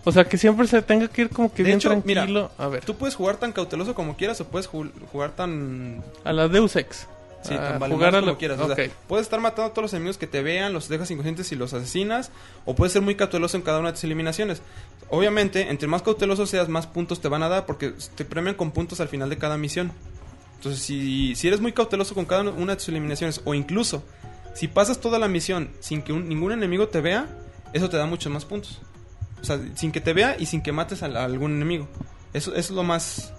[0.04, 2.50] O sea, que siempre se tenga que ir como que De bien hecho, mira, tranquilo.
[2.58, 6.32] a ver, Tú puedes jugar tan cauteloso como quieras o puedes ju- jugar tan, a
[6.32, 7.06] la Deus Ex.
[7.42, 8.60] Sí, A tan jugar a como la- quieras.
[8.60, 8.92] O sea, ok.
[9.08, 11.72] puedes estar matando a todos los enemigos que te vean, los dejas inconscientes y los
[11.74, 12.30] asesinas.
[12.64, 14.62] O puedes ser muy cauteloso en cada una de tus eliminaciones.
[15.10, 18.70] Obviamente, entre más cauteloso seas, más puntos te van a dar porque te premian con
[18.70, 19.92] puntos al final de cada misión.
[20.56, 24.02] Entonces, si, si eres muy cauteloso con cada una de tus eliminaciones, o incluso
[24.54, 27.26] si pasas toda la misión sin que un- ningún enemigo te vea,
[27.72, 28.80] eso te da muchos más puntos.
[29.40, 31.88] O sea, sin que te vea y sin que mates a, a algún enemigo.
[32.32, 33.32] Eso, eso es lo más,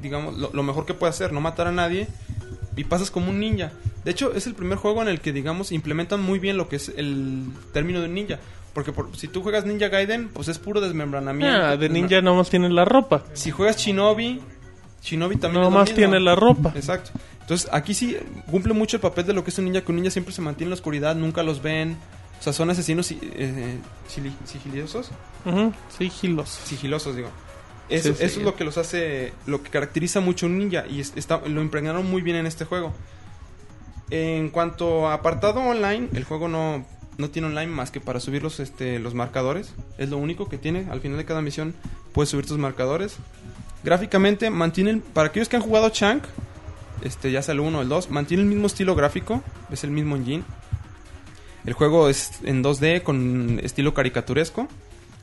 [0.00, 2.08] digamos, lo, lo mejor que puedes hacer, no matar a nadie
[2.76, 3.72] y pasas como un ninja.
[4.04, 6.76] De hecho, es el primer juego en el que, digamos, implementan muy bien lo que
[6.76, 8.38] es el término de un ninja.
[8.72, 11.56] Porque por- si tú juegas Ninja Gaiden, pues es puro desmembranamiento.
[11.56, 13.24] Ah, de ninja nomás tiene la ropa.
[13.32, 14.40] Si juegas Shinobi,
[15.02, 16.72] Shinobi también Nomás tiene la ropa.
[16.76, 17.10] Exacto.
[17.40, 18.16] Entonces, aquí sí
[18.48, 20.40] cumple mucho el papel de lo que es un ninja, que un ninja siempre se
[20.40, 21.96] mantiene en la oscuridad, nunca los ven.
[22.38, 23.78] O sea, son asesinos si- eh.
[25.44, 26.60] Ujú, Sigiloso.
[26.64, 27.28] Sigilosos, digo.
[27.98, 28.08] Sí, sí.
[28.24, 31.12] eso es lo que los hace, lo que caracteriza mucho a un ninja y es-
[31.16, 32.92] está, lo impregnaron muy bien en este juego.
[34.10, 36.84] En cuanto a apartado online, el juego no,
[37.18, 39.72] no tiene online más que para subir los, este, los marcadores.
[39.98, 40.86] Es lo único que tiene.
[40.90, 41.74] Al final de cada misión
[42.12, 43.16] puedes subir tus marcadores.
[43.84, 46.24] Gráficamente mantienen, para aquellos que han jugado Shank,
[47.02, 49.90] este, ya sea el 1 o el 2, mantiene el mismo estilo gráfico, es el
[49.90, 50.42] mismo engine.
[51.64, 54.66] El juego es en 2D con estilo caricaturesco,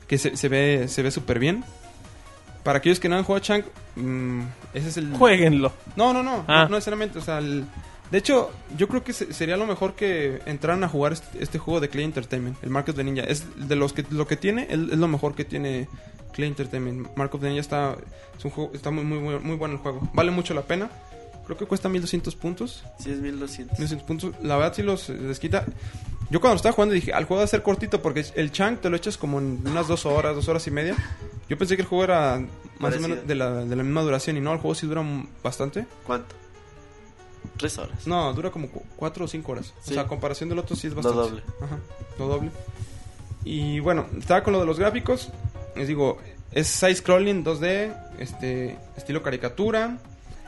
[0.08, 1.62] que se, se ve se ve súper bien.
[2.62, 3.64] Para aquellos que no han jugado Shank,
[3.96, 4.40] mm,
[4.74, 5.12] ese es el...
[5.16, 5.72] Jueguenlo.
[5.96, 6.62] No, no, no, Ah.
[6.64, 7.64] no, no necesariamente, o sea, el-
[8.10, 11.58] de hecho, yo creo que se- sería lo mejor que entraran a jugar este, este
[11.58, 13.22] juego de Clay Entertainment, el Mark of the Ninja.
[13.24, 15.88] Es de los que lo que tiene, es, es lo mejor que tiene
[16.32, 17.08] Clay Entertainment.
[17.16, 17.96] Mark of the Ninja está
[18.38, 20.08] es un juego, está muy muy muy, muy bueno el juego.
[20.14, 20.88] Vale mucho la pena.
[21.48, 22.84] Creo que cuesta 1200 puntos.
[23.00, 23.78] Sí, es 1200.
[23.78, 24.32] 1200 puntos.
[24.44, 25.64] La verdad sí los eh, les quita.
[26.30, 28.78] Yo cuando lo estaba jugando dije, al juego va a ser cortito porque el Chang
[28.80, 30.94] te lo echas como en unas dos horas, dos horas y media.
[31.48, 32.48] Yo pensé que el juego era más
[32.92, 33.06] Parecido.
[33.06, 35.02] o menos de la, de la misma duración y no, el juego sí dura
[35.42, 35.86] bastante.
[36.06, 36.34] ¿Cuánto?
[37.56, 38.06] Tres horas.
[38.06, 39.72] No, dura como cu- cuatro o cinco horas.
[39.82, 39.92] Sí.
[39.92, 41.18] O sea, a comparación del otro sí es Lo bastante.
[41.30, 41.42] doble.
[41.62, 41.78] Ajá,
[42.18, 42.50] lo doble.
[43.44, 45.30] Y bueno, estaba con lo de los gráficos.
[45.74, 46.18] Les digo,
[46.52, 49.96] es side-scrolling 2D, este, estilo caricatura.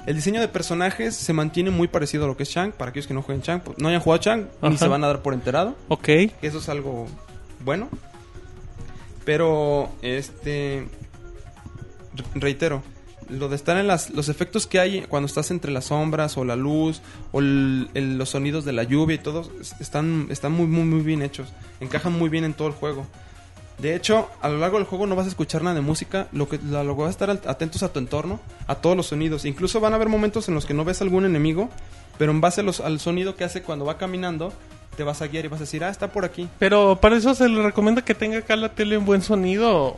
[0.06, 2.72] El diseño de personajes se mantiene muy parecido a lo que es Chang.
[2.72, 5.08] Para aquellos que no jueguen Chang, pues, no hayan jugado Chang, ni se van a
[5.08, 5.76] dar por enterado.
[5.88, 6.02] Ok.
[6.04, 7.06] que Eso es algo
[7.64, 7.88] bueno.
[9.24, 10.86] Pero, este.
[12.14, 12.82] re- Reitero,
[13.28, 16.44] lo de estar en las, los efectos que hay cuando estás entre las sombras o
[16.44, 17.00] la luz
[17.32, 20.84] o el- el- los sonidos de la lluvia y todo, es- están, están muy, muy,
[20.84, 21.48] muy bien hechos.
[21.80, 23.06] Encajan muy bien en todo el juego.
[23.80, 26.48] De hecho, a lo largo del juego no vas a escuchar nada de música, lo
[26.48, 29.44] que lo, lo vas a estar atentos a tu entorno, a todos los sonidos.
[29.44, 31.70] Incluso van a haber momentos en los que no ves algún enemigo,
[32.18, 34.52] pero en base al sonido que hace cuando va caminando,
[34.96, 36.48] te vas a guiar y vas a decir, ah, está por aquí.
[36.58, 39.96] Pero para eso se le recomienda que tenga acá la tele en buen sonido.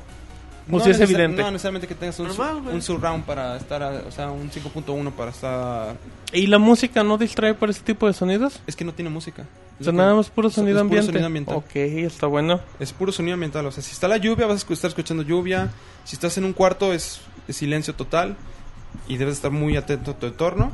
[0.76, 1.42] O si es evidente.
[1.42, 5.12] No necesariamente que tengas un, Normal, un surround para estar, a- o sea, un 5.1
[5.12, 5.96] para estar...
[6.32, 8.60] ¿Y la música no distrae por ese tipo de sonidos?
[8.66, 9.44] Es que no tiene música.
[9.80, 11.06] O sea, nada más puro sonido es puro ambiente.
[11.06, 11.56] sonido ambiental.
[11.56, 12.60] Ok, está bueno.
[12.78, 13.66] Es puro sonido ambiental.
[13.66, 15.70] O sea, si está la lluvia, vas a estar escuchando lluvia.
[16.04, 18.36] Si estás en un cuarto, es, es silencio total.
[19.08, 20.72] Y debes estar muy atento a tu entorno.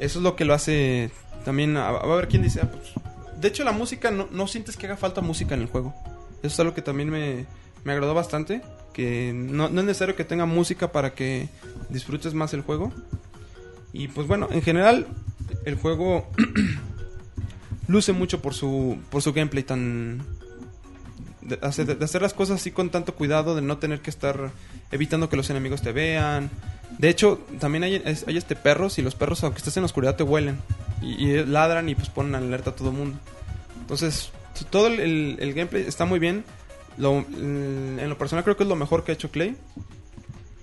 [0.00, 1.10] Eso es lo que lo hace
[1.44, 1.76] también.
[1.76, 2.60] A, a ver quién dice.
[2.62, 2.92] ah, pues,
[3.38, 5.94] de hecho, la música, no, no sientes que haga falta música en el juego.
[6.38, 7.44] Eso es algo que también me,
[7.84, 8.62] me agradó bastante.
[8.92, 11.48] Que no, es necesario que tenga música para que
[11.88, 12.92] disfrutes más el juego.
[13.94, 15.06] Y pues bueno, en general,
[15.64, 16.26] el juego
[17.88, 20.22] luce mucho por su, por su gameplay tan,
[21.42, 24.50] de hacer, las cosas así con tanto cuidado, de no tener que estar
[24.90, 26.50] evitando que los enemigos te vean.
[26.98, 27.96] De hecho, también hay,
[28.26, 30.58] hay este perros y los perros, aunque estés en la oscuridad, te huelen.
[31.00, 33.18] Y, ladran y pues ponen alerta a todo el mundo.
[33.80, 34.30] Entonces,
[34.70, 36.44] todo el- el gameplay está muy bien.
[36.98, 39.56] Lo, mm, en lo personal creo que es lo mejor que ha hecho Clay.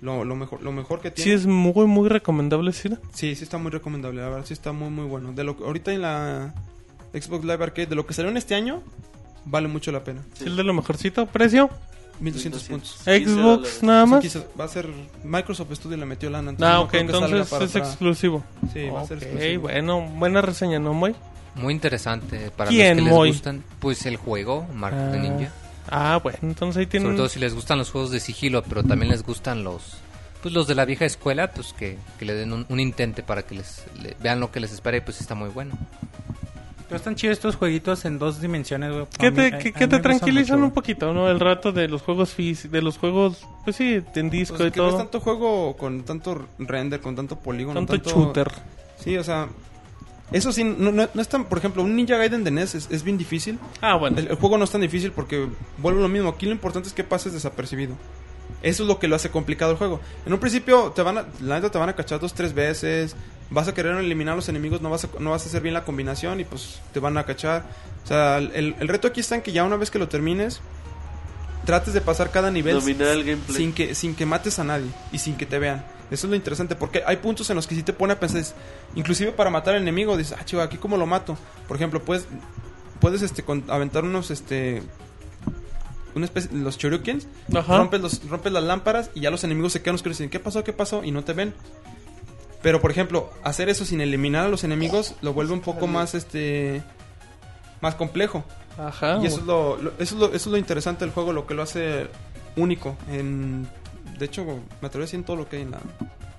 [0.01, 1.33] Lo, lo mejor, lo mejor que Sí, tiene.
[1.33, 2.89] es muy, muy recomendable, sí.
[3.13, 5.33] Sí, sí está muy recomendable, la verdad, sí está muy muy bueno.
[5.33, 6.53] De lo que- ahorita en la
[7.13, 8.81] Xbox Live Arcade, de lo que salió en este año,
[9.45, 10.21] vale mucho la pena.
[10.35, 11.25] Sí, el de lo mejorcito.
[11.25, 11.69] ¿Precio?
[12.21, 12.89] 1200 puntos.
[13.05, 14.45] Xbox nada O sea, más.
[14.59, 14.87] va a ser
[15.23, 16.51] Microsoft Studio le metió lana.
[16.51, 18.43] entonces Ah, no ok, entonces para es exclusivo.
[18.73, 19.61] Sí, va a ser exclusivo.
[19.63, 21.13] bueno, buena reseña, ¿no, Moy?
[21.55, 23.29] Muy interesante para ¿Quién, los que les Moy?
[23.31, 23.63] gustan.
[23.79, 25.51] Pues el juego, Mark Ah, the Ninja.
[25.91, 27.07] Ah, bueno, entonces ahí tienen...
[27.07, 29.97] Sobre todo si les gustan los juegos de sigilo, pero también les gustan los
[30.41, 33.41] pues los de la vieja escuela, pues que, que le den un, un intente para
[33.43, 35.77] que les le- vean lo que les espera y pues está muy bueno.
[36.87, 39.05] Pero están chidos estos jueguitos en dos dimensiones, güey.
[39.19, 41.29] Que A mí- te, a- que, a que mí te tranquilizan mucho, un poquito, ¿no?
[41.29, 44.71] El rato de los juegos físicos, de los juegos, pues sí, en disco Pues y
[44.71, 44.97] que no es todo.
[45.01, 47.85] tanto juego con tanto render, con tanto polígono.
[47.85, 48.49] Tanto shooter.
[49.03, 49.49] Sí, o sea...
[50.31, 51.45] Eso sí, no, no, no es tan...
[51.45, 53.57] Por ejemplo, un Ninja Gaiden de NES es, es bien difícil.
[53.81, 54.19] Ah, bueno.
[54.19, 55.47] El, el juego no es tan difícil porque
[55.77, 56.29] vuelve lo mismo.
[56.29, 57.95] Aquí lo importante es que pases desapercibido.
[58.61, 59.99] Eso es lo que lo hace complicado el juego.
[60.25, 63.15] En un principio te van a, la neta te van a cachar dos, tres veces.
[63.49, 65.73] Vas a querer eliminar a los enemigos, no vas a, no vas a hacer bien
[65.73, 67.63] la combinación y pues te van a cachar.
[68.03, 70.61] O sea, el, el reto aquí está en que ya una vez que lo termines,
[71.65, 72.81] trates de pasar cada nivel
[73.47, 75.85] sin que, sin que mates a nadie y sin que te vean.
[76.11, 78.41] Eso es lo interesante, porque hay puntos en los que sí te pone a pensar,
[78.95, 81.37] inclusive para matar al enemigo, dices, ah, chiva, aquí cómo lo mato.
[81.67, 82.25] Por ejemplo, puedes,
[82.99, 84.81] puedes este, con- aventar unos, este,
[86.15, 87.27] una especie, los shurikens,
[87.77, 90.39] rompes, los, rompes las lámparas y ya los enemigos se quedan oscuros y dicen, ¿qué
[90.39, 90.63] pasó?
[90.63, 91.03] ¿Qué pasó?
[91.03, 91.53] Y no te ven.
[92.61, 96.15] Pero, por ejemplo, hacer eso sin eliminar a los enemigos lo vuelve un poco más,
[96.15, 96.81] este,
[97.81, 98.43] más complejo.
[98.77, 99.19] Ajá.
[99.21, 101.45] Y eso es lo, lo- eso, es lo, eso es lo interesante del juego, lo
[101.45, 102.07] que lo hace
[102.57, 102.97] único.
[103.09, 103.67] En,
[104.19, 105.79] de hecho, me atrevo a decir en todo lo que hay en la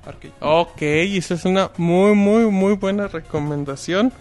[0.07, 0.35] arcade.
[0.41, 4.13] Ok, y esa es una muy, muy, muy buena recomendación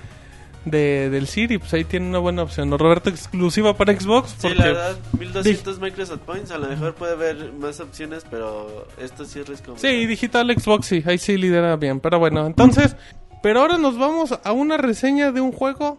[0.65, 1.57] de, del Siri.
[1.57, 2.69] Pues ahí tiene una buena opción.
[2.69, 2.77] ¿no?
[2.77, 4.31] Roberto, exclusiva para Xbox.
[4.31, 6.51] Sí, Porque la verdad, 1200 Microsoft Points.
[6.51, 9.77] A lo mejor puede haber más opciones, pero esto sí es como.
[9.77, 11.99] Sí, digital Xbox sí, ahí sí lidera bien.
[11.99, 12.95] Pero bueno, entonces,
[13.41, 15.97] pero ahora nos vamos a una reseña de un juego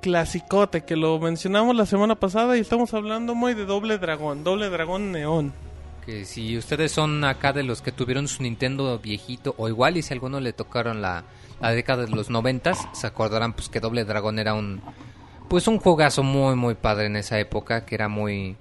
[0.00, 4.68] clasicote que lo mencionamos la semana pasada y estamos hablando muy de Doble Dragón, Doble
[4.68, 5.52] Dragón Neón.
[6.06, 10.02] Que si ustedes son acá de los que tuvieron su Nintendo viejito o igual y
[10.02, 11.24] si a alguno le tocaron la,
[11.60, 14.82] la década de los noventas, se acordarán pues que Doble Dragón era un
[15.48, 18.56] pues un juegazo muy muy padre en esa época que era muy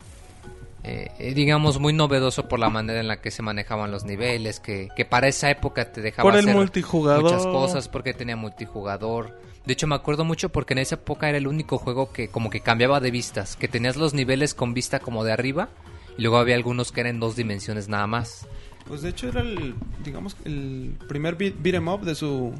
[0.84, 4.90] eh, digamos muy novedoso por la manera en la que se manejaban los niveles que,
[4.96, 7.24] que para esa época te dejaba Por el hacer multijugador.
[7.24, 11.38] muchas cosas porque tenía multijugador de hecho me acuerdo mucho porque en esa época era
[11.38, 15.00] el único juego que como que cambiaba de vistas que tenías los niveles con vista
[15.00, 15.70] como de arriba
[16.18, 18.48] y luego había algunos que eran en dos dimensiones nada más
[18.88, 22.54] Pues de hecho era el, digamos, el primer beat, beat 'em up de su...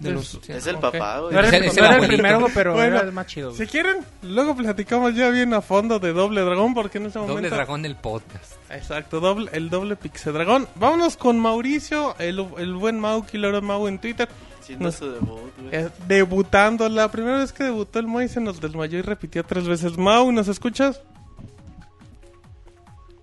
[0.00, 1.32] De los, Es el papá, güey.
[1.34, 3.48] No era, el, no era primero, pero Bueno, era el más chido.
[3.52, 3.58] güey.
[3.58, 7.34] Si quieren, luego platicamos ya bien a fondo de Doble Dragón porque en ese momento...
[7.36, 10.68] Doble Dragón el podcast Exacto, doble, el doble Pixel Dragón.
[10.76, 14.28] Vámonos con Mauricio, el, el buen Mau, Killer Mau en Twitter.
[14.60, 15.68] Siendo No- su debut, güey.
[15.72, 19.66] Eh, debutando, la primera vez que debutó el Moy se nos desmayó y repitió tres
[19.66, 19.96] veces.
[19.98, 21.00] Mau, ¿nos escuchas?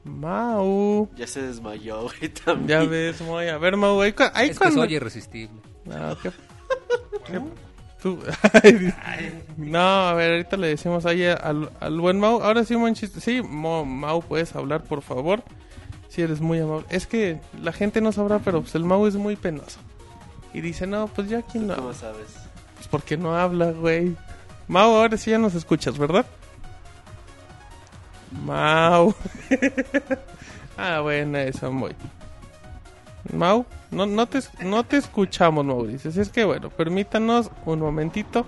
[0.06, 1.10] Mau.
[1.16, 2.68] Ya se desmayó, güey, también.
[2.68, 3.48] Ya ves, Moy.
[3.50, 4.84] A ver, Mau, ahí, ahí es que cuando...
[4.84, 6.32] soy irresistible No, ¿qué-
[7.26, 7.42] qué-
[8.02, 8.20] tú-
[9.04, 12.42] Ay, no, a ver, ahorita le decimos ahí al, al buen Mau.
[12.42, 13.20] Ahora sí, buen chiste.
[13.20, 15.44] Sí, Mo- Mau, puedes hablar, por favor.
[16.08, 16.86] Si eres muy amable.
[16.90, 19.80] Es que la gente no sabrá, pero pues el Mau es muy penoso.
[20.54, 21.76] Y dice, no, pues ya aquí no.
[21.76, 22.28] ¿Cómo sabes?
[22.76, 24.16] Pues porque no habla, güey.
[24.68, 26.26] Mau, ahora sí ya nos escuchas, ¿verdad?
[28.32, 29.14] Mau.
[30.78, 31.96] ah, buena esa, muy.
[33.34, 36.12] Mau, no, no, te, no te escuchamos, Mauricio.
[36.12, 38.46] Así es que, bueno, permítanos un momentito.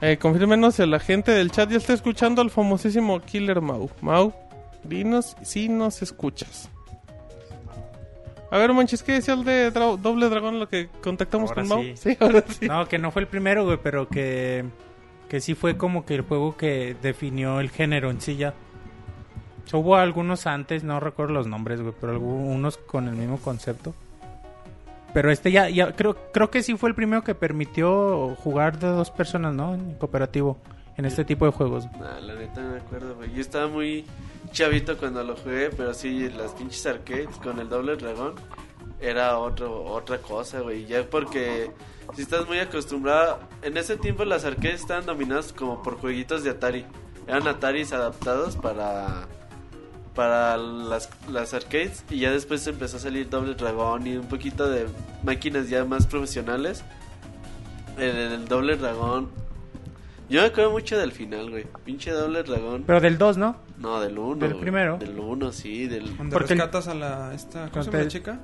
[0.00, 3.90] Eh, confírmenos si la gente del chat ya está escuchando al famosísimo Killer Mau.
[4.00, 4.32] Mau,
[4.84, 6.68] Dinos si nos escuchas.
[8.50, 11.68] A ver, Monchis, ¿qué decía el de Dra- Doble Dragón, lo que contactamos Ahora con
[11.68, 11.82] Mau?
[11.82, 11.94] sí.
[11.96, 12.66] Sí, ahora sí.
[12.66, 14.64] No, que no fue el primero, güey, pero que,
[15.28, 18.54] que sí fue como que el juego que definió el género en sí ya.
[19.72, 23.94] Hubo algunos antes, no recuerdo los nombres, güey, pero algunos con el mismo concepto.
[25.12, 28.88] Pero este ya, ya creo, creo que sí fue el primero que permitió jugar de
[28.88, 29.74] dos personas, ¿no?
[29.74, 30.58] En cooperativo,
[30.96, 31.86] en este tipo de juegos.
[31.98, 33.32] Nah, la neta no me acuerdo, güey.
[33.32, 34.04] Yo estaba muy
[34.52, 38.34] chavito cuando lo jugué, pero sí, las pinches arcades con el doble dragón
[39.00, 40.86] era otro, otra cosa, güey.
[40.86, 41.70] Ya porque
[42.14, 43.40] si estás muy acostumbrado...
[43.62, 46.84] En ese tiempo las arcades estaban dominadas como por jueguitos de Atari.
[47.26, 49.26] Eran Ataris adaptados para
[50.18, 54.68] para las, las arcades y ya después empezó a salir Doble Dragón y un poquito
[54.68, 54.86] de
[55.22, 56.82] máquinas ya más profesionales.
[57.96, 59.28] En el Doble Dragón.
[60.28, 61.66] Yo me acuerdo mucho del final, güey.
[61.84, 62.82] Pinche Doble Dragón.
[62.84, 63.54] Pero del 2, ¿no?
[63.78, 64.40] No, del 1.
[64.48, 64.98] ¿Del primero?
[64.98, 65.86] Del 1, sí.
[65.86, 66.10] Del...
[66.32, 67.32] Porque el- rescatas a la...
[67.32, 68.38] Esta, ¿Cómo se llama Contra- la chica?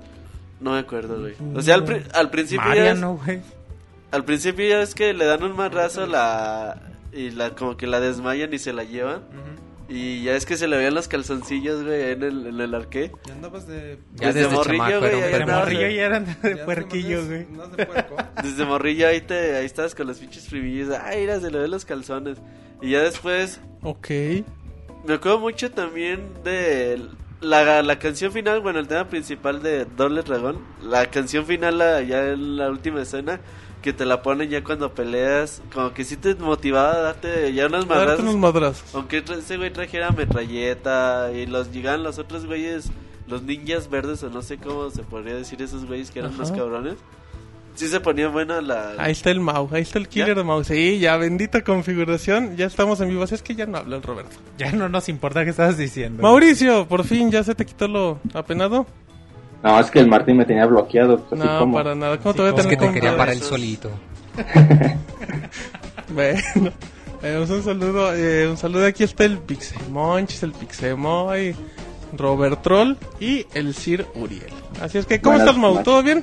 [0.61, 1.35] No me acuerdo, güey.
[1.57, 3.41] O sea, al, pri- al principio ya es- Mariano, güey.
[4.13, 6.81] al principio ya es que le dan un marrazo la
[7.13, 9.17] y la como que la desmayan y se la llevan.
[9.17, 9.64] Ujú.
[9.89, 13.13] Y ya es que se le veían los calzoncillos, güey, en el, en el arcade.
[13.27, 13.99] Ya andabas de...
[14.15, 16.57] Ya Desde desde, morrillo, chamaco güey, era un ahí De andaba, morrillo ya eran de
[16.57, 17.47] ya puerquillo, güey.
[17.51, 18.17] No es de puerco.
[18.43, 20.89] Desde morrillo ahí te ahí estabas con los pinches primillos.
[21.03, 22.39] Ay, mira, se le ven los calzones.
[22.81, 24.09] Y ya después Ok.
[25.07, 27.01] me acuerdo mucho también de
[27.45, 30.59] la, la canción final, bueno, el tema principal de Doble Dragón.
[30.83, 33.41] La canción final, la- ya en la última escena,
[33.83, 35.63] que te la ponen ya cuando peleas.
[35.73, 38.37] Como que sí te motivaba a darte ya unas darte unos madrazos.
[38.85, 38.95] madrazos.
[38.95, 42.91] Aunque ese güey trajera metralleta y los llegaban los otros güeyes,
[43.27, 46.41] los ninjas verdes o no sé cómo se podría decir esos güeyes que eran Ajá.
[46.43, 46.95] más cabrones.
[47.75, 48.93] Sí se ponía buena la...
[48.99, 50.35] Ahí está el Mau, ahí está el killer ¿Ya?
[50.35, 50.63] de Mau.
[50.63, 52.57] Sí, ya, bendita configuración.
[52.57, 53.25] Ya estamos en vivo.
[53.25, 54.37] Así es que ya no habla el Roberto.
[54.59, 56.23] Ya no nos importa qué estabas diciendo.
[56.23, 58.87] Mauricio, por fin, ¿ya se te quitó lo apenado?
[59.63, 61.19] No, es que el Martín me tenía bloqueado.
[61.25, 62.19] Pues, así No, como- para nada.
[62.19, 63.19] ¿Cómo Sí, te voy a como Es que tener te quería controlado?
[63.19, 63.91] para él esos- solito.
[66.15, 66.71] Bueno,
[67.23, 68.87] eh, un saludo, eh, un saludo.
[68.87, 71.55] Aquí está el Pixemonchis, el Pixemoy,
[72.17, 74.53] Robert Troll y el Sir Uriel.
[74.81, 75.83] Así es que, ¿cómo Buenas estás, Mau?
[75.83, 76.23] ¿Todo bien?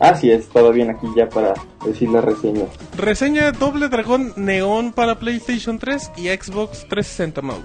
[0.00, 1.54] Así es, todo bien aquí ya para
[1.84, 2.64] decir la reseña.
[2.96, 7.58] Reseña Doble Dragón Neón para PlayStation 3 y Xbox 360, Mau.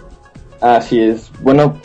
[0.59, 1.31] Así es.
[1.41, 1.77] Bueno,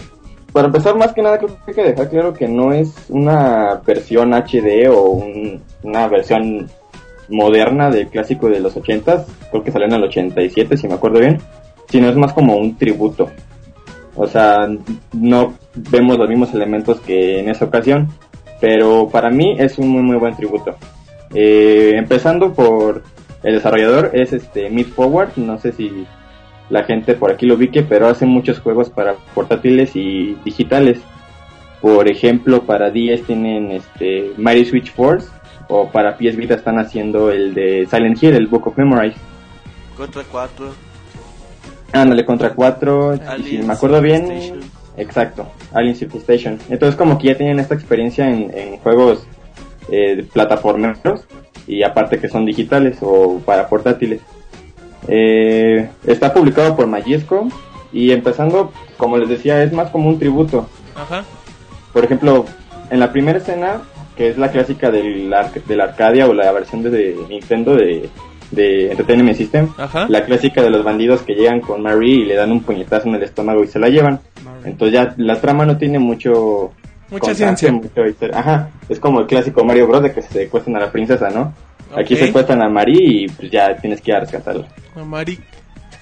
[0.53, 3.83] para empezar, más que nada, creo que hay que dejar claro que no es una
[3.87, 6.69] versión HD o un- una versión
[7.29, 9.27] moderna del clásico de los 80s.
[9.51, 11.39] Creo que salió en el 87, si me acuerdo bien.
[11.91, 13.29] Sino es más como un tributo.
[14.15, 14.67] O sea,
[15.13, 18.09] no vemos los mismos elementos que en esa ocasión.
[18.61, 20.77] Pero para mí es un muy, muy buen tributo.
[21.35, 23.03] Eh, empezando por
[23.43, 25.37] el desarrollador, es este Mid Forward.
[25.37, 26.07] No sé si
[26.71, 30.99] la gente por aquí lo ubique, pero hace muchos juegos para portátiles y digitales.
[31.81, 35.29] Por ejemplo, para 10 tienen este Mighty Switch Force
[35.69, 39.15] o para PS Vita están haciendo el de Silent Hill, el Book of Memories.
[39.97, 40.89] Contra 4.
[41.93, 44.61] Ándale, contra 4, y si me acuerdo bien.
[44.99, 46.59] Exacto, Alien Civilization.
[46.69, 49.27] Entonces como que ya tenían esta experiencia en, en juegos
[49.91, 51.27] eh, plataformeros
[51.67, 54.21] y aparte que son digitales o para portátiles.
[55.07, 57.49] Eh, está publicado por Majesco
[57.93, 60.69] y empezando, como les decía, es más como un tributo.
[60.95, 61.25] Ajá.
[61.93, 62.45] Por ejemplo,
[62.91, 63.83] en la primera escena,
[64.17, 65.33] que es la clásica del,
[65.67, 68.09] del Arcadia o la versión de, de Nintendo de,
[68.51, 70.07] de Entertainment System, Ajá.
[70.09, 73.15] la clásica de los bandidos que llegan con Marie y le dan un puñetazo en
[73.15, 74.21] el estómago y se la llevan.
[74.69, 76.73] Entonces ya la trama no tiene mucho...
[77.11, 77.73] Mucha ciencia.
[77.73, 77.89] mucho.
[78.35, 80.03] Ajá, es como el clásico Mario Bros.
[80.03, 81.55] de que se secuestran a la princesa, ¿no?
[81.97, 82.21] Aquí Ok.
[82.21, 84.67] se secuestran a Marie y pues ya tienes que ir a rescatarla.
[84.95, 85.39] Amari.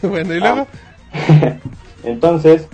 [0.03, 0.67] Bueno, y luego.
[2.05, 2.69] Entonces,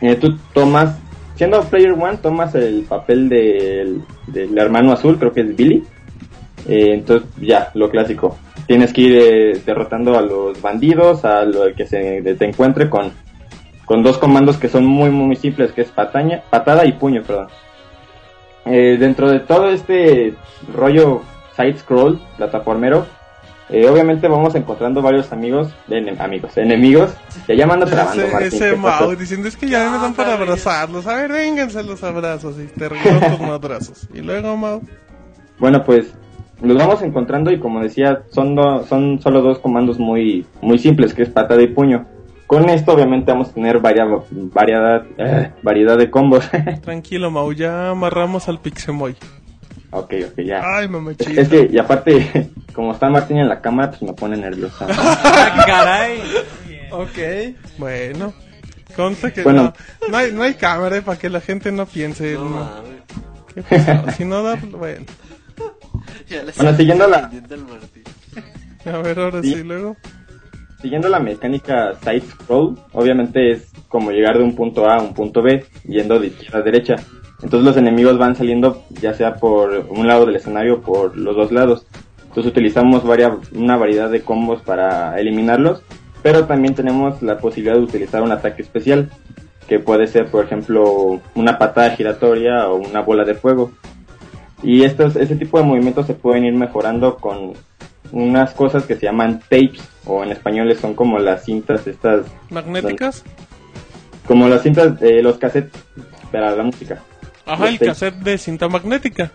[0.00, 0.96] eh, tú tomas,
[1.34, 5.82] siendo Player One, tomas el papel del, del hermano azul, creo que es Billy.
[6.68, 8.38] Eh, entonces, ya, lo clásico.
[8.68, 13.10] Tienes que ir eh, derrotando a los bandidos, a lo que se te encuentre con,
[13.88, 17.48] con dos comandos que son muy, muy simples, que es pataña, patada y puño, perdón.
[18.66, 20.34] Eh, dentro de todo este
[20.74, 21.22] rollo
[21.56, 23.06] side-scroll, plataformero,
[23.70, 27.12] eh, obviamente vamos encontrando varios amigos, de amigos, enemigos,
[27.46, 28.76] que ya me ando trabando, Ese.
[28.76, 31.06] Mau diciendo es que ya me dan para abrazarlos.
[31.06, 34.08] A ver, vénganse los abrazos y te regalo tus madrazos.
[34.14, 34.82] Y luego, Mau.
[35.58, 36.12] Bueno, pues
[36.62, 41.14] los vamos encontrando y como decía, son, do- son solo dos comandos muy, muy simples,
[41.14, 42.06] que es patada y puño.
[42.48, 46.48] Con esto obviamente vamos a tener varia- variedad, eh, variedad de combos.
[46.82, 49.14] Tranquilo, Mau, ya amarramos al Pixemoy.
[49.90, 50.62] ok, ok, ya.
[50.64, 51.40] Ay, mamachita.
[51.40, 54.86] es que, y aparte, como está Martín en la cámara, pues me pone nerviosa.
[55.66, 56.20] ¡Caray!
[56.90, 57.54] Ok.
[57.78, 58.32] Bueno.
[58.96, 59.74] Consta que Bueno.
[60.02, 62.32] no, no hay, no hay cámara eh, para que la gente no piense.
[62.32, 62.70] No no.
[63.54, 64.10] ¿Qué pasó?
[64.16, 65.04] si no da, bueno.
[66.28, 67.30] Ya Bueno, estoy siguiendo la-.
[68.86, 69.54] A ver, ahora Sí.
[69.54, 69.96] sí, luego.
[70.80, 75.12] Siguiendo la mecánica side scroll, obviamente es como llegar de un punto A a un
[75.12, 76.96] punto B, yendo de izquierda a derecha.
[77.42, 81.34] Entonces los enemigos van saliendo ya sea por un lado del escenario o por los
[81.36, 81.86] dos lados.
[82.22, 85.82] Entonces utilizamos varia- una variedad de combos para eliminarlos,
[86.22, 89.10] pero también tenemos la posibilidad de utilizar un ataque especial,
[89.66, 93.72] que puede ser por ejemplo una patada giratoria o una bola de fuego.
[94.62, 97.52] Y estos, ese tipo de movimientos se pueden ir mejorando con
[98.12, 103.24] unas cosas que se llaman tapes, o en español son como las cintas estas, ¿Magnéticas?
[104.26, 105.82] como las cintas de los cassettes
[106.32, 107.02] para la música.
[107.46, 107.88] Ajá, Los el tapes.
[107.88, 109.30] cassette de cinta magnética.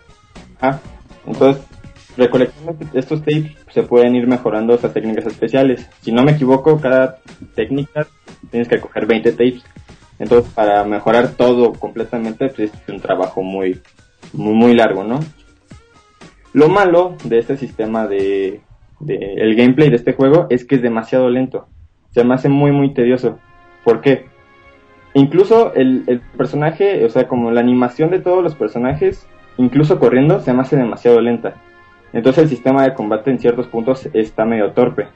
[0.62, 0.78] Ah,
[1.26, 1.64] entonces,
[2.16, 5.88] recolectando estos tapes se pueden ir mejorando esas técnicas especiales.
[6.02, 7.18] Si no me equivoco, cada
[7.56, 8.06] técnica
[8.52, 9.64] tienes que coger 20 tapes.
[10.20, 13.82] Entonces, para mejorar todo completamente, pues es un trabajo muy,
[14.32, 15.20] muy, muy largo, ¿no?
[16.54, 18.62] Lo malo de este sistema de,
[19.00, 21.68] de el gameplay de este juego es que es demasiado lento.
[22.12, 23.40] Se me hace muy, muy tedioso.
[23.84, 24.26] ¿Por qué?
[25.16, 29.28] Incluso el, personaje, o sea, como la animación de todos los personajes,
[29.58, 31.56] incluso corriendo, se me hace demasiado lenta.
[32.14, 35.08] Entonces el sistema de combate en ciertos puntos está medio torpe.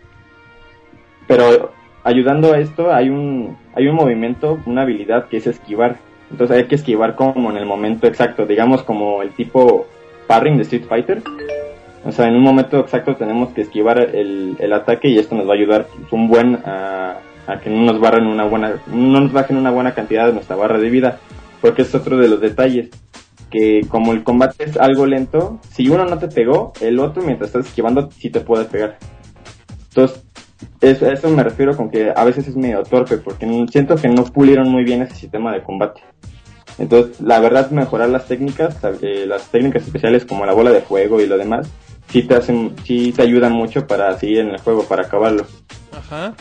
[1.27, 1.71] Pero
[2.03, 5.97] ayudando a esto hay un, hay un movimiento, una habilidad que es esquivar.
[6.29, 9.87] Entonces hay que esquivar como en el momento exacto, digamos como el tipo
[10.27, 11.23] parring de Street Fighter.
[12.05, 15.47] O sea, en un momento exacto tenemos que esquivar el, el ataque y esto nos
[15.47, 17.17] va a ayudar un buen a,
[17.47, 20.55] a que no nos barren una buena, no nos bajen una buena cantidad de nuestra
[20.55, 21.19] barra de vida,
[21.61, 22.89] porque es otro de los detalles
[23.49, 27.49] que como el combate es algo lento, si uno no te pegó, el otro mientras
[27.49, 28.97] estás esquivando sí te puede pegar.
[29.89, 30.25] Entonces,
[30.81, 34.25] eso, eso me refiero con que a veces es medio torpe, porque siento que no
[34.25, 36.01] pulieron muy bien ese sistema de combate.
[36.77, 41.19] Entonces, la verdad, mejorar las técnicas, eh, las técnicas especiales como la bola de fuego
[41.21, 41.67] y lo demás,
[42.09, 45.45] sí te hacen, sí te ayudan mucho para seguir en el juego, para acabarlo.
[45.91, 46.35] Ajá.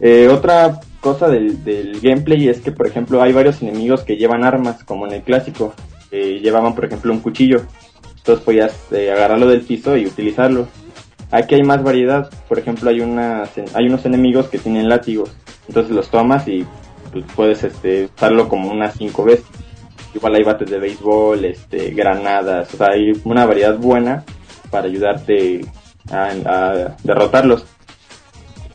[0.00, 4.44] Eh, otra cosa del, del gameplay es que, por ejemplo, hay varios enemigos que llevan
[4.44, 5.74] armas, como en el clásico,
[6.10, 7.62] que llevaban, por ejemplo, un cuchillo.
[8.16, 10.68] Entonces podías eh, agarrarlo del piso y utilizarlo.
[11.30, 15.30] Aquí hay más variedad, por ejemplo, hay, unas, hay unos enemigos que tienen látigos.
[15.68, 16.66] Entonces los tomas y
[17.12, 19.46] pues, puedes este, usarlo como unas cinco veces.
[20.14, 24.24] Igual hay bates de béisbol, este, granadas, o sea, hay una variedad buena
[24.70, 25.60] para ayudarte
[26.10, 27.64] a, a derrotarlos.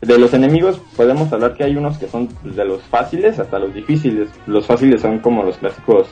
[0.00, 3.74] De los enemigos podemos hablar que hay unos que son de los fáciles hasta los
[3.74, 4.30] difíciles.
[4.46, 6.08] Los fáciles son como los clásicos,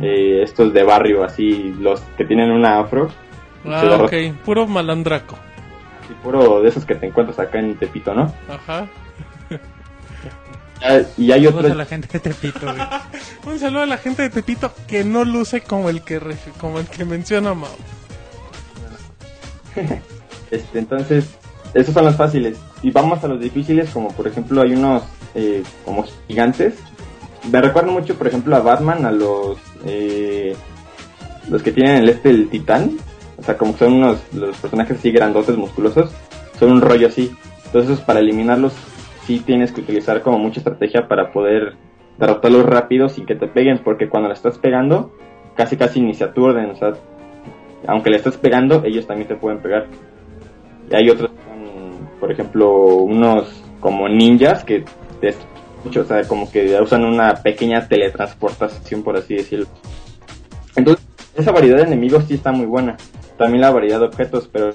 [0.00, 3.08] eh, estos de barrio, así, los que tienen una afro.
[3.64, 4.12] Ah, ok.
[4.44, 5.36] Puro malandraco.
[6.04, 8.32] así puro de esos que te encuentras acá en Tepito, ¿no?
[8.48, 8.86] Ajá.
[11.16, 11.70] Y hay otros...
[11.70, 12.66] a la gente de Tepito.
[13.46, 16.78] Un saludo a la gente de Tepito que no luce como el que ref- como
[16.78, 17.68] el que menciona Mao.
[20.50, 21.26] Este, entonces,
[21.74, 22.56] esos son los fáciles.
[22.82, 25.02] Y vamos a los difíciles, como por ejemplo hay unos
[25.34, 26.74] eh, como gigantes.
[27.52, 30.56] Me recuerdan mucho, por ejemplo, a Batman, a los eh,
[31.50, 32.96] los que tienen el este el titán.
[33.36, 36.10] O sea, como son unos los personajes así grandotes, musculosos.
[36.58, 37.30] Son un rollo así.
[37.66, 38.72] Entonces, para eliminarlos,
[39.28, 41.74] sí tienes que utilizar como mucha estrategia para poder
[42.16, 43.80] derrotarlos rápido sin que te peguen.
[43.84, 45.12] Porque cuando le estás pegando,
[45.54, 46.70] casi casi ni se aturden.
[46.70, 46.94] O sea,
[47.86, 49.86] aunque le estés pegando, ellos también te pueden pegar.
[50.90, 51.30] Y hay otros,
[52.18, 54.84] por ejemplo, unos como ninjas que
[55.20, 55.34] te
[55.84, 59.66] o sea, como que usan una pequeña teletransportación, por así decirlo.
[60.74, 61.06] Entonces,
[61.36, 62.96] esa variedad de enemigos sí está muy buena.
[63.36, 64.72] También la variedad de objetos, pero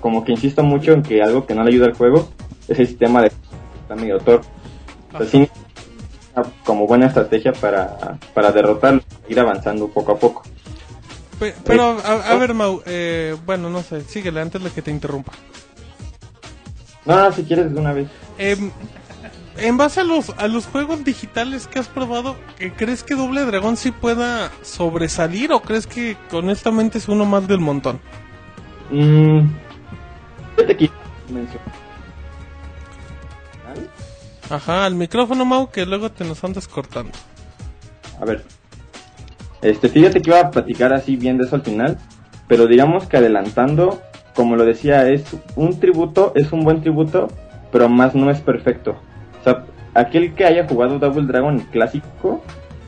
[0.00, 2.28] como que insisto mucho en que algo que no le ayuda al juego
[2.68, 3.30] es el sistema de
[3.84, 4.46] está medio torpe.
[5.12, 5.48] O sea, sí,
[6.64, 10.42] como buena estrategia para, para derrotarlo, ir avanzando poco a poco.
[11.38, 14.90] Pe- Pero, a, a ver, Mau, eh, bueno, no sé, síguele antes de que te
[14.90, 15.32] interrumpa.
[17.04, 18.08] No, no, si quieres de una vez.
[18.38, 18.70] Em,
[19.58, 23.44] en base a los, a los juegos digitales que has probado, ¿qué ¿crees que Doble
[23.44, 28.00] Dragón sí pueda sobresalir o crees que honestamente es uno más del montón?
[28.90, 29.40] Mm,
[30.56, 30.90] que
[31.30, 31.83] mencioné-
[34.54, 37.10] Ajá, al micrófono, Mau, que luego te nos andas cortando.
[38.20, 38.44] A ver.
[39.62, 41.98] Este, fíjate que iba a platicar así bien de eso al final,
[42.46, 44.00] pero digamos que adelantando,
[44.32, 45.24] como lo decía, es
[45.56, 47.28] un tributo, es un buen tributo,
[47.72, 48.94] pero más no es perfecto.
[49.40, 49.64] O sea,
[49.94, 52.40] aquel que haya jugado Double Dragon clásico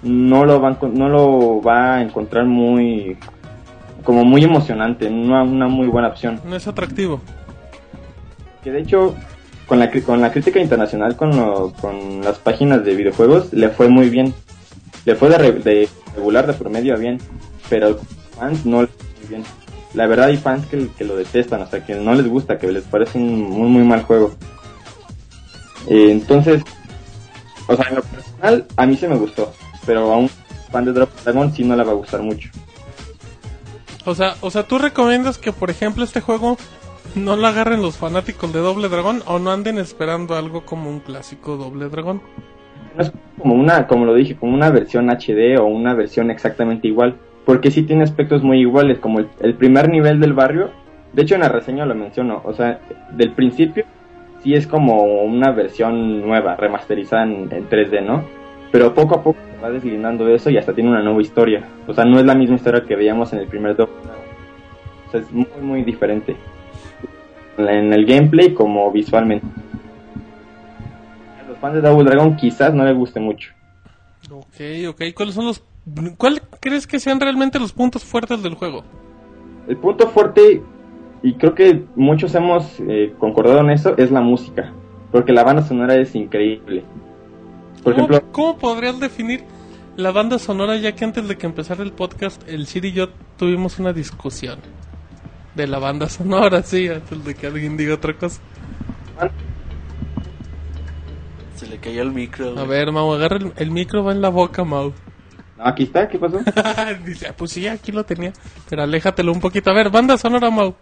[0.02, 3.18] no lo va no lo va a encontrar muy
[4.04, 6.40] como muy emocionante, no una muy buena opción.
[6.44, 7.20] No es atractivo.
[8.62, 9.16] Que de hecho
[9.66, 13.88] con la, con la crítica internacional, con, lo- con las páginas de videojuegos, le fue
[13.88, 14.34] muy bien.
[15.04, 17.20] Le fue de, de regular, de promedio bien,
[17.68, 17.98] pero
[18.38, 19.44] fans no le fue muy bien.
[19.94, 22.70] La verdad hay fans que, que lo detestan, o sea, que no les gusta, que
[22.70, 24.34] les parece un muy, muy mal juego.
[25.88, 26.62] Eh, entonces,
[27.68, 29.52] o sea, en lo personal, a mí se me gustó,
[29.86, 30.28] pero a un
[30.70, 32.50] fan de Dragon Dragon sí no le va a gustar mucho.
[34.04, 36.58] O sea, o sea, ¿tú recomiendas que, por ejemplo, este juego
[37.14, 41.00] no lo agarren los fanáticos de Doble Dragón o no anden esperando algo como un
[41.00, 42.20] clásico Doble Dragón?
[42.96, 46.88] no es como una, como lo dije, como una versión HD o una versión exactamente
[46.88, 50.70] igual, porque sí tiene aspectos muy iguales, como el, primer nivel del barrio,
[51.12, 52.80] de hecho en la reseña lo menciono, o sea,
[53.12, 53.84] del principio
[54.42, 58.24] sí es como una versión nueva, remasterizada en, en 3D, ¿no?
[58.72, 61.94] Pero poco a poco se va deslindando eso y hasta tiene una nueva historia, o
[61.94, 64.24] sea, no es la misma historia que veíamos en el primer Double Dragon.
[65.06, 66.36] o sea, es muy, muy diferente,
[67.58, 69.46] en el gameplay como visualmente.
[71.42, 73.52] A los fans de Double Dragon quizás no les guste mucho.
[74.30, 75.02] Ok, ok.
[75.14, 75.62] ¿Cuáles son los...
[76.16, 78.84] ¿Cuál crees que sean realmente los puntos fuertes del juego?
[79.68, 80.62] El punto fuerte,
[81.22, 84.72] y creo que muchos hemos eh, concordado en eso, es la música.
[85.12, 86.84] Porque la banda sonora es increíble.
[87.84, 89.44] Por ¿Cómo, ejemplo, ¿Cómo podrías definir
[89.96, 93.08] la banda sonora ya que antes de que empezara el podcast, el Siri y yo
[93.38, 94.58] tuvimos una discusión
[95.56, 98.40] de la banda sonora, sí, antes de que alguien diga otra cosa?
[101.56, 102.58] Se le cayó el micro.
[102.58, 104.92] A ver, Mau, agarra el, el micro, va en la boca, Mau.
[105.56, 106.38] no, aquí está, ¿qué pasó?
[107.04, 108.32] Dice, "Ah, pues sí, aquí lo tenía.
[108.68, 109.70] Pero aléjatelo un poquito.
[109.70, 110.74] A ver, banda sonora, Mau.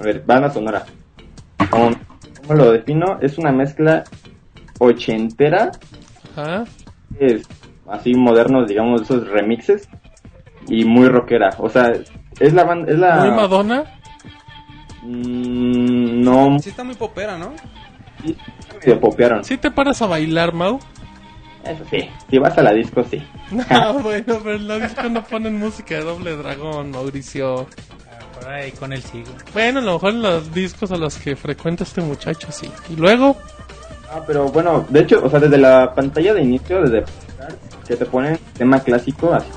[0.00, 0.86] A ver, banda sonora.
[1.70, 1.90] ¿Cómo,
[2.40, 3.18] cómo lo defino?
[3.20, 4.04] Es una mezcla
[4.78, 5.70] ochentera,
[6.34, 6.64] Ajá.
[7.20, 7.42] es
[7.88, 9.86] así modernos, digamos, esos remixes,
[10.66, 11.50] y muy rockera.
[11.58, 11.92] O sea,
[12.40, 13.16] es la banda, es la...
[13.16, 13.84] Muy Madonna.
[15.02, 17.52] Mm, no, Sí está muy popera, ¿no?
[18.24, 18.36] sí,
[18.86, 19.44] medio popearon.
[19.44, 20.78] ¿Sí te paras a bailar, Mau?
[21.64, 23.22] Eso sí, si vas a la disco, sí.
[23.50, 27.66] No, bueno, pero en la disco no ponen música de doble dragón, Mauricio.
[28.34, 29.30] Por ahí con el sigo.
[29.52, 32.68] Bueno, a lo mejor en los discos a los que frecuenta este muchacho, sí.
[32.90, 33.36] Y luego,
[34.14, 37.02] Ah, pero bueno, de hecho, o sea, desde la pantalla de inicio, desde
[37.88, 39.48] que te ponen tema clásico, así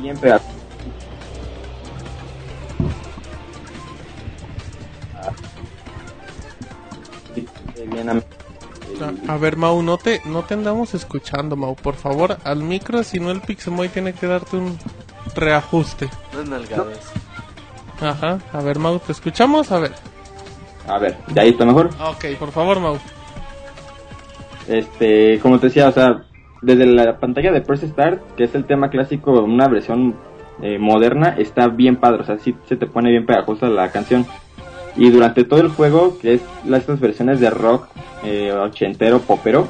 [0.00, 0.40] bien el-
[9.28, 11.74] a, a ver, Mau, no te, no te andamos escuchando, Mau.
[11.74, 14.78] Por favor, al micro, si no el Pixemoy tiene que darte un
[15.34, 16.08] reajuste.
[18.00, 19.70] Ajá, a ver, Mau, ¿te escuchamos?
[19.72, 19.92] A ver.
[20.86, 21.90] A ver, de ahí está mejor.
[22.00, 22.98] Ok, por favor, Mau.
[24.66, 26.22] Este, como te decía, o sea,
[26.62, 30.14] desde la pantalla de Press Start, que es el tema clásico, una versión
[30.62, 34.26] eh, moderna, está bien padre, o sea, sí se te pone bien pegajosa la canción.
[34.96, 37.88] Y durante todo el juego, que es estas versiones de rock
[38.24, 39.68] eh, ochentero, popero,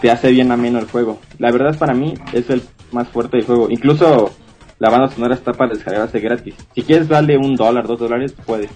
[0.00, 1.18] te hace bien ameno el juego.
[1.38, 3.68] La verdad para mí es el más fuerte del juego.
[3.70, 4.30] Incluso
[4.78, 6.54] la banda sonora está para descargarse gratis.
[6.74, 8.70] Si quieres darle un dólar, dos dólares, puedes.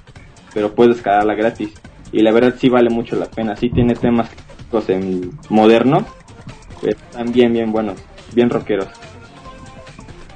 [0.55, 1.75] Pero puedes descargarla gratis.
[2.13, 3.57] Y la verdad sí vale mucho la pena.
[3.57, 6.07] Sí tiene temas clásicos en moderno.
[6.81, 7.99] Pero Están bien, bien buenos.
[8.33, 8.89] Bien rockeros.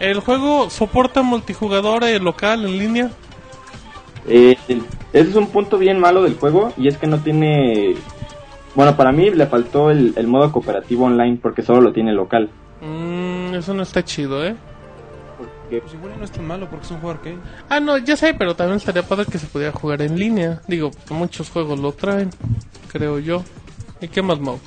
[0.00, 3.10] ¿El juego soporta multijugador eh, local en línea?
[4.26, 4.56] Eh,
[5.12, 6.72] ese es un punto bien malo del juego.
[6.76, 7.94] Y es que no tiene...
[8.74, 12.50] Bueno, para mí le faltó el, el modo cooperativo online porque solo lo tiene local.
[12.80, 14.56] Mmm, eso no está chido, ¿eh?
[15.38, 17.38] Porque Pues igual no es tan malo porque es un juego arcade.
[17.68, 20.60] Ah, no, ya sé, pero también estaría padre que se pudiera jugar en línea.
[20.66, 22.30] Digo, muchos juegos lo traen,
[22.90, 23.44] creo yo.
[24.00, 24.58] ¿Y qué más, Mau?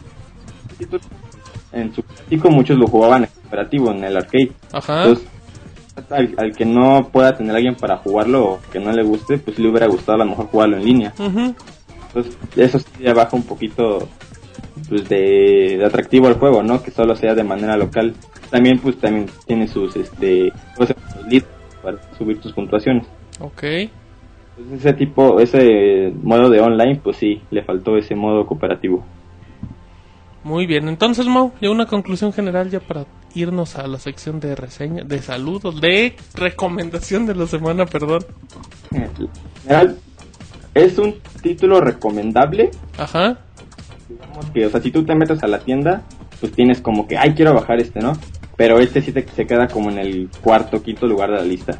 [1.71, 4.51] En su clásico muchos lo jugaban en cooperativo, en el arcade.
[4.71, 5.03] Ajá.
[5.03, 5.27] Entonces,
[6.09, 9.57] al, al que no pueda tener alguien para jugarlo o que no le guste, pues
[9.59, 11.13] le hubiera gustado a lo mejor jugarlo en línea.
[11.17, 14.07] Entonces, eso sí ya baja un poquito
[14.87, 16.81] pues de, de atractivo al juego, ¿no?
[16.81, 18.13] Que solo sea de manera local.
[18.49, 20.53] También pues también tiene sus este
[21.83, 23.05] para subir tus puntuaciones.
[23.39, 23.63] Ok.
[23.63, 29.05] Entonces, ese tipo, ese modo de online, pues sí, le faltó ese modo cooperativo.
[30.47, 33.05] Muy bien, entonces Mau, ya una conclusión general ya para
[33.35, 38.25] irnos a la sección de reseña, de saludos, de recomendación de la semana, perdón.
[38.91, 39.09] En
[39.61, 39.97] general,
[40.73, 43.39] es un título recomendable, Ajá.
[44.07, 46.03] digamos que, o sea, si tú te metes a la tienda,
[46.39, 48.13] pues tienes como que, ay, quiero bajar este, ¿no?
[48.55, 51.77] Pero este sí te, se queda como en el cuarto, quinto lugar de la lista.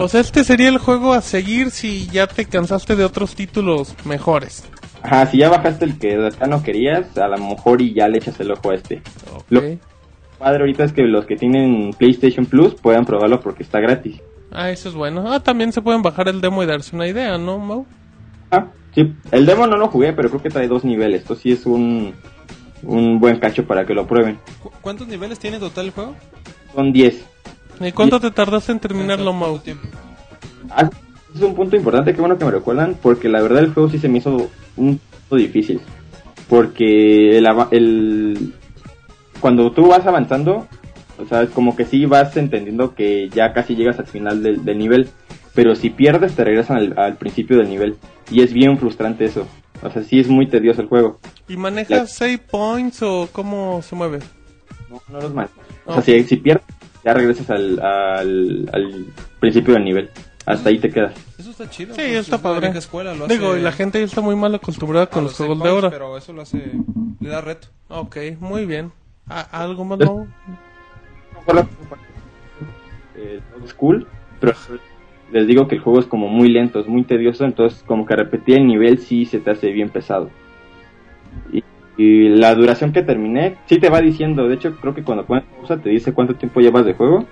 [0.00, 3.94] O sea, este sería el juego a seguir si ya te cansaste de otros títulos
[4.04, 4.64] mejores.
[5.02, 8.08] Ajá, si ya bajaste el que de acá no querías, a lo mejor y ya
[8.08, 9.02] le echas el ojo a este.
[9.34, 9.44] Ok.
[9.50, 9.62] Lo-
[10.38, 14.20] Padre ahorita es que los que tienen PlayStation Plus puedan probarlo porque está gratis.
[14.50, 15.30] Ah, eso es bueno.
[15.30, 17.86] Ah, también se pueden bajar el demo y darse una idea, ¿no, Mau?
[18.50, 21.20] Ah, sí, el demo no lo jugué, pero creo que trae dos niveles.
[21.22, 22.14] Esto sí es un,
[22.82, 24.38] un buen cacho para que lo prueben.
[24.62, 26.16] ¿Cu- ¿Cuántos niveles tiene total el juego?
[26.74, 27.22] Son 10.
[27.80, 29.58] ¿Y cuánto te tardaste en terminarlo, ¿Cuánto Mau?
[29.58, 29.88] tiempo?
[30.70, 30.88] Ah,
[31.34, 33.98] es un punto importante, qué bueno que me recuerdan, porque la verdad el juego sí
[33.98, 35.80] se me hizo un poco difícil.
[36.48, 38.52] Porque el,
[39.40, 40.66] cuando tú vas avanzando,
[41.18, 44.64] o sea, es como que sí vas entendiendo que ya casi llegas al final del,
[44.64, 45.08] del nivel,
[45.54, 47.96] pero si pierdes te regresan al, al principio del nivel.
[48.30, 49.46] Y es bien frustrante eso.
[49.82, 51.18] O sea, sí es muy tedioso el juego.
[51.48, 54.18] ¿Y manejas La- save points o cómo se mueve?
[54.90, 55.56] No, no los manejas.
[55.86, 56.02] O Ok.
[56.02, 56.64] sea, si, si pierdes,
[57.04, 59.04] ya regresas al, al, al
[59.40, 60.10] principio del nivel.
[60.46, 61.14] Hasta ahí te quedas.
[61.38, 61.94] Eso está chido.
[61.94, 62.68] Sí, pues, está es la padre.
[62.78, 65.62] escuela, lo Digo, hace y la gente ya está muy mal acostumbrada con los juegos
[65.62, 65.90] de ahora.
[65.90, 66.72] Pero eso lo hace.
[67.20, 67.68] Le da reto.
[67.88, 68.90] Ok, muy bien.
[69.28, 70.26] ¿A- ¿Algo más, Mau?
[73.16, 74.06] eh, old school,
[74.40, 74.54] pero
[75.32, 78.16] les digo que el juego es como muy lento, es muy tedioso, entonces como que
[78.16, 80.30] repetir el nivel sí se te hace bien pesado.
[81.52, 81.62] Y,
[82.00, 85.44] y la duración que terminé, sí te va diciendo, de hecho creo que cuando pones
[85.44, 87.26] pausa te dice cuánto tiempo llevas de juego,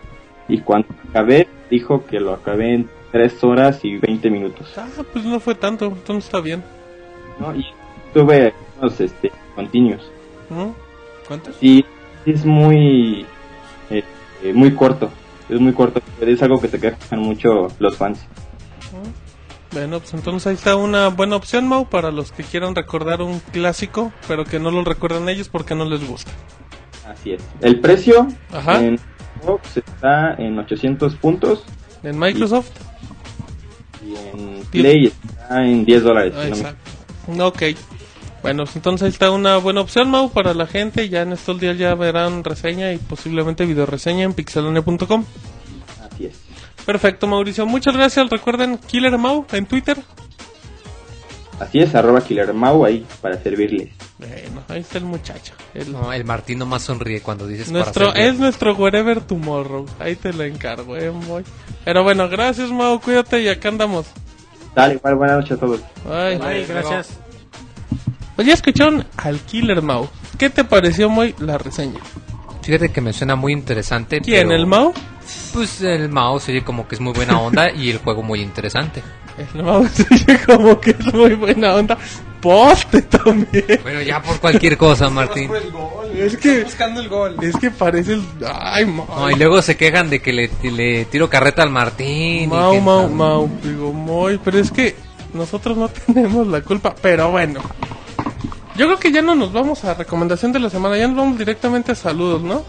[0.47, 5.25] y cuando acabé dijo que lo acabé en 3 horas y 20 minutos, Ah, pues
[5.25, 6.63] no fue tanto, entonces está bien.
[7.41, 7.57] ¿no?
[7.57, 7.65] Y
[8.13, 10.11] tuve unos este, continuos.
[11.27, 11.57] ¿Cuántos?
[11.63, 11.83] Y
[12.27, 13.25] es muy
[13.89, 14.05] eh,
[14.43, 15.11] eh, muy corto
[15.49, 18.21] es muy corto es algo que te quejan mucho los fans
[19.73, 23.41] Bueno, pues entonces ahí está una buena opción, Mau, para los que quieran recordar un
[23.41, 26.31] clásico, pero que no lo recuerdan ellos porque no les gusta.
[27.07, 28.83] así es el precio Ajá.
[28.83, 28.99] en
[29.43, 31.65] Xbox está en 800 puntos
[32.03, 32.71] En Microsoft.
[34.05, 36.91] y en Play está en 10 dólares Ah, no exacto.
[37.47, 37.63] Ok.
[38.41, 41.09] Bueno, pues entonces ahí está una buena opción, Mau, para la gente.
[41.09, 45.25] Ya en estos días ya verán reseña y posiblemente video reseña en pixelone.com.
[46.89, 47.67] Perfecto, Mauricio.
[47.67, 48.31] Muchas gracias.
[48.31, 49.99] Recuerden Killer Mau en Twitter.
[51.61, 55.53] así es arroba Killer Mau ahí para servirles Bueno, ahí está el muchacho.
[55.75, 59.85] El- No, el Martín nomás sonríe cuando dices nuestro, para es nuestro Wherever Tomorrow.
[59.99, 61.45] Ahí te lo encargo, eh, Moy.
[61.85, 62.99] Pero bueno, gracias, Mau.
[63.01, 64.07] Cuídate y acá andamos.
[64.75, 66.41] dale igual buenas noches a todos Bye.
[66.43, 67.11] Ay, gracias.
[68.35, 70.09] Pues ya escucharon al Killer Mau.
[70.39, 72.01] ¿Qué te pareció, Moy, la reseña?
[72.69, 74.21] Fíjate que me suena muy interesante.
[74.21, 74.93] ¿Quién, pero- el Mau?
[75.55, 78.43] Pues el Mao se oye como que es muy buena onda y el juego muy
[78.43, 79.03] interesante.
[79.55, 81.97] El Mau se oye como que es muy buena onda.
[82.43, 83.65] Poste también.
[83.83, 85.51] Bueno, ya por cualquier cosa, Martín.
[85.55, 86.11] el gol.
[86.15, 87.37] Es que- buscando el gol.
[87.41, 88.23] Es que parece el...
[88.47, 89.07] Ay, Mau.
[89.09, 92.45] No, y luego se quejan de que le, le tiro carreta al Martín.
[92.45, 93.49] y que- Mau, Mau.
[93.63, 94.95] Digo, Moy, pero es que
[95.33, 96.95] nosotros no tenemos la culpa.
[97.01, 97.61] Pero bueno.
[98.79, 100.97] Yo creo que ya no nos vamos a recomendación de la semana.
[100.97, 102.65] Ya nos vamos directamente a saludos, ¿no?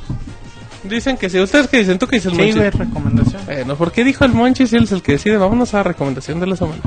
[0.84, 2.56] Dicen que si ustedes que dicen, tú que dices, Sí, Monchis.
[2.56, 3.41] güey, recomendación.
[3.45, 5.38] Bueno, ¿por qué dijo el Monchis y él es el que decide?
[5.38, 6.81] Vámonos a recomendación de la semana.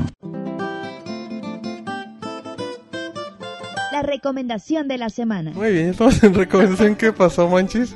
[3.91, 5.51] La recomendación de la semana.
[5.51, 6.95] Muy bien, estamos en recomendación.
[6.95, 7.95] ¿Qué pasó, Monchis?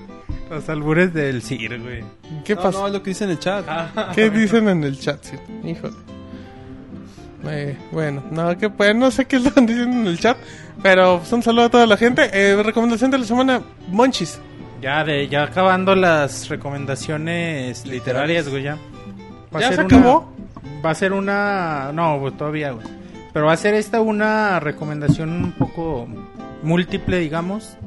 [0.50, 2.04] Los albures del CIR, güey.
[2.46, 2.80] ¿Qué No, pasó?
[2.82, 3.66] no, es lo que dice en el chat.
[4.16, 5.22] ¿Qué dicen en el chat?
[5.24, 5.36] Sí,
[5.68, 5.96] híjole.
[7.46, 10.38] Eh, bueno, no, que pues, no sé qué están diciendo en el chat,
[10.82, 12.30] pero pues, un saludo a toda la gente.
[12.34, 14.40] Eh, recomendación de la semana, Monchis.
[14.82, 18.78] Ya, de, ya acabando las recomendaciones literarias, güey, ya.
[19.56, 20.34] Va a ¿Ya ser se una- acabó?
[20.86, 21.92] Va a ser una...
[21.94, 22.86] No, todavía, güey.
[23.34, 26.08] Pero va a ser esta una recomendación un poco
[26.64, 27.78] múltiple, digamos.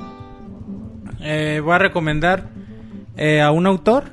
[1.21, 2.45] Eh, voy a recomendar
[3.17, 4.05] eh, a un autor.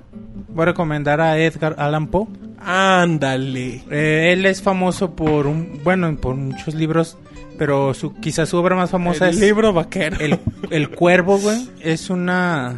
[0.49, 2.27] Voy a recomendar a Edgar Allan Poe.
[2.59, 3.83] Ándale.
[3.89, 5.81] Eh, él es famoso por un...
[5.83, 7.17] Bueno, por muchos libros.
[7.57, 9.41] Pero su, quizás su obra más famosa El es...
[9.41, 10.17] libro vaquero.
[10.19, 10.39] El,
[10.69, 12.75] el Cuervo, güey, es una...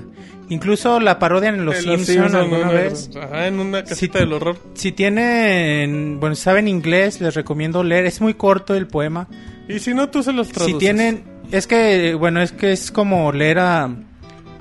[0.47, 3.09] Incluso la parodian en Los Simpsons Simpson, alguna una- vez.
[3.21, 4.25] Ajá, en una casita Sí.
[4.25, 4.57] del horror.
[4.73, 6.19] Si tienen...
[6.19, 8.05] Bueno, si saben inglés, les recomiendo leer.
[8.05, 9.27] Es muy corto el poema.
[9.67, 10.73] Y si no, tú se los traduces.
[10.75, 11.23] Si tienen...
[11.51, 13.89] Es que, bueno, es que es como leer a...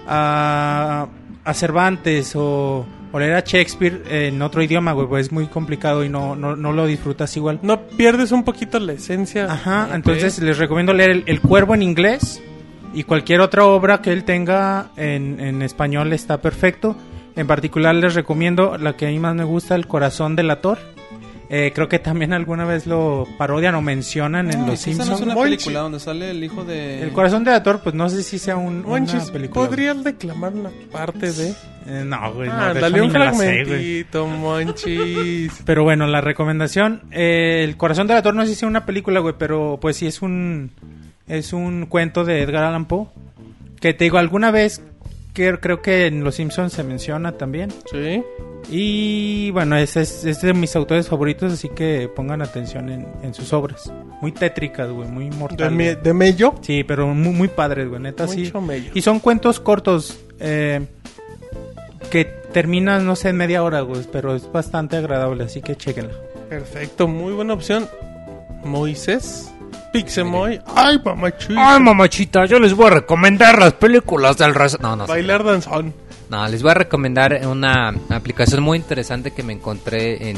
[0.06, 1.06] A,
[1.44, 5.06] a Cervantes o, o leer a Shakespeare en otro idioma, güey.
[5.06, 7.58] Pues es muy complicado y no, no, no lo disfrutas igual.
[7.62, 9.46] No pierdes un poquito la esencia.
[9.50, 9.94] Ajá, Ok.
[9.94, 12.42] entonces les recomiendo leer el, El Cuervo en inglés
[12.94, 16.96] y cualquier otra obra que él tenga en, en español está perfecto.
[17.36, 20.78] En particular les recomiendo la que a mí más me gusta, El Corazón del Ator.
[21.50, 24.92] Eh, creo que también alguna vez lo parodian o mencionan en Ah, Los esa no
[24.92, 25.20] es Simpsons.
[25.22, 25.50] una Monchi.
[25.56, 27.02] película donde sale el hijo de...
[27.02, 29.66] El Corazón del Ator, pues no sé si sea un, una Monchis, película.
[29.66, 31.54] ¿podrías declamar una parte de...?
[31.86, 35.52] Eh, no, güey, no, Ah, de dale un la sé, fragmentito, Monchis.
[35.64, 39.20] Pero bueno, la recomendación, eh, El Corazón del Ator no sé si sea una película,
[39.20, 40.70] güey, pero pues sí es un
[41.26, 43.06] es un cuento de Edgar Allan Poe
[43.80, 44.82] que te digo alguna vez
[45.32, 48.22] que creo que en Los Simpsons se menciona también sí.
[48.70, 53.34] Y bueno, es, es, es de mis autores favoritos, así que pongan atención en, en
[53.34, 53.90] sus obras.
[54.20, 55.72] muy tétricas, güey, muy ¿De, mortales.
[55.72, 56.54] me- de mello?
[56.60, 58.44] Sí, pero muy, muy padres, güey, neta, sí.
[58.44, 58.90] Mucho mello.
[58.94, 60.86] Y son cuentos cortos, eh,
[62.10, 66.14] que terminan, no sé, en media hora, güey, pero es bastante agradable, así que chequenla.
[66.48, 67.88] Perfecto, muy buena opción.
[68.64, 69.50] Moisés.
[69.92, 70.60] Pixemoy.
[70.74, 71.74] Ay, mamachita.
[71.74, 74.54] Ay, mamachita, yo les voy a recomendar las películas del...
[74.54, 75.06] res- No, no.
[75.06, 75.94] Bailar danzón.
[76.30, 80.36] No, les voy a recomendar una aplicación muy interesante que me encontré en,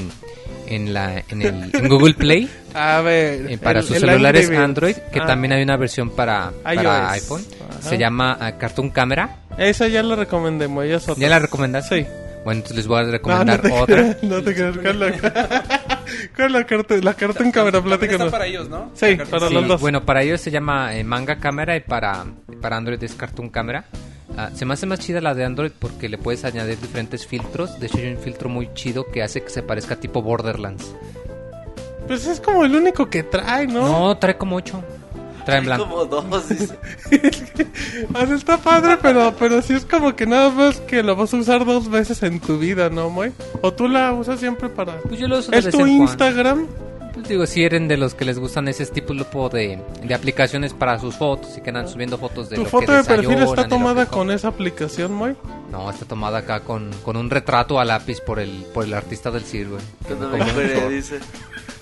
[0.68, 3.50] en, la, en, el, en Google Play A ver.
[3.50, 4.50] eh, para el- sus el celulares.
[4.50, 7.42] Android, que Ah, también hay una versión para, para iPhone.
[7.70, 7.82] Ajá.
[7.82, 9.38] Se llama ah, Cartoon Camera.
[9.58, 10.88] Esa ya la recomendé, Moy.
[10.90, 11.20] ¿Ya, es otra.
[11.20, 12.02] ¿Ya la recomendaste?
[12.04, 12.08] Sí.
[12.44, 13.96] Bueno, entonces les voy a No, no recomendar te otra.
[13.96, 14.76] creas, no te creas.
[14.78, 15.12] ¿Cuál la,
[16.36, 16.96] cuál la carta?
[17.02, 18.24] La carta en cámara, También plática.
[18.24, 18.90] está para ellos, ¿no?
[18.94, 19.80] Sí, para Sí, los dos.
[19.80, 22.24] bueno, para ellos se llama eh, Manga Camera y para,
[22.62, 23.84] para Android es Cartoon Camera.
[24.36, 27.78] Ah, se me hace más chida la de Android porque le puedes añadir diferentes filtros.
[27.78, 30.94] De hecho, hay un filtro muy chido que hace que se parezca tipo Borderlands.
[32.06, 33.86] Pues es como el único que trae, ¿no?
[33.88, 34.82] No, trae como 8.
[35.44, 35.88] Trae en blanco.
[35.88, 36.76] Como dos, dice.
[38.12, 41.32] O sea, está padre, pero, pero sí es como que nada más que lo vas
[41.32, 43.32] a usar dos veces en tu vida, ¿no, Moy?
[43.62, 44.98] O tú la usas siempre para...
[44.98, 46.89] Pues yo lo uso de ¿Es vez tu en cuando.
[47.20, 49.12] Pues digo, si eres de los que les gustan ese tipo
[49.50, 52.86] de, de aplicaciones para sus fotos y que andan subiendo fotos de ¿Tu lo foto
[52.86, 55.36] que de perfil está tomada con esa aplicación, Moy?
[55.70, 59.30] No, está tomada acá con, con un retrato a lápiz por el, por el artista
[59.30, 59.82] del Sir, güey.
[60.88, 61.20] Dice.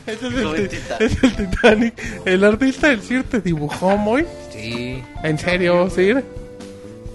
[0.09, 1.95] Es el, es el Titanic.
[2.25, 4.25] El artista del Sir te dibujó, Moy.
[4.51, 5.03] Sí.
[5.23, 6.25] ¿En serio, Sir?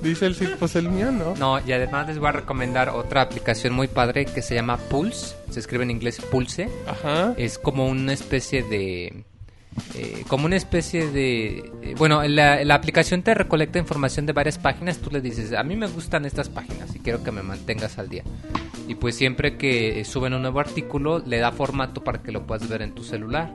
[0.04, 1.34] Dice el Sir, pues el mío, ¿no?
[1.36, 5.36] No, y además les voy a recomendar otra aplicación muy padre que se llama Pulse.
[5.50, 6.70] Se escribe en inglés Pulse.
[6.86, 7.34] Ajá.
[7.38, 9.24] Es como una especie de...
[9.96, 11.72] eh, como una especie de...
[11.82, 14.98] eh, bueno, la, la aplicación te recolecta información de varias páginas.
[14.98, 18.10] Tú le dices, a mí me gustan estas páginas y quiero que me mantengas al
[18.10, 18.24] día.
[18.88, 22.68] Y pues siempre que suben un nuevo artículo, le da formato para que lo puedas
[22.68, 23.54] ver en tu celular.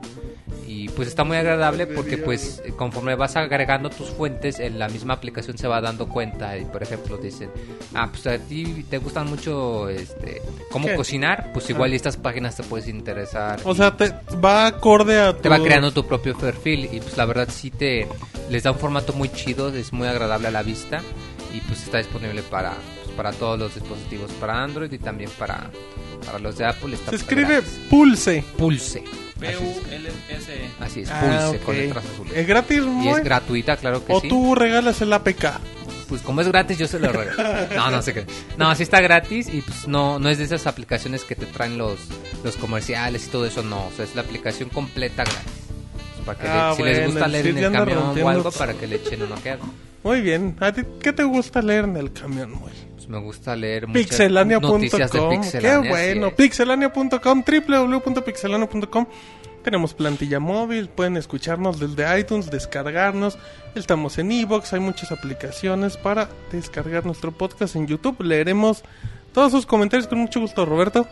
[0.67, 4.87] Y pues está muy agradable porque pues eh, conforme vas agregando tus fuentes, en la
[4.87, 6.57] misma aplicación se va dando cuenta.
[6.57, 7.51] Y por ejemplo dicen,
[7.93, 10.41] ah, pues a ti te gustan mucho este,
[10.71, 10.95] cómo ¿Qué?
[10.95, 13.59] cocinar, pues igual y estas páginas te puedes interesar.
[13.63, 15.43] O sea, te va acorde a tu...
[15.43, 18.07] Te va creando tu propio perfil y pues la verdad sí te
[18.49, 21.01] les da un formato muy chido, es muy agradable a la vista
[21.53, 22.73] y pues está disponible para
[23.09, 25.69] para todos los dispositivos, para Android y también para
[26.25, 26.93] para los de Apple.
[26.95, 27.79] Está Se escribe gratis.
[27.89, 28.43] Pulse.
[28.57, 28.99] Pulse.
[29.39, 30.69] Así es, P-U-L-S-E.
[30.81, 31.63] así es, Ah, Pulse ok.
[31.63, 32.33] con letras azules.
[32.35, 34.27] ¿Es gratis, Y es gratuita, claro que ¿O sí.
[34.27, 35.59] tú regalas el APK?
[36.09, 37.67] Pues como es gratis, yo se lo regalo.
[37.75, 38.25] No, no sé qué.
[38.57, 41.77] No, sí está gratis y pues no, no es de esas aplicaciones que te traen
[41.77, 41.99] los,
[42.43, 43.85] los comerciales y todo eso, no.
[43.87, 45.53] O sea, es la aplicación completa gratis.
[46.25, 48.87] Para que Ah, le- si les gusta leer en el camión o algo, para que
[48.87, 49.35] le echen una.
[50.03, 50.57] Muy bien.
[50.59, 52.71] ¿A ti qué te gusta leer en el camión, Moy?
[53.09, 54.29] Me gusta leer muchas noticias
[55.11, 55.41] de Pixelania.com.
[55.41, 55.81] Pixelania.
[55.81, 56.35] Qué bueno.
[56.35, 59.05] Pixelania.com, www.pixelania.com.
[59.63, 63.39] Tenemos plantilla móvil, pueden escucharnos desde iTunes, descargarnos.
[63.73, 68.21] Estamos en Evox, hay muchas aplicaciones para descargar nuestro podcast en YouTube.
[68.21, 68.83] Leeremos
[69.33, 71.07] todos sus comentarios con mucho gusto, Roberto.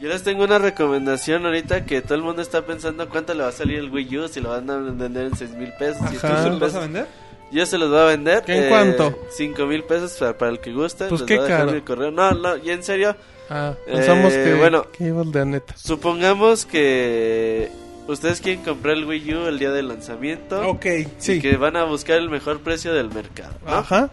[0.00, 3.48] Yo les tengo una recomendación ahorita que todo el mundo está pensando cuánto le va
[3.48, 6.10] a salir el Wii U, si lo van a vender en 6 mil pesos, Ajá.
[6.10, 7.06] 7 ¿Tú ¿Tú mil los vas a vender?
[7.52, 8.44] Yo se los voy a vender.
[8.46, 9.18] ¿En cuánto?
[9.30, 11.06] 5 mil pesos para, para el que guste.
[11.06, 11.72] Pues les qué voy a dejar caro.
[11.72, 12.10] mi correo.
[12.10, 13.16] No, no, y en serio,
[13.52, 14.86] Ah, Eh, pensamos que, bueno.
[14.92, 15.74] que ibas de neta.
[15.76, 17.68] supongamos que
[18.06, 20.68] ustedes quieren comprar el Wii U el día del lanzamiento.
[20.68, 21.40] Ok, Y sí.
[21.40, 23.54] que van a buscar el mejor precio del mercado.
[23.66, 23.72] ¿no?
[23.72, 24.10] Ajá.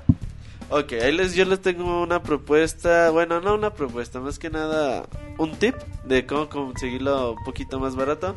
[0.69, 5.05] Ok, ahí les, yo les tengo una propuesta, bueno, no una propuesta, más que nada
[5.37, 8.35] un tip de cómo conseguirlo un poquito más barato.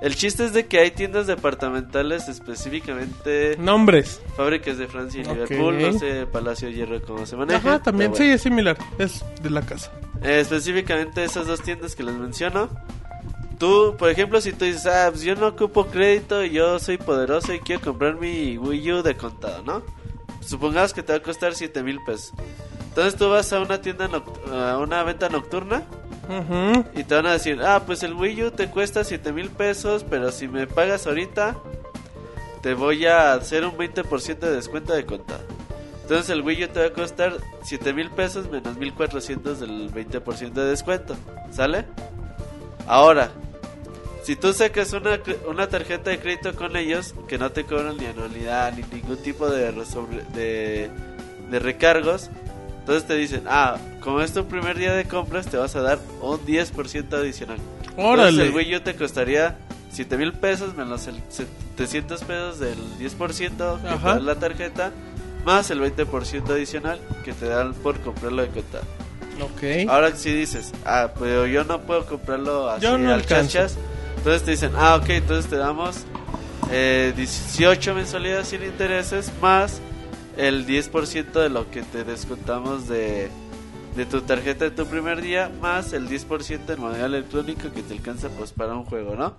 [0.00, 4.20] El chiste es de que hay tiendas departamentales específicamente Nombres.
[4.36, 5.24] fábricas de Francia y.
[5.24, 7.58] Liverpool, no sé, Palacio de Hierro cómo se maneja.
[7.58, 8.78] Ajá, también, pero sí, es similar.
[8.98, 9.90] Es de la casa.
[10.12, 10.26] bueno.
[10.28, 12.68] Eh, específicamente esas dos tiendas que les menciono.
[13.58, 16.96] Tú, por ejemplo, si tú dices, ah, pues yo no ocupo crédito y yo soy
[16.96, 19.82] poderoso y quiero comprar mi Wii U de contado, ¿no?
[20.40, 22.32] Supongamos que te va a costar 7 mil pesos.
[22.88, 24.08] Entonces tú vas a una tienda,
[24.52, 25.82] a una venta nocturna
[26.94, 30.04] Y te van a decir, ah, pues el Wii U te cuesta 7 mil pesos,
[30.08, 31.56] pero si me pagas ahorita,
[32.62, 35.40] te voy a hacer un 20% de descuento de contado.
[36.02, 37.32] Entonces el Wii U te va a costar
[37.62, 41.16] 7 mil pesos menos 1400 del 20% de descuento.
[41.50, 41.86] ¿Sale?
[42.86, 43.30] Ahora,
[44.22, 48.04] si tú sacas una, una tarjeta de crédito con ellos, que no te cobran ni
[48.04, 49.72] anualidad ni ningún tipo de,
[51.50, 52.30] de recargos,
[52.88, 55.98] entonces te dicen, ah, como es tu primer día de compras, te vas a dar
[56.22, 57.58] un 10% adicional.
[57.82, 58.46] Entonces Órale.
[58.46, 59.58] el Wii U te costaría
[59.90, 64.90] 7 mil pesos menos el 700 pesos del 10% que te da la tarjeta,
[65.44, 68.84] más el 20% adicional que te dan por comprarlo de contado.
[69.42, 69.86] Ok.
[69.90, 73.52] Ahora si dices, ah, pero yo no puedo comprarlo así Yo no al alcanzo.
[73.52, 73.76] chachas,
[74.16, 76.04] entonces te dicen, ah, ok, entonces te damos
[76.70, 79.82] eh, 18 mensualidades sin intereses más
[80.38, 83.28] el 10% de lo que te descontamos de,
[83.96, 87.92] de tu tarjeta de tu primer día más el 10% en moneda electrónica que te
[87.92, 89.34] alcanza pues para un juego, ¿no?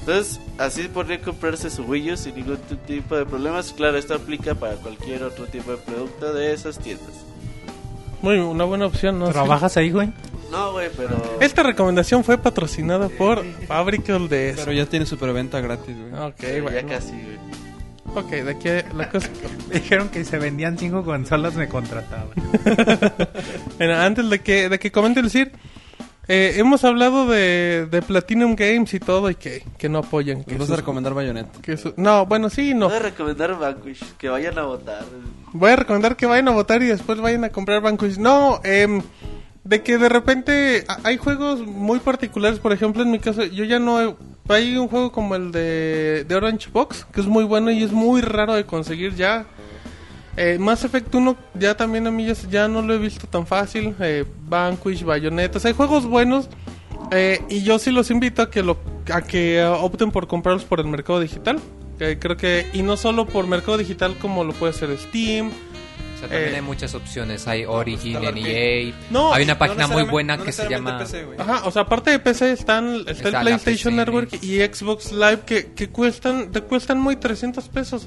[0.00, 2.56] Entonces, así podría comprarse su Wii U sin ningún
[2.86, 3.72] tipo de problemas.
[3.72, 7.24] Claro, esto aplica para cualquier otro tipo de producto de esas tiendas.
[8.20, 9.28] Muy una buena opción, ¿no?
[9.28, 10.12] ¿Trabajas ahí, güey?
[10.50, 11.20] No, güey, pero...
[11.40, 14.62] Esta recomendación fue patrocinada por Fabricant de eso.
[14.64, 16.22] Pero ya tiene superventa gratis, güey.
[16.22, 16.88] Ok, ya bueno.
[16.88, 17.61] casi, güey.
[18.14, 19.28] Ok, de aquí la cosa...
[19.68, 22.28] Me dijeron que se vendían cinco consolas, me contrataban.
[23.78, 25.50] Bueno, antes de que, de que comente el CIR,
[26.28, 30.44] eh, hemos hablado de, de Platinum Games y todo y que, que no apoyan.
[30.44, 31.60] Que vas sus- a recomendar Bayonetta.
[31.62, 32.88] que su- no, bueno, sí, no.
[32.88, 35.04] Voy a recomendar Vanquish, que vayan a votar.
[35.52, 38.18] Voy a recomendar que vayan a votar y después vayan a comprar Vanquish.
[38.18, 39.02] No, em,
[39.64, 42.58] de que de repente hay juegos muy particulares.
[42.60, 44.00] Por ejemplo, en mi caso, yo ya no.
[44.00, 44.14] he-
[44.48, 48.20] Hay un juego como el de, Orange Box, que es muy bueno y es muy
[48.20, 49.46] raro de conseguir ya.
[50.36, 53.94] Eh, Mass Effect 1 ya también a mí ya, no lo he visto tan fácil.
[54.00, 56.48] Eh, Vanquish, Bayonetta, hay juegos buenos.
[57.10, 58.78] eh, y yo sí los invito a que lo
[59.12, 61.60] a que opten por comprarlos por el mercado digital.
[61.98, 65.52] Creo que y no solo por mercado digital como lo puede hacer Steam.
[66.22, 67.46] Sea, también Eh, hay muchas opciones.
[67.48, 68.94] Hay Origin el EA.
[69.10, 70.98] No, hay una No página muy necesariamente- buena no que se llama...
[70.98, 71.40] PC, güey.
[71.40, 74.58] Ajá, o sea, aparte de PC están, está, Está el la PlayStation PC, Network y
[74.60, 78.06] Xbox Live que, que cuestan, te cuestan muy 300 pesos.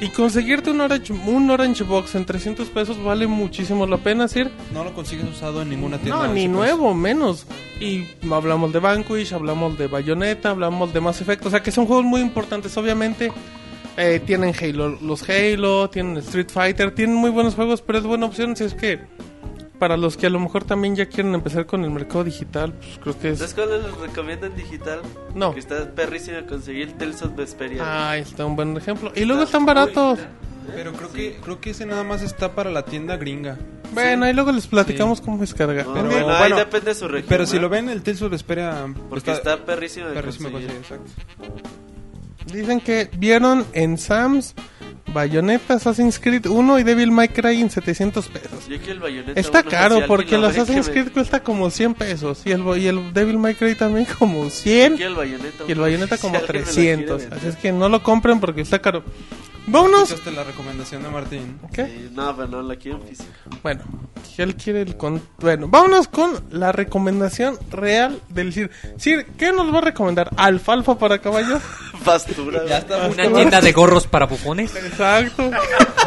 [0.00, 4.42] Y conseguirte un Orange, un Orange Box en 300 pesos vale muchísimo la pena, ¿sí?
[4.74, 6.26] No lo consigues usado en ninguna tienda.
[6.26, 7.46] No, ni nuevo, menos.
[7.78, 11.46] Y hablamos de Vanquish, hablamos de Bayonetta, hablamos de Mass Effect.
[11.46, 13.30] O sea, que son juegos muy importantes, obviamente.
[13.96, 18.26] Eh, tienen Halo, los Halo, tienen Street Fighter, tienen muy buenos juegos, pero es buena
[18.26, 19.00] opción si es que
[19.78, 22.98] para los que a lo mejor también ya quieren empezar con el mercado digital, pues
[23.02, 23.54] creo que ¿Sabes es...
[23.54, 25.00] cuál les recomiendo en digital?
[25.34, 25.52] No.
[25.52, 27.82] Que está perrísimo conseguir Tales of Vesperia.
[27.84, 29.12] Ah, está un buen ejemplo.
[29.14, 30.20] Y luego están baratos.
[30.74, 33.58] Pero creo que creo que ese nada más está para la tienda gringa.
[33.92, 35.24] Bueno, ahí luego les platicamos Sí.
[35.24, 35.84] cómo descargar.
[35.86, 37.28] No, Pero bueno, bueno, ahí depende de su región.
[37.28, 40.76] Pero si lo ven, el Tales of Vesperia Porque está, perrísimo de perrísimo conseguir.
[40.76, 41.68] conseguir, exacto.
[42.46, 44.54] Dicen que vieron en Sam's
[45.12, 48.68] Bayonetta, Assassin's Creed 1 y Devil May Cry en 700 pesos.
[48.68, 52.42] Yo que el Bayonetta Está caro porque el Assassin's me- Creed cuesta como 100 pesos
[52.46, 55.72] y el, y el Devil May Cry también como 100 yo que el Bayonetta y
[55.72, 57.20] el Bayonetta como alguien me lo quiere 300.
[57.20, 57.38] vender.
[57.38, 59.02] Así es que no lo compren porque está caro.
[59.66, 60.04] Vámonos.
[60.10, 61.58] Escuchaste la recomendación de Martín.
[61.72, 61.86] ¿Qué?
[61.86, 63.30] Sí, no, pero no la quiero en físico.
[63.62, 63.82] Bueno,
[64.38, 65.22] él quiere el con...
[65.38, 68.70] Bueno, vámonos con la recomendación real del Sir.
[68.96, 70.30] Sir, ¿qué nos va a recomendar?
[70.36, 71.62] ¿Alfalfa para caballos?
[72.04, 72.62] Pastura.
[72.68, 73.06] Ya está.
[73.06, 74.74] Una tienda de gorros para bufones.
[74.74, 75.48] Exacto.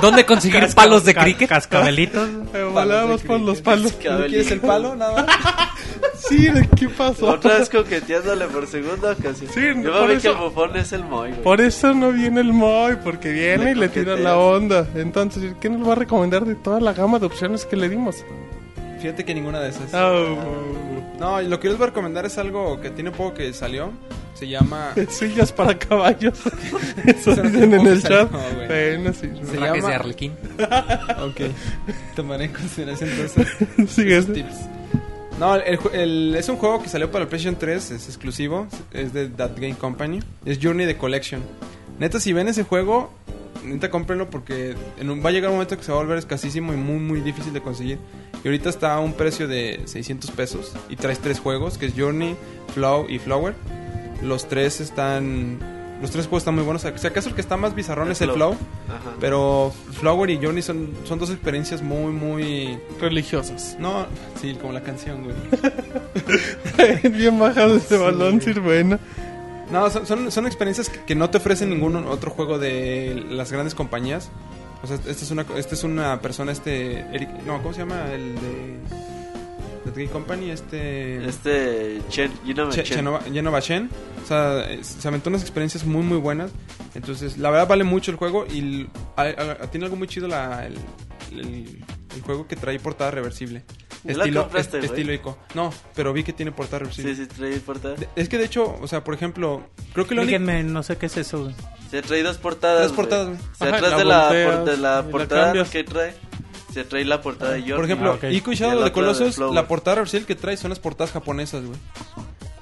[0.02, 1.50] ¿Dónde conseguir Casca- palos de ca- cricket?
[1.50, 2.30] Cascabelitos.
[2.56, 3.94] Eh, volamos por los palos.
[4.04, 4.96] ¿No quieres el palo?
[4.96, 5.26] Nada.
[6.30, 7.28] Sir, ¿qué pasó?
[7.28, 9.52] Otra vez coqueteándole por segunda ocasión.
[9.54, 11.42] Sí, Yo por me que eso- el bufón es el Moy, güey.
[11.44, 14.88] Por eso no viene el Moy, porque viene Le y le tira la onda.
[14.96, 18.24] Entonces, ¿qué nos va a recomendar de toda la gama de opciones que le dimos?
[19.02, 19.94] Fíjate que ninguna de esas.
[19.94, 20.36] Oh,
[21.20, 23.92] No, lo que les voy a recomendar es algo que tiene poco que salió.
[24.34, 24.94] Se llama.
[25.10, 26.40] sillas para caballos.
[27.06, 28.30] Eso no dicen en el chat.
[28.32, 28.68] güey.
[28.68, 29.30] Bueno, sí.
[29.50, 30.34] Se llama- de Arlequín.
[31.22, 31.42] Ok.
[32.16, 33.48] Tomaré en consideración entonces.
[33.90, 34.18] Sigue.
[34.18, 34.56] esos tips.
[35.40, 39.12] No, el el- es un juego que salió para el PlayStation 3, es exclusivo, es
[39.14, 40.20] de That Game Company.
[40.46, 41.42] Es Journey the Collection.
[42.00, 43.10] Neta, si ven ese juego,
[43.64, 46.18] neta cómprenlo porque en un- va a llegar un momento que se va a volver
[46.18, 48.00] escasísimo y muy, muy difícil de conseguir.
[48.44, 51.94] Y ahorita está a un precio de 600 pesos y traes tres juegos, que es
[51.98, 52.36] Journey,
[52.74, 53.56] Flow y Flower.
[54.22, 55.74] Los tres están...
[56.02, 56.82] Los tres juegos están muy buenos.
[56.82, 58.54] Si acaso el que está más bizarrón El es el Flow.
[58.56, 58.68] Flow.
[58.90, 59.16] Ajá.
[59.22, 62.78] Pero Flower y Journey son, son dos experiencias muy, muy...
[63.00, 63.78] Religiosos.
[63.80, 64.06] No,
[64.40, 65.36] sí, como la canción, güey.
[67.12, 68.60] Bien bajado este balón, Sir.
[69.72, 73.52] No, son, son, son experiencias que, que no te ofrecen ningún otro juego de las
[73.52, 74.30] grandes compañías.
[74.84, 77.00] O sea, esta es una, esta es una persona, este...
[77.14, 78.06] Eric, no, ¿cómo se llama?
[78.14, 78.80] El de...
[79.94, 81.24] The Company, este...
[81.26, 82.02] Este.
[82.10, 82.32] Chen,
[82.72, 82.98] Che- Chen.
[83.32, 83.90] Genova Chen.
[84.24, 86.52] O sea, se aventó unas experiencias muy, muy buenas.
[86.96, 90.28] Entonces, la verdad vale mucho el juego y l- a- a- tiene algo muy chido
[90.28, 90.76] la, el,
[91.32, 91.84] el-
[92.16, 93.64] el juego que trae portada reversible.
[94.04, 94.62] ¿Ya la Estilo, güey?
[94.86, 95.38] estilo ico.
[95.54, 97.16] No, pero vi que tiene portada reversible.
[97.16, 97.96] Sí, sí, trae portada.
[97.96, 99.64] De- Es que de hecho, o sea, por ejemplo,
[99.94, 100.38] creo que lo único...
[100.40, 101.44] Díganme, no sé qué es eso.
[101.44, 101.56] güey.
[101.92, 102.80] Se trae dos portadas.
[102.82, 103.40] Tres portadas, güey.
[103.60, 106.14] Ajá, atrás la de la, por- de portada que trae,
[106.74, 107.76] se trae la portada de Jordan.
[107.78, 108.30] Por ejemplo, Ah.
[108.32, 111.80] Ico y Shadow de Colossus, la portada reversible que trae son las portadas japonesas, güey.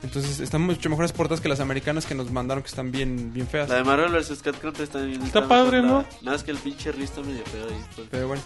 [0.03, 3.47] Entonces, están mucho mejores portadas que las americanas que nos mandaron que están bien, bien
[3.47, 3.69] feas.
[3.69, 4.41] La de Marvel vs.
[4.43, 5.21] Capcom está bien.
[5.23, 6.05] Está padre, ¿no?
[6.21, 7.85] Nada más que el pinche Riz está medio feo ahí.
[7.95, 8.07] pues.
[8.11, 8.41] Pero bueno.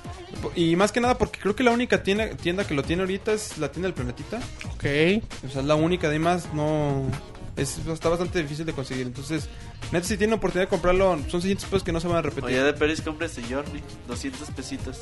[0.56, 3.34] Y más que nada porque creo que la única tienda, tienda que lo tiene ahorita
[3.34, 4.38] es la tienda del planetita.
[4.74, 4.86] Ok.
[5.45, 7.03] O sea, es la única, además no...
[7.56, 9.08] Es, está bastante difícil de conseguir.
[9.08, 9.50] Entonces,
[9.92, 12.64] neta, si tienen oportunidad de comprarlo, son 600 pesos que no se van a repetir.
[12.64, 15.00] de Peris compres el Journey, 200 pesitos.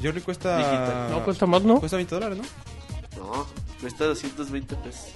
[0.00, 0.56] Journey cuesta.
[0.58, 1.10] Digital.
[1.10, 1.80] No, cuesta más, ¿no?
[1.80, 3.24] Cuesta 20 dólares, ¿no?
[3.24, 3.46] No,
[3.80, 5.10] cuesta 220 pesos.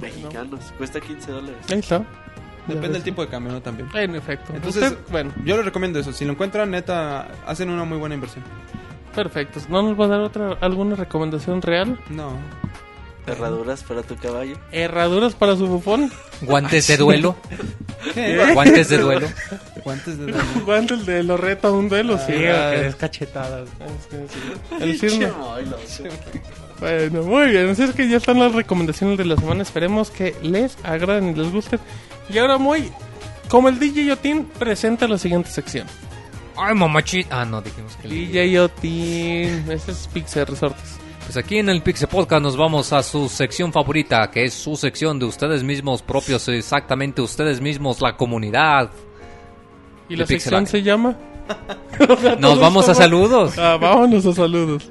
[0.00, 1.56] Mexicanos, cuesta 15 dólares.
[1.70, 2.04] Ahí está.
[2.66, 3.60] Depende del tipo de cambio, ¿no?
[3.60, 3.88] También.
[3.94, 4.52] En efecto.
[4.54, 6.12] Entonces, Usted, bueno, Yo les recomiendo eso.
[6.12, 8.44] Si lo encuentran, neta, hacen una muy buena inversión.
[9.14, 9.60] perfecto.
[9.68, 11.98] ¿No nos va a dar otra alguna recomendación real?
[12.08, 12.36] No.
[13.26, 14.56] Herraduras para tu caballo.
[14.72, 16.10] ¿Herraduras para su bufón?
[16.40, 17.36] Guantes de duelo.
[18.14, 18.52] ¿Qué?
[18.52, 19.28] Guantes de duelo.
[19.84, 20.44] Guantes de daño.
[20.64, 22.18] ¿Cuánto de lo reta a un duelo?
[22.18, 23.26] Sí, Sí, ah, que es que sí.
[24.80, 25.34] El Cirno.
[26.82, 27.68] Bueno, muy bien.
[27.68, 29.62] Así es que ya están las recomendaciones de la semana.
[29.62, 31.78] Esperemos que les agraden y les gusten.
[32.28, 32.90] Y ahora, muy
[33.48, 35.86] como el DJ Yotin, presenta la siguiente sección.
[36.56, 37.42] Ay, mamachita.
[37.42, 38.08] Ah, no, dijimos que...
[38.08, 40.98] DJ Yotin, ese es Pixel Resortes.
[41.24, 44.74] Pues aquí en el Pixel Podcast nos vamos a su sección favorita, que es su
[44.74, 48.90] sección de ustedes mismos propios, exactamente ustedes mismos, la comunidad.
[50.08, 51.16] ¿Y la De sección se llama?
[52.40, 53.56] Nos vamos a saludos.
[53.56, 54.90] Ah, vámonos a saludos.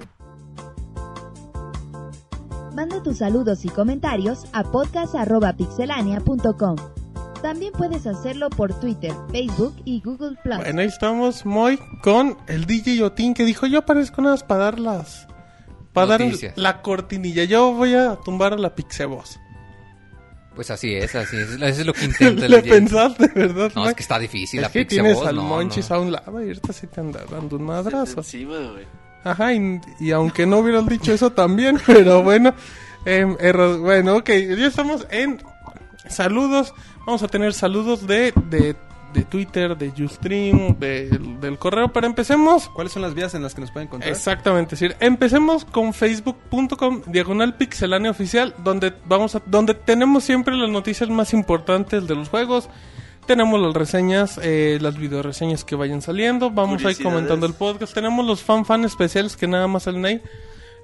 [3.04, 6.76] Tus saludos y comentarios a podcast.pixelania.com.
[7.42, 10.58] También puedes hacerlo por Twitter, Facebook y Google Plus.
[10.58, 14.66] Bueno, ahí estamos, muy con el DJ Yotin que dijo: Yo aparezco nada más para
[14.66, 15.28] dar las.
[15.94, 16.22] Para dar
[16.56, 17.44] la cortinilla.
[17.46, 19.40] Yo voy a tumbar a la Pixeboss.
[20.56, 21.50] Pues así es, así es.
[21.50, 22.76] Eso es lo que intenta el Le DJ.
[22.76, 23.72] pensaste, ¿verdad?
[23.76, 25.96] No, es que está difícil Es la que Pixel tienes Voz, al no, Monchis no.
[25.96, 28.20] a un lado y ahorita sí te anda dando un madrazo.
[28.20, 28.86] Encima, güey.
[29.24, 32.54] Ajá, y, y aunque no hubieras dicho eso también, pero bueno.
[33.06, 35.42] Em, erro- bueno, ok, ya estamos en
[36.08, 36.74] saludos.
[37.06, 38.76] Vamos a tener saludos de, de,
[39.14, 42.70] de Twitter, de Ustream, del- del correo, pero empecemos.
[42.70, 44.12] ¿Cuáles son las vías en las que nos pueden encontrar?
[44.12, 50.56] Exactamente, es decir, empecemos con facebook.com diagonal pixelánea oficial, donde vamos a, donde tenemos siempre
[50.56, 52.70] las noticias más importantes de los juegos.
[53.26, 56.50] Tenemos las reseñas, eh, las video reseñas que vayan saliendo.
[56.50, 57.94] Vamos a ir comentando el podcast.
[57.94, 60.22] Tenemos los fan fan especiales que nada más salen ahí.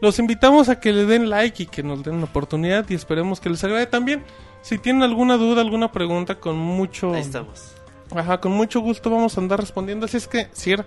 [0.01, 3.40] Los invitamos a que le den like y que nos den una oportunidad y esperemos
[3.40, 4.24] que les agrade también.
[4.61, 7.72] Si tienen alguna duda, alguna pregunta, con mucho Ahí estamos.
[8.16, 10.06] Ajá, con mucho gusto vamos a andar respondiendo.
[10.06, 10.85] Así es que, Sir,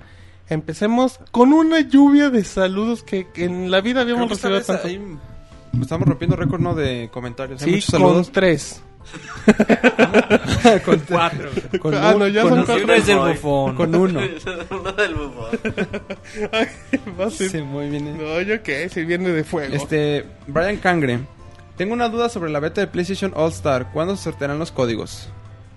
[0.48, 4.86] empecemos con una lluvia de saludos que, que en la vida habíamos recibido tanto.
[4.89, 5.00] ahí
[5.80, 6.74] estamos rompiendo récord, ¿no?
[6.74, 7.62] De comentarios.
[7.62, 8.30] Hay Sí, con saludos.
[8.32, 8.82] tres.
[10.84, 11.48] con cuatro.
[11.80, 12.84] Con, Ah, un- no, ya con son un- cuatro.
[12.84, 13.74] Uno es del bufón.
[13.76, 14.20] con uno.
[14.70, 15.48] Uno del bufón.
[17.30, 18.06] Sí, muy bien.
[18.08, 18.16] eh.
[18.18, 19.74] No, yo qué, si viene de fuego.
[19.74, 21.20] Este, Brian Cangre.
[21.76, 23.90] Tengo una duda sobre la beta de PlayStation All Star.
[23.92, 25.28] ¿Cuándo se sortearán los códigos?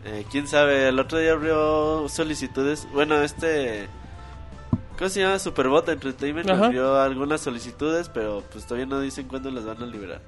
[0.05, 2.87] Eh, Quién sabe, el otro día abrió solicitudes.
[2.93, 3.87] Bueno, este.
[4.97, 5.39] ¿Cómo se llama?
[5.39, 6.65] Superbot Entertainment Ajá.
[6.65, 10.21] abrió algunas solicitudes, pero pues todavía no dicen cuándo las van a liberar.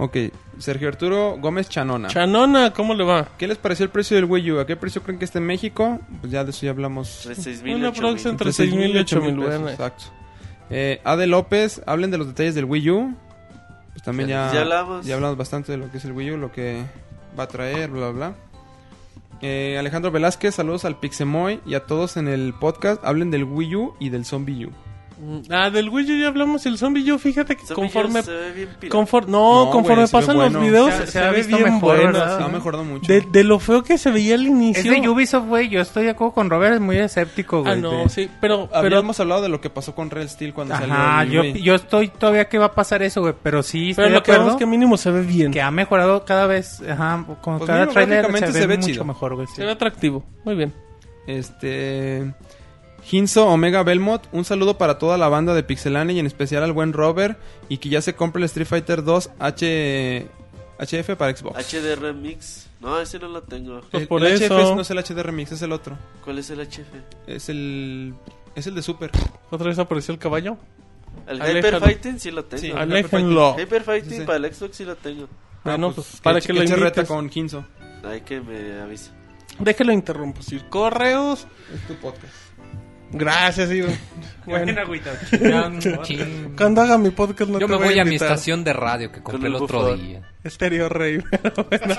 [0.00, 0.16] Ok,
[0.58, 2.08] Sergio Arturo Gómez Chanona.
[2.08, 3.26] Chanona, ¿cómo le va?
[3.36, 4.60] ¿Qué les pareció el precio del Wii U?
[4.60, 5.98] ¿A qué precio creen que está en México?
[6.20, 7.26] Pues ya de eso ya hablamos.
[7.26, 8.00] Entre 6,000 y Una 8,000.
[8.12, 9.68] prox entre 6,000 y 8,000, pesos, bueno.
[9.70, 10.04] Exacto.
[10.70, 13.14] Eh, Ade López, hablen de los detalles del Wii U.
[13.92, 15.04] Pues también ya, Ya- ya hablamos.
[15.06, 16.84] ya hablamos bastante de lo que es el Wii U, lo que
[17.36, 18.34] va a traer, bla, bla, bla.
[19.40, 23.04] Eh, Alejandro Velázquez, saludos al Pixemoy y a todos en el podcast.
[23.04, 24.70] Hablen del Wii U y del Zombie U.
[25.50, 26.64] Ah, del Wii U ya hablamos.
[26.66, 28.22] El Zombie U, fíjate que conforme.
[28.22, 28.96] Se ve bien pirata.
[28.98, 30.58] confor- no, No, conforme güey, se ve pasan bueno.
[30.60, 32.12] los videos, Se se, se ha ve visto bien mejor, bueno.
[32.12, 32.40] ¿verdad?
[32.42, 32.52] Ha sí.
[32.52, 33.12] mejorado mucho.
[33.12, 34.92] De, de lo feo que se veía al Es inicio.
[34.92, 35.68] de Ubisoft, güey.
[35.68, 37.72] Yo estoy de acuerdo con Robert, es muy escéptico, güey.
[37.72, 40.54] Ah, no, de- sí, pero, pero Habíamos hablado de lo que pasó con Red Steel
[40.54, 43.34] cuando Ajá, salió el yo, yo estoy todavía que va a pasar eso, güey.
[43.42, 45.50] Pero sí, estoy pero de lo que vemos acuerdo es que mínimo se ve bien.
[45.50, 46.80] que ha mejorado cada vez.
[46.88, 49.04] Ajá, con Pues cada mira, trailer se, gráficamente ve, se ve mucho chido.
[49.04, 49.46] mejor, güey.
[49.48, 49.54] sí.
[49.56, 50.24] Se ve atractivo.
[50.44, 50.72] Muy bien.
[51.26, 52.32] Este.
[53.10, 56.72] Hinzo Omega Belmont, un saludo para toda la banda de Pixelania y en especial al
[56.72, 57.38] buen Robert.
[57.68, 60.28] Y que ya se compre el Street Fighter 2 H...
[60.80, 61.56] HF para Xbox.
[61.72, 62.68] HDR Mix.
[62.80, 63.80] No, ese no lo tengo.
[63.90, 64.54] Pues el, por el eso.
[64.54, 65.98] HF es- no es el HD Remix, es el otro.
[66.24, 66.86] ¿Cuál es el HF?
[67.26, 68.14] Es el.
[68.54, 69.10] Es el de Super.
[69.50, 70.56] Otra vez apareció el caballo.
[71.26, 71.58] El Aléjalo.
[71.78, 72.60] Hyper Fighting sí lo tengo.
[72.60, 73.56] Sí, Aléjenlo.
[73.58, 74.24] Hyper Fighting Sí, sí.
[74.24, 75.26] para el Xbox sí lo tengo.
[75.64, 77.64] Ah, pues, para que lo se reta con Hinzo.
[78.04, 79.10] Hay que me avise.
[79.58, 80.42] Déjelo interrumpo.
[80.42, 81.48] Si correos.
[81.74, 82.32] Es tu podcast.
[83.12, 83.98] Gracias, Iván.
[84.44, 84.72] Bueno,
[86.56, 89.12] cuando haga mi podcast no Yo te me voy, voy a mi estación de radio
[89.12, 90.00] que compré el otro bufón.
[90.00, 90.22] día.
[90.42, 91.18] Estéreo Rey.
[91.30, 91.94] pero bueno.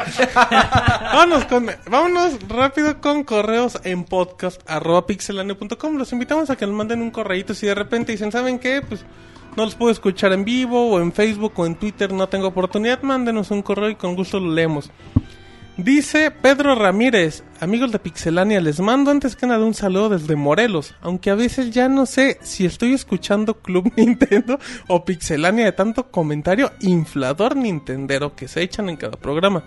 [1.13, 5.05] vámonos, con, vámonos rápido con correos en podcast arroba.
[5.93, 8.81] Los invitamos a que nos manden un correíto si de repente dicen, ¿saben qué?
[8.81, 9.05] Pues
[9.55, 13.01] no los puedo escuchar en vivo o en Facebook o en Twitter, no tengo oportunidad.
[13.01, 14.91] Mándenos un correo y con gusto lo leemos.
[15.83, 20.93] Dice Pedro Ramírez, amigos de Pixelania, les mando antes que nada un saludo desde Morelos,
[20.99, 24.59] aunque a veces ya no sé si estoy escuchando Club Nintendo
[24.90, 29.64] o Pixelania de tanto comentario inflador nintendero que se echan en cada programa.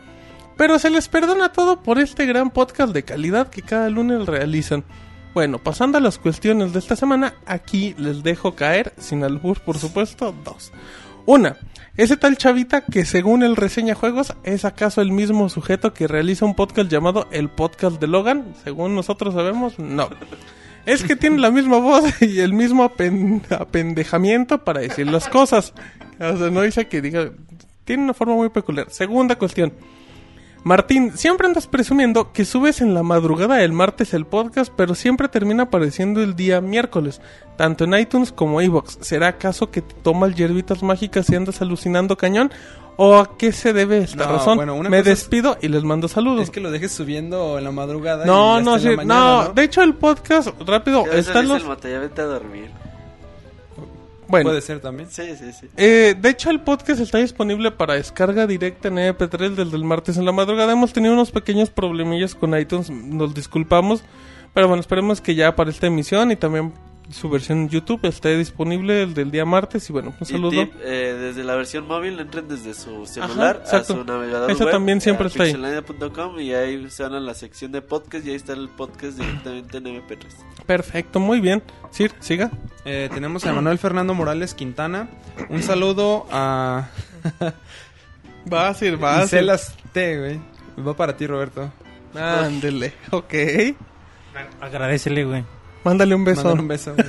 [0.59, 4.85] Pero se les perdona todo por este gran podcast de calidad que cada lunes realizan.
[5.33, 9.79] Bueno, pasando a las cuestiones de esta semana, aquí les dejo caer, sin albur por
[9.79, 10.73] supuesto, dos.
[11.25, 11.57] Una,
[11.97, 16.45] ese tal chavita que según el reseña juegos es acaso el mismo sujeto que realiza
[16.45, 20.09] un podcast llamado El Podcast de Logan, según nosotros sabemos, no.
[20.87, 25.75] Es que tiene la misma voz y el mismo apen- apendejamiento para decir las cosas.
[26.19, 27.31] O sea, no dice que diga...
[27.85, 28.87] Tiene una forma muy peculiar.
[28.91, 29.73] Segunda cuestión.
[30.65, 35.29] Martín, siempre andas presumiendo que subes en la madrugada del martes el podcast, pero siempre
[35.29, 37.21] termina apareciendo el día miércoles,
[37.57, 38.99] tanto en iTunes como iVoox.
[39.01, 42.53] ¿Será acaso que te tomas hierbitas mágicas y andas alucinando cañón?
[42.97, 44.57] ¿O a qué se debe esta No, razón?
[44.57, 46.43] bueno, una Me es- despido y les mando saludos.
[46.45, 48.25] Es que lo dejes subiendo en la madrugada.
[48.25, 51.63] no, y no, sí, la mañana, no, de hecho el podcast, rápido, dice los...
[51.65, 52.71] el ya vete a dormir.
[54.33, 55.11] Bueno, Puede ser también.
[55.11, 55.69] Sí, sí, sí.
[55.77, 60.17] Eh, de hecho, el podcast está disponible para descarga directa en MP3 desde el martes
[60.17, 60.73] en la madrugada.
[60.73, 64.03] Hemos tenido unos pequeños problemillas con iTunes, nos disculpamos.
[64.55, 66.73] Pero bueno, esperemos que ya para esta emisión y también
[67.13, 69.89] su versión en YouTube esté disponible el del día martes.
[69.89, 70.51] Y bueno, un Y saludo.
[70.51, 73.95] tip, eh, desde la versión móvil entren desde su celular a exacto.
[73.95, 75.55] su navegador Eso web, también siempre a está ahí.
[76.41, 79.79] y ahí se van a la sección de podcast y ahí está el podcast directamente
[79.79, 80.27] en MP3.
[80.67, 81.63] Perfecto, muy bien.
[81.91, 82.51] Sir, siga.
[82.85, 85.09] Eh, tenemos a Manuel Fernando Morales Quintana.
[85.51, 86.89] Un saludo a
[88.53, 89.21] Va, Sir, va.
[89.21, 89.39] Sir.
[89.41, 90.41] Celas T, güey.
[90.85, 91.73] Va para ti, Roberto.
[92.15, 93.35] Ándele, ok.
[94.61, 95.45] Agradecele, güey.
[95.85, 96.43] Mándale un beso.
[96.45, 96.95] Mándale un beso.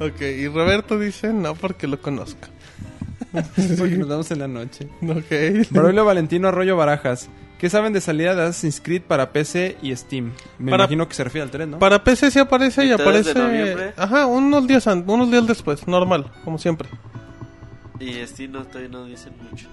[0.00, 2.48] Ok, y Roberto dice no porque lo conozca.
[3.32, 4.88] Porque nos vemos en la noche.
[5.08, 5.70] Ok.
[5.70, 7.28] Braulio Valentino Arroyo Barajas.
[7.58, 10.32] ¿Qué saben de salida de Assassin's Creed para PC y Steam?
[10.58, 11.78] Me Para- imagino que se refiere al 3, ¿no?
[11.78, 13.34] Para PC sí aparece y ¿El 3 de aparece.
[13.38, 13.94] noviembre?
[13.96, 16.88] Ajá, unos días, unos días después, normal, como siempre.
[18.00, 19.68] Y este no, todavía no dicen mucho.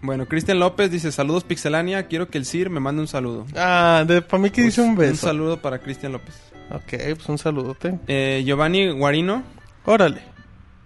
[0.00, 3.46] Bueno, Cristian López dice, saludos Pixelania, quiero que el Sir me mande un saludo.
[3.56, 5.26] Ah, de, para mí que dice un Pues, beso.
[5.26, 6.34] Un saludo para Cristian López.
[6.70, 6.82] Ok,
[7.16, 7.98] pues un saludote.
[8.06, 9.42] Eh, Giovanni Guarino,
[9.84, 10.22] Órale.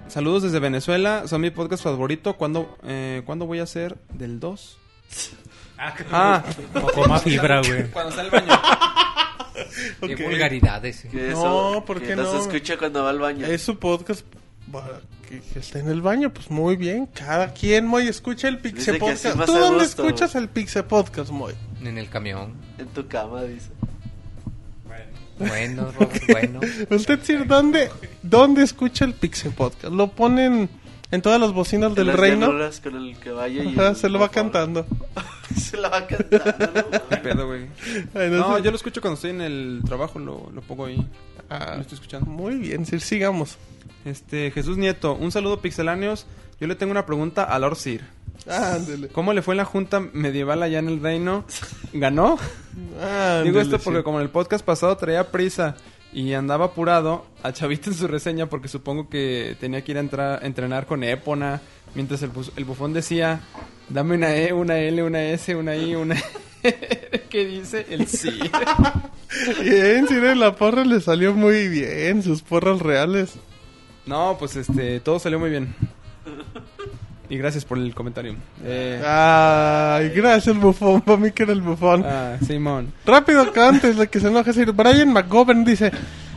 [0.09, 2.35] saludos desde Venezuela, son mi podcast favorito.
[2.35, 4.79] ¿Cuándo, eh, ¿cuándo voy a hacer del 2?
[6.13, 6.43] Ah,
[6.73, 7.85] Poco más fibra, güey.
[7.93, 8.61] cuando está el baño.
[10.01, 11.03] Qué vulgaridades.
[11.11, 12.41] Que No, ¿por qué nos no?
[12.41, 13.45] escucha cuando va al baño.
[13.47, 14.25] Es su podcast
[14.71, 17.07] para que, que esté en el baño, pues muy bien.
[17.07, 19.47] Cada quien, Moy, escucha el que así Podcast.
[19.47, 21.55] ¿Tú dónde gusto, escuchas el Pixe Podcast, Moy?
[21.83, 22.55] En el camión.
[22.79, 23.71] En tu cama, dice.
[25.39, 26.61] Bueno, Robert, bueno.
[26.91, 27.91] Usted, Sir, ¿dónde,
[28.23, 29.93] ¿dónde escucha el Pixe Podcast?
[29.93, 30.69] ¿Lo ponen
[31.11, 32.47] en todas las bocinas En del las reino?
[32.83, 34.87] con el caballo y Ajá, el se lo va cantando.
[35.57, 36.45] se lo va cantando.
[36.93, 37.09] ¿no?
[37.09, 37.67] ¿Qué pedo, güey?
[38.15, 38.63] Ay, no No, sé.
[38.63, 41.05] yo lo escucho cuando estoy en el trabajo, lo, lo pongo ahí.
[41.53, 42.27] Ah, Lo estoy escuchando.
[42.31, 43.59] muy bien, Sir, sigamos.
[44.05, 46.27] Este, Jesús Nieto, un saludo pixeláneos.
[46.61, 48.03] Yo le tengo una pregunta a Lord Sir.
[49.13, 51.45] ¿Cómo le fue en la junta medieval allá en el reino?
[51.93, 52.39] ¿Ganó?
[53.45, 53.85] Digo esto sí.
[53.85, 55.77] porque como en el podcast pasado traía prisa
[56.13, 60.01] y andaba apurado a Chavita en su reseña porque supongo que tenía que ir a
[60.01, 61.61] entrar, entrenar con Épona.
[61.95, 63.41] Mientras el, el bufón decía,
[63.89, 66.17] dame una E, una L, una S, una I, una
[66.63, 67.23] R.
[67.31, 67.87] ¿Qué dice?
[67.91, 68.31] El sí.
[69.63, 73.35] Bien, Sir, la porra le salió muy bien, sus porras reales.
[74.05, 75.75] No, pues este, todo salió muy bien.
[77.31, 78.37] Y gracias por el comentario.
[78.63, 81.01] Eh, Ay, gracias, bufón.
[81.01, 82.05] Para mí que era el bufón.
[82.05, 82.93] ah, Simón.
[83.07, 85.91] Rápido, que antes de que se enoje, Sir, Brian McGovern dice: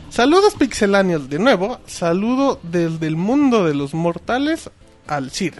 [0.08, 1.28] Saludos pixeláneos.
[1.28, 4.70] De nuevo, saludo desde el mundo de los mortales
[5.06, 5.54] al Sir.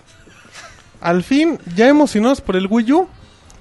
[1.03, 3.09] Al fin, ya emocionados por el Wii U.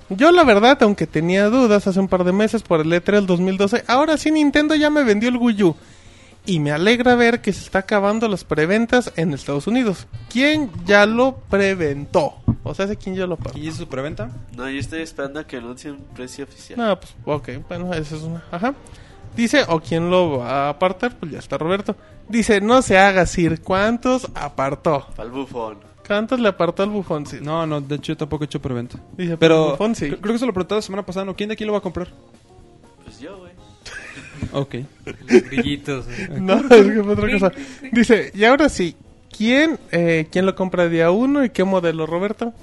[0.09, 3.25] Yo, la verdad, aunque tenía dudas hace un par de meses por el E3 del
[3.25, 5.75] 2012, ahora sí Nintendo ya me vendió el Wii U.
[6.47, 10.05] Y me alegra ver que se está acabando las preventas en Estados Unidos.
[10.29, 12.35] ¿Quién ya lo preventó?
[12.61, 13.57] O sea, ¿sé quién ya lo pagó?
[13.57, 14.29] ¿Y su preventa?
[14.55, 16.77] No, yo estoy esperando a que anuncien un precio oficial.
[16.77, 18.43] No, pues, ok, bueno, eso es una.
[18.51, 18.75] Ajá.
[19.35, 21.95] Dice, o quién lo va a apartar, pues ya está Roberto.
[22.29, 23.61] Dice, no se haga, Sir.
[23.61, 25.07] ¿Cuántos apartó?
[25.17, 25.94] El bufón.
[26.05, 27.41] ¿Cuántos le apartó al bufón, Sir?
[27.41, 28.99] No, no, de hecho yo tampoco he hecho preventa.
[29.17, 30.05] Dice, Pero bufón sí.
[30.05, 31.35] cre- creo que se lo preguntaba la semana pasada, ¿no?
[31.35, 32.07] ¿Quién de aquí lo va a comprar?
[33.03, 33.51] Pues yo, güey.
[34.53, 34.75] Ok.
[35.49, 36.05] Grillitos.
[36.39, 37.51] No, es que fue otra cosa.
[37.91, 38.95] Dice, y ahora sí,
[39.35, 42.53] ¿quién, eh, ¿quién lo compra día uno y qué modelo, Roberto?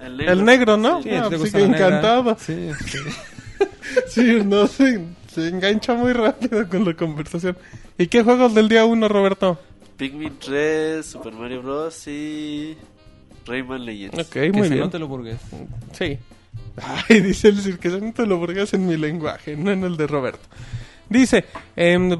[0.00, 0.32] El negro.
[0.32, 1.02] El negro, ¿no?
[1.02, 1.86] Sí, Ah, pues gusta sí, la negra.
[1.88, 2.36] encantado.
[2.38, 2.98] Sí, sí.
[4.08, 7.56] Sí, no, se, se engancha muy rápido con la conversación.
[7.98, 9.58] ¿Y qué juegos del día uno, Roberto?
[9.96, 12.06] Pikmin 3, Super Mario Bros.
[12.08, 12.76] y
[13.46, 14.18] Rayman Legends.
[14.18, 14.80] Ok, Que muy se bien.
[14.86, 15.38] note lo burgués.
[15.92, 16.18] Sí.
[16.76, 19.96] Ay, dice el Sir que no te lo burgas en mi lenguaje, no en el
[19.96, 20.46] de Roberto.
[21.08, 21.44] Dice,
[21.76, 22.10] em,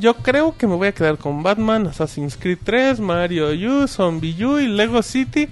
[0.00, 4.44] yo creo que me voy a quedar con Batman, Assassin's Creed 3, Mario U, Zombie
[4.44, 5.48] U y Lego City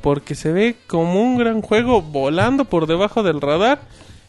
[0.00, 3.80] porque se ve como un gran juego volando por debajo del radar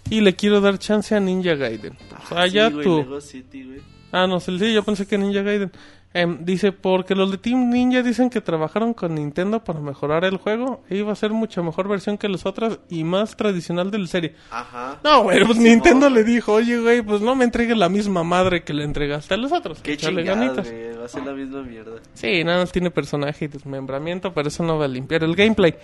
[0.09, 1.93] y le quiero dar chance a Ninja Gaiden.
[1.93, 2.97] O sea, Ah, Sí, ya güey, tú.
[2.97, 3.79] Lego City, güey.
[4.11, 5.71] Ah, no, sí, yo pensé que Ninja Gaiden.
[6.13, 10.37] Em, dice, porque los de Team Ninja dicen que trabajaron con Nintendo para mejorar el
[10.37, 13.99] juego e iba a ser mucha mejor versión que las otras y más tradicional de
[13.99, 14.35] la serie.
[14.49, 14.99] Ajá.
[15.03, 18.23] No, güey, pues Sí, Nintendo le dijo, oye, güey, pues no me entregues la misma
[18.23, 19.79] madre que le entregaste a los otros.
[19.81, 20.71] Qué chingada, ganitas".
[20.71, 20.95] güey.
[20.97, 21.99] Va a ser la misma mierda.
[22.13, 25.75] Sí, nada más tiene personaje y desmembramiento, pero eso no va a limpiar el gameplay.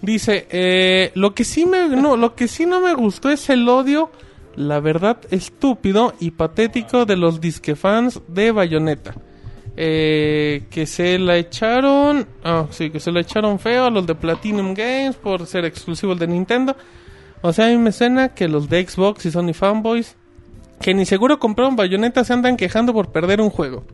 [0.00, 3.68] Dice, eh, lo que sí me, no, lo que sí no me gustó es el
[3.68, 4.12] odio,
[4.54, 9.14] la verdad, estúpido y patético de los disquefans de Bayonetta.
[9.80, 14.16] Eh, que se la echaron, ah, sí, que se la echaron feo a los de
[14.16, 16.74] Platinum Games por ser exclusivos de Nintendo.
[17.42, 20.16] O sea, a mí me suena que los de Xbox y Sony fanboys,
[20.80, 23.84] que ni seguro compraron Bayonetta, se andan quejando por perder un juego.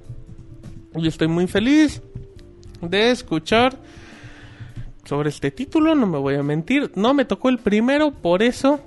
[0.97, 2.01] Y estoy muy feliz
[2.81, 3.77] de escuchar
[5.05, 6.93] sobre este título, no me voy a mentir.
[6.95, 8.81] No me tocó el primero, por eso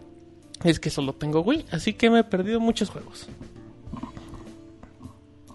[0.63, 3.27] es que solo tengo Wii, así que me he perdido muchos juegos.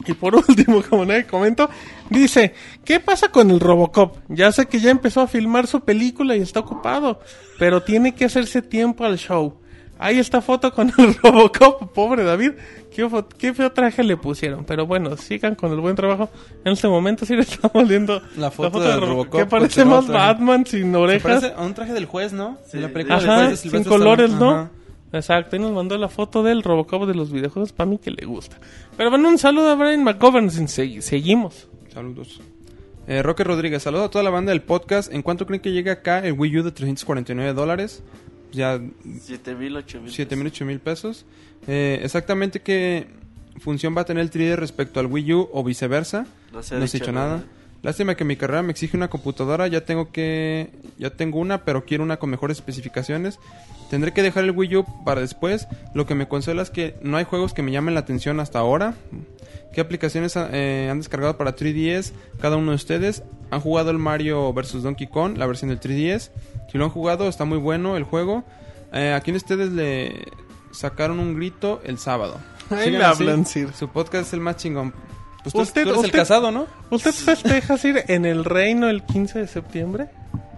[0.07, 1.69] Y por último, como nadie comento,
[2.11, 4.17] dice, ¿qué pasa con el Robocop?
[4.29, 7.21] Ya sé que ya empezó a filmar su película y está ocupado,
[7.59, 9.55] pero tiene que hacerse tiempo al show.
[9.99, 12.53] Ahí está foto con el Robocop, pobre David.
[12.93, 13.09] ¿Qué,
[13.39, 14.65] qué feo traje le pusieron?
[14.65, 16.29] Pero bueno, sigan con el buen trabajo.
[16.65, 20.09] En este momento sí le estamos viendo La foto del del Robocop Que parece más.
[20.09, 21.23] Batman sin Se orejas.
[21.41, 22.59] parece a un traje del juez, ¿no?
[22.67, 24.53] Sí, De la película del Ajá, juez de sin colores, Stallone.
[24.55, 24.61] ¿no?
[24.63, 24.71] Ajá.
[25.13, 28.25] Exacto, y nos mandó la foto del Robocop de los videojuegos para mí que le
[28.27, 28.59] gusta.
[28.97, 31.69] Pero bueno, un saludo a Brian McGovern, seguimos.
[31.93, 32.41] Saludos.
[33.07, 35.13] Eh, Roque Rodríguez, saludos a toda la banda del podcast.
[35.13, 38.03] ¿En cuánto creen que llega acá el Wii U de 349 dólares?
[38.53, 38.81] Ya
[39.21, 40.11] 7 mil, 8 mil.
[40.13, 41.25] 7 mil, 8 mil pesos.
[41.67, 43.09] Eh, exactamente qué
[43.59, 46.27] función va a tener el 3D respecto al Wii U o viceversa.
[46.53, 47.29] No se ha No dicho dicho nada.
[47.37, 47.45] nada.
[47.83, 49.67] Lástima que mi carrera me exige una computadora.
[49.67, 50.71] Ya tengo que.
[50.99, 53.41] Ya tengo una, pero quiero una con mejores especificaciones.
[53.93, 55.69] Tendré que dejar el Wii U para después.
[55.93, 58.59] Lo que me consuela es que no hay juegos que me llamen la atención hasta
[58.59, 58.95] ahora.
[59.75, 63.23] ¿Qué aplicaciones eh, han descargado para 3DS cada uno de ustedes?
[63.51, 64.83] ¿Han jugado el Mario vs.
[64.83, 66.31] Donkey Kong, la versión del 3DS?
[66.71, 68.45] Si lo han jugado, está muy bueno el juego.
[68.95, 70.25] Eh, ¿A quién ustedes le
[70.71, 72.39] sacaron un grito el sábado?
[72.71, 73.23] Ahí así.
[73.25, 73.75] hablan, Sir.
[73.75, 74.95] Su podcast es el más chingón.
[75.43, 76.67] Pues tú, Usted- tú eres el casado, ¿no?
[76.89, 80.09] ¿Usted festeja ir en el reino el 15 de septiembre?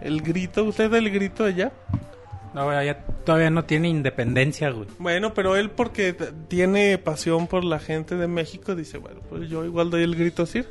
[0.00, 0.62] ¿El grito?
[0.62, 1.72] ¿Usted da el grito allá?
[2.54, 4.86] No, ya todavía no tiene independencia, güey.
[4.98, 6.12] Bueno, pero él porque
[6.48, 10.46] tiene pasión por la gente de México dice, bueno, pues yo igual doy el grito,
[10.46, 10.66] Sir.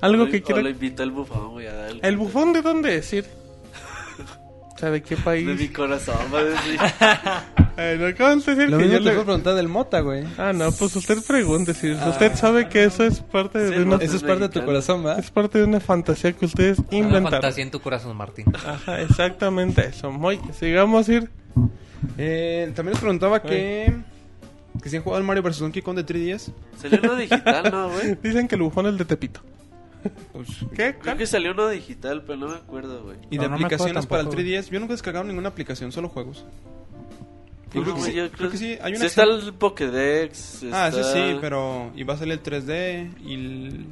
[0.00, 0.60] Algo O que quiera...
[0.60, 2.00] O le invita el bufón, güey, a dar el...
[2.02, 3.24] ¿El bufón de dónde es, Sir?
[4.74, 5.46] O sea, ¿de qué país?
[5.46, 6.78] De mi corazón, va a decir.
[7.76, 10.24] Ay, no de decir Lo que mismo yo te le- preguntar del Mota, güey.
[10.38, 11.96] Ah, no, pues usted pregunte, Sir.
[12.08, 13.96] Usted sabe que eso es parte de una...
[13.96, 15.18] Eso es parte de tu corazón, ¿va?
[15.18, 17.30] Es parte de una fantasía que ustedes Una inventaron.
[17.32, 18.46] fantasía en tu corazón, Martín.
[18.54, 20.10] Ajá, exactamente eso.
[20.10, 21.30] Muy, sigamos ir.
[22.18, 23.94] Eh, también les preguntaba que...
[24.82, 25.58] Que si han jugado el Mario vs.
[25.58, 26.52] Donkey Kong de 3DS.
[26.80, 28.14] Salió uno digital, ¿no, güey?
[28.22, 29.40] Dicen que el bufón es el de Tepito.
[30.32, 30.94] Pues, ¿Qué?
[31.00, 33.16] Creo que salió uno digital, pero no me acuerdo, güey.
[33.30, 34.42] y No, de no aplicaciones para el tampoco.
[34.46, 34.70] 3DS.
[34.70, 36.44] Yo nunca he descargado ninguna aplicación, solo juegos.
[37.74, 40.62] Yo creo que sí, yo creo que sí, hay una Sí está el Pokédex.
[40.72, 41.90] Ah, sí, está- sí, pero...
[41.94, 43.86] Y va a salir el 3D y el...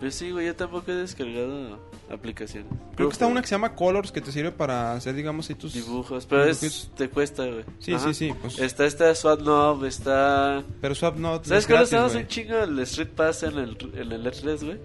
[0.00, 1.78] Pues sí, güey, yo tampoco he descargado
[2.10, 2.70] aplicaciones.
[2.94, 5.54] Creo que está una que se llama Colors que te sirve para hacer, digamos, si
[5.54, 5.72] tus...
[5.72, 7.64] Dibujos, pero es, te cuesta, güey.
[7.78, 8.08] Sí, Ajá.
[8.08, 8.58] sí, sí, pues...
[8.58, 10.62] Está esta SwapNob, está...
[10.80, 12.24] Pero SwapNote ¿Sabes estamos güey.
[12.24, 14.78] un chingo el Street Pass en el, en el E3, güey?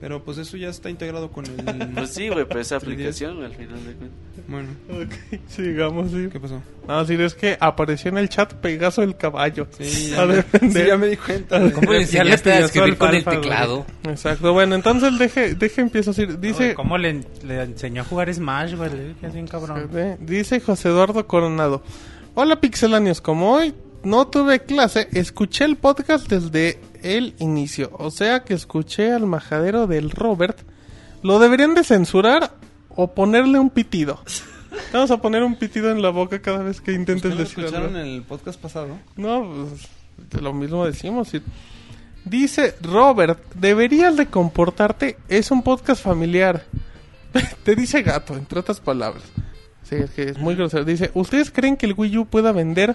[0.00, 1.88] Pero pues eso ya está integrado con el...
[1.94, 2.82] Pues sí, güey, pero esa 3DS.
[2.82, 4.18] aplicación, güey, al final de cuentas.
[4.46, 6.30] Bueno, Ok, sigamos ir.
[6.30, 6.62] ¿qué pasó?
[6.86, 9.66] No, sí, es que apareció en el chat Pegaso el caballo.
[9.78, 10.72] Sí, ya, me, defender.
[10.82, 11.58] sí, ya me di cuenta.
[11.58, 11.72] güey.
[11.72, 13.36] ¿Cómo le Ya le enseñaste a escribir con el güey.
[13.40, 13.86] teclado?
[14.04, 16.38] Exacto, bueno, entonces deje, deje empiezo a decir.
[16.38, 18.90] Dice, Güey, ¿Cómo le, le enseñó a jugar Smash, güey?
[18.90, 19.90] Le dije así un cabrón.
[20.20, 21.82] Dice José Eduardo Coronado.
[22.34, 27.90] Hola pixelanios, como hoy no tuve clase, escuché el podcast desde el inicio.
[27.98, 30.58] O sea que escuché al majadero del Robert.
[31.22, 32.52] ¿Lo deberían de censurar
[32.88, 34.22] o ponerle un pitido?
[34.92, 37.64] Vamos a poner un pitido en la boca cada vez que intentes ¿Ustedes lo decir
[37.64, 37.98] escucharon algo.
[38.00, 38.98] en el podcast pasado?
[39.16, 39.66] No,
[40.30, 41.30] pues lo mismo decimos.
[42.24, 46.64] Dice Robert, deberías de comportarte, es un podcast familiar.
[47.64, 49.24] Te dice gato, entre otras palabras.
[49.82, 50.84] Sí, es que es muy grosero.
[50.84, 52.94] Dice, ¿ustedes creen que el Wii U pueda vender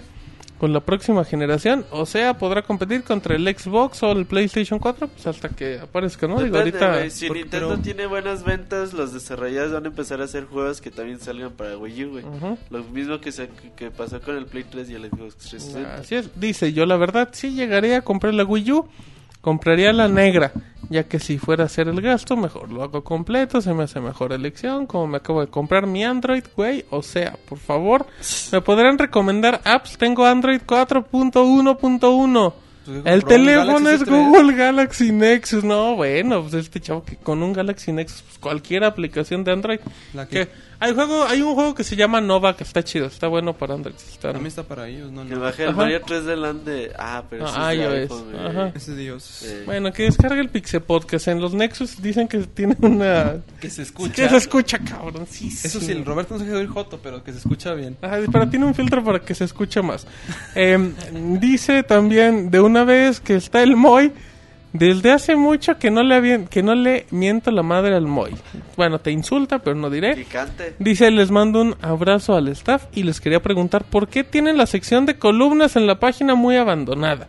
[0.64, 1.84] con la próxima generación?
[1.90, 5.08] O sea, ¿podrá competir contra el Xbox o el PlayStation 4?
[5.08, 6.40] Pues hasta que aparezca, ¿no?
[6.42, 6.98] Digo, Depende, ahorita...
[7.00, 7.10] güey.
[7.10, 10.80] Si porque- Nintendo pero- tiene buenas ventas, los desarrolladores van a empezar a hacer juegos
[10.80, 12.24] que también salgan para Wii U, güey.
[12.70, 15.96] Lo mismo que, se- que pasó con el Play 3 y el Xbox 360.
[15.96, 16.30] Así es.
[16.40, 18.88] Dice, yo la verdad sí llegaré a comprar la Wii U
[19.44, 20.52] compraría la negra,
[20.88, 24.00] ya que si fuera a hacer el gasto, mejor lo hago completo, se me hace
[24.00, 28.06] mejor elección, como me acabo de comprar mi Android, güey, o sea, por favor,
[28.52, 32.54] me podrán recomendar apps, tengo Android 4.1.1.
[32.84, 34.06] Pues, El teléfono es S3.
[34.10, 38.84] Google Galaxy Nexus, no, bueno, pues este chavo que con un Galaxy Nexus, pues cualquier
[38.84, 39.80] aplicación de Android.
[40.12, 43.06] La que- Que hay juego, hay un juego que se llama Nova que está chido,
[43.06, 43.94] está bueno para Android.
[43.96, 45.40] Está, También está para ellos, no, Que no.
[45.40, 45.76] baje el Ajá.
[45.78, 46.92] Mario 3 de Land de.
[46.98, 48.46] Ah, pero Ah, ese es de iOS, iPhone, güey.
[48.46, 48.72] ajá.
[48.74, 49.42] Ese Dios.
[49.44, 51.28] Eh, Bueno, que descargue el Pixel Podcast.
[51.28, 53.36] En los Nexus dicen que tiene una.
[53.60, 54.14] Que se escucha.
[54.14, 55.26] Que se escucha, cabrón.
[55.30, 57.96] Sí, Eso sí, el Roberto no se deja oír joto, pero que se escucha bien.
[58.02, 60.06] Ajá, pero tiene un filtro para que se escuche más.
[60.54, 60.92] Em,
[61.40, 64.12] dice también de una vez que está el Moy.
[64.74, 68.32] Desde hace mucho que no le había- que no le miento la madre al Moy.
[68.76, 70.16] Bueno, te insulta, pero no diré.
[70.16, 70.74] Picante.
[70.80, 74.66] Dice, les mando un abrazo al staff y les quería preguntar por qué tienen la
[74.66, 77.28] sección de columnas en la página muy abandonada.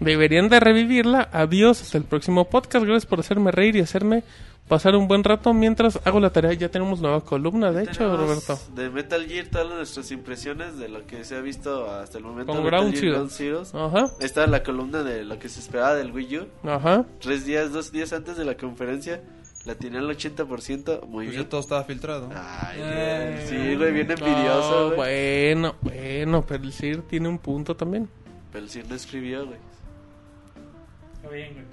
[0.00, 1.30] Deberían de revivirla.
[1.32, 2.84] Adiós, hasta el próximo podcast.
[2.84, 4.22] Gracias por hacerme reír y hacerme
[4.68, 6.52] pasar un buen rato mientras hago la tarea.
[6.54, 8.58] Ya tenemos nueva columna, de hecho, Roberto.
[8.74, 12.52] De Metal Gear, todas nuestras impresiones de lo que se ha visto hasta el momento.
[12.52, 13.28] Con Ground Gear Zero.
[13.28, 13.74] Zeroes.
[13.74, 16.46] Ajá, Esta es la columna de lo que se esperaba del Wii U.
[16.68, 17.04] ajá.
[17.20, 19.22] Tres días, dos días antes de la conferencia,
[19.64, 21.02] la tenía al 80%.
[21.06, 21.42] Muy Pues bien.
[21.44, 22.30] ya todo estaba filtrado.
[22.34, 23.46] Ay, Eh.
[23.48, 28.08] sí, güey, bien envidioso, No, bueno, bueno, pero el Sir tiene un punto también.
[28.52, 29.58] Pero sí no escribió, güey.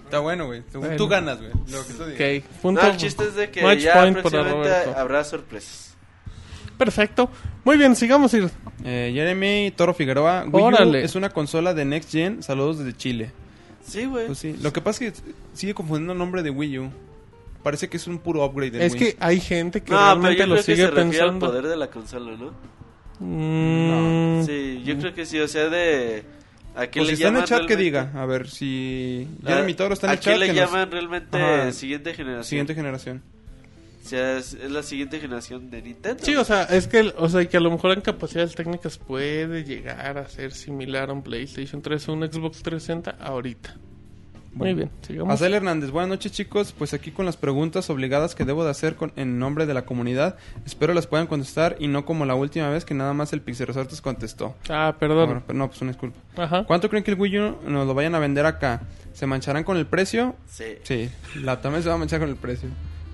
[0.05, 0.61] Está bueno, güey.
[0.71, 0.95] Tú, Bueno.
[0.95, 1.51] tú ganas, güey.
[1.69, 2.43] Lo que tú digas.
[2.45, 2.81] Ok, punto.
[2.81, 5.95] No, el chiste es de que match ya point próximamente habrá sorpresas.
[6.77, 7.29] Perfecto.
[7.65, 8.49] Muy bien, sigamos ir.
[8.85, 10.45] Eh, Jeremy Toro Figueroa.
[10.49, 12.41] Wii U es una consola de Next Gen.
[12.41, 13.31] Saludos desde Chile.
[13.85, 14.27] Sí, güey.
[14.27, 14.55] Pues sí.
[14.61, 15.21] Lo que pasa es que
[15.53, 16.91] sigue confundiendo el nombre de Wii U.
[17.63, 18.99] Parece que es un puro upgrade del Es Wii.
[18.99, 21.09] que hay gente que no, pero realmente yo lo creo que sigue se refiere al
[21.31, 21.45] pensando.
[21.47, 22.53] poder de la consola, ¿no?
[23.19, 26.23] Mm, Sí, yo creo que sí, o sea, de...
[26.79, 28.11] ¿A qué Pues le si está en el llaman chat que diga.
[28.15, 29.27] A ver si...
[29.45, 30.37] Jeremy Toro está en ¿A el qué chat.
[30.39, 31.71] le que nos- llaman realmente Ajá.
[31.71, 32.43] siguiente generación?
[32.45, 33.21] Siguiente generación.
[34.05, 36.23] O sea, es, es la siguiente generación de Nintendo.
[36.25, 38.97] Sí, o sea, es que, el- o sea, que a lo mejor en capacidades técnicas
[38.97, 43.75] puede llegar a ser similar a un PlayStation 3 o un Xbox 360 ahorita.
[44.53, 45.41] Muy bien, sigamos.
[45.41, 49.11] Hernández, buenas noches chicos, pues aquí con las preguntas obligadas que debo de hacer con,
[49.15, 52.85] en nombre de la comunidad, espero las puedan contestar y no como la última vez
[52.85, 54.55] que nada más el Pixel Resortes contestó.
[54.69, 55.25] Ah, perdón.
[55.25, 56.17] Bueno, pero no, pues una disculpa.
[56.37, 56.63] Ajá.
[56.65, 58.81] ¿Cuánto creen que el Wii U nos lo vayan a vender acá?
[59.13, 60.35] ¿Se mancharán con el precio?
[60.47, 60.77] Sí.
[60.83, 62.69] Sí, la también se va a manchar con el precio.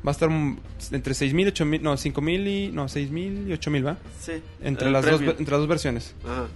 [0.05, 3.97] Va a estar entre 6.000 y 8.000, no, 5.000 y, no, 6.000 y 8.000, ¿va?
[4.19, 4.33] Sí.
[4.61, 6.15] Entre el las, dos, entre las dos versiones.
[6.23, 6.47] Ajá.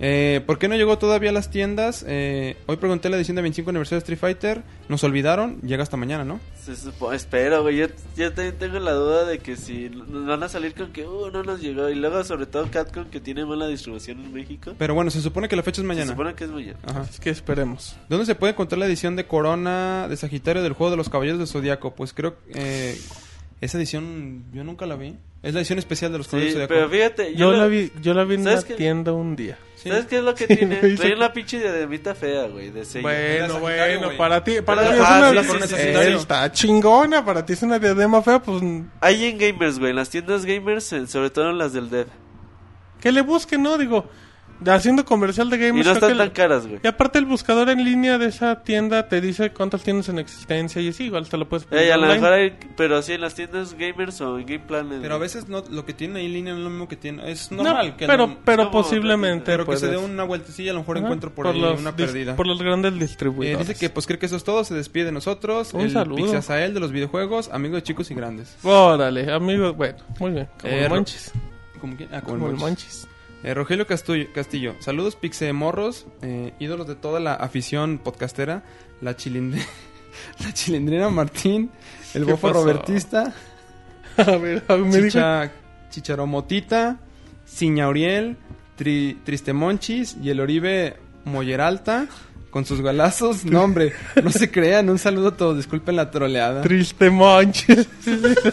[0.00, 2.04] Eh, ¿Por qué no llegó todavía a las tiendas?
[2.06, 4.62] Eh, hoy pregunté la edición de 25 aniversario de Street Fighter.
[4.88, 5.60] Nos olvidaron.
[5.62, 6.40] Llega hasta mañana, ¿no?
[6.62, 7.76] Se supo- espero, güey.
[7.76, 11.06] Yo, yo también tengo la duda de que si nos van a salir con que,
[11.06, 11.88] uh, no nos llegó.
[11.88, 14.72] Y luego, sobre todo, Capcom, que tiene mala distribución en México.
[14.76, 16.10] Pero bueno, se supone que la fecha es Se mañana.
[16.10, 16.78] supone que es mañana.
[16.84, 17.06] Ajá.
[17.08, 17.96] Es que esperemos.
[18.08, 21.38] ¿Dónde se puede encontrar la edición de Corona de Sagitario del juego de los Caballeros
[21.38, 21.94] del Zodiaco?
[21.94, 22.98] Pues creo que eh,
[23.60, 25.14] esa edición yo nunca la vi.
[25.42, 27.14] Es la edición especial de los Sí, Caballeros del pero Zodiaco.
[27.14, 27.36] fíjate.
[27.36, 28.74] Yo la vi, yo la vi en una ¿Sabes qué?
[28.74, 29.56] tienda un día.
[29.84, 29.90] Sí.
[29.90, 30.76] ¿Sabes qué es lo que Sí, tiene?
[30.82, 33.02] hizo Trae que- una pinche diademita fea, güey, de sello.
[33.02, 34.94] Bueno, bueno, para ti, para ti
[35.38, 35.76] es una sí,
[36.16, 38.62] está chingona, para ti es una diadema fea, pues
[39.00, 42.06] Hay en gamers, güey, en las tiendas gamers, sobre todo en las del dev.
[43.00, 43.76] que le busquen, ¿no?
[43.76, 44.06] Digo,
[44.66, 45.86] haciendo comercial de Y gamers.
[45.86, 46.80] no creo están tan el- caras, güey.
[46.82, 50.80] Y aparte el buscador en línea de esa tienda te dice cuántas tienes en existencia
[50.80, 53.34] y así, igual te lo puedes Eh, a lo mejor hay, pero sí en las
[53.34, 54.98] tiendas gamers o en Game Planet.
[55.02, 56.96] Pero a veces no, lo que tiene ahí en línea no es lo mismo que
[56.96, 57.30] tiene.
[57.30, 57.96] Es No, normal.
[57.96, 60.96] que pero, no- pero como posiblemente pero que se dé una vueltecilla, a lo mejor
[60.98, 62.36] Ajá, encuentro por, ahí los una perdida.
[62.36, 63.66] Por los grandes Eh, distribuidores.
[63.68, 65.74] dice que pues cree que eso es todo, se despide de nosotros.
[65.74, 66.16] Un el saludo.
[66.16, 68.56] Pixasael de los videojuegos, amigo de chicos y grandes.
[68.62, 70.48] Órale, amigos, bueno, muy bien.
[70.60, 71.04] Como Eh, el.
[71.80, 72.08] ¿Cómo quién?
[72.12, 72.56] Ah, como Como el.
[72.56, 73.06] Monchis.
[73.44, 78.64] Eh, Rogelio Castillo, Castillo, saludos Pixe Morros, eh, ídolos de toda la afición podcastera,
[79.02, 79.66] la chilindrina,
[80.42, 81.70] la chilindrina Martín,
[82.14, 82.62] el ¿Qué bofo pasó?
[82.62, 83.34] robertista,
[84.16, 85.08] A ver, a ver, me dijo.
[85.08, 85.52] Chicha,
[85.90, 87.00] Chicharomotita,
[87.46, 88.38] Ciñauriel,
[88.76, 92.06] tri, Tristemonchis y el Oribe Molleralta
[92.54, 93.44] con sus golazos.
[93.44, 93.92] No, hombre,
[94.22, 94.88] no se crean.
[94.88, 95.56] Un saludo a todos.
[95.56, 96.62] Disculpen la troleada.
[96.62, 97.88] Triste Monchis.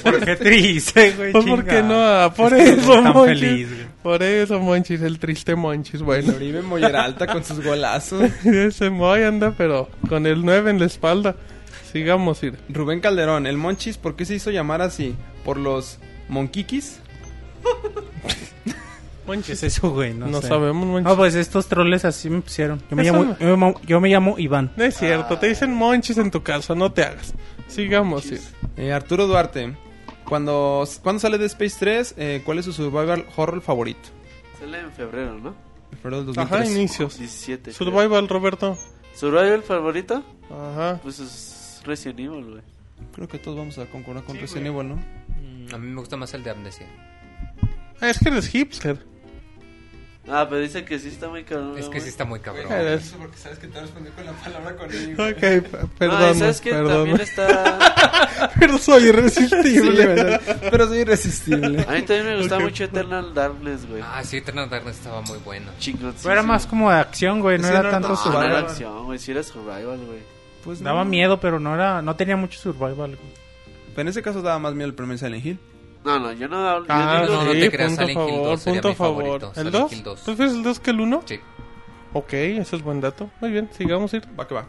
[0.02, 1.32] ¿Por qué triste, güey?
[1.32, 1.82] Pues ¿por qué Chinga.
[1.84, 2.02] no?
[2.04, 3.40] Ah, Por Es eso, Monchis.
[3.40, 3.68] feliz.
[4.02, 6.02] Por eso, Monchis, el triste Monchis.
[6.02, 8.24] Bueno, Oribe Molleralta con sus golazos.
[8.44, 11.36] ese Moy anda, pero con el 9 en la espalda.
[11.94, 12.58] Sigamos, ir.
[12.70, 15.16] Rubén Calderón, el Monchis, ¿por qué se hizo llamar así?
[15.46, 17.00] ¿Por los Monquiquis?
[19.46, 20.14] ¿Qué es eso, güey?
[20.14, 20.48] No, No, sé.
[20.48, 21.06] sabemos, Monchis.
[21.10, 22.82] No, pues estos troles así me pusieron.
[22.90, 23.38] Yo me, llamo, no.
[23.40, 24.72] yo, me llamo, yo me llamo Iván.
[24.76, 27.34] No es cierto, te dicen Monchis en tu casa, no te hagas.
[27.68, 28.42] Sigamos, ir.
[28.78, 29.76] Eh, Arturo Duarte,
[30.26, 32.14] cuando, ¿cuándo sale de Space 3?
[32.18, 34.10] Eh, ¿Cuál es su survival horror favorito?
[34.60, 35.56] Sale en febrero, ¿no?
[36.02, 36.76] Febrero del Ajá, 2003.
[36.78, 37.18] inicios.
[37.18, 37.64] 17.
[37.64, 37.74] creo.
[37.76, 38.78] Survival, Roberto.
[39.16, 40.24] ¿Survival favorito?
[40.50, 41.00] Ajá.
[41.04, 42.62] Pues es Resident Evil, güey.
[43.16, 44.96] Creo que todos vamos a concordar con Resident Evil, ¿no?
[44.96, 46.86] Mm, A mí me gusta más el de Amnesia.
[48.00, 48.98] Ah, es que eres hipster.
[50.34, 51.78] Ah, pero dice que sí está muy cabrón.
[51.78, 52.72] Es que sí está muy cabrón.
[52.72, 55.24] Eres- porque sabes que te respondí con la palabra conmigo.
[55.24, 56.36] Ok, p- No, perdón.
[56.36, 56.94] y ¿sabes que perdón.
[57.10, 58.52] También está...
[58.60, 60.40] Pero soy irresistible.
[60.72, 61.86] pero soy irresistible.
[61.88, 62.64] A mí también me gusta Ok.
[62.64, 64.02] mucho Eternal Darkness, güey.
[64.06, 65.70] Ah, sí, Eternal Darkness estaba muy bueno.
[65.80, 66.14] Chingón.
[66.22, 67.58] Pero era más como de acción, güey.
[67.58, 68.66] No Sí, era no, tanto no, No, no era survival.
[68.66, 69.20] acción, güey.
[69.20, 70.20] Sí era survival, güey.
[70.64, 71.10] Pues Daba no.
[71.10, 72.96] miedo, pero no era, no tenía mucho survival.
[73.18, 73.34] güey.
[73.94, 75.60] Pero en ese caso daba más miedo el primer Silent Hill.
[76.04, 76.86] No, no, yo no hablo...
[76.88, 78.90] yo Ah, digo- no, no sí, te creas, punto Silent Hill favor, 2 sería punto
[78.90, 79.24] mi favor.
[79.24, 79.92] favorito, ¿El Silent 2?
[79.94, 80.20] Hill 2.
[80.22, 81.22] ¿Prefieres el 2 que el 1?
[81.26, 81.40] Sí.
[82.14, 83.30] Ok, ese es buen dato.
[83.40, 84.24] Muy bien, sigamos ir.
[84.40, 84.66] Va que va.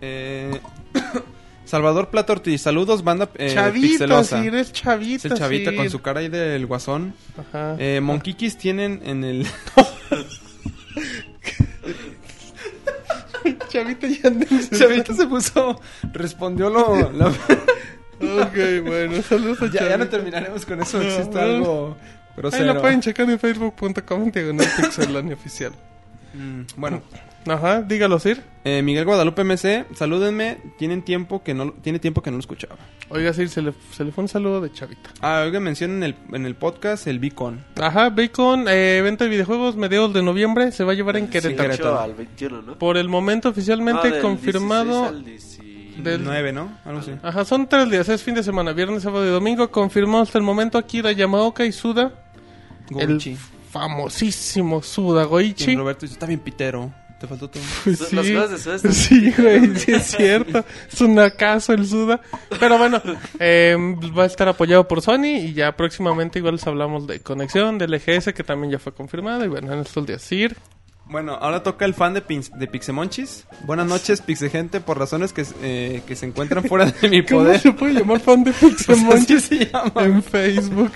[0.00, 0.60] Eh,
[1.64, 4.40] Salvador Plata Ortiz, saludos, banda eh, chavita, pixelosa.
[4.42, 5.28] sí, eres Es chavita.
[5.28, 5.76] el chavita sí.
[5.76, 7.14] con su cara ahí del guasón.
[7.38, 7.76] Ajá.
[7.78, 9.46] Eh, Monquiquis tienen en el...
[13.68, 14.30] Chavita ya
[14.78, 15.80] Chavita se puso...
[16.12, 17.10] Respondió lo...
[17.12, 17.32] la-
[18.20, 20.98] Ok, bueno, saludos a ya, ya no terminaremos con eso.
[20.98, 22.74] No, Existe algo Ahí grosero.
[22.74, 25.72] lo pueden checar en facebook.com diagonal pixelania oficial.
[26.34, 27.02] Mm, bueno,
[27.46, 28.42] Ajá, dígalo, Sir.
[28.64, 30.56] eh, Miguel Guadalupe MC, salúdenme.
[30.78, 32.76] Tienen tiempo que no, tiene tiempo que no lo escuchaba.
[33.10, 35.10] Oiga, Sir, se le, se le fue un saludo de Chavita.
[35.20, 37.62] Ah, oigan, mencionen en el, en el podcast el Beacon.
[37.78, 41.68] Ajá, Bacon, eh, evento de videojuegos mediados de noviembre, se va a llevar en Querétaro.
[41.68, 42.78] 18 al 21, ¿no?
[42.78, 45.12] Por el momento oficialmente No, del confirmado.
[45.96, 46.10] 16 al 19.
[46.18, 46.78] Del- 9, ¿no?
[46.84, 47.12] Algo así.
[47.22, 49.70] Ajá, son tres días, es fin de semana, viernes, sábado y domingo.
[49.70, 52.12] Confirmado hasta el momento Akira Yamaoka y Suda.
[52.90, 53.30] Goichi.
[53.32, 53.36] El
[53.70, 55.74] famosísimo Suda Y Goichi.
[55.76, 56.92] Roberto dice, está bien pitero.
[57.20, 57.62] Te faltó todo.
[57.84, 60.64] Pues sí, juegos de Suda están sí, güey, sí es cierto.
[60.92, 62.20] Es un acaso el Suda.
[62.60, 63.00] Pero bueno,
[63.38, 63.76] eh,
[64.16, 67.94] va a estar apoyado por Sony y ya próximamente igual les hablamos de conexión, del
[67.94, 69.44] EGS que también ya fue confirmado.
[69.44, 70.56] Y bueno, en estos días, Sir.
[71.06, 73.46] Bueno, ahora toca el fan de, Pin- de Pixemonchis.
[73.66, 77.60] Buenas noches, Pixegente, por razones que, eh, que se encuentran fuera de mi ¿Cómo poder.
[77.60, 79.92] se puede llamar fan de Pues Pixemonchis se llama.
[80.04, 80.90] en Facebook?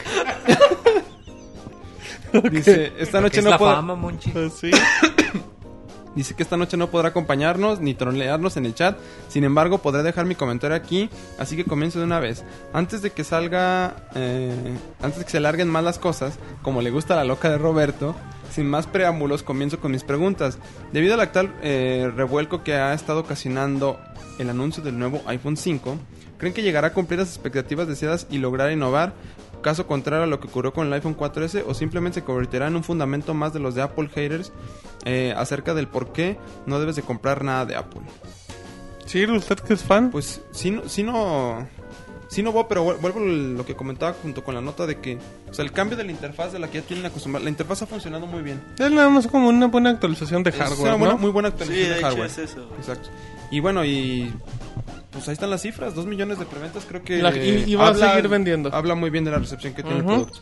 [2.51, 4.31] Dice, esta noche es no la podrá- fama, Monchi.
[4.31, 4.71] Pues sí.
[6.15, 8.99] Dice que esta noche no podrá acompañarnos ni trolearnos en el chat.
[9.29, 11.09] Sin embargo, podré dejar mi comentario aquí.
[11.39, 12.45] Así que comienzo de una vez.
[12.73, 13.95] Antes de que salga.
[14.15, 14.53] eh,
[15.01, 17.59] antes de que se larguen más las cosas, como le gusta a la loca de
[17.59, 18.17] Roberto.
[18.59, 20.59] Sin más preámbulos, comienzo con mis preguntas.
[20.93, 24.01] Debido al actual eh, revuelco que ha estado ocasionando
[24.41, 25.97] el anuncio del nuevo iPhone 5,
[26.39, 29.15] ¿creen que llegará a cumplir las expectativas deseadas y lograr innovar?
[29.63, 32.75] Caso contrario a lo que ocurrió con el iPhone 4S, o simplemente se convertirá en
[32.75, 34.51] un fundamento más de los de Apple haters
[35.05, 38.03] eh, acerca del por qué no debes de comprar nada de Apple.
[39.07, 40.11] Sir, ¿usted que es fan?
[40.11, 41.65] Pues sí no, sí no,
[42.29, 44.99] sí no voy, pero vuel- vuelvo a lo que comentaba junto con la nota de
[45.01, 45.19] que,
[45.51, 47.83] o sea, el cambio de la interfaz de la que ya tienen acostumbrado, la interfaz
[47.83, 48.61] ha funcionado muy bien.
[48.79, 51.19] Es nada más como una buena actualización de Es hardware, una buena- ¿no?
[51.21, 52.27] muy buena Sí, actualización de de hecho hardware.
[52.31, 52.67] es eso.
[52.69, 52.79] güey.
[52.81, 53.09] Exacto.
[53.51, 54.33] Y bueno, y
[55.11, 57.89] pues ahí están las cifras, dos millones de preventas, creo que La- y- y va
[57.89, 58.71] a seguir vendiendo.
[58.75, 60.41] Habla muy bien de la recepción que tiene el producto.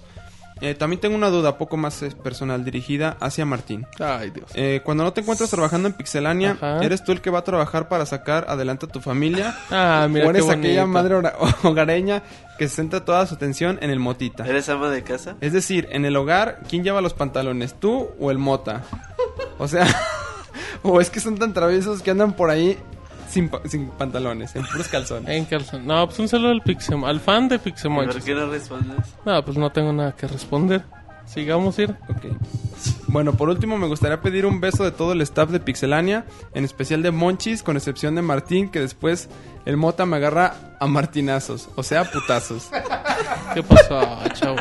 [0.62, 3.86] Eh, también tengo una duda poco más eh, personal dirigida hacia Martín.
[4.00, 4.50] Ay, Dios.
[4.54, 6.82] Eh, cuando no te encuentras trabajando en Pixelania, Ajá.
[6.82, 9.54] ¿eres tú el que va a trabajar para sacar adelante a tu familia?
[9.70, 11.16] Ah, mira ¿O eres qué aquella madre
[11.62, 12.22] hogareña
[12.58, 14.46] que se centra toda su atención en el motita?
[14.46, 15.36] ¿Eres ama de casa?
[15.40, 17.74] Es decir, en el hogar, ¿quién lleva los pantalones?
[17.78, 18.82] ¿Tú o el mota?
[19.58, 19.86] O sea,
[20.82, 22.78] o es que son tan traviesos que andan por ahí
[23.36, 25.28] sin, pa- sin pantalones, en puros calzones.
[25.28, 25.86] En calzón.
[25.86, 28.24] No, pues un saludo al Pixem, al fan de ¿Y ¿Por Pixemonchis.
[28.24, 28.96] qué no respondes?
[29.26, 30.82] No, pues no tengo nada que responder.
[31.26, 31.90] Sigamos ir.
[32.08, 32.24] Ok.
[33.08, 36.24] Bueno, por último me gustaría pedir un beso de todo el staff de Pixelania,
[36.54, 39.28] en especial de Monchis, con excepción de Martín, que después
[39.64, 42.68] el mota me agarra a martinazos, o sea, putazos.
[43.54, 44.60] ¿Qué pasó, chavos?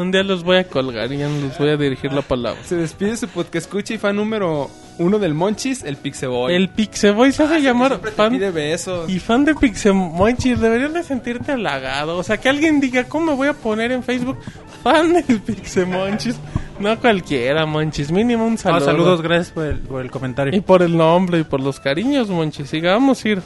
[0.00, 2.60] Un día los voy a colgar y ya les voy a dirigir la palabra.
[2.64, 6.54] Se despide su podcast escucha y fan número uno del Monchis, el Pixeboy.
[6.54, 9.10] El Pixeboy se hace llamar Siempre te fan pide besos.
[9.10, 10.60] y fan de Pixemonchis.
[10.60, 12.16] Deberías de sentirte halagado.
[12.18, 14.38] O sea, que alguien diga, ¿cómo me voy a poner en Facebook?
[14.82, 16.36] Fan del Pixemonchis.
[16.78, 18.10] No cualquiera, Monchis.
[18.10, 18.84] Mínimo un Ah, saludo.
[18.86, 20.62] saludos, gracias por el, por el Y comentario.
[20.62, 22.70] por el nombre y por los cariños, Monchis.
[22.70, 23.42] Sigamos ir.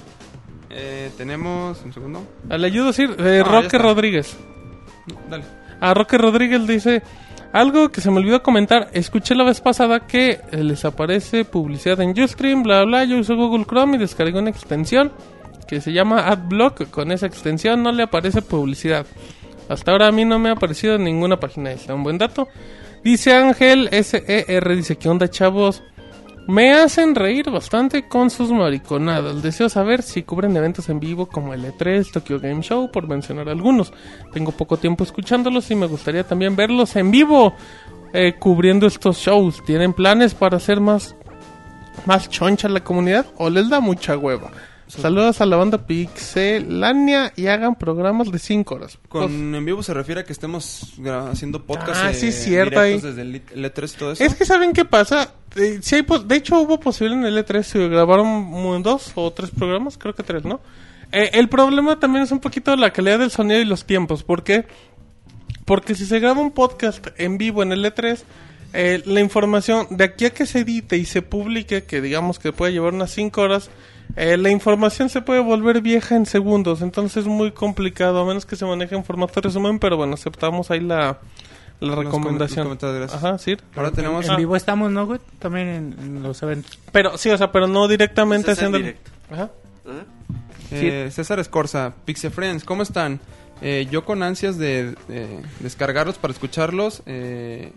[0.71, 2.23] Eh, tenemos un segundo.
[2.49, 3.17] Al ayudo ir.
[3.19, 3.77] Eh, Ah, Roque.
[3.79, 4.37] Rodríguez.
[5.29, 5.45] Dale.
[5.85, 7.03] A Roque Rodríguez dice
[7.53, 8.89] algo que se me olvidó comentar.
[8.95, 13.05] Escuché la vez pasada que eh, les aparece publicidad en Ustream, bla bla.
[13.05, 15.13] Yo uso Google Chrome y descargué una extensión
[15.69, 16.89] que se llama AdBlock.
[16.89, 19.05] Con esa extensión no le aparece publicidad.
[19.69, 21.73] Hasta ahora a mí no me ha aparecido en ninguna página.
[21.73, 22.49] Es un buen dato.
[23.03, 25.83] Dice Ángel SER, dice, ¿qué onda chavos?
[26.47, 29.43] Me hacen reír bastante con sus mariconadas.
[29.43, 33.49] Deseo saber si cubren eventos en vivo como el E3, Tokyo Game Show, por mencionar
[33.49, 33.93] algunos.
[34.33, 37.55] Tengo poco tiempo escuchándolos y me gustaría también verlos en vivo
[38.13, 39.65] eh, cubriendo estos shows.
[39.65, 41.17] ¿Tienen planes para hacer más
[42.07, 44.51] más choncha la comunidad o les da mucha hueva.
[44.87, 48.99] Saludos a la banda Pixelania y hagan programas de 5 horas.
[49.09, 50.95] Con en vivo se refiere a que estemos
[51.31, 53.01] haciendo podcast Ah, eh, sí, cierto, ahí.
[53.01, 54.23] desde el el E3 y todo eso.
[54.25, 55.33] es que saben qué pasa.
[55.57, 59.51] Eh, sí hay de hecho hubo posible en el E3 se grabaron dos o tres
[59.51, 60.61] programas, creo que tres, ¿no?
[61.13, 64.23] Eh, el problema también es un poquito la calidad del sonido y los tiempos.
[64.23, 64.67] ¿Por qué?
[65.65, 68.23] Porque si se graba un podcast en vivo en el E3,
[68.75, 72.53] eh, la información de aquí a que se edite y se publique, que digamos que
[72.53, 73.71] puede llevar unas 5 horas,
[74.17, 76.83] eh, la información se puede volver vieja en segundos.
[76.83, 79.79] Entonces es muy complicado, a menos que se maneje en formato de resumen.
[79.79, 81.19] Pero bueno, aceptamos ahí la,
[81.81, 82.79] recomendación.
[83.13, 83.57] Ajá, sí.
[83.77, 84.29] Ahora tenemos...
[84.29, 85.21] En vivo estamos, ¿no, güey?
[85.39, 86.79] También en, en los eventos.
[86.93, 88.79] Pero sí, o sea, pero no directamente haciendo.
[88.79, 89.11] directo.
[89.31, 89.51] Ajá.
[89.87, 91.07] ¿Eh?
[91.07, 93.21] Eh, César Escorza, Pixie Friends, ¿cómo están?
[93.63, 97.03] Eh, yo con ansias de eh, descargarlos para escucharlos.
[97.07, 97.73] eh,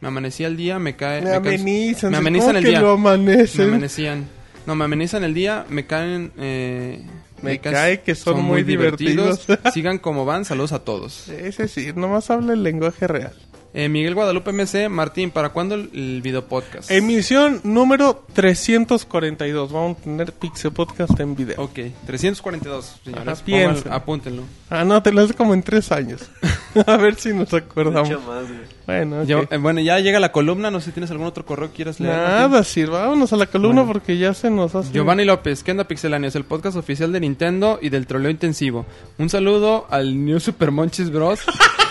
[0.00, 1.22] me amanecí al día, me cae.
[1.22, 2.10] Me caen- amenizan.
[2.10, 2.80] Me ¿cómo amenizan el que día.
[2.82, 3.68] lo Me amanecen?
[3.68, 4.28] amanecían.
[4.66, 6.32] No, me amenizan el día, me caen.
[6.38, 7.00] eh,
[7.42, 9.46] Me caen- cae que son muy divertidos.
[9.72, 11.28] Sigan como van, saludos a todos.
[11.28, 13.34] Ese sí, nomás habla el lenguaje real.
[13.78, 16.90] Eh, Miguel Guadalupe MC, Martín, ¿para cuándo el, el video podcast?
[16.90, 19.70] Emisión número 342.
[19.70, 21.62] Vamos a tener Pixel Podcast en video.
[21.62, 23.42] Ok, 342, señores.
[23.46, 24.44] Pongan- apúntenlo.
[24.70, 26.22] Ah, no, te lo hace como en tres años.
[26.86, 28.08] a ver si nos acordamos.
[28.08, 28.60] Mucho más, güey.
[28.86, 29.26] Bueno, ok.
[29.26, 31.74] Yo- eh, bueno, ya llega la columna, no sé si tienes algún otro correo que
[31.76, 32.16] quieras leer.
[32.16, 32.34] Martín.
[32.34, 33.92] Nada, Sir, vámonos a la columna Bueno.
[33.92, 34.90] porque ya se nos hace.
[34.90, 36.34] Giovanni López, ¿qué onda Pixelanios?
[36.34, 38.86] El podcast oficial de Nintendo y del troleo intensivo.
[39.18, 41.40] Un saludo al New Super Monchis Bros.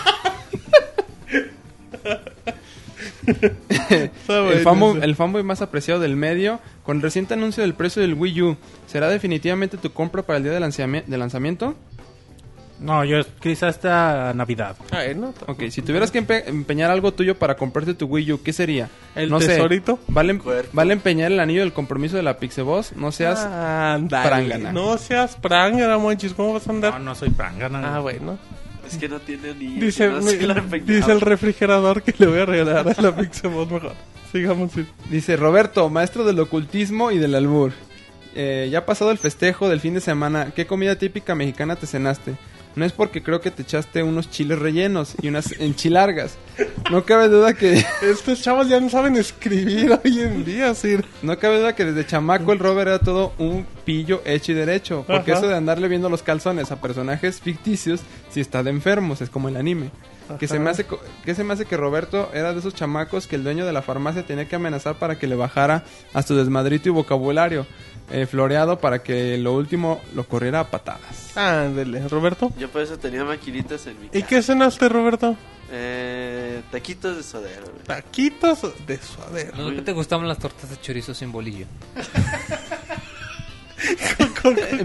[3.88, 5.04] El, fanboy, ese.
[5.04, 6.60] el fanboy más apreciado del medio.
[6.84, 10.44] Con el reciente anuncio del precio del Wii U, ¿será definitivamente tu compra para el
[10.44, 11.74] día de, lanzami- de lanzamiento?
[12.78, 14.76] No, yo quizás hasta Navidad.
[14.90, 18.42] Ay, no, Ok, si tuvieras que empe- empeñar algo tuyo para comprarte tu Wii U,
[18.42, 18.90] ¿qué sería?
[19.14, 19.98] ¿El no sé, tesorito?
[20.08, 20.38] ¿vale.
[20.72, 22.92] ¿Vale empeñar el anillo del compromiso de la Pixeboss?
[22.94, 23.40] No seas...
[23.46, 24.28] Ándale.
[24.28, 24.72] prángana.
[24.72, 26.34] No seas prángana, monchis.
[26.34, 26.92] ¿Cómo vas a andar?
[26.94, 27.96] No, no soy prangana.
[27.96, 28.38] Ah, bueno.
[28.86, 29.78] Es que no tiene ni.
[29.80, 30.92] Dice, no me- se la empeñaba.
[30.92, 33.92] dice el refrigerador que le voy a regalar a la Pixelbot mejor.
[34.32, 34.72] Sigamos.
[35.10, 37.72] Dice Roberto, maestro del ocultismo y del albur.
[38.34, 42.34] Eh, ya pasado el festejo del fin de semana, ¿qué comida típica mexicana te cenaste?
[42.76, 46.36] No es porque creo que te echaste unos chiles rellenos y unas enchilargas.
[46.90, 51.04] No cabe duda que Estos chavos ya no saben escribir hoy en día, Sir.
[51.22, 55.04] no cabe duda que desde chamaco el Robert era todo un pillo hecho y derecho,
[55.06, 55.40] porque Ajá.
[55.40, 59.48] eso de andarle viendo los calzones a personajes ficticios si está de enfermos, es como
[59.48, 59.90] el anime.
[60.40, 60.84] Que se, me hace,
[61.24, 63.80] que se me hace que Roberto era de esos chamacos que el dueño de la
[63.80, 67.64] farmacia tenía que amenazar para que le bajara a su desmadrito y vocabulario
[68.10, 71.36] eh, floreado para que lo último lo corriera a patadas.
[71.36, 72.52] Ándele, Roberto.
[72.58, 74.26] Yo por eso tenía maquinitas en mi ¿Y casa.
[74.26, 75.36] qué cenaste, Roberto?
[75.70, 77.84] Eh, taquitos de sodero, güey.
[77.84, 79.70] Taquitos de suadero.
[79.70, 81.66] ¿No te gustaban las tortas de chorizo sin bolillo?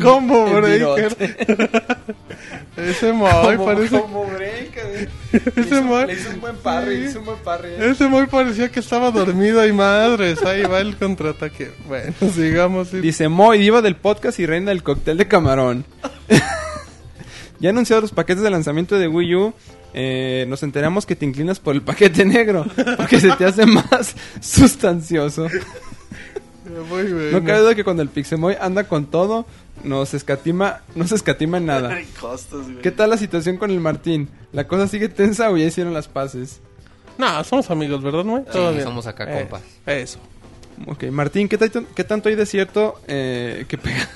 [0.02, 1.16] Combo breaker.
[2.78, 4.04] Ese Moy parece.
[5.56, 6.06] Ese Moy.
[6.34, 7.04] un buen parry, Sí.
[7.10, 7.70] hizo un buen parry.
[7.80, 10.44] Ese Moy parecía que estaba dormido y madres.
[10.44, 11.72] Ahí va el contraataque.
[11.88, 12.90] Bueno, sigamos.
[12.90, 13.02] Sir.
[13.02, 15.86] Dice Moy, diva del podcast y reina del cóctel de camarón.
[17.60, 19.54] ya anunciados los paquetes de lanzamiento de Wii U,
[19.94, 22.66] eh, nos enteramos que te inclinas por el paquete negro,
[22.98, 25.48] porque se te hace más sustancioso.
[26.90, 27.32] Muy bien.
[27.32, 29.46] No cabe duda que cuando el Pixemoy anda con todo,
[29.84, 31.94] nos escatima, no se escatima en nada.
[31.94, 32.82] Ay, costos, güey.
[32.82, 34.30] ¿Qué tal la situación con el Martín?
[34.54, 36.60] ¿La cosa sigue tensa o ya hicieron las paces?
[37.18, 38.24] No, somos amigos, ¿verdad?
[38.52, 38.84] Todo bien.
[38.84, 39.62] somos acá Eh, compas.
[39.86, 40.20] Eso.
[40.88, 44.08] Ok, Martín, ¿qué, tanto- qué tanto hay de cierto eh, que, pega-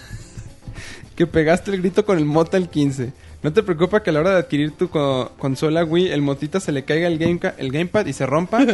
[1.16, 3.14] que pegaste el grito con el Mota el 15?
[3.44, 6.60] ¿No te preocupa que a la hora de adquirir tu co- consola Wii el Motita
[6.60, 8.66] se le caiga el, game el gamepad y se rompa?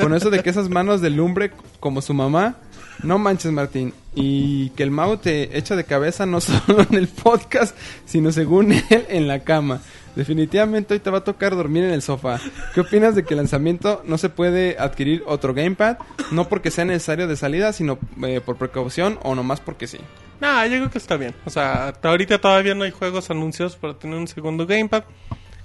[0.00, 2.56] Con eso de que esas manos de lumbre como su mamá...
[3.02, 3.92] No manches, Martín.
[4.14, 8.72] Y que el Mau te echa de cabeza no solo en el podcast, sino según
[8.72, 9.80] él en la cama.
[10.16, 12.40] Definitivamente hoy te va a tocar dormir en el sofá.
[12.74, 15.98] ¿Qué opinas de que el lanzamiento no se puede adquirir otro gamepad?
[16.30, 19.98] No porque sea necesario de salida, sino eh, por precaución o nomás porque sí.
[20.40, 21.34] No, yo creo que está bien.
[21.44, 25.04] O sea, hasta ahorita todavía no hay juegos anunciados para tener un segundo gamepad.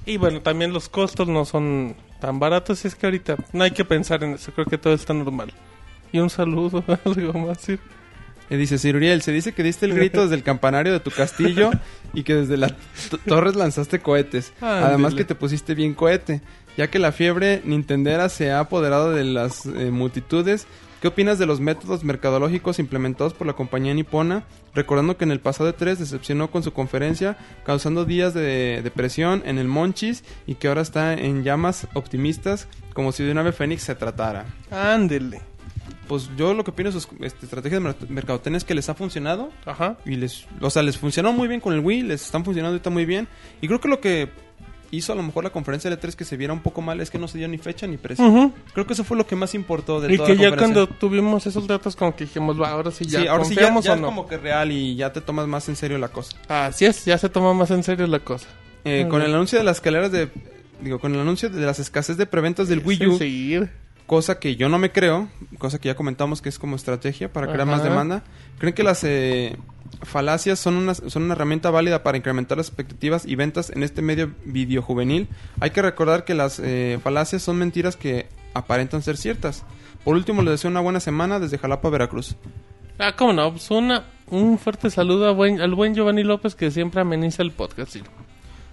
[0.06, 2.84] Y bueno, también los costos no son tan baratos.
[2.84, 4.52] Y es que ahorita no hay que pensar en eso.
[4.52, 5.54] Creo que todo está normal.
[6.12, 7.70] Y un saludo, algo más.
[7.70, 11.72] Eh, dice Siruriel, se dice que diste el grito desde el campanario de tu castillo
[12.14, 12.74] y que desde las
[13.26, 14.52] torres lanzaste cohetes.
[14.60, 16.42] Además que te pusiste bien cohete.
[16.78, 20.68] Ya que la fiebre nintendera se ha apoderado de las eh, multitudes,
[21.02, 24.44] ¿qué opinas de los métodos mercadológicos implementados por la compañía nipona?
[24.74, 29.60] Recordando que en el pasado E3 decepcionó con su conferencia, causando días de depresión en
[29.60, 33.84] el Monchis y que ahora está en llamas optimistas como si de un ave fénix
[33.84, 34.46] se tratara.
[34.70, 35.42] Ándele.
[36.12, 38.90] Pues yo lo que opino de sus este, estrategias de mer- mercadotecnia es que les
[38.90, 39.96] ha funcionado Ajá.
[40.06, 42.90] y les, o sea, les funcionó muy bien con el Wii, les están funcionando ahorita
[42.90, 43.30] muy bien.
[43.62, 44.28] Y creo que lo que
[44.92, 47.10] hizo a lo mejor la conferencia de E3 que se viera un poco mal es
[47.10, 48.52] que no se dio ni fecha ni precio.
[48.74, 50.86] Creo que eso fue lo que más importó de Y toda que la ya cuando
[50.86, 53.86] tuvimos esos datos como que dijimos, va, ahora sí ya sí, ahora sí ya, confiamos
[53.86, 54.08] ya o es no.
[54.08, 56.36] como que real y ya te tomas más en serio la cosa.
[56.50, 58.50] Así es, ya se toma más en serio la cosa.
[58.84, 60.30] Eh, con el anuncio de las escaleras de
[60.82, 63.70] digo, con el anuncio de las escasez de preventas del Wii U, seguir.
[64.12, 67.48] Cosa que yo no me creo, cosa que ya comentamos que es como estrategia para
[67.50, 68.24] crear más demanda.
[68.58, 69.56] ¿Creen que las eh,
[70.02, 74.02] falacias son una, son una herramienta válida para incrementar las expectativas y ventas en este
[74.02, 75.30] medio videojuvenil?
[75.62, 79.64] Hay que recordar que las eh, falacias son mentiras que aparentan ser ciertas.
[80.04, 82.36] Por último, les deseo una buena semana desde Jalapa, Veracruz.
[83.00, 86.70] Ah, cómo no, pues una, un fuerte saludo a buen- al buen Giovanni López que
[86.70, 87.94] siempre ameniza el podcast.
[87.94, 88.02] sí.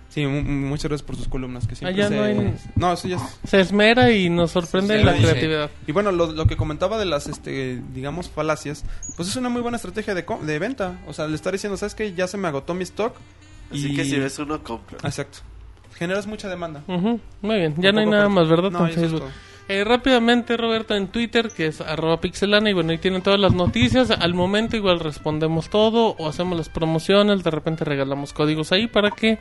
[0.09, 1.67] Sí, mu- mu- muchas gracias por sus columnas.
[1.67, 2.17] Que siempre Allá se...
[2.17, 3.23] no hay- No, eso ya es...
[3.45, 5.71] Se esmera y nos sorprende Sí, la creatividad.
[5.87, 8.85] Y bueno, lo, lo que comentaba de las, este, digamos, falacias,
[9.17, 10.99] pues es una muy buena estrategia de, co- de venta.
[11.07, 12.15] O sea, le estar diciendo, ¿sabes qué?
[12.15, 13.15] Ya se me agotó mi stock.
[13.71, 14.97] Así y- que si ves uno, compra.
[15.05, 15.39] Exacto.
[15.95, 16.83] Generas mucha demanda.
[16.87, 18.71] Ujú, Muy bien, ya Un no hay nada más, ¿verdad?
[18.71, 19.21] No, en eso es Facebook.
[19.21, 19.31] todo.
[19.69, 23.53] Eh, rápidamente, Roberto, en Twitter, que es arroba pixelana, y bueno, ahí tienen todas las
[23.53, 24.11] noticias.
[24.11, 29.11] Al momento igual respondemos todo o hacemos las promociones, de repente regalamos códigos ahí para
[29.11, 29.39] que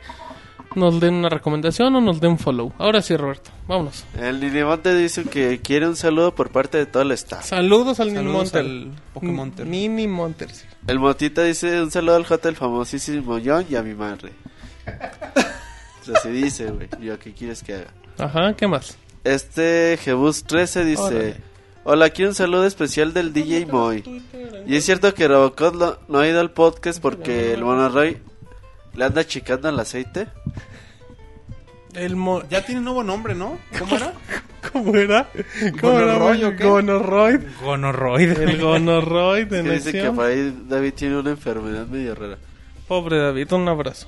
[0.74, 2.72] nos den una recomendación o nos den follow.
[2.78, 4.04] Ahora sí, Roberto, vámonos.
[4.20, 7.44] El Ninemonte dice que quiere un saludo por parte de todo el staff.
[7.46, 8.60] Saludos al Nini Saludos Monter.
[8.60, 9.66] al Pokémonter.
[9.66, 10.64] Nini Monter, sí.
[10.86, 14.32] El Motita dice un saludo al J, el famosísimo John y a mi madre.
[16.00, 16.88] o sea, se dice, güey.
[17.00, 17.86] Yo, ¿qué quieres que haga?
[18.18, 18.96] Ajá, ¿qué más?
[19.24, 21.36] Este Jebus 13 dice: Órale.
[21.84, 24.22] Hola, quiero un saludo especial del DJ Moy.
[24.66, 28.18] Y es cierto que Robocop lo- no ha ido al podcast porque el Monoroy
[28.94, 30.28] le anda chicando el aceite.
[31.94, 33.58] El mo Ya tiene nuevo nombre, ¿no?
[33.78, 34.12] ¿Cómo era?
[34.72, 35.28] ¿Cómo era?
[35.80, 36.14] ¿Cómo era?
[36.18, 36.64] ¿Gonorroid o qué?
[36.64, 37.40] Gonorroid.
[37.62, 38.38] Gonorroid.
[38.38, 42.36] El gonorroid de Que dice que por ahí David tiene una enfermedad medio rara.
[42.86, 44.06] Pobre David, un abrazo.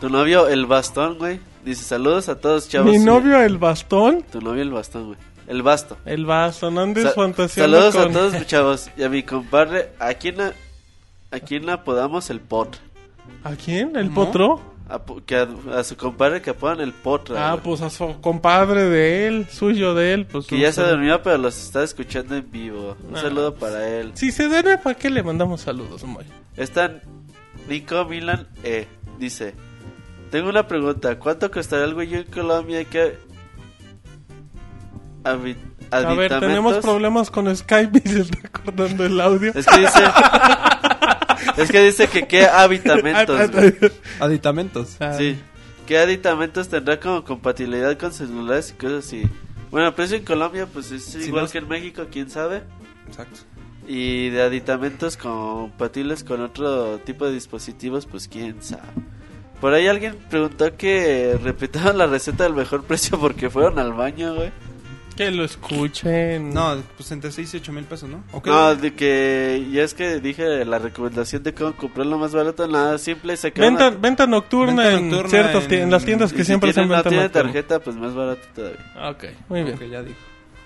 [0.00, 1.40] Tu novio, el bastón, güey.
[1.64, 2.90] Dice: Saludos a todos, chavos.
[2.90, 4.22] Mi novio, el bastón.
[4.30, 5.18] Tu novio, el bastón, güey.
[5.46, 5.96] El basto.
[6.04, 8.10] El bastón, andes Sa- Saludos con...
[8.10, 8.90] a todos, chavos.
[8.96, 10.52] Y a mi compadre, ¿a quién, a,
[11.30, 12.76] a quién apodamos el pot?
[13.44, 13.96] ¿A quién?
[13.96, 14.14] ¿El ¿No?
[14.14, 14.76] potro?
[14.88, 15.48] A, que a,
[15.78, 17.48] a su compadre que apodan el potra.
[17.48, 17.64] Ah, güey.
[17.64, 20.26] pues a su compadre de él, suyo de él.
[20.26, 22.96] Pues Que ya se durmió, pero los está escuchando en vivo.
[23.08, 23.20] Un Ah.
[23.22, 24.12] saludo para él.
[24.14, 26.24] Si se duerme, ¿para qué le mandamos saludos, Moy?
[26.56, 27.00] Está
[27.68, 28.86] Nico Milan E.
[29.18, 29.54] Dice:
[30.30, 31.18] Tengo una pregunta.
[31.18, 32.84] ¿Cuánto costará el güey en Colombia?
[32.84, 33.18] que
[35.24, 39.50] A ver, tenemos problemas con Skype y se está cortando el audio.
[39.54, 40.00] Es que dice.
[41.56, 43.50] es que dice que qué habitamentos.
[43.50, 43.74] güey.
[44.20, 44.96] Aditamentos.
[45.00, 45.38] Ah, Sí.
[45.86, 49.22] ¿Qué aditamentos tendrá como compatibilidad con celulares y cosas así?
[49.70, 52.62] Bueno, el precio en Colombia pues es igual no- que en México, quién sabe.
[53.06, 53.38] Exacto.
[53.86, 58.82] Y de aditamentos compatibles con otro tipo de dispositivos, pues quién sabe.
[59.60, 64.34] Por ahí alguien preguntó que repitaban la receta del mejor precio porque fueron al baño,
[64.34, 64.50] güey.
[65.16, 66.52] Que lo escuchen.
[66.52, 68.22] No, pues entre 6 y 8 mil pesos, ¿no?
[68.32, 68.50] ¿O qué?
[68.50, 72.66] No, de que ya es que dije la recomendación de cómo comprar lo más barato,
[72.68, 76.04] nada simple, se queda Venta, venta nocturna, Venta en nocturna ciertas en- ti- en las
[76.04, 77.52] tiendas que si siempre tiene- hacen no venta tiene nocturna.
[77.52, 79.10] tarjeta, pues más barato todavía.
[79.10, 79.76] Ok, muy bien.
[79.76, 80.18] Ok, ya dijo.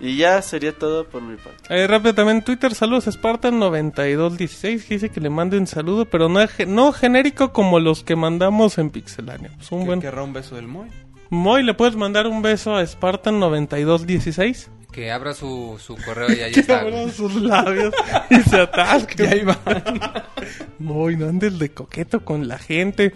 [0.03, 1.63] Y ya sería todo por mi parte.
[1.69, 6.41] Eh, rápido también Twitter, saludos Spartan9216 que dice que le mande un saludo, pero no,
[6.67, 9.51] no genérico como los que mandamos en Pixelania.
[9.57, 10.01] Pues un Que buen...
[10.01, 10.89] querrá un beso del Moy.
[11.31, 14.67] Moy, ¿le puedes mandar un beso a Spartan9216?
[14.93, 16.81] Que abra su, su correo y ahí Que está.
[16.81, 17.95] abra sus labios
[18.31, 19.27] y se atasque.
[19.29, 19.57] ahí va.
[20.79, 23.15] Moy, no andes de coqueto con la gente.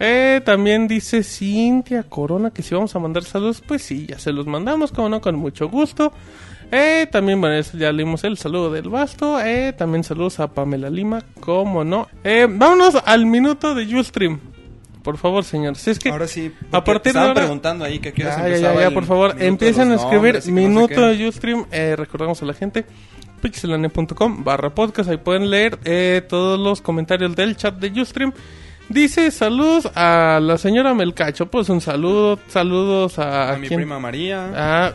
[0.00, 4.32] Eh, también dice Cintia Corona que si vamos a mandar saludos, pues sí, ya se
[4.32, 6.12] los mandamos, como no, con mucho gusto.
[6.74, 9.38] Eh, también, bueno, eso ya leímos el saludo del Basto.
[9.44, 12.08] Eh, también saludos a Pamela Lima, como no.
[12.24, 14.40] Eh, vámonos al minuto de Ustream.
[15.02, 15.76] Por favor, señor.
[15.76, 16.52] Si es que Ahora sí.
[16.70, 19.96] a partir de ahora- preguntando ahí que ya, ya, ya, ya, por favor, empiecen a
[19.96, 21.66] escribir minuto de Ustream.
[21.72, 22.84] Eh, recordamos a la gente
[23.40, 25.10] pixelane.com barra podcast.
[25.10, 28.32] Ahí pueden leer eh, todos los comentarios del chat de Ustream.
[28.88, 31.46] Dice saludos a la señora Melcacho.
[31.46, 33.80] Pues un saludo, saludos a, A mi quién?
[33.80, 34.50] prima María.
[34.54, 34.92] Ah.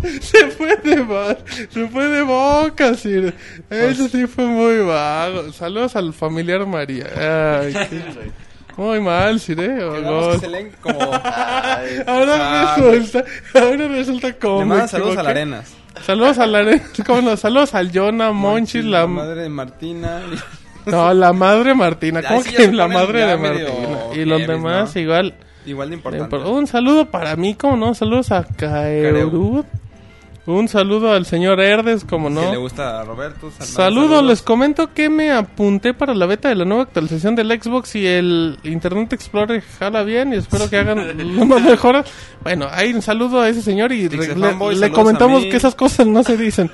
[0.20, 1.36] se fue de ba-
[1.70, 3.34] se fue de boca, Sir.
[3.68, 5.52] Eso sí fue muy vago.
[5.52, 7.06] Saludos al familiar María.
[7.60, 8.00] Ay, qué-
[8.80, 9.84] muy mal, Sir, eh.
[9.84, 10.40] Oh, Digamos que God.
[10.40, 11.00] se leen como...
[11.00, 12.34] Ahora
[12.66, 15.30] Ah, resulta, ahora resulta como Le saludos a la.
[15.30, 15.74] Arenas.
[16.04, 17.36] Saludos a la arena, ¿cómo no?
[17.36, 20.20] Saludos al Jonah, Monchis, la, la madre de Martina.
[20.86, 23.98] no, la madre Martina, ¿cómo sí, que la madre de Martina?
[24.14, 25.00] Y los demás ¿no?
[25.00, 25.34] igual.
[25.66, 26.36] Igual de importante.
[26.36, 27.94] Un saludo para mí, ¿cómo no?
[27.94, 29.64] Saludos a Kaerud.
[30.50, 32.60] Un saludo al señor Herdes, como Que le no.
[32.60, 33.50] gusta a Roberto.
[33.50, 34.24] sal- Saludos, saludos.
[34.26, 38.06] les comento que me apunté para la beta de la nueva actualización del Xbox y
[38.06, 40.98] el Internet Explorer jala bien y espero que hagan
[41.48, 42.04] más mejor.
[42.42, 46.06] Bueno, hay un saludo a ese señor y le, Fanboy, le comentamos que esas cosas
[46.06, 46.70] no se dicen.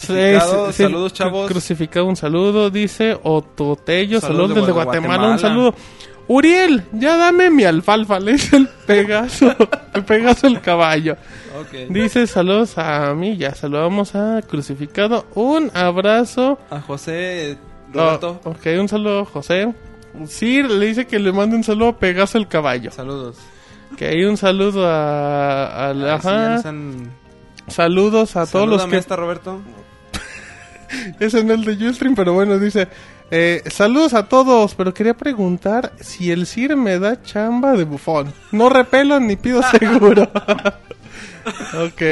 [0.00, 1.48] Crucificado, Sí, saludos, chavos.
[1.50, 5.32] Crucificado, un saludo, dice Ototello, saludos, Saludos de desde Gua- Guatemala, Guatemala.
[5.32, 5.74] un saludo.
[6.28, 9.52] Uriel, ya dame mi alfalfa, le dice el Pegaso,
[9.94, 11.16] el Pegaso el caballo.
[11.88, 15.26] Dice saludos a mí, ya saludamos a Crucificado.
[15.34, 16.58] Un abrazo.
[16.70, 17.56] A José
[17.90, 18.40] Oh, Roberto.
[18.44, 19.72] ok, un saludo a José.
[20.26, 22.90] Sir le dice que le mande un saludo a Pegaso el caballo.
[22.90, 23.36] Saludos.
[23.96, 25.88] Que hay un saludo a...
[25.88, 26.68] a la- Ay, ajá.
[26.68, 27.10] han-
[27.68, 28.96] Saludos a todos los que...
[28.98, 29.60] esta, Roberto.
[31.20, 32.88] Es en el de Ustream, pero bueno, dice...
[33.30, 38.32] eh, saludos a todos, pero quería preguntar si el Sir me da chamba de bufón.
[38.52, 40.28] No repelo ni pido seguro.
[41.74, 42.02] ok,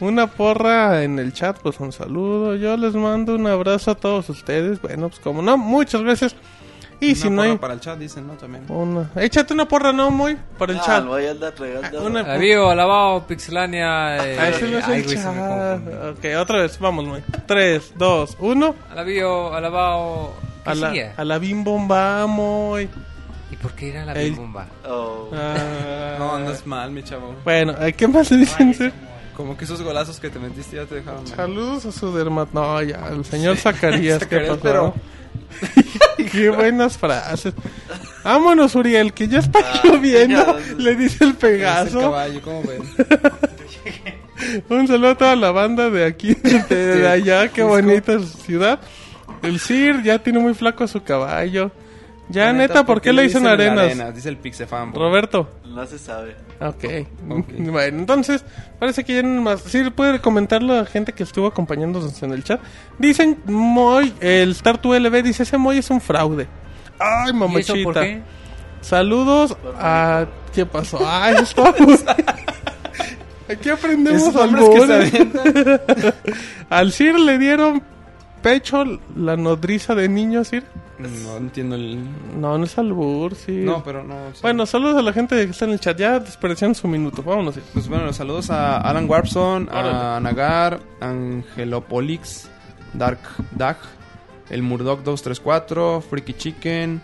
[0.00, 2.54] una porra en el chat, pues un saludo.
[2.56, 4.80] Yo les mando un abrazo a todos ustedes.
[4.80, 6.36] Bueno, pues como no, muchas gracias.
[7.00, 7.56] Y Una si no hay...
[7.58, 8.32] para el chat, dicen, ¿no?
[8.34, 8.64] También.
[8.68, 9.08] Una...
[9.14, 10.36] Échate una porra, ¿no, muy?
[10.58, 11.04] Para el Ah, chat.
[11.06, 12.04] voy a andar regando.
[12.04, 14.16] Una- Alabío, alabao, Pixelania.
[14.26, 16.16] Eh, Ah, ese no es ay, el chat.
[16.18, 17.22] Ok, otra vez, vamos, muy.
[17.46, 18.74] 3, 2, 1.
[18.90, 20.34] Alabío, alabao.
[20.64, 22.88] ¿Qué A la, a la bim bomba, muy.
[23.78, 24.66] ¿Y por qué era la El- bimbomba?
[24.86, 25.30] Oh.
[25.32, 27.34] Ah, No, andas mal, mi chavo.
[27.44, 28.74] Bueno, eh, ¿qué más le dicen?
[28.74, 28.92] Sir?
[29.36, 31.36] Como que esos golazos que te metiste ya te dejaron mal.
[31.36, 32.48] Saludos a su dermat.
[32.52, 34.60] No, ya, el señor Zacarías, ¿qué pasó?
[34.60, 34.94] pero-
[36.32, 37.54] Qué buenas frases.
[38.24, 40.58] Vámonos, Uriel, que ya está Ah, lloviendo.
[40.58, 40.74] ya.
[40.78, 42.00] Le dice el Pegaso.
[42.00, 42.82] caballo, ¿cómo ven?
[44.68, 47.48] Un saludo a toda la banda de aquí, de, de allá.
[47.48, 48.80] Qué bonita ciudad.
[49.42, 51.70] El Sir ya tiene muy flaco a su caballo.
[52.30, 53.86] Ya, La neta, ¿por qué le dicen arenas?
[53.86, 54.14] arenas?
[54.14, 54.92] Dice el Pixefan.
[54.92, 55.48] Roberto.
[55.64, 56.36] No se sabe.
[56.60, 56.84] Ok.
[57.30, 57.48] Ok.
[57.58, 58.44] Bueno, entonces,
[58.78, 59.62] parece que ya no hay más.
[59.62, 62.60] Sí, puede comentar la gente que estuvo acompañándonos en el chat.
[62.98, 66.46] Dicen, Moy, el Star 2 LB dice, ese Moy es un fraude.
[66.98, 67.82] Ay, ¿Y eso mamachita.
[67.84, 68.20] por qué?
[68.80, 70.26] Saludos a...
[70.54, 70.98] ¿Qué pasó?
[71.06, 72.04] Ay, estamos...
[73.50, 76.12] Aquí aprendemos Esos al nombres que se
[76.70, 77.82] Al Sir le dieron
[78.42, 78.84] pecho
[79.16, 80.64] la nodriza de niño, Sir.
[80.98, 81.98] No entiendo el...
[82.40, 83.62] No, no es albur, sí.
[83.64, 84.14] No, pero no...
[84.32, 84.40] sí.
[84.42, 85.96] Bueno, saludos a la gente que está en el chat.
[85.96, 87.22] Ya desperdiciaron su minuto.
[87.22, 87.54] Vámonos.
[87.54, 87.62] Sir.
[87.72, 90.20] Pues bueno, saludos a Alan Warpson, a Órale.
[90.22, 92.48] Nagar, Angelopolix,
[92.94, 93.20] Dark
[93.52, 93.76] Dag,
[94.50, 97.00] el Murdoch 234, Freaky Chicken,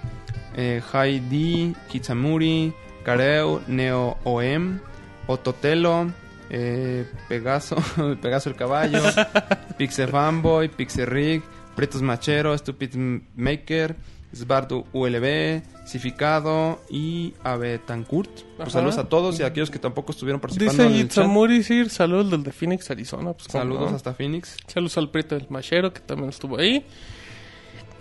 [0.56, 2.72] eh, Heidi, Kitsamuri,
[3.04, 4.80] Kareu, Neo OM,
[5.26, 6.10] Ototelo,
[6.50, 7.76] eh, Pegaso,
[8.23, 9.02] Pegaso el Caballo,
[9.78, 11.42] Pixe Fanboy, Pixe Rig,
[11.74, 12.94] Pretos Machero, Stupid
[13.34, 13.97] Maker,
[14.34, 18.31] Svardu ULB, Cificado y Abetancourt.
[18.56, 21.90] Pues saludos a todos y a aquellos que tampoco estuvieron participando Dice en el Sir,
[21.90, 23.32] saludos del de Phoenix, Arizona.
[23.32, 23.97] Pues, Saludos no.
[23.97, 24.56] hasta Phoenix.
[24.66, 26.84] Saludos al Prieto del Machero, que también estuvo ahí.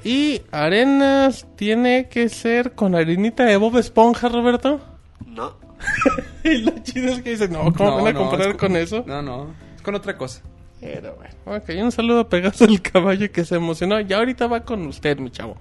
[0.03, 4.81] Y Arenas tiene que ser con harinita de Bob Esponja, Roberto.
[5.25, 5.62] No.
[6.43, 8.75] y lo chido es que dice, no, ¿cómo No, van a no, comparar es con
[8.75, 9.03] eso?
[9.07, 9.47] No, no.
[9.75, 10.41] Es con otra cosa.
[10.79, 13.99] Pero bueno, ok, un saludo a Pegaso el caballo que se emocionó.
[14.01, 15.55] Ya ahorita va con usted, mi chavo.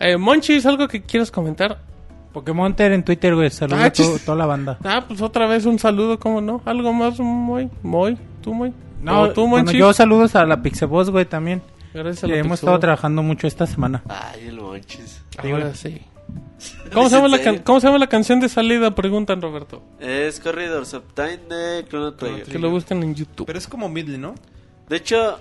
[0.00, 1.78] Eh, Monchis, ¿algo que quieras comentar?
[2.32, 3.50] Pokémon Ter en Twitter, güey.
[3.50, 4.78] Saludos Ah, a to- toda la banda.
[4.84, 6.62] Ah, pues otra vez un saludo, ¿cómo no?
[6.64, 7.68] ¿Algo más, muy?
[7.82, 8.16] ¿Muy?
[8.40, 8.72] ¿Tú, muy?
[9.02, 9.78] No, ¿O tú, bueno, Monchis?
[9.78, 11.60] yo saludos a la Pixeboss, güey, también.
[11.92, 14.02] Gracias a Que la hemos estado trabajando mucho esta semana.
[14.08, 15.22] Ay, el monchis.
[15.36, 16.00] Ahora sí.
[16.92, 18.94] ¿Cómo se, llama la can- ¿Cómo se llama la canción de salida?
[18.94, 19.82] Preguntan, Roberto.
[19.98, 22.44] Es Corridors of Time de Chrono Trigger.
[22.44, 23.46] Que lo busquen en YouTube.
[23.46, 24.34] Pero es como Midley, ¿no?
[24.88, 25.40] De hecho,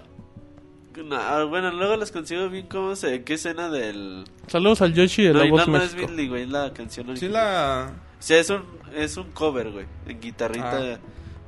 [1.06, 4.24] na- bueno, luego les consigo bien cómo se, qué escena del...
[4.48, 5.94] Saludos al Yoshi de No, la voz no, no es.
[5.96, 7.34] Billy, güey, es la canción Sí, original.
[7.34, 7.92] la...
[8.20, 8.64] O sea, es un,
[8.96, 10.94] es un cover, güey, en guitarrita.
[10.94, 11.00] Ah.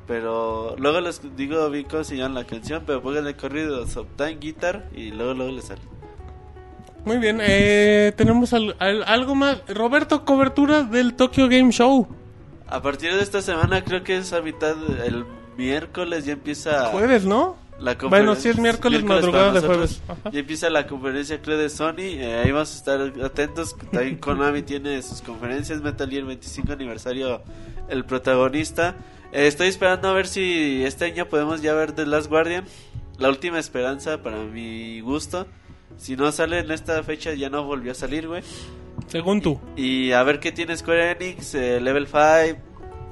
[0.08, 4.36] Pero luego les digo bien cómo se llama la canción, pero pónganle Corridors of Time
[4.36, 5.82] Guitar y luego luego les sale.
[7.06, 9.62] Muy bien, eh, tenemos al- al- algo más.
[9.68, 12.08] Roberto, cobertura del Tokyo Game Show.
[12.68, 14.76] A partir de esta semana creo que es a mitad,
[15.06, 15.26] el
[15.58, 16.86] miércoles ya empieza...
[16.88, 17.58] Jueves, ¿no?
[17.80, 20.02] La Bueno, sí es miércoles, madrugada de jueves.
[20.08, 20.32] Ajá.
[20.32, 21.96] Ya empieza la conferencia creo de Sony.
[22.00, 23.76] eh, ahí vamos a estar atentos.
[23.92, 25.82] También Konami tiene sus conferencias.
[25.82, 27.42] Metal Gear 25 aniversario,
[27.90, 28.96] el protagonista.
[29.34, 32.64] Eh, estoy esperando a ver si este año podemos ya ver The Last Guardian.
[33.18, 35.46] La última esperanza para mi gusto.
[35.98, 38.44] Si no sale en esta fecha, ya no volvió a salir, güey.
[39.08, 39.60] Según tú.
[39.76, 42.60] Y a ver qué tiene Square Enix, eh, Level 5.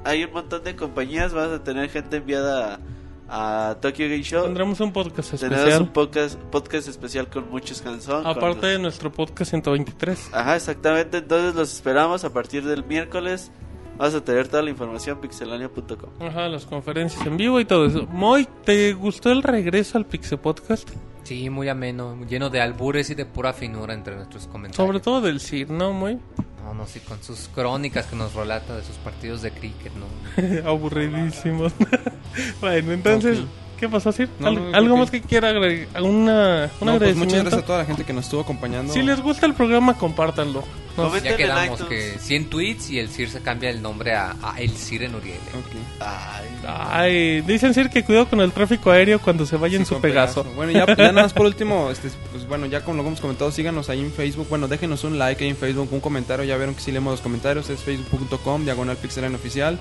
[0.04, 1.32] Hay un montón de compañías.
[1.32, 2.80] Vas a tener gente enviada
[3.28, 4.44] a, a Tokyo Game Show.
[4.44, 5.82] Tendremos un podcast especial.
[5.82, 8.26] un podcast, podcast especial con muchos canciones.
[8.26, 10.30] Aparte de nuestro podcast 123.
[10.32, 11.18] Ajá, exactamente.
[11.18, 13.50] Entonces los esperamos a partir del miércoles.
[13.96, 16.10] Vas a tener toda la información pixelania.com.
[16.26, 18.06] Ajá, las conferencias en vivo y todo eso.
[18.10, 20.88] Moy, ¿te gustó el regreso al Pixel Podcast?
[21.32, 24.86] Sí, muy ameno, lleno de albures y de pura finura entre nuestros comentarios.
[24.86, 26.18] Sobre todo del CIR, ¿no, Moy?
[26.62, 30.68] No, no, sí, con sus crónicas que nos relata de sus partidos de cricket, ¿no?
[30.68, 31.72] Aburridísimos.
[32.60, 33.46] bueno, entonces, Ok.
[33.82, 34.28] ¿Qué pasó, Sir?
[34.38, 36.00] No, ¿Al- no, ¿Algo más que quiera agregar?
[36.02, 37.18] ¿Una, un No, pues agradecimiento?
[37.24, 38.92] muchas gracias a toda la gente que nos estuvo acompañando.
[38.92, 40.62] Si les gusta el programa, compártanlo.
[40.96, 44.14] No, Comenten Ya en quedamos que 100 tweets y el CIR se cambia el nombre
[44.14, 45.36] a, a El CIR en Uriel.
[45.36, 45.58] ¿eh?
[45.58, 45.76] Ok.
[46.00, 50.00] Ay, Ay, dicen Sir que cuidado con el tráfico aéreo cuando se vaya en su
[50.00, 50.44] Pegaso.
[50.54, 53.50] Bueno, ya, ya nada más por último, este, pues bueno, ya como lo hemos comentado,
[53.50, 54.46] síganos ahí en Facebook.
[54.50, 56.44] Bueno, déjenos un like ahí en Facebook, un comentario.
[56.44, 57.68] Ya vieron que sí leemos los comentarios.
[57.70, 59.78] Es facebook.com, diagonal pixelania oficial.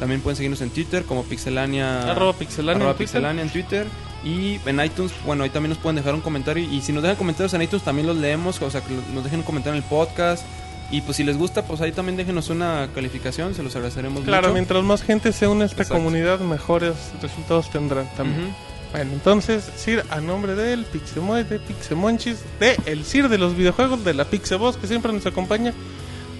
[0.00, 2.10] También pueden seguirnos en Twitter como pixelania.
[2.10, 3.06] Arroba pixelania arroba en Twitter.
[3.12, 3.86] pixelania en Twitter.
[4.24, 6.64] Y en iTunes, bueno, ahí también nos pueden dejar un comentario.
[6.68, 8.60] Y si nos dejan comentarios en iTunes, también los leemos.
[8.60, 10.44] O sea, que nos dejen un comentario en el podcast.
[10.90, 13.54] Y pues si les gusta, pues ahí también déjenos una calificación.
[13.54, 14.54] Se los agradeceremos Claro, mucho.
[14.54, 16.02] mientras más gente se une a esta Exacto.
[16.02, 18.52] comunidad, mejores resultados tendrán también.
[18.90, 24.02] Bueno, entonces, Sir, a nombre del Pixemoy, de Pixemonchis, de el Sir de los videojuegos,
[24.04, 25.72] de la Pixeboss que siempre nos acompaña,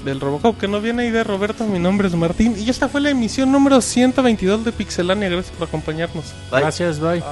[0.05, 2.55] del Robocop que no viene y de Roberto, mi nombre es Martín.
[2.59, 5.29] Y esta fue la emisión número 122 de Pixelania.
[5.29, 6.33] Gracias por acompañarnos.
[6.51, 6.61] bye.
[6.61, 7.23] Gracias, bye.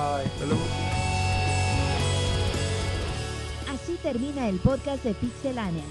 [3.72, 5.84] Así termina el podcast de Pixelania.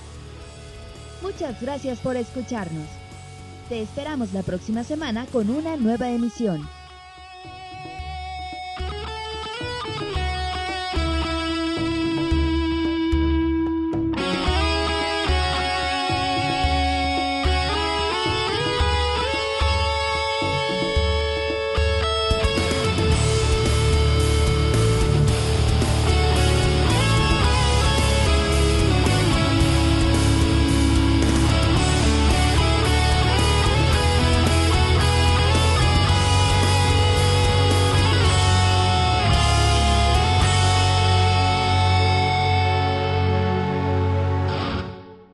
[1.21, 2.87] Muchas gracias por escucharnos.
[3.69, 6.67] Te esperamos la próxima semana con una nueva emisión.